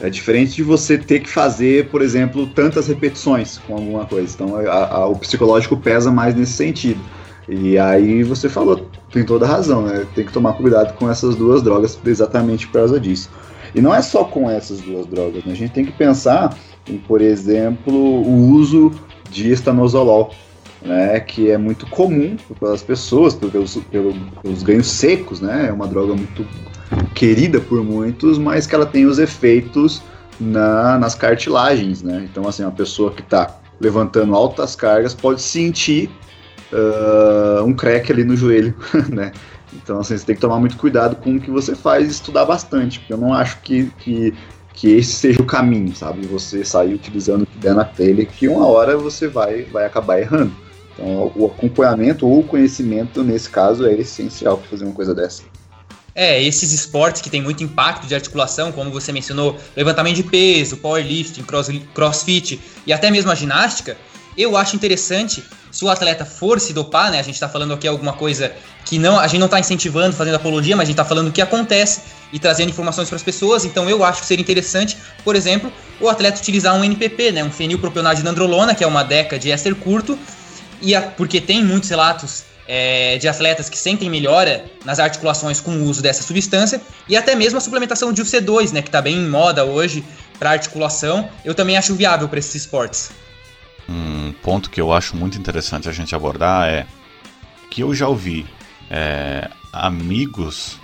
É 0.00 0.08
diferente 0.08 0.54
de 0.54 0.62
você 0.62 0.96
ter 0.96 1.20
que 1.20 1.28
fazer, 1.28 1.88
por 1.88 2.02
exemplo, 2.02 2.46
tantas 2.46 2.86
repetições 2.86 3.58
com 3.58 3.74
alguma 3.74 4.06
coisa. 4.06 4.32
Então 4.32 4.54
a, 4.56 4.94
a, 4.94 5.06
o 5.06 5.16
psicológico 5.16 5.76
pesa 5.76 6.10
mais 6.10 6.36
nesse 6.36 6.52
sentido. 6.52 7.00
E 7.48 7.76
aí 7.76 8.22
você 8.22 8.48
falou, 8.48 8.88
tem 9.12 9.24
toda 9.24 9.44
a 9.44 9.48
razão, 9.48 9.82
né? 9.82 10.06
Tem 10.14 10.24
que 10.24 10.32
tomar 10.32 10.52
cuidado 10.52 10.94
com 10.94 11.10
essas 11.10 11.34
duas 11.34 11.62
drogas 11.62 11.98
exatamente 12.06 12.68
por 12.68 12.74
causa 12.74 13.00
disso. 13.00 13.28
E 13.74 13.80
não 13.80 13.92
é 13.92 14.02
só 14.02 14.22
com 14.22 14.48
essas 14.48 14.80
duas 14.80 15.06
drogas, 15.06 15.44
né? 15.44 15.52
A 15.52 15.56
gente 15.56 15.72
tem 15.72 15.84
que 15.84 15.92
pensar 15.92 16.56
por 17.06 17.20
exemplo, 17.20 17.94
o 17.94 18.50
uso 18.50 18.92
de 19.30 19.50
estanozolol 19.50 20.32
né, 20.84 21.20
que 21.20 21.50
é 21.50 21.56
muito 21.56 21.86
comum 21.86 22.36
pelas 22.58 22.82
pessoas, 22.82 23.34
pelos, 23.34 23.76
pelos 23.76 24.62
ganhos 24.62 24.88
secos, 24.88 25.40
né, 25.40 25.68
é 25.68 25.72
uma 25.72 25.86
droga 25.86 26.14
muito 26.14 26.46
querida 27.14 27.60
por 27.60 27.82
muitos, 27.84 28.38
mas 28.38 28.66
que 28.66 28.74
ela 28.74 28.86
tem 28.86 29.06
os 29.06 29.18
efeitos 29.18 30.02
na, 30.40 30.98
nas 30.98 31.14
cartilagens, 31.14 32.02
né, 32.02 32.26
então 32.30 32.48
assim, 32.48 32.62
uma 32.62 32.72
pessoa 32.72 33.12
que 33.12 33.22
está 33.22 33.58
levantando 33.80 34.34
altas 34.34 34.74
cargas 34.74 35.14
pode 35.14 35.40
sentir 35.40 36.10
uh, 36.72 37.64
um 37.64 37.72
crack 37.72 38.10
ali 38.10 38.24
no 38.24 38.36
joelho, 38.36 38.74
né, 39.08 39.32
então 39.72 40.00
assim, 40.00 40.16
você 40.16 40.26
tem 40.26 40.34
que 40.34 40.40
tomar 40.40 40.58
muito 40.58 40.76
cuidado 40.76 41.16
com 41.16 41.36
o 41.36 41.40
que 41.40 41.50
você 41.50 41.76
faz 41.76 42.08
e 42.08 42.10
estudar 42.10 42.44
bastante, 42.44 42.98
porque 42.98 43.12
eu 43.12 43.18
não 43.18 43.32
acho 43.32 43.60
que, 43.60 43.86
que 43.98 44.34
que 44.74 44.90
esse 44.90 45.12
seja 45.12 45.40
o 45.42 45.46
caminho, 45.46 45.94
sabe? 45.94 46.26
Você 46.26 46.64
sair 46.64 46.94
utilizando 46.94 47.42
o 47.42 47.46
que 47.46 47.58
der 47.58 47.74
na 47.74 47.84
telha, 47.84 48.24
que 48.24 48.48
uma 48.48 48.66
hora 48.66 48.96
você 48.96 49.28
vai, 49.28 49.62
vai 49.64 49.84
acabar 49.84 50.20
errando. 50.20 50.54
Então, 50.94 51.32
o 51.34 51.46
acompanhamento 51.46 52.26
ou 52.26 52.40
o 52.40 52.44
conhecimento, 52.44 53.22
nesse 53.22 53.48
caso, 53.48 53.86
é 53.86 53.94
essencial 53.94 54.58
para 54.58 54.68
fazer 54.68 54.84
uma 54.84 54.94
coisa 54.94 55.14
dessa. 55.14 55.42
É, 56.14 56.42
esses 56.42 56.72
esportes 56.72 57.22
que 57.22 57.30
têm 57.30 57.40
muito 57.40 57.64
impacto 57.64 58.06
de 58.06 58.14
articulação, 58.14 58.70
como 58.70 58.90
você 58.90 59.12
mencionou, 59.12 59.56
levantamento 59.74 60.16
de 60.16 60.22
peso, 60.22 60.76
powerlifting, 60.76 61.42
cross, 61.42 61.68
crossfit 61.94 62.60
e 62.86 62.92
até 62.92 63.10
mesmo 63.10 63.30
a 63.30 63.34
ginástica, 63.34 63.96
eu 64.36 64.56
acho 64.56 64.76
interessante 64.76 65.42
se 65.70 65.84
o 65.84 65.88
atleta 65.88 66.24
for 66.24 66.60
se 66.60 66.74
dopar, 66.74 67.10
né? 67.10 67.18
A 67.18 67.22
gente 67.22 67.34
está 67.34 67.48
falando 67.48 67.72
aqui 67.72 67.88
alguma 67.88 68.12
coisa 68.12 68.52
que 68.84 68.98
não, 68.98 69.18
a 69.18 69.26
gente 69.26 69.40
não 69.40 69.46
está 69.46 69.60
incentivando, 69.60 70.14
fazendo 70.14 70.34
apologia, 70.34 70.76
mas 70.76 70.84
a 70.84 70.86
gente 70.86 70.94
está 70.94 71.04
falando 71.04 71.28
o 71.28 71.32
que 71.32 71.40
acontece 71.40 72.02
e 72.32 72.38
trazendo 72.38 72.70
informações 72.70 73.08
para 73.08 73.16
as 73.16 73.22
pessoas. 73.22 73.64
Então 73.64 73.88
eu 73.88 74.04
acho 74.04 74.20
que 74.20 74.26
seria 74.26 74.42
interessante, 74.42 74.96
por 75.24 75.36
exemplo, 75.36 75.72
o 76.00 76.08
atleta 76.08 76.38
utilizar 76.38 76.74
um 76.74 76.84
NPP, 76.84 77.32
né? 77.32 77.44
Um 77.44 77.50
fenilpropionate 77.50 78.18
de 78.18 78.24
nandrolona, 78.24 78.74
que 78.74 78.82
é 78.82 78.86
uma 78.86 79.02
deca 79.02 79.38
de 79.38 79.50
éster 79.50 79.74
curto, 79.74 80.18
e 80.80 80.94
a, 80.94 81.02
porque 81.02 81.40
tem 81.40 81.64
muitos 81.64 81.88
relatos 81.88 82.44
é, 82.66 83.18
de 83.18 83.28
atletas 83.28 83.68
que 83.68 83.78
sentem 83.78 84.08
melhora 84.08 84.64
nas 84.84 84.98
articulações 84.98 85.60
com 85.60 85.72
o 85.72 85.84
uso 85.84 86.02
dessa 86.02 86.22
substância 86.22 86.80
e 87.08 87.16
até 87.16 87.34
mesmo 87.34 87.58
a 87.58 87.60
suplementação 87.60 88.12
de 88.12 88.22
UFC2, 88.22 88.72
né, 88.72 88.82
que 88.82 88.88
está 88.88 89.02
bem 89.02 89.16
em 89.16 89.28
moda 89.28 89.64
hoje 89.64 90.04
para 90.38 90.50
articulação, 90.50 91.28
eu 91.44 91.54
também 91.54 91.76
acho 91.76 91.94
viável 91.94 92.28
para 92.28 92.38
esses 92.38 92.54
esportes. 92.54 93.10
Um 93.88 94.32
ponto 94.42 94.70
que 94.70 94.80
eu 94.80 94.92
acho 94.92 95.16
muito 95.16 95.38
interessante 95.38 95.88
a 95.88 95.92
gente 95.92 96.14
abordar 96.14 96.68
é 96.68 96.86
que 97.70 97.82
eu 97.82 97.94
já 97.94 98.08
ouvi 98.08 98.46
é, 98.94 99.48
amigos, 99.72 100.78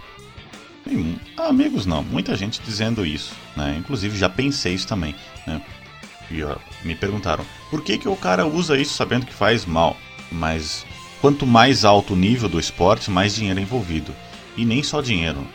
amigos 1.36 1.84
não, 1.84 2.02
muita 2.02 2.34
gente 2.34 2.58
dizendo 2.64 3.04
isso, 3.04 3.34
né? 3.54 3.76
Inclusive 3.78 4.16
já 4.16 4.30
pensei 4.30 4.72
isso 4.72 4.88
também, 4.88 5.14
né? 5.46 5.60
E 6.30 6.42
ó, 6.42 6.56
me 6.82 6.94
perguntaram, 6.94 7.44
por 7.68 7.82
que, 7.82 7.98
que 7.98 8.08
o 8.08 8.16
cara 8.16 8.46
usa 8.46 8.78
isso 8.78 8.94
sabendo 8.94 9.26
que 9.26 9.34
faz 9.34 9.66
mal? 9.66 9.94
Mas 10.32 10.86
quanto 11.20 11.46
mais 11.46 11.84
alto 11.84 12.14
o 12.14 12.16
nível 12.16 12.48
do 12.48 12.58
esporte, 12.58 13.10
mais 13.10 13.34
dinheiro 13.34 13.60
é 13.60 13.62
envolvido. 13.62 14.14
E 14.56 14.64
nem 14.64 14.82
só 14.82 15.02
dinheiro. 15.02 15.46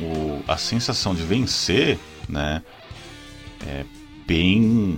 O, 0.00 0.40
a 0.46 0.56
sensação 0.56 1.16
de 1.16 1.22
vencer, 1.22 1.98
né, 2.28 2.62
é 3.66 3.84
bem, 4.24 4.94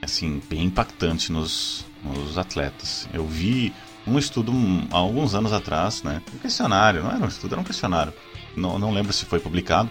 assim, 0.00 0.40
bem 0.48 0.64
impactante 0.64 1.30
nos, 1.30 1.84
nos 2.02 2.38
atletas. 2.38 3.06
Eu 3.12 3.26
vi 3.26 3.74
um 4.06 4.18
estudo 4.18 4.52
há 4.90 4.96
alguns 4.96 5.34
anos 5.34 5.52
atrás, 5.52 6.02
né, 6.02 6.20
um 6.34 6.38
questionário, 6.38 7.02
não 7.02 7.10
era 7.10 7.24
um 7.24 7.28
estudo, 7.28 7.54
era 7.54 7.60
um 7.60 7.64
questionário. 7.64 8.12
Não, 8.56 8.78
não 8.78 8.92
lembro 8.92 9.12
se 9.12 9.24
foi 9.24 9.40
publicado, 9.40 9.90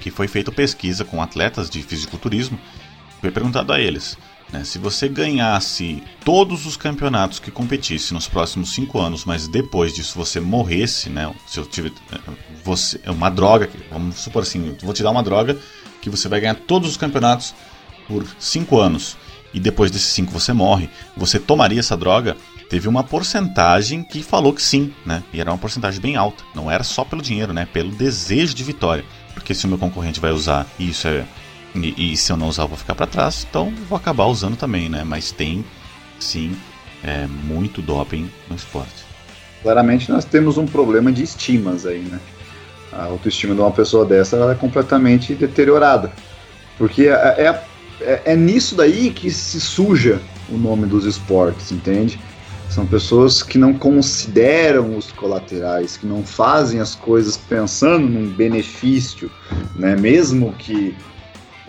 que 0.00 0.10
foi 0.10 0.28
feita 0.28 0.52
pesquisa 0.52 1.04
com 1.04 1.20
atletas 1.20 1.68
de 1.68 1.82
fisiculturismo 1.82 2.58
foi 3.24 3.30
perguntado 3.30 3.72
a 3.72 3.80
eles: 3.80 4.18
né, 4.52 4.64
se 4.64 4.78
você 4.78 5.08
ganhasse 5.08 6.02
todos 6.24 6.66
os 6.66 6.76
campeonatos 6.76 7.38
que 7.38 7.50
competisse 7.50 8.12
nos 8.12 8.28
próximos 8.28 8.74
cinco 8.74 9.00
anos, 9.00 9.24
mas 9.24 9.48
depois 9.48 9.94
disso 9.94 10.18
você 10.18 10.40
morresse, 10.40 11.08
né, 11.08 11.34
se 11.46 11.58
eu 11.58 11.64
tiver 11.64 11.92
você, 12.62 13.00
uma 13.06 13.30
droga, 13.30 13.70
vamos 13.90 14.16
supor 14.16 14.42
assim, 14.42 14.76
vou 14.82 14.92
te 14.92 15.02
dar 15.02 15.10
uma 15.10 15.22
droga 15.22 15.58
que 16.02 16.10
você 16.10 16.28
vai 16.28 16.40
ganhar 16.40 16.54
todos 16.54 16.90
os 16.90 16.96
campeonatos 16.98 17.54
por 18.06 18.26
cinco 18.38 18.78
anos 18.78 19.16
e 19.54 19.60
depois 19.60 19.90
desses 19.90 20.08
cinco 20.08 20.32
você 20.32 20.52
morre, 20.52 20.90
você 21.16 21.38
tomaria 21.38 21.80
essa 21.80 21.96
droga? 21.96 22.36
Teve 22.74 22.88
uma 22.88 23.04
porcentagem 23.04 24.02
que 24.02 24.20
falou 24.20 24.52
que 24.52 24.60
sim, 24.60 24.92
né? 25.06 25.22
E 25.32 25.40
era 25.40 25.48
uma 25.48 25.56
porcentagem 25.56 26.00
bem 26.00 26.16
alta. 26.16 26.42
Não 26.52 26.68
era 26.68 26.82
só 26.82 27.04
pelo 27.04 27.22
dinheiro, 27.22 27.52
né? 27.52 27.68
Pelo 27.72 27.92
desejo 27.92 28.52
de 28.52 28.64
vitória. 28.64 29.04
Porque 29.32 29.54
se 29.54 29.64
o 29.64 29.68
meu 29.68 29.78
concorrente 29.78 30.18
vai 30.18 30.32
usar 30.32 30.66
e 30.76 30.90
isso 30.90 31.06
é 31.06 31.24
e, 31.72 32.12
e, 32.12 32.16
se 32.16 32.32
eu 32.32 32.36
não 32.36 32.48
usar, 32.48 32.64
eu 32.64 32.68
vou 32.68 32.76
ficar 32.76 32.96
para 32.96 33.06
trás. 33.06 33.46
Então 33.48 33.72
vou 33.88 33.96
acabar 33.96 34.24
usando 34.24 34.56
também, 34.56 34.88
né? 34.88 35.04
Mas 35.04 35.30
tem, 35.30 35.64
sim, 36.18 36.56
é, 37.04 37.28
muito 37.44 37.80
doping 37.80 38.28
no 38.50 38.56
esporte. 38.56 39.04
Claramente 39.62 40.10
nós 40.10 40.24
temos 40.24 40.58
um 40.58 40.66
problema 40.66 41.12
de 41.12 41.22
estimas 41.22 41.86
aí, 41.86 42.00
né? 42.00 42.18
A 42.92 43.04
autoestima 43.04 43.54
de 43.54 43.60
uma 43.60 43.70
pessoa 43.70 44.04
dessa 44.04 44.36
é 44.50 44.54
completamente 44.56 45.32
deteriorada. 45.32 46.10
Porque 46.76 47.02
é, 47.02 47.12
é, 47.12 47.64
é, 48.00 48.22
é 48.32 48.34
nisso 48.34 48.74
daí 48.74 49.12
que 49.12 49.30
se 49.30 49.60
suja 49.60 50.20
o 50.48 50.58
nome 50.58 50.86
dos 50.86 51.04
esportes, 51.04 51.70
entende? 51.70 52.18
São 52.70 52.86
pessoas 52.86 53.42
que 53.42 53.56
não 53.56 53.74
consideram 53.74 54.96
os 54.96 55.12
colaterais, 55.12 55.96
que 55.96 56.06
não 56.06 56.24
fazem 56.24 56.80
as 56.80 56.94
coisas 56.94 57.36
pensando 57.36 58.08
num 58.08 58.28
benefício, 58.32 59.30
né? 59.76 59.94
Mesmo 59.94 60.52
que 60.54 60.96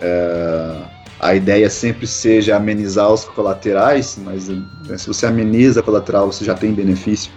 é, 0.00 0.82
a 1.20 1.34
ideia 1.34 1.70
sempre 1.70 2.06
seja 2.06 2.56
amenizar 2.56 3.12
os 3.12 3.24
colaterais, 3.24 4.18
mas 4.22 4.48
né, 4.48 4.98
se 4.98 5.06
você 5.06 5.26
ameniza 5.26 5.82
colateral, 5.82 6.30
você 6.30 6.44
já 6.44 6.54
tem 6.54 6.72
benefício. 6.72 7.30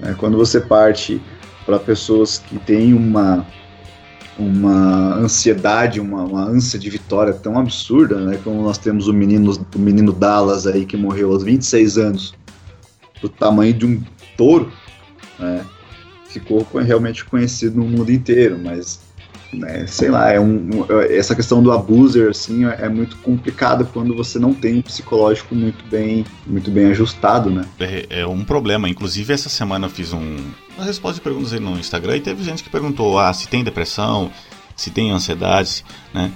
Né? 0.00 0.14
Quando 0.16 0.36
você 0.36 0.60
parte 0.60 1.20
para 1.66 1.78
pessoas 1.78 2.38
que 2.38 2.58
têm 2.58 2.94
uma 2.94 3.46
uma 4.38 5.16
ansiedade, 5.16 5.98
uma, 5.98 6.22
uma 6.22 6.44
ânsia 6.44 6.78
de 6.78 6.88
vitória 6.88 7.32
tão 7.32 7.58
absurda, 7.58 8.20
né? 8.20 8.38
Como 8.44 8.62
nós 8.62 8.78
temos 8.78 9.08
o 9.08 9.12
menino, 9.12 9.52
o 9.74 9.78
menino 9.78 10.12
Dallas 10.12 10.64
aí 10.64 10.86
que 10.86 10.96
morreu 10.96 11.32
aos 11.32 11.42
26 11.42 11.98
anos, 11.98 12.34
do 13.20 13.28
tamanho 13.28 13.74
de 13.74 13.86
um 13.86 14.02
touro, 14.36 14.72
né? 15.38 15.64
Ficou 16.28 16.66
realmente 16.80 17.24
conhecido 17.24 17.78
no 17.78 17.86
mundo 17.86 18.12
inteiro, 18.12 18.58
mas 18.62 19.00
né, 19.52 19.86
sei 19.86 20.10
lá, 20.10 20.30
é 20.30 20.38
um, 20.38 20.84
essa 21.08 21.34
questão 21.34 21.62
do 21.62 21.72
abuser 21.72 22.30
assim 22.30 22.66
é, 22.66 22.84
é 22.84 22.88
muito 22.88 23.16
complicado 23.18 23.88
quando 23.92 24.14
você 24.14 24.38
não 24.38 24.52
tem 24.52 24.78
um 24.78 24.82
psicológico 24.82 25.54
muito 25.54 25.82
bem, 25.86 26.24
muito 26.46 26.70
bem 26.70 26.86
ajustado, 26.86 27.48
né? 27.48 27.64
É, 27.80 28.20
é 28.20 28.26
um 28.26 28.44
problema. 28.44 28.88
Inclusive 28.88 29.32
essa 29.32 29.48
semana 29.48 29.86
eu 29.86 29.90
fiz 29.90 30.12
um 30.12 30.36
uma 30.76 30.84
resposta 30.84 31.16
de 31.16 31.22
perguntas 31.22 31.52
aí 31.52 31.60
no 31.60 31.78
Instagram 31.78 32.16
e 32.16 32.20
teve 32.20 32.44
gente 32.44 32.62
que 32.62 32.70
perguntou 32.70 33.18
ah, 33.18 33.32
se 33.32 33.48
tem 33.48 33.64
depressão, 33.64 34.30
se 34.76 34.90
tem 34.90 35.10
ansiedade, 35.10 35.84
né? 36.12 36.30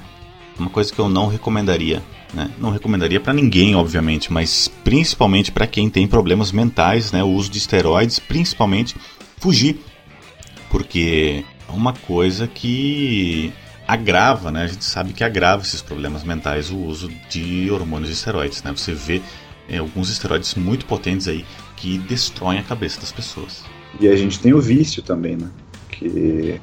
Uma 0.59 0.71
coisa 0.71 0.93
que 0.93 0.99
eu 0.99 1.09
não 1.09 1.29
recomendaria, 1.29 2.03
né? 2.33 2.51
Não 2.59 2.71
recomendaria 2.71 3.21
para 3.21 3.33
ninguém, 3.33 3.75
obviamente, 3.75 4.33
mas 4.33 4.69
principalmente 4.83 5.53
para 5.53 5.67
quem 5.67 5.91
tem 5.91 6.07
problemas 6.07 6.53
mentais, 6.53 7.13
né? 7.13 7.23
O 7.23 7.29
uso 7.29 7.51
de 7.51 7.59
esteroides, 7.59 8.19
principalmente 8.19 8.97
fugir, 9.39 9.81
porque 10.71 11.45
é 11.69 11.73
uma 11.73 11.93
coisa 11.93 12.47
que 12.47 13.53
agrava, 13.87 14.51
né? 14.51 14.65
A 14.65 14.67
gente 14.67 14.85
sabe 14.85 15.13
que 15.13 15.23
agrava 15.23 15.63
esses 15.63 15.83
problemas 15.83 16.25
mentais 16.25 16.71
o 16.71 16.79
uso 16.79 17.11
de 17.29 17.71
hormônios 17.71 18.11
e 18.11 18.15
esteroides, 18.15 18.63
né? 18.63 18.73
Você 18.73 18.93
vê 18.93 19.21
é, 19.69 19.79
alguns 19.79 20.09
esteroides 20.09 20.55
muito 20.55 20.87
potentes 20.87 21.29
aí 21.29 21.45
que 21.77 21.99
destroem 21.99 22.59
a 22.59 22.63
cabeça 22.63 23.01
das 23.01 23.13
pessoas. 23.13 23.65
E 24.01 24.09
a 24.09 24.17
gente 24.17 24.39
tem 24.41 24.55
o 24.55 24.61
vício 24.61 25.03
também, 25.03 25.37
né? 25.37 25.51
Que 25.91 26.61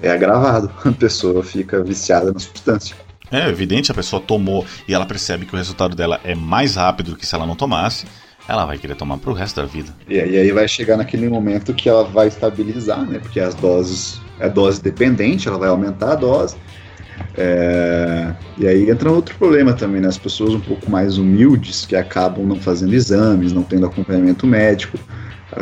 é 0.00 0.10
agravado. 0.10 0.70
A 0.84 0.92
pessoa 0.92 1.42
fica 1.42 1.82
viciada 1.82 2.32
na 2.32 2.38
substância. 2.38 2.96
É 3.32 3.48
evidente, 3.48 3.90
a 3.90 3.94
pessoa 3.94 4.20
tomou 4.20 4.64
e 4.86 4.92
ela 4.92 5.06
percebe 5.06 5.46
que 5.46 5.54
o 5.54 5.56
resultado 5.56 5.96
dela 5.96 6.20
é 6.22 6.34
mais 6.34 6.76
rápido 6.76 7.12
do 7.12 7.16
que 7.16 7.26
se 7.26 7.34
ela 7.34 7.46
não 7.46 7.56
tomasse, 7.56 8.06
ela 8.46 8.66
vai 8.66 8.76
querer 8.76 8.94
tomar 8.94 9.16
pro 9.16 9.32
resto 9.32 9.60
da 9.60 9.66
vida. 9.66 9.94
E, 10.06 10.20
aí 10.20 10.52
vai 10.52 10.68
chegar 10.68 10.96
naquele 10.98 11.28
momento 11.28 11.72
que 11.72 11.88
ela 11.88 12.04
vai 12.04 12.28
estabilizar, 12.28 13.08
né? 13.08 13.18
Porque 13.18 13.40
as 13.40 13.54
doses 13.54 14.20
é 14.38 14.48
dose 14.48 14.82
dependente, 14.82 15.48
ela 15.48 15.58
vai 15.58 15.70
aumentar 15.70 16.12
a 16.12 16.14
dose. 16.16 16.56
É, 17.36 18.34
e 18.58 18.66
aí 18.66 18.90
entra 18.90 19.10
outro 19.10 19.34
problema 19.36 19.72
também, 19.72 20.00
né? 20.00 20.08
As 20.08 20.18
pessoas 20.18 20.52
um 20.54 20.60
pouco 20.60 20.90
mais 20.90 21.16
humildes 21.16 21.86
que 21.86 21.96
acabam 21.96 22.44
não 22.44 22.56
fazendo 22.56 22.92
exames, 22.92 23.52
não 23.52 23.62
tendo 23.62 23.86
acompanhamento 23.86 24.46
médico, 24.46 24.98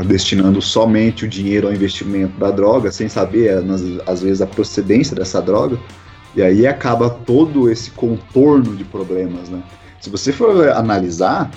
destinando 0.06 0.60
somente 0.62 1.24
o 1.24 1.28
dinheiro 1.28 1.68
ao 1.68 1.74
investimento 1.74 2.38
da 2.38 2.50
droga, 2.50 2.90
sem 2.90 3.08
saber, 3.08 3.62
às 4.06 4.22
vezes, 4.22 4.40
a 4.40 4.46
procedência 4.46 5.14
dessa 5.14 5.40
droga. 5.40 5.78
E 6.34 6.42
aí 6.42 6.66
acaba 6.66 7.10
todo 7.10 7.70
esse 7.70 7.90
contorno 7.90 8.76
de 8.76 8.84
problemas, 8.84 9.48
né? 9.48 9.62
Se 10.00 10.08
você 10.08 10.32
for 10.32 10.68
analisar, 10.70 11.50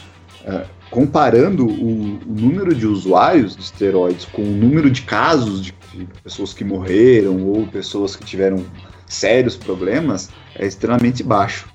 é, 0.43 0.65
comparando 0.89 1.65
o, 1.65 2.17
o, 2.17 2.19
número 2.27 2.75
de 2.75 2.85
usuários 2.85 3.55
de 3.55 3.63
esteroides 3.63 4.25
com 4.25 4.41
o 4.41 4.45
número 4.45 4.91
de 4.91 5.03
casos 5.03 5.61
de, 5.61 5.73
de 5.93 6.05
pessoas 6.23 6.53
que 6.53 6.63
morreram 6.63 7.45
ou 7.47 7.65
pessoas 7.67 8.15
que 8.15 8.25
tiveram 8.25 8.65
sérios 9.07 9.55
problemas, 9.55 10.29
é 10.55 10.65
extremamente 10.65 11.23
baixo. 11.23 11.67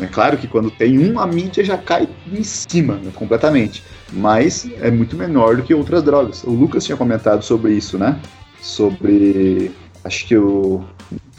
É 0.00 0.06
claro 0.06 0.38
que 0.38 0.46
quando 0.46 0.70
tem 0.70 0.98
um, 0.98 1.18
a 1.20 1.26
mídia 1.26 1.62
já 1.62 1.76
cai 1.76 2.08
em 2.32 2.42
cima, 2.42 2.94
né, 2.94 3.10
completamente. 3.14 3.82
Mas 4.12 4.68
é 4.80 4.90
muito 4.90 5.16
menor 5.16 5.56
do 5.56 5.62
que 5.62 5.74
outras 5.74 6.02
drogas. 6.02 6.42
O 6.42 6.50
Lucas 6.50 6.84
tinha 6.84 6.96
comentado 6.96 7.42
sobre 7.42 7.72
isso, 7.74 7.98
né? 7.98 8.18
Sobre. 8.60 9.70
Acho 10.02 10.26
que 10.26 10.36
o, 10.36 10.82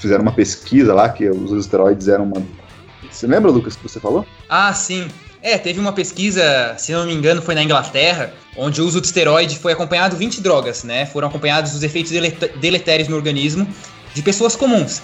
fizeram 0.02 0.24
uma 0.24 0.34
pesquisa 0.34 0.94
lá 0.94 1.10
que 1.10 1.30
os 1.30 1.52
esteroides 1.52 2.08
eram 2.08 2.26
uma. 2.26 2.44
Você 3.10 3.28
lembra, 3.28 3.52
Lucas, 3.52 3.76
que 3.76 3.84
você 3.84 4.00
falou? 4.00 4.26
Ah, 4.50 4.74
sim. 4.74 5.08
É, 5.44 5.58
teve 5.58 5.80
uma 5.80 5.92
pesquisa, 5.92 6.76
se 6.78 6.92
não 6.92 7.06
me 7.06 7.14
engano, 7.14 7.42
foi 7.42 7.56
na 7.56 7.64
Inglaterra, 7.64 8.34
onde 8.56 8.82
o 8.82 8.86
uso 8.86 9.02
de 9.02 9.08
esteroide 9.08 9.58
foi 9.58 9.74
acompanhado 9.74 10.16
20 10.16 10.40
drogas, 10.40 10.84
né? 10.84 11.06
Foram 11.06 11.28
acompanhados 11.28 11.74
os 11.74 11.82
efeitos 11.82 12.12
deletérios 12.60 13.08
no 13.08 13.16
organismo 13.16 13.68
de 14.14 14.22
pessoas 14.22 14.56
comuns. 14.56 15.02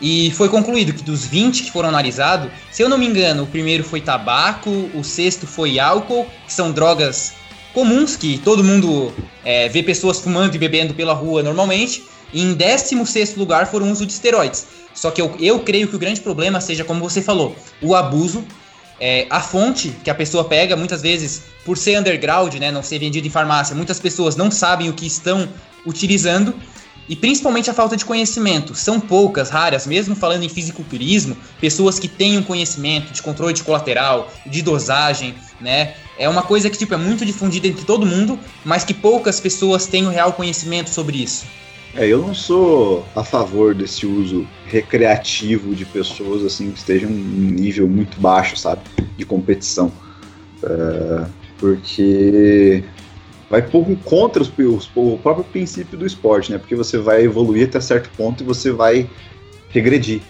E 0.00 0.30
foi 0.32 0.48
concluído 0.48 0.92
que 0.92 1.02
dos 1.02 1.24
20 1.24 1.64
que 1.64 1.72
foram 1.72 1.88
analisados, 1.88 2.50
se 2.70 2.82
eu 2.82 2.88
não 2.88 2.98
me 2.98 3.06
engano, 3.06 3.44
o 3.44 3.46
primeiro 3.46 3.82
foi 3.82 4.00
tabaco, 4.00 4.70
o 4.94 5.02
sexto 5.02 5.46
foi 5.46 5.78
álcool, 5.78 6.26
que 6.46 6.52
são 6.52 6.72
drogas 6.72 7.34
comuns 7.76 8.16
que 8.16 8.38
todo 8.38 8.64
mundo 8.64 9.12
é, 9.44 9.68
vê 9.68 9.82
pessoas 9.82 10.18
fumando 10.18 10.54
e 10.54 10.58
bebendo 10.58 10.94
pela 10.94 11.12
rua 11.12 11.42
normalmente. 11.42 12.04
E 12.32 12.40
em 12.40 12.54
16 12.54 13.36
lugar 13.36 13.66
foram 13.66 13.88
o 13.88 13.92
uso 13.92 14.06
de 14.06 14.14
esteroides. 14.14 14.66
Só 14.94 15.10
que 15.10 15.20
eu, 15.20 15.36
eu 15.38 15.60
creio 15.60 15.86
que 15.86 15.94
o 15.94 15.98
grande 15.98 16.22
problema 16.22 16.58
seja, 16.58 16.84
como 16.84 17.00
você 17.00 17.20
falou, 17.20 17.54
o 17.82 17.94
abuso 17.94 18.42
é, 18.98 19.26
a 19.28 19.42
fonte 19.42 19.90
que 20.02 20.08
a 20.08 20.14
pessoa 20.14 20.44
pega, 20.44 20.74
muitas 20.74 21.02
vezes, 21.02 21.42
por 21.66 21.76
ser 21.76 22.00
underground, 22.00 22.54
né, 22.54 22.72
não 22.72 22.82
ser 22.82 22.98
vendido 22.98 23.26
em 23.26 23.30
farmácia, 23.30 23.76
muitas 23.76 24.00
pessoas 24.00 24.36
não 24.36 24.50
sabem 24.50 24.88
o 24.88 24.94
que 24.94 25.06
estão 25.06 25.46
utilizando 25.84 26.54
e 27.08 27.14
principalmente 27.14 27.70
a 27.70 27.74
falta 27.74 27.96
de 27.96 28.04
conhecimento. 28.04 28.74
São 28.74 28.98
poucas, 29.00 29.50
raras, 29.50 29.86
mesmo 29.86 30.14
falando 30.16 30.42
em 30.42 30.48
fisiculturismo, 30.48 31.36
pessoas 31.60 31.98
que 31.98 32.08
tenham 32.08 32.42
conhecimento 32.42 33.12
de 33.12 33.22
controle 33.22 33.52
de 33.52 33.62
colateral, 33.62 34.32
de 34.46 34.62
dosagem, 34.62 35.34
né? 35.60 35.94
É 36.18 36.28
uma 36.28 36.42
coisa 36.42 36.70
que 36.70 36.78
tipo 36.78 36.94
é 36.94 36.96
muito 36.96 37.24
difundida 37.24 37.66
entre 37.66 37.84
todo 37.84 38.06
mundo, 38.06 38.38
mas 38.64 38.84
que 38.84 38.94
poucas 38.94 39.38
pessoas 39.38 39.86
têm 39.86 40.06
o 40.06 40.10
real 40.10 40.32
conhecimento 40.32 40.90
sobre 40.90 41.22
isso. 41.22 41.44
É, 41.94 42.06
eu 42.06 42.20
não 42.20 42.34
sou 42.34 43.06
a 43.14 43.24
favor 43.24 43.74
desse 43.74 44.06
uso 44.06 44.46
recreativo 44.66 45.74
de 45.74 45.84
pessoas 45.86 46.44
assim 46.44 46.70
que 46.70 46.78
estejam 46.78 47.10
em 47.10 47.14
um 47.14 47.50
nível 47.50 47.88
muito 47.88 48.20
baixo, 48.20 48.56
sabe, 48.56 48.82
de 49.16 49.24
competição, 49.24 49.90
é, 50.62 51.24
porque 51.58 52.84
vai 53.48 53.62
pouco 53.62 53.94
contra 53.96 54.42
os, 54.42 54.52
os, 54.58 54.90
o 54.94 55.18
próprio 55.18 55.44
princípio 55.44 55.96
do 55.96 56.06
esporte, 56.06 56.50
né? 56.50 56.58
Porque 56.58 56.74
você 56.74 56.98
vai 56.98 57.22
evoluir 57.22 57.68
até 57.68 57.80
certo 57.80 58.10
ponto 58.16 58.42
e 58.42 58.46
você 58.46 58.70
vai 58.70 59.08
regredir, 59.68 60.20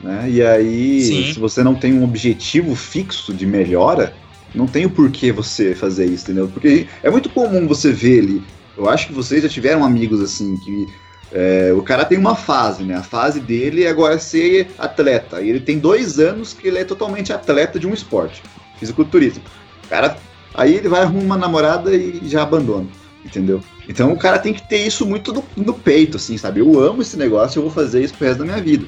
né? 0.00 0.28
E 0.28 0.42
aí, 0.42 1.02
Sim. 1.02 1.32
se 1.32 1.38
você 1.38 1.62
não 1.62 1.74
tem 1.74 1.94
um 1.94 2.04
objetivo 2.04 2.74
fixo 2.74 3.32
de 3.32 3.46
melhora, 3.46 4.12
não 4.54 4.66
tem 4.66 4.86
o 4.86 4.90
porquê 4.90 5.32
você 5.32 5.74
fazer 5.74 6.06
isso, 6.06 6.24
entendeu? 6.24 6.48
Porque 6.48 6.86
é 7.02 7.10
muito 7.10 7.28
comum 7.30 7.66
você 7.66 7.92
ver 7.92 8.20
ali. 8.20 8.42
Eu 8.76 8.88
acho 8.88 9.06
que 9.06 9.12
vocês 9.12 9.42
já 9.42 9.48
tiveram 9.48 9.84
amigos 9.84 10.20
assim 10.20 10.56
que 10.58 10.86
é, 11.32 11.72
o 11.72 11.82
cara 11.82 12.04
tem 12.04 12.18
uma 12.18 12.34
fase, 12.34 12.84
né? 12.84 12.94
A 12.94 13.02
fase 13.02 13.40
dele 13.40 13.84
é 13.84 13.88
agora 13.88 14.18
ser 14.18 14.68
atleta. 14.78 15.40
E 15.40 15.48
ele 15.48 15.60
tem 15.60 15.78
dois 15.78 16.18
anos 16.18 16.52
que 16.52 16.68
ele 16.68 16.78
é 16.78 16.84
totalmente 16.84 17.32
atleta 17.32 17.78
de 17.78 17.86
um 17.86 17.94
esporte, 17.94 18.42
fisiculturismo. 18.78 19.42
O 19.84 19.88
cara, 19.88 20.16
aí 20.56 20.74
ele 20.74 20.88
vai 20.88 21.02
arrumar 21.02 21.22
uma 21.22 21.36
namorada 21.36 21.94
e 21.94 22.20
já 22.24 22.42
abandona, 22.42 22.86
entendeu? 23.24 23.60
Então 23.88 24.12
o 24.12 24.18
cara 24.18 24.38
tem 24.38 24.52
que 24.52 24.66
ter 24.68 24.86
isso 24.86 25.06
muito 25.06 25.32
no, 25.32 25.44
no 25.56 25.74
peito, 25.74 26.16
assim, 26.16 26.36
sabe? 26.36 26.60
Eu 26.60 26.80
amo 26.80 27.02
esse 27.02 27.16
negócio, 27.16 27.58
eu 27.58 27.62
vou 27.62 27.70
fazer 27.70 28.02
isso 28.02 28.14
pro 28.14 28.26
resto 28.26 28.40
da 28.40 28.44
minha 28.44 28.60
vida. 28.60 28.86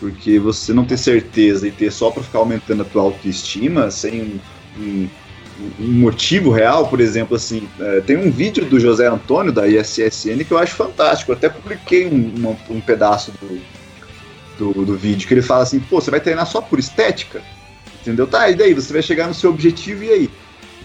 Porque 0.00 0.38
você 0.38 0.72
não 0.72 0.84
ter 0.84 0.96
certeza 0.96 1.66
e 1.68 1.70
ter 1.70 1.92
só 1.92 2.10
para 2.10 2.22
ficar 2.22 2.40
aumentando 2.40 2.82
a 2.82 2.84
tua 2.84 3.02
autoestima 3.02 3.90
sem 3.90 4.22
um, 4.22 4.38
um 4.82 5.08
um 5.78 5.92
motivo 5.92 6.50
real, 6.50 6.88
por 6.88 7.00
exemplo, 7.00 7.36
assim, 7.36 7.68
é, 7.78 8.00
tem 8.00 8.16
um 8.16 8.30
vídeo 8.30 8.64
do 8.64 8.80
José 8.80 9.06
Antônio 9.06 9.52
da 9.52 9.68
ISSN 9.68 10.44
que 10.44 10.52
eu 10.52 10.58
acho 10.58 10.74
fantástico. 10.74 11.30
Eu 11.30 11.36
até 11.36 11.48
publiquei 11.48 12.06
um, 12.06 12.32
um, 12.70 12.76
um 12.76 12.80
pedaço 12.80 13.32
do, 13.40 13.60
do, 14.58 14.84
do, 14.84 14.96
vídeo 14.96 15.28
que 15.28 15.34
ele 15.34 15.42
fala 15.42 15.62
assim: 15.62 15.80
pô, 15.80 16.00
você 16.00 16.10
vai 16.10 16.20
treinar 16.20 16.46
só 16.46 16.60
por 16.60 16.78
estética? 16.78 17.42
Entendeu? 18.00 18.26
Tá, 18.26 18.50
e 18.50 18.54
daí? 18.54 18.74
Você 18.74 18.92
vai 18.92 19.02
chegar 19.02 19.28
no 19.28 19.34
seu 19.34 19.50
objetivo 19.50 20.02
e 20.04 20.10
aí? 20.10 20.30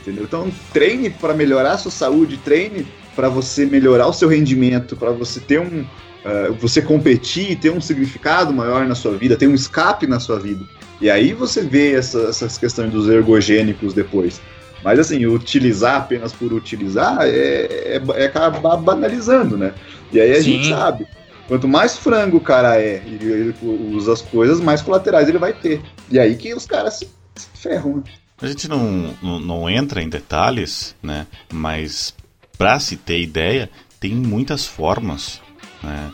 Entendeu? 0.07 0.23
Então, 0.23 0.49
treine 0.71 1.09
para 1.09 1.33
melhorar 1.33 1.73
a 1.73 1.77
sua 1.77 1.91
saúde, 1.91 2.37
treine 2.37 2.87
para 3.13 3.27
você 3.27 3.65
melhorar 3.65 4.07
o 4.07 4.13
seu 4.13 4.29
rendimento, 4.29 4.95
para 4.95 5.11
você 5.11 5.41
ter 5.41 5.59
um. 5.59 5.81
Uh, 5.81 6.53
você 6.59 6.81
competir, 6.81 7.57
ter 7.57 7.69
um 7.69 7.79
significado 7.79 8.53
maior 8.53 8.85
na 8.85 8.95
sua 8.95 9.17
vida, 9.17 9.35
ter 9.35 9.47
um 9.47 9.53
escape 9.53 10.07
na 10.07 10.19
sua 10.19 10.39
vida. 10.39 10.65
E 10.99 11.09
aí 11.09 11.33
você 11.33 11.61
vê 11.61 11.93
essa, 11.93 12.19
essas 12.21 12.57
questões 12.57 12.91
dos 12.91 13.07
ergogênicos 13.09 13.93
depois. 13.93 14.41
Mas 14.83 14.97
assim, 14.99 15.25
utilizar 15.25 15.97
apenas 15.97 16.31
por 16.33 16.53
utilizar 16.53 17.19
é, 17.21 17.97
é, 17.97 18.01
é 18.15 18.25
acabar 18.25 18.77
banalizando, 18.77 19.57
né? 19.57 19.73
E 20.11 20.19
aí 20.19 20.31
a 20.31 20.41
Sim. 20.41 20.53
gente 20.53 20.69
sabe. 20.69 21.05
Quanto 21.47 21.67
mais 21.67 21.97
frango 21.97 22.37
o 22.37 22.41
cara 22.41 22.79
é 22.79 23.01
e 23.05 23.15
ele 23.25 23.55
usa 23.93 24.13
as 24.13 24.21
coisas, 24.21 24.59
mais 24.59 24.81
colaterais 24.81 25.27
ele 25.27 25.37
vai 25.37 25.53
ter. 25.53 25.81
E 26.09 26.19
aí 26.19 26.35
que 26.35 26.53
os 26.53 26.65
caras 26.65 26.95
se, 26.95 27.07
ferram. 27.55 27.97
Né? 27.97 28.03
A 28.41 28.47
gente 28.47 28.67
não, 28.67 29.15
não, 29.21 29.39
não, 29.39 29.69
entra 29.69 30.01
em 30.01 30.09
detalhes, 30.09 30.95
né? 31.01 31.25
Mas 31.51 32.13
para 32.57 32.79
se 32.79 32.95
ter 32.95 33.21
ideia, 33.21 33.69
tem 33.99 34.13
muitas 34.13 34.65
formas 34.65 35.41
né? 35.81 36.11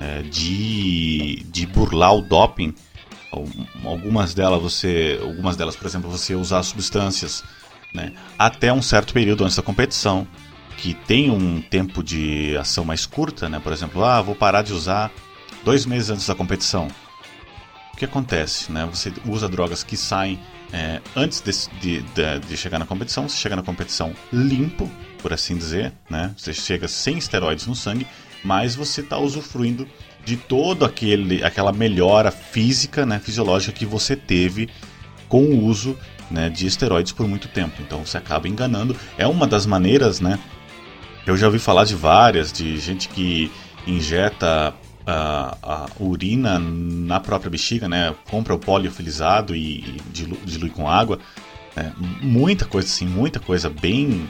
É, 0.00 0.22
de, 0.22 1.44
de 1.50 1.66
burlar 1.66 2.14
o 2.14 2.20
doping. 2.20 2.74
Algumas 3.84 4.34
delas 4.34 4.62
você, 4.62 5.18
algumas 5.20 5.56
delas, 5.56 5.74
por 5.74 5.86
exemplo, 5.86 6.08
você 6.08 6.34
usar 6.34 6.62
substâncias 6.62 7.42
né, 7.92 8.12
até 8.38 8.72
um 8.72 8.82
certo 8.82 9.12
período 9.12 9.44
antes 9.44 9.56
da 9.56 9.62
competição, 9.62 10.26
que 10.76 10.94
tem 10.94 11.30
um 11.30 11.60
tempo 11.60 12.02
de 12.02 12.56
ação 12.56 12.84
mais 12.84 13.06
curta, 13.06 13.48
né, 13.48 13.60
por 13.60 13.72
exemplo, 13.72 14.04
ah, 14.04 14.20
vou 14.20 14.34
parar 14.34 14.62
de 14.62 14.72
usar 14.72 15.10
dois 15.64 15.86
meses 15.86 16.10
antes 16.10 16.26
da 16.26 16.34
competição. 16.34 16.88
O 17.92 17.96
que 17.96 18.04
acontece? 18.04 18.70
Né? 18.72 18.86
Você 18.92 19.12
usa 19.24 19.48
drogas 19.48 19.84
que 19.84 19.96
saem 19.96 20.40
é, 20.72 21.00
antes 21.14 21.42
de, 21.80 22.02
de, 22.02 22.38
de, 22.48 22.56
chegar 22.56 22.78
na 22.78 22.86
competição, 22.86 23.28
você 23.28 23.36
chega 23.36 23.56
na 23.56 23.62
competição 23.62 24.12
limpo, 24.32 24.90
por 25.22 25.32
assim 25.32 25.56
dizer, 25.56 25.92
né? 26.10 26.32
você 26.36 26.52
chega 26.52 26.88
sem 26.88 27.18
esteroides 27.18 27.66
no 27.66 27.74
sangue, 27.74 28.06
mas 28.42 28.74
você 28.74 29.00
está 29.00 29.18
usufruindo 29.18 29.86
de 30.24 30.36
todo 30.36 30.84
aquele 30.84 31.44
aquela 31.44 31.72
melhora 31.72 32.30
física, 32.30 33.04
né, 33.04 33.18
fisiológica 33.18 33.72
que 33.72 33.86
você 33.86 34.16
teve 34.16 34.68
com 35.28 35.44
o 35.44 35.64
uso 35.64 35.96
né, 36.30 36.48
de 36.48 36.66
esteroides 36.66 37.12
por 37.12 37.26
muito 37.26 37.48
tempo. 37.48 37.80
Então 37.80 38.04
você 38.04 38.18
acaba 38.18 38.48
enganando. 38.48 38.96
É 39.18 39.26
uma 39.26 39.46
das 39.46 39.66
maneiras, 39.66 40.20
né? 40.20 40.38
Eu 41.26 41.36
já 41.36 41.46
ouvi 41.46 41.58
falar 41.58 41.84
de 41.84 41.94
várias, 41.94 42.52
de 42.52 42.78
gente 42.78 43.08
que 43.08 43.50
injeta 43.86 44.74
a, 45.06 45.56
a, 45.62 45.86
urina 46.00 46.58
na 46.58 47.20
própria 47.20 47.50
bexiga, 47.50 47.88
né? 47.88 48.14
Compra 48.30 48.54
o 48.54 48.58
poliofilizado 48.58 49.54
e, 49.54 49.80
e 49.80 50.00
dilui, 50.44 50.70
com 50.70 50.88
água. 50.88 51.18
É, 51.76 51.90
muita 52.22 52.64
coisa 52.64 52.88
assim, 52.88 53.06
muita 53.06 53.40
coisa 53.40 53.68
bem, 53.68 54.28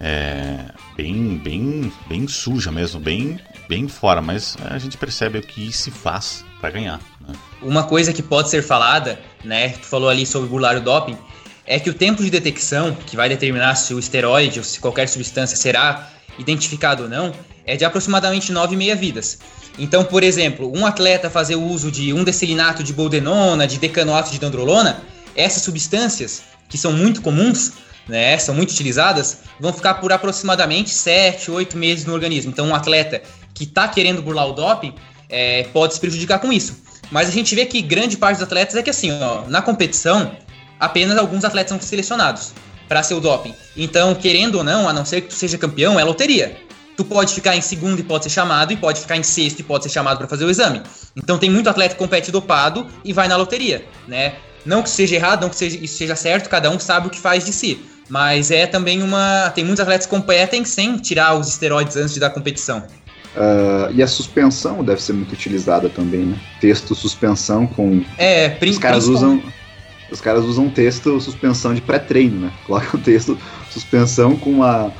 é, 0.00 0.66
bem, 0.96 1.38
bem, 1.38 1.92
bem 2.06 2.28
suja 2.28 2.70
mesmo, 2.70 3.00
bem, 3.00 3.40
bem 3.68 3.88
fora. 3.88 4.20
Mas 4.20 4.56
a 4.70 4.78
gente 4.78 4.96
percebe 4.96 5.38
o 5.38 5.42
que 5.42 5.72
se 5.72 5.90
faz 5.90 6.44
para 6.60 6.70
ganhar. 6.70 7.00
Né? 7.20 7.34
Uma 7.62 7.84
coisa 7.84 8.12
que 8.12 8.22
pode 8.22 8.50
ser 8.50 8.62
falada, 8.62 9.18
né? 9.44 9.70
Tu 9.70 9.86
falou 9.86 10.08
ali 10.08 10.24
sobre 10.24 10.48
burlar 10.48 10.76
o 10.76 10.80
doping, 10.80 11.16
é 11.66 11.78
que 11.78 11.90
o 11.90 11.94
tempo 11.94 12.22
de 12.22 12.30
detecção, 12.30 12.94
que 12.94 13.16
vai 13.16 13.28
determinar 13.28 13.74
se 13.74 13.92
o 13.92 13.98
esteroide 13.98 14.58
ou 14.58 14.64
se 14.64 14.80
qualquer 14.80 15.08
substância 15.08 15.56
será 15.56 16.08
identificado 16.38 17.04
ou 17.04 17.08
não, 17.08 17.32
é 17.66 17.76
de 17.76 17.84
aproximadamente 17.84 18.52
9,5 18.52 18.96
vidas. 18.96 19.38
Então, 19.78 20.02
por 20.04 20.22
exemplo, 20.22 20.72
um 20.74 20.86
atleta 20.86 21.28
fazer 21.28 21.56
uso 21.56 21.90
de 21.90 22.12
um 22.12 22.24
decilinato 22.24 22.82
de 22.82 22.92
boldenona, 22.92 23.66
de 23.66 23.78
decanoato 23.78 24.30
de 24.30 24.38
dandrolona, 24.38 25.02
essas 25.36 25.62
substâncias, 25.62 26.42
que 26.68 26.78
são 26.78 26.92
muito 26.92 27.20
comuns, 27.20 27.72
né, 28.08 28.36
são 28.38 28.54
muito 28.54 28.70
utilizadas, 28.70 29.40
vão 29.60 29.72
ficar 29.72 29.94
por 29.94 30.12
aproximadamente 30.12 30.90
7, 30.90 31.50
8 31.50 31.76
meses 31.76 32.04
no 32.06 32.14
organismo. 32.14 32.50
Então, 32.50 32.66
um 32.66 32.74
atleta 32.74 33.22
que 33.54 33.64
está 33.64 33.86
querendo 33.86 34.22
burlar 34.22 34.48
o 34.48 34.52
doping 34.52 34.94
é, 35.28 35.64
pode 35.64 35.94
se 35.94 36.00
prejudicar 36.00 36.38
com 36.38 36.52
isso. 36.52 36.76
Mas 37.10 37.28
a 37.28 37.32
gente 37.32 37.54
vê 37.54 37.66
que 37.66 37.80
grande 37.82 38.16
parte 38.16 38.38
dos 38.38 38.44
atletas 38.44 38.74
é 38.76 38.82
que 38.82 38.90
assim, 38.90 39.12
ó, 39.22 39.42
na 39.46 39.62
competição, 39.62 40.32
apenas 40.80 41.16
alguns 41.18 41.44
atletas 41.44 41.70
são 41.70 41.80
selecionados 41.80 42.52
para 42.88 43.02
ser 43.02 43.14
o 43.14 43.20
doping. 43.20 43.54
Então, 43.76 44.14
querendo 44.14 44.56
ou 44.56 44.64
não, 44.64 44.88
a 44.88 44.92
não 44.92 45.04
ser 45.04 45.20
que 45.20 45.28
tu 45.28 45.34
seja 45.34 45.58
campeão, 45.58 46.00
é 46.00 46.04
loteria. 46.04 46.56
Tu 46.96 47.04
pode 47.04 47.32
ficar 47.32 47.54
em 47.54 47.60
segundo 47.60 48.00
e 48.00 48.02
pode 48.02 48.24
ser 48.24 48.30
chamado, 48.30 48.72
e 48.72 48.76
pode 48.76 49.00
ficar 49.00 49.16
em 49.16 49.22
sexto 49.22 49.60
e 49.60 49.62
pode 49.62 49.84
ser 49.84 49.90
chamado 49.90 50.18
para 50.18 50.26
fazer 50.26 50.44
o 50.44 50.50
exame. 50.50 50.82
Então 51.14 51.38
tem 51.38 51.48
muito 51.48 51.68
atleta 51.68 51.94
que 51.94 51.98
compete 51.98 52.32
dopado 52.32 52.86
e 53.04 53.12
vai 53.12 53.28
na 53.28 53.36
loteria, 53.36 53.84
né? 54.08 54.34
Não 54.66 54.82
que 54.82 54.90
seja 54.90 55.14
errado, 55.14 55.42
não 55.42 55.48
que 55.48 55.56
seja, 55.56 55.78
isso 55.80 55.96
seja 55.96 56.16
certo, 56.16 56.48
cada 56.48 56.70
um 56.70 56.78
sabe 56.78 57.06
o 57.06 57.10
que 57.10 57.20
faz 57.20 57.44
de 57.44 57.52
si. 57.52 57.80
Mas 58.08 58.50
é 58.50 58.66
também 58.66 59.02
uma. 59.02 59.50
Tem 59.54 59.64
muitos 59.64 59.80
atletas 59.80 60.06
que 60.06 60.10
competem 60.10 60.64
sem 60.64 60.96
tirar 60.96 61.34
os 61.34 61.48
esteroides 61.48 61.96
antes 61.96 62.14
de 62.14 62.20
dar 62.20 62.30
competição. 62.30 62.82
Uh, 63.36 63.92
e 63.92 64.02
a 64.02 64.06
suspensão 64.06 64.82
deve 64.82 65.02
ser 65.02 65.12
muito 65.12 65.32
utilizada 65.32 65.88
também, 65.88 66.24
né? 66.24 66.40
Texto 66.60 66.94
suspensão 66.94 67.66
com. 67.66 68.02
É, 68.16 68.56
Os 68.62 68.78
caras 68.78 69.06
usam 69.06 69.42
os 70.10 70.20
caras 70.20 70.44
usam 70.44 70.68
texto 70.70 71.20
suspensão 71.20 71.74
de 71.74 71.80
pré-treino, 71.80 72.40
né? 72.40 72.52
Colocam 72.66 73.00
texto 73.00 73.38
suspensão 73.70 74.36
com 74.36 74.50
uma, 74.50 74.92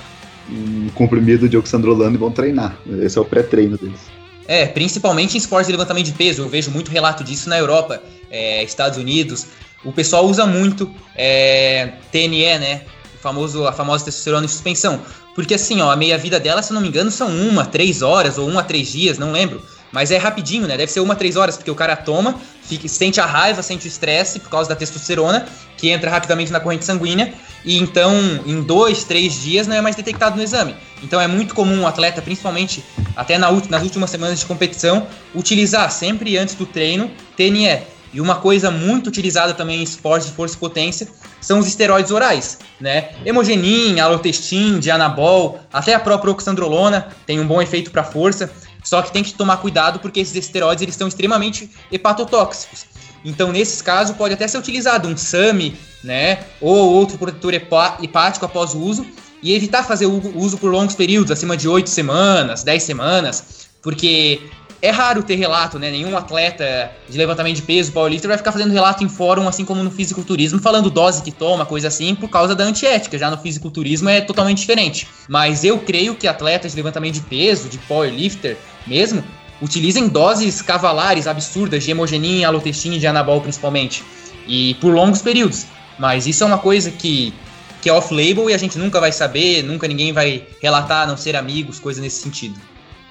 um 0.50 0.88
comprimido 0.94 1.48
de 1.48 1.56
oxandrolano 1.56 2.14
e 2.14 2.18
vão 2.18 2.30
treinar. 2.30 2.78
Esse 3.02 3.18
é 3.18 3.20
o 3.20 3.24
pré-treino 3.24 3.76
deles. 3.76 4.00
É, 4.46 4.66
principalmente 4.66 5.34
em 5.34 5.38
esportes 5.38 5.66
de 5.66 5.72
levantamento 5.72 6.06
de 6.06 6.12
peso. 6.12 6.42
Eu 6.42 6.48
vejo 6.48 6.70
muito 6.70 6.90
relato 6.90 7.22
disso 7.22 7.48
na 7.48 7.58
Europa, 7.58 8.02
é, 8.30 8.62
Estados 8.64 8.98
Unidos. 8.98 9.46
O 9.84 9.92
pessoal 9.92 10.26
usa 10.26 10.46
muito 10.46 10.90
é, 11.14 11.92
TNE, 12.10 12.58
né? 12.58 12.82
O 13.14 13.18
famoso, 13.18 13.66
a 13.66 13.72
famosa 13.72 14.06
testosterona 14.06 14.46
em 14.46 14.48
suspensão. 14.48 15.00
Porque 15.34 15.54
assim, 15.54 15.80
ó, 15.80 15.90
a 15.90 15.96
meia-vida 15.96 16.40
dela, 16.40 16.62
se 16.62 16.72
eu 16.72 16.74
não 16.74 16.80
me 16.80 16.88
engano, 16.88 17.10
são 17.10 17.28
uma, 17.28 17.64
três 17.64 18.02
horas 18.02 18.38
ou 18.38 18.48
um 18.48 18.58
a 18.58 18.62
três 18.62 18.88
dias, 18.88 19.18
não 19.18 19.32
lembro. 19.32 19.62
Mas 19.92 20.10
é 20.10 20.18
rapidinho, 20.18 20.66
né? 20.66 20.76
Deve 20.76 20.92
ser 20.92 21.00
uma, 21.00 21.16
três 21.16 21.36
horas, 21.36 21.56
porque 21.56 21.70
o 21.70 21.74
cara 21.74 21.96
toma, 21.96 22.38
fica, 22.62 22.86
sente 22.88 23.20
a 23.20 23.26
raiva, 23.26 23.62
sente 23.62 23.86
o 23.86 23.88
estresse 23.88 24.38
por 24.38 24.50
causa 24.50 24.68
da 24.68 24.76
testosterona, 24.76 25.46
que 25.76 25.88
entra 25.88 26.10
rapidamente 26.10 26.52
na 26.52 26.60
corrente 26.60 26.84
sanguínea, 26.84 27.32
e 27.64 27.78
então 27.78 28.12
em 28.46 28.62
dois, 28.62 29.04
três 29.04 29.40
dias 29.40 29.66
não 29.66 29.76
é 29.76 29.80
mais 29.80 29.96
detectado 29.96 30.36
no 30.36 30.42
exame. 30.42 30.74
Então 31.02 31.20
é 31.20 31.26
muito 31.26 31.54
comum 31.54 31.80
um 31.80 31.86
atleta, 31.86 32.20
principalmente 32.20 32.84
até 33.16 33.38
na, 33.38 33.50
nas 33.50 33.82
últimas 33.82 34.10
semanas 34.10 34.38
de 34.40 34.46
competição, 34.46 35.06
utilizar 35.34 35.90
sempre 35.90 36.36
antes 36.36 36.54
do 36.54 36.66
treino 36.66 37.10
TNE. 37.36 37.98
E 38.12 38.20
uma 38.20 38.36
coisa 38.36 38.70
muito 38.70 39.08
utilizada 39.08 39.52
também 39.52 39.80
em 39.80 39.82
esportes 39.82 40.28
de 40.28 40.34
força 40.34 40.56
e 40.56 40.58
potência 40.58 41.06
são 41.40 41.58
os 41.58 41.66
esteroides 41.66 42.10
orais, 42.10 42.58
né? 42.80 43.10
Hemogenin, 43.24 44.00
alotestin, 44.00 44.78
dianabol, 44.78 45.60
até 45.72 45.94
a 45.94 46.00
própria 46.00 46.32
oxandrolona 46.32 47.08
tem 47.26 47.38
um 47.38 47.46
bom 47.46 47.60
efeito 47.60 47.90
para 47.90 48.02
força. 48.02 48.50
Só 48.88 49.02
que 49.02 49.12
tem 49.12 49.22
que 49.22 49.34
tomar 49.34 49.58
cuidado 49.58 50.00
porque 50.00 50.18
esses 50.18 50.34
esteroides 50.34 50.80
eles 50.80 50.94
estão 50.94 51.06
extremamente 51.06 51.70
hepatotóxicos. 51.92 52.86
Então, 53.22 53.52
nesses 53.52 53.82
casos, 53.82 54.16
pode 54.16 54.32
até 54.32 54.48
ser 54.48 54.56
utilizado 54.56 55.06
um 55.06 55.14
SAMI, 55.14 55.76
né, 56.02 56.46
ou 56.58 56.94
outro 56.94 57.18
protetor 57.18 57.52
hepático 57.52 58.46
após 58.46 58.72
o 58.72 58.78
uso, 58.78 59.06
e 59.42 59.54
evitar 59.54 59.82
fazer 59.82 60.06
o 60.06 60.38
uso 60.38 60.56
por 60.56 60.70
longos 60.70 60.94
períodos, 60.94 61.30
acima 61.30 61.54
de 61.54 61.68
8 61.68 61.90
semanas, 61.90 62.62
10 62.62 62.82
semanas, 62.82 63.68
porque 63.82 64.40
é 64.80 64.90
raro 64.90 65.22
ter 65.22 65.34
relato, 65.34 65.78
né? 65.78 65.90
Nenhum 65.90 66.16
atleta 66.16 66.90
de 67.08 67.18
levantamento 67.18 67.56
de 67.56 67.62
peso, 67.62 67.92
powerlifter, 67.92 68.28
vai 68.28 68.38
ficar 68.38 68.52
fazendo 68.52 68.72
relato 68.72 69.02
em 69.02 69.08
fórum, 69.08 69.48
assim 69.48 69.64
como 69.64 69.82
no 69.82 69.90
fisiculturismo, 69.90 70.60
falando 70.60 70.88
dose 70.88 71.22
que 71.22 71.32
toma, 71.32 71.66
coisa 71.66 71.88
assim, 71.88 72.14
por 72.14 72.28
causa 72.28 72.54
da 72.54 72.64
antiética. 72.64 73.18
Já 73.18 73.30
no 73.30 73.38
fisiculturismo 73.38 74.08
é 74.08 74.20
totalmente 74.20 74.58
diferente. 74.58 75.08
Mas 75.28 75.64
eu 75.64 75.78
creio 75.80 76.14
que 76.14 76.28
atletas 76.28 76.72
de 76.72 76.76
levantamento 76.76 77.14
de 77.14 77.20
peso, 77.22 77.68
de 77.68 77.78
powerlifter 77.78 78.56
mesmo, 78.86 79.24
utilizem 79.60 80.06
doses 80.08 80.62
cavalares 80.62 81.26
absurdas 81.26 81.82
de 81.82 81.90
hemogenin, 81.90 82.44
alotestin 82.44 82.92
e 82.92 82.98
de 82.98 83.06
anabol 83.06 83.40
principalmente. 83.40 84.04
E 84.46 84.74
por 84.74 84.94
longos 84.94 85.20
períodos. 85.20 85.66
Mas 85.98 86.28
isso 86.28 86.44
é 86.44 86.46
uma 86.46 86.58
coisa 86.58 86.92
que, 86.92 87.34
que 87.82 87.88
é 87.88 87.92
off-label 87.92 88.48
e 88.48 88.54
a 88.54 88.58
gente 88.58 88.78
nunca 88.78 89.00
vai 89.00 89.10
saber, 89.10 89.64
nunca 89.64 89.88
ninguém 89.88 90.12
vai 90.12 90.46
relatar, 90.62 91.02
a 91.02 91.06
não 91.08 91.16
ser 91.16 91.34
amigos, 91.34 91.80
coisa 91.80 92.00
nesse 92.00 92.22
sentido. 92.22 92.54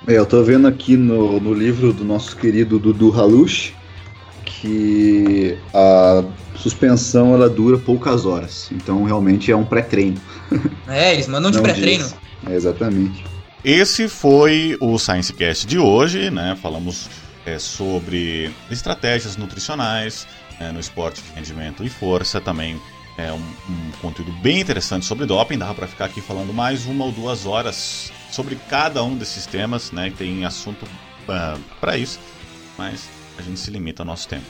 É, 0.05 0.13
eu 0.13 0.25
tô 0.25 0.43
vendo 0.43 0.67
aqui 0.67 0.95
no, 0.95 1.39
no 1.39 1.53
livro 1.53 1.91
do 1.93 2.03
nosso 2.03 2.35
querido 2.35 2.77
Dudu 2.77 3.11
Halush 3.11 3.73
que 4.45 5.57
a 5.73 6.23
suspensão 6.55 7.33
ela 7.33 7.49
dura 7.49 7.77
poucas 7.77 8.25
horas. 8.25 8.69
Então 8.71 9.03
realmente 9.03 9.51
é 9.51 9.55
um 9.55 9.65
pré-treino. 9.65 10.19
É, 10.87 11.13
eles 11.13 11.27
mandam 11.27 11.51
de 11.51 11.61
pré-treino. 11.61 12.07
É, 12.49 12.55
exatamente. 12.55 13.25
Esse 13.63 14.07
foi 14.07 14.77
o 14.79 14.97
ScienceCast 14.97 15.67
de 15.67 15.77
hoje, 15.77 16.31
né? 16.31 16.57
Falamos 16.61 17.09
é, 17.45 17.59
sobre 17.59 18.49
estratégias 18.71 19.35
nutricionais 19.35 20.25
é, 20.59 20.71
no 20.71 20.79
esporte 20.79 21.21
de 21.21 21.29
rendimento 21.33 21.83
e 21.83 21.89
força, 21.89 22.39
também 22.39 22.79
é 23.17 23.33
um, 23.33 23.35
um 23.35 23.91
conteúdo 24.01 24.31
bem 24.41 24.61
interessante 24.61 25.05
sobre 25.05 25.25
doping. 25.25 25.57
Dava 25.57 25.73
para 25.73 25.87
ficar 25.87 26.05
aqui 26.05 26.21
falando 26.21 26.53
mais 26.53 26.85
uma 26.85 27.03
ou 27.03 27.11
duas 27.11 27.45
horas 27.45 28.11
sobre 28.31 28.55
cada 28.69 29.03
um 29.03 29.15
desses 29.15 29.45
temas, 29.45 29.91
né? 29.91 30.11
Tem 30.17 30.45
assunto 30.45 30.83
uh, 30.83 30.89
ah, 31.29 31.57
para 31.79 31.97
isso, 31.97 32.19
mas 32.77 33.09
a 33.37 33.41
gente 33.41 33.59
se 33.59 33.71
limita 33.71 34.03
ao 34.03 34.07
nosso 34.07 34.27
tempo. 34.27 34.45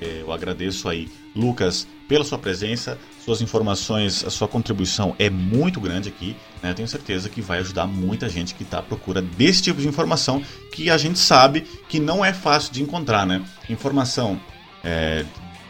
É, 0.00 0.22
eu 0.22 0.32
agradeço 0.32 0.88
aí, 0.88 1.08
Lucas, 1.36 1.86
pela 2.08 2.24
sua 2.24 2.38
presença, 2.38 2.98
suas 3.22 3.42
informações, 3.42 4.24
a 4.24 4.30
sua 4.30 4.48
contribuição 4.48 5.14
é 5.18 5.28
muito 5.28 5.78
grande 5.80 6.08
aqui. 6.08 6.34
Né? 6.62 6.72
Tenho 6.72 6.88
certeza 6.88 7.28
que 7.28 7.42
vai 7.42 7.58
ajudar 7.58 7.86
muita 7.86 8.28
gente 8.28 8.54
que 8.54 8.62
está 8.62 8.78
à 8.78 8.82
procura 8.82 9.20
desse 9.20 9.62
tipo 9.62 9.80
de 9.80 9.86
informação 9.86 10.42
que 10.72 10.88
a 10.88 10.96
gente 10.96 11.18
sabe 11.18 11.60
que 11.88 12.00
não 12.00 12.24
é 12.24 12.32
fácil 12.32 12.72
de 12.72 12.82
encontrar, 12.82 13.26
né? 13.26 13.44
Informação 13.68 14.40
é, 14.82 15.24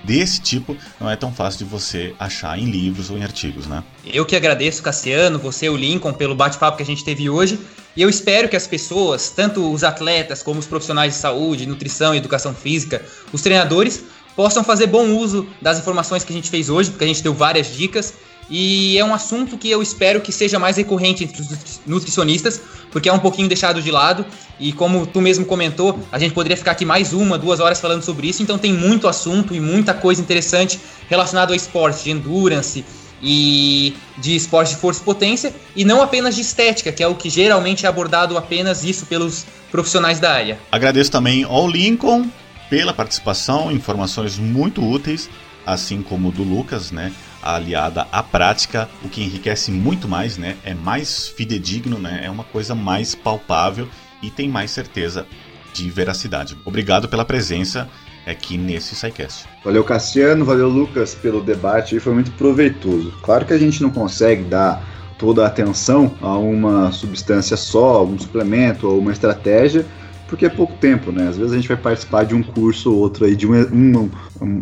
desse 0.05 0.41
tipo 0.41 0.77
não 1.01 1.11
é 1.11 1.17
tão 1.17 1.33
fácil 1.33 1.59
de 1.59 1.65
você 1.65 2.15
achar 2.19 2.59
em 2.59 2.71
livros 2.71 3.11
ou 3.11 3.19
em 3.19 3.23
artigos, 3.23 3.67
né? 3.67 3.83
Eu 4.05 4.25
que 4.25 4.37
agradeço, 4.37 4.83
Cassiano, 4.83 5.39
você, 5.39 5.69
o 5.69 5.77
Lincoln, 5.77 6.13
pelo 6.13 6.35
bate-papo 6.35 6.77
que 6.77 6.83
a 6.83 6.87
gente 6.87 7.05
teve 7.05 7.29
hoje. 7.29 7.59
E 7.97 8.03
eu 8.03 8.09
espero 8.09 8.49
que 8.49 8.57
as 8.57 8.67
pessoas, 8.67 9.31
tanto 9.31 9.73
os 9.73 9.83
atletas 9.83 10.43
como 10.43 10.61
os 10.61 10.67
profissionais 10.67 11.15
de 11.15 11.19
saúde, 11.19 11.67
nutrição 11.67 12.15
educação 12.15 12.55
física, 12.55 13.05
os 13.33 13.43
treinadores, 13.43 14.05
possam 14.37 14.65
fazer 14.65 14.87
bom 14.87 15.11
uso 15.17 15.47
das 15.61 15.79
informações 15.79 16.25
que 16.25 16.33
a 16.33 16.37
gente 16.37 16.51
fez 16.51 16.69
hoje, 16.69 16.91
porque 16.91 17.05
a 17.05 17.09
gente 17.09 17.23
deu 17.23 17.35
várias 17.35 17.75
dicas 17.75 18.15
e 18.51 18.99
é 18.99 19.05
um 19.05 19.15
assunto 19.15 19.57
que 19.57 19.71
eu 19.71 19.81
espero 19.81 20.21
que 20.21 20.33
seja 20.33 20.59
mais 20.59 20.77
recorrente 20.77 21.23
entre 21.23 21.41
os 21.41 21.81
nutricionistas, 21.87 22.61
porque 22.91 23.09
é 23.09 23.13
um 23.13 23.19
pouquinho 23.21 23.47
deixado 23.47 23.81
de 23.81 23.93
lado. 23.93 24.27
E 24.59 24.73
como 24.73 25.07
tu 25.07 25.21
mesmo 25.21 25.47
comentou, 25.47 26.01
a 26.11 26.19
gente 26.19 26.35
poderia 26.35 26.57
ficar 26.57 26.73
aqui 26.73 26.85
mais 26.85 27.13
uma, 27.13 27.39
duas 27.39 27.61
horas 27.61 27.81
falando 27.81 28.03
sobre 28.03 28.27
isso. 28.27 28.43
Então 28.43 28.59
tem 28.59 28.73
muito 28.73 29.07
assunto 29.07 29.55
e 29.55 29.61
muita 29.61 29.95
coisa 29.95 30.21
interessante 30.21 30.81
relacionado 31.09 31.51
ao 31.51 31.55
esporte, 31.55 32.03
de 32.03 32.11
endurance 32.11 32.85
e 33.23 33.95
de 34.19 34.35
esporte 34.35 34.71
de 34.71 34.81
força 34.81 35.01
e 35.01 35.05
potência, 35.05 35.55
e 35.77 35.85
não 35.85 36.03
apenas 36.03 36.35
de 36.35 36.41
estética, 36.41 36.91
que 36.91 37.03
é 37.03 37.07
o 37.07 37.15
que 37.15 37.31
geralmente 37.31 37.87
é 37.87 37.89
abordado 37.89 38.37
apenas 38.37 38.83
isso 38.83 39.07
pelos 39.07 39.45
profissionais 39.71 40.19
da 40.19 40.33
área. 40.33 40.59
Agradeço 40.73 41.11
também 41.13 41.45
ao 41.45 41.69
Lincoln 41.69 42.27
pela 42.71 42.95
participação, 42.95 43.71
informações 43.71 44.39
muito 44.39 44.83
úteis, 44.83 45.29
assim 45.67 46.01
como 46.01 46.33
do 46.33 46.43
Lucas, 46.43 46.91
né? 46.91 47.13
aliada 47.43 48.07
à 48.13 48.23
prática, 48.23 48.89
o 49.03 49.09
que 49.09 49.23
enriquece 49.23 49.71
muito 49.71 50.07
mais, 50.07 50.37
né? 50.37 50.57
É 50.65 50.75
mais 50.75 51.29
fidedigno, 51.29 51.99
né? 51.99 52.21
É 52.25 52.31
uma 52.31 52.45
coisa 52.45 52.75
mais 52.75 53.15
palpável 53.15 53.89
e 54.23 54.31
tem 54.31 54.49
mais 54.49 54.71
certeza 54.71 55.27
de 55.73 55.89
veracidade. 55.91 56.57
Obrigado 56.65 57.09
pela 57.09 57.25
presença 57.25 57.89
aqui 58.27 58.59
nesse 58.59 58.95
SciCast. 58.95 59.47
Valeu, 59.65 59.83
Cassiano, 59.83 60.45
valeu, 60.45 60.69
Lucas, 60.69 61.15
pelo 61.15 61.41
debate, 61.41 61.99
foi 61.99 62.13
muito 62.13 62.31
proveitoso. 62.33 63.13
Claro 63.23 63.47
que 63.47 63.53
a 63.53 63.59
gente 63.59 63.83
não 63.83 63.91
consegue 63.91 64.43
dar 64.43 64.85
toda 65.19 65.45
a 65.45 65.47
atenção 65.47 66.13
a 66.21 66.37
uma 66.37 66.93
substância 66.93 67.57
só, 67.57 68.05
um 68.05 68.19
suplemento 68.19 68.89
ou 68.89 68.99
uma 68.99 69.13
estratégia, 69.13 69.87
porque 70.31 70.47
é 70.47 70.49
pouco 70.49 70.73
tempo, 70.75 71.11
né? 71.11 71.29
Às 71.29 71.37
vezes 71.37 71.53
a 71.53 71.57
gente 71.57 71.67
vai 71.67 71.77
participar 71.77 72.25
de 72.25 72.37
um 72.37 72.43
curso 72.43 72.93
ou 72.93 72.99
outro 72.99 73.25
aí, 73.25 73.35
de 73.35 73.49
um, 73.49 73.53
um, 73.53 74.11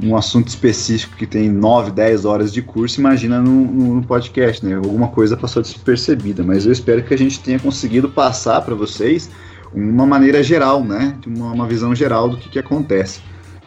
um 0.02 0.16
assunto 0.16 0.48
específico 0.48 1.14
que 1.14 1.26
tem 1.26 1.50
9, 1.50 1.90
10 1.90 2.24
horas 2.24 2.52
de 2.52 2.62
curso, 2.62 2.98
imagina 2.98 3.38
no, 3.38 3.94
no 3.96 4.02
podcast, 4.02 4.64
né? 4.64 4.74
Alguma 4.74 5.08
coisa 5.08 5.36
passou 5.36 5.60
despercebida, 5.60 6.42
mas 6.42 6.64
eu 6.64 6.72
espero 6.72 7.04
que 7.04 7.12
a 7.12 7.18
gente 7.18 7.38
tenha 7.40 7.58
conseguido 7.58 8.08
passar 8.08 8.62
para 8.62 8.74
vocês 8.74 9.30
uma 9.72 10.06
maneira 10.06 10.42
geral, 10.42 10.82
né? 10.82 11.14
Uma, 11.26 11.52
uma 11.52 11.66
visão 11.66 11.94
geral 11.94 12.30
do 12.30 12.38
que, 12.38 12.48
que 12.48 12.58
acontece. 12.58 13.20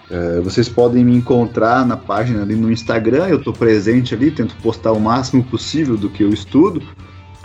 É, 0.10 0.42
vocês 0.42 0.68
podem 0.68 1.06
me 1.06 1.16
encontrar 1.16 1.86
na 1.86 1.96
página 1.96 2.42
ali 2.42 2.56
no 2.56 2.72
Instagram, 2.72 3.28
eu 3.28 3.38
estou 3.38 3.54
presente 3.54 4.16
ali, 4.16 4.32
tento 4.32 4.56
postar 4.56 4.92
o 4.92 5.00
máximo 5.00 5.44
possível 5.44 5.96
do 5.96 6.10
que 6.10 6.24
eu 6.24 6.30
estudo. 6.30 6.82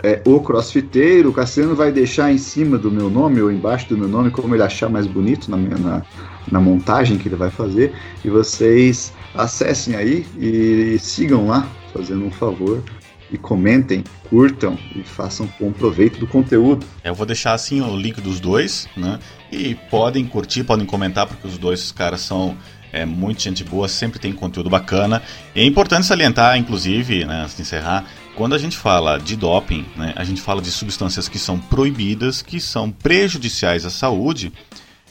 É, 0.03 0.21
o 0.25 0.39
crossfiteiro, 0.39 1.29
o 1.29 1.33
Cassiano 1.33 1.75
vai 1.75 1.91
deixar 1.91 2.31
em 2.31 2.37
cima 2.37 2.77
do 2.77 2.91
meu 2.91 3.09
nome 3.09 3.41
ou 3.41 3.51
embaixo 3.51 3.89
do 3.89 3.97
meu 3.97 4.07
nome, 4.07 4.29
como 4.29 4.53
ele 4.55 4.63
achar 4.63 4.89
mais 4.89 5.07
bonito 5.07 5.49
na, 5.49 5.57
minha, 5.57 5.77
na, 5.77 6.03
na 6.51 6.59
montagem 6.59 7.17
que 7.17 7.27
ele 7.27 7.35
vai 7.35 7.49
fazer. 7.49 7.93
E 8.23 8.29
vocês 8.29 9.13
acessem 9.33 9.95
aí 9.95 10.25
e 10.37 10.97
sigam 10.99 11.47
lá, 11.47 11.67
fazendo 11.93 12.25
um 12.25 12.31
favor 12.31 12.83
e 13.31 13.37
comentem, 13.37 14.03
curtam 14.29 14.77
e 14.95 15.03
façam 15.03 15.49
bom 15.59 15.71
proveito 15.71 16.19
do 16.19 16.27
conteúdo. 16.27 16.85
Eu 17.03 17.13
vou 17.13 17.25
deixar 17.25 17.53
assim 17.53 17.81
o 17.81 17.95
link 17.95 18.21
dos 18.21 18.39
dois, 18.39 18.87
né? 18.95 19.19
E 19.51 19.75
podem 19.89 20.25
curtir, 20.25 20.63
podem 20.63 20.85
comentar, 20.85 21.27
porque 21.27 21.47
os 21.47 21.57
dois 21.57 21.91
caras 21.91 22.21
são 22.21 22.55
é, 22.91 23.05
gente 23.37 23.63
boa, 23.63 23.87
sempre 23.87 24.19
tem 24.19 24.31
conteúdo 24.31 24.69
bacana. 24.69 25.21
E 25.55 25.61
é 25.61 25.65
importante 25.65 26.05
salientar, 26.05 26.57
inclusive, 26.57 27.25
né, 27.25 27.41
antes 27.41 27.55
de 27.55 27.61
encerrar, 27.61 28.05
quando 28.37 28.53
a 28.53 28.59
gente 28.59 28.77
fala 28.77 29.17
de 29.17 29.35
doping, 29.35 29.83
né, 29.95 30.13
a 30.15 30.23
gente 30.23 30.39
fala 30.39 30.61
de 30.61 30.69
substâncias 30.69 31.27
que 31.27 31.39
são 31.39 31.57
proibidas, 31.57 32.43
que 32.43 32.59
são 32.59 32.91
prejudiciais 32.91 33.83
à 33.83 33.89
saúde, 33.89 34.53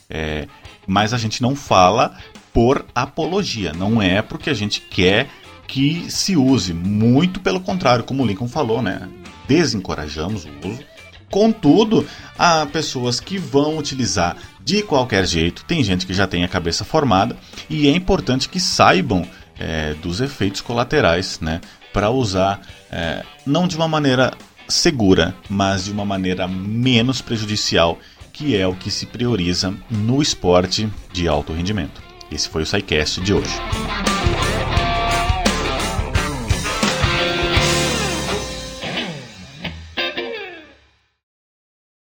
é, 0.08 0.46
mas 0.86 1.12
a 1.12 1.18
gente 1.18 1.42
não 1.42 1.56
fala 1.56 2.16
por 2.54 2.86
apologia, 2.94 3.72
não 3.72 4.00
é 4.00 4.22
porque 4.22 4.48
a 4.48 4.54
gente 4.54 4.80
quer 4.80 5.28
que 5.66 6.08
se 6.08 6.36
use. 6.36 6.72
Muito 6.72 7.40
pelo 7.40 7.60
contrário, 7.60 8.04
como 8.04 8.22
o 8.22 8.26
Lincoln 8.26 8.46
falou, 8.46 8.80
né? 8.80 9.08
Desencorajamos 9.48 10.44
o 10.44 10.68
uso. 10.68 10.84
Contudo, 11.28 12.06
há 12.38 12.64
pessoas 12.66 13.18
que 13.18 13.36
vão 13.38 13.76
utilizar 13.76 14.36
de 14.64 14.84
qualquer 14.84 15.26
jeito. 15.26 15.64
Tem 15.64 15.82
gente 15.82 16.06
que 16.06 16.14
já 16.14 16.28
tem 16.28 16.44
a 16.44 16.48
cabeça 16.48 16.84
formada 16.84 17.36
e 17.68 17.88
é 17.88 17.90
importante 17.90 18.48
que 18.48 18.60
saibam 18.60 19.26
é, 19.58 19.94
dos 19.94 20.20
efeitos 20.20 20.60
colaterais, 20.60 21.40
né? 21.40 21.60
Para 21.97 22.10
usar 22.10 22.60
é, 22.93 23.24
não 23.47 23.66
de 23.66 23.74
uma 23.74 23.89
maneira 23.89 24.35
segura, 24.68 25.35
mas 25.48 25.86
de 25.86 25.93
uma 25.93 26.05
maneira 26.05 26.47
menos 26.47 27.23
prejudicial, 27.23 27.98
que 28.35 28.55
é 28.55 28.66
o 28.66 28.74
que 28.74 28.90
se 28.90 29.06
prioriza 29.06 29.73
no 29.90 30.20
esporte 30.20 30.90
de 31.10 31.27
alto 31.27 31.55
rendimento. 31.55 32.02
Esse 32.31 32.51
foi 32.51 32.64
o 32.64 32.66
SciCast 32.66 33.23
de 33.23 33.32
hoje. 33.32 33.55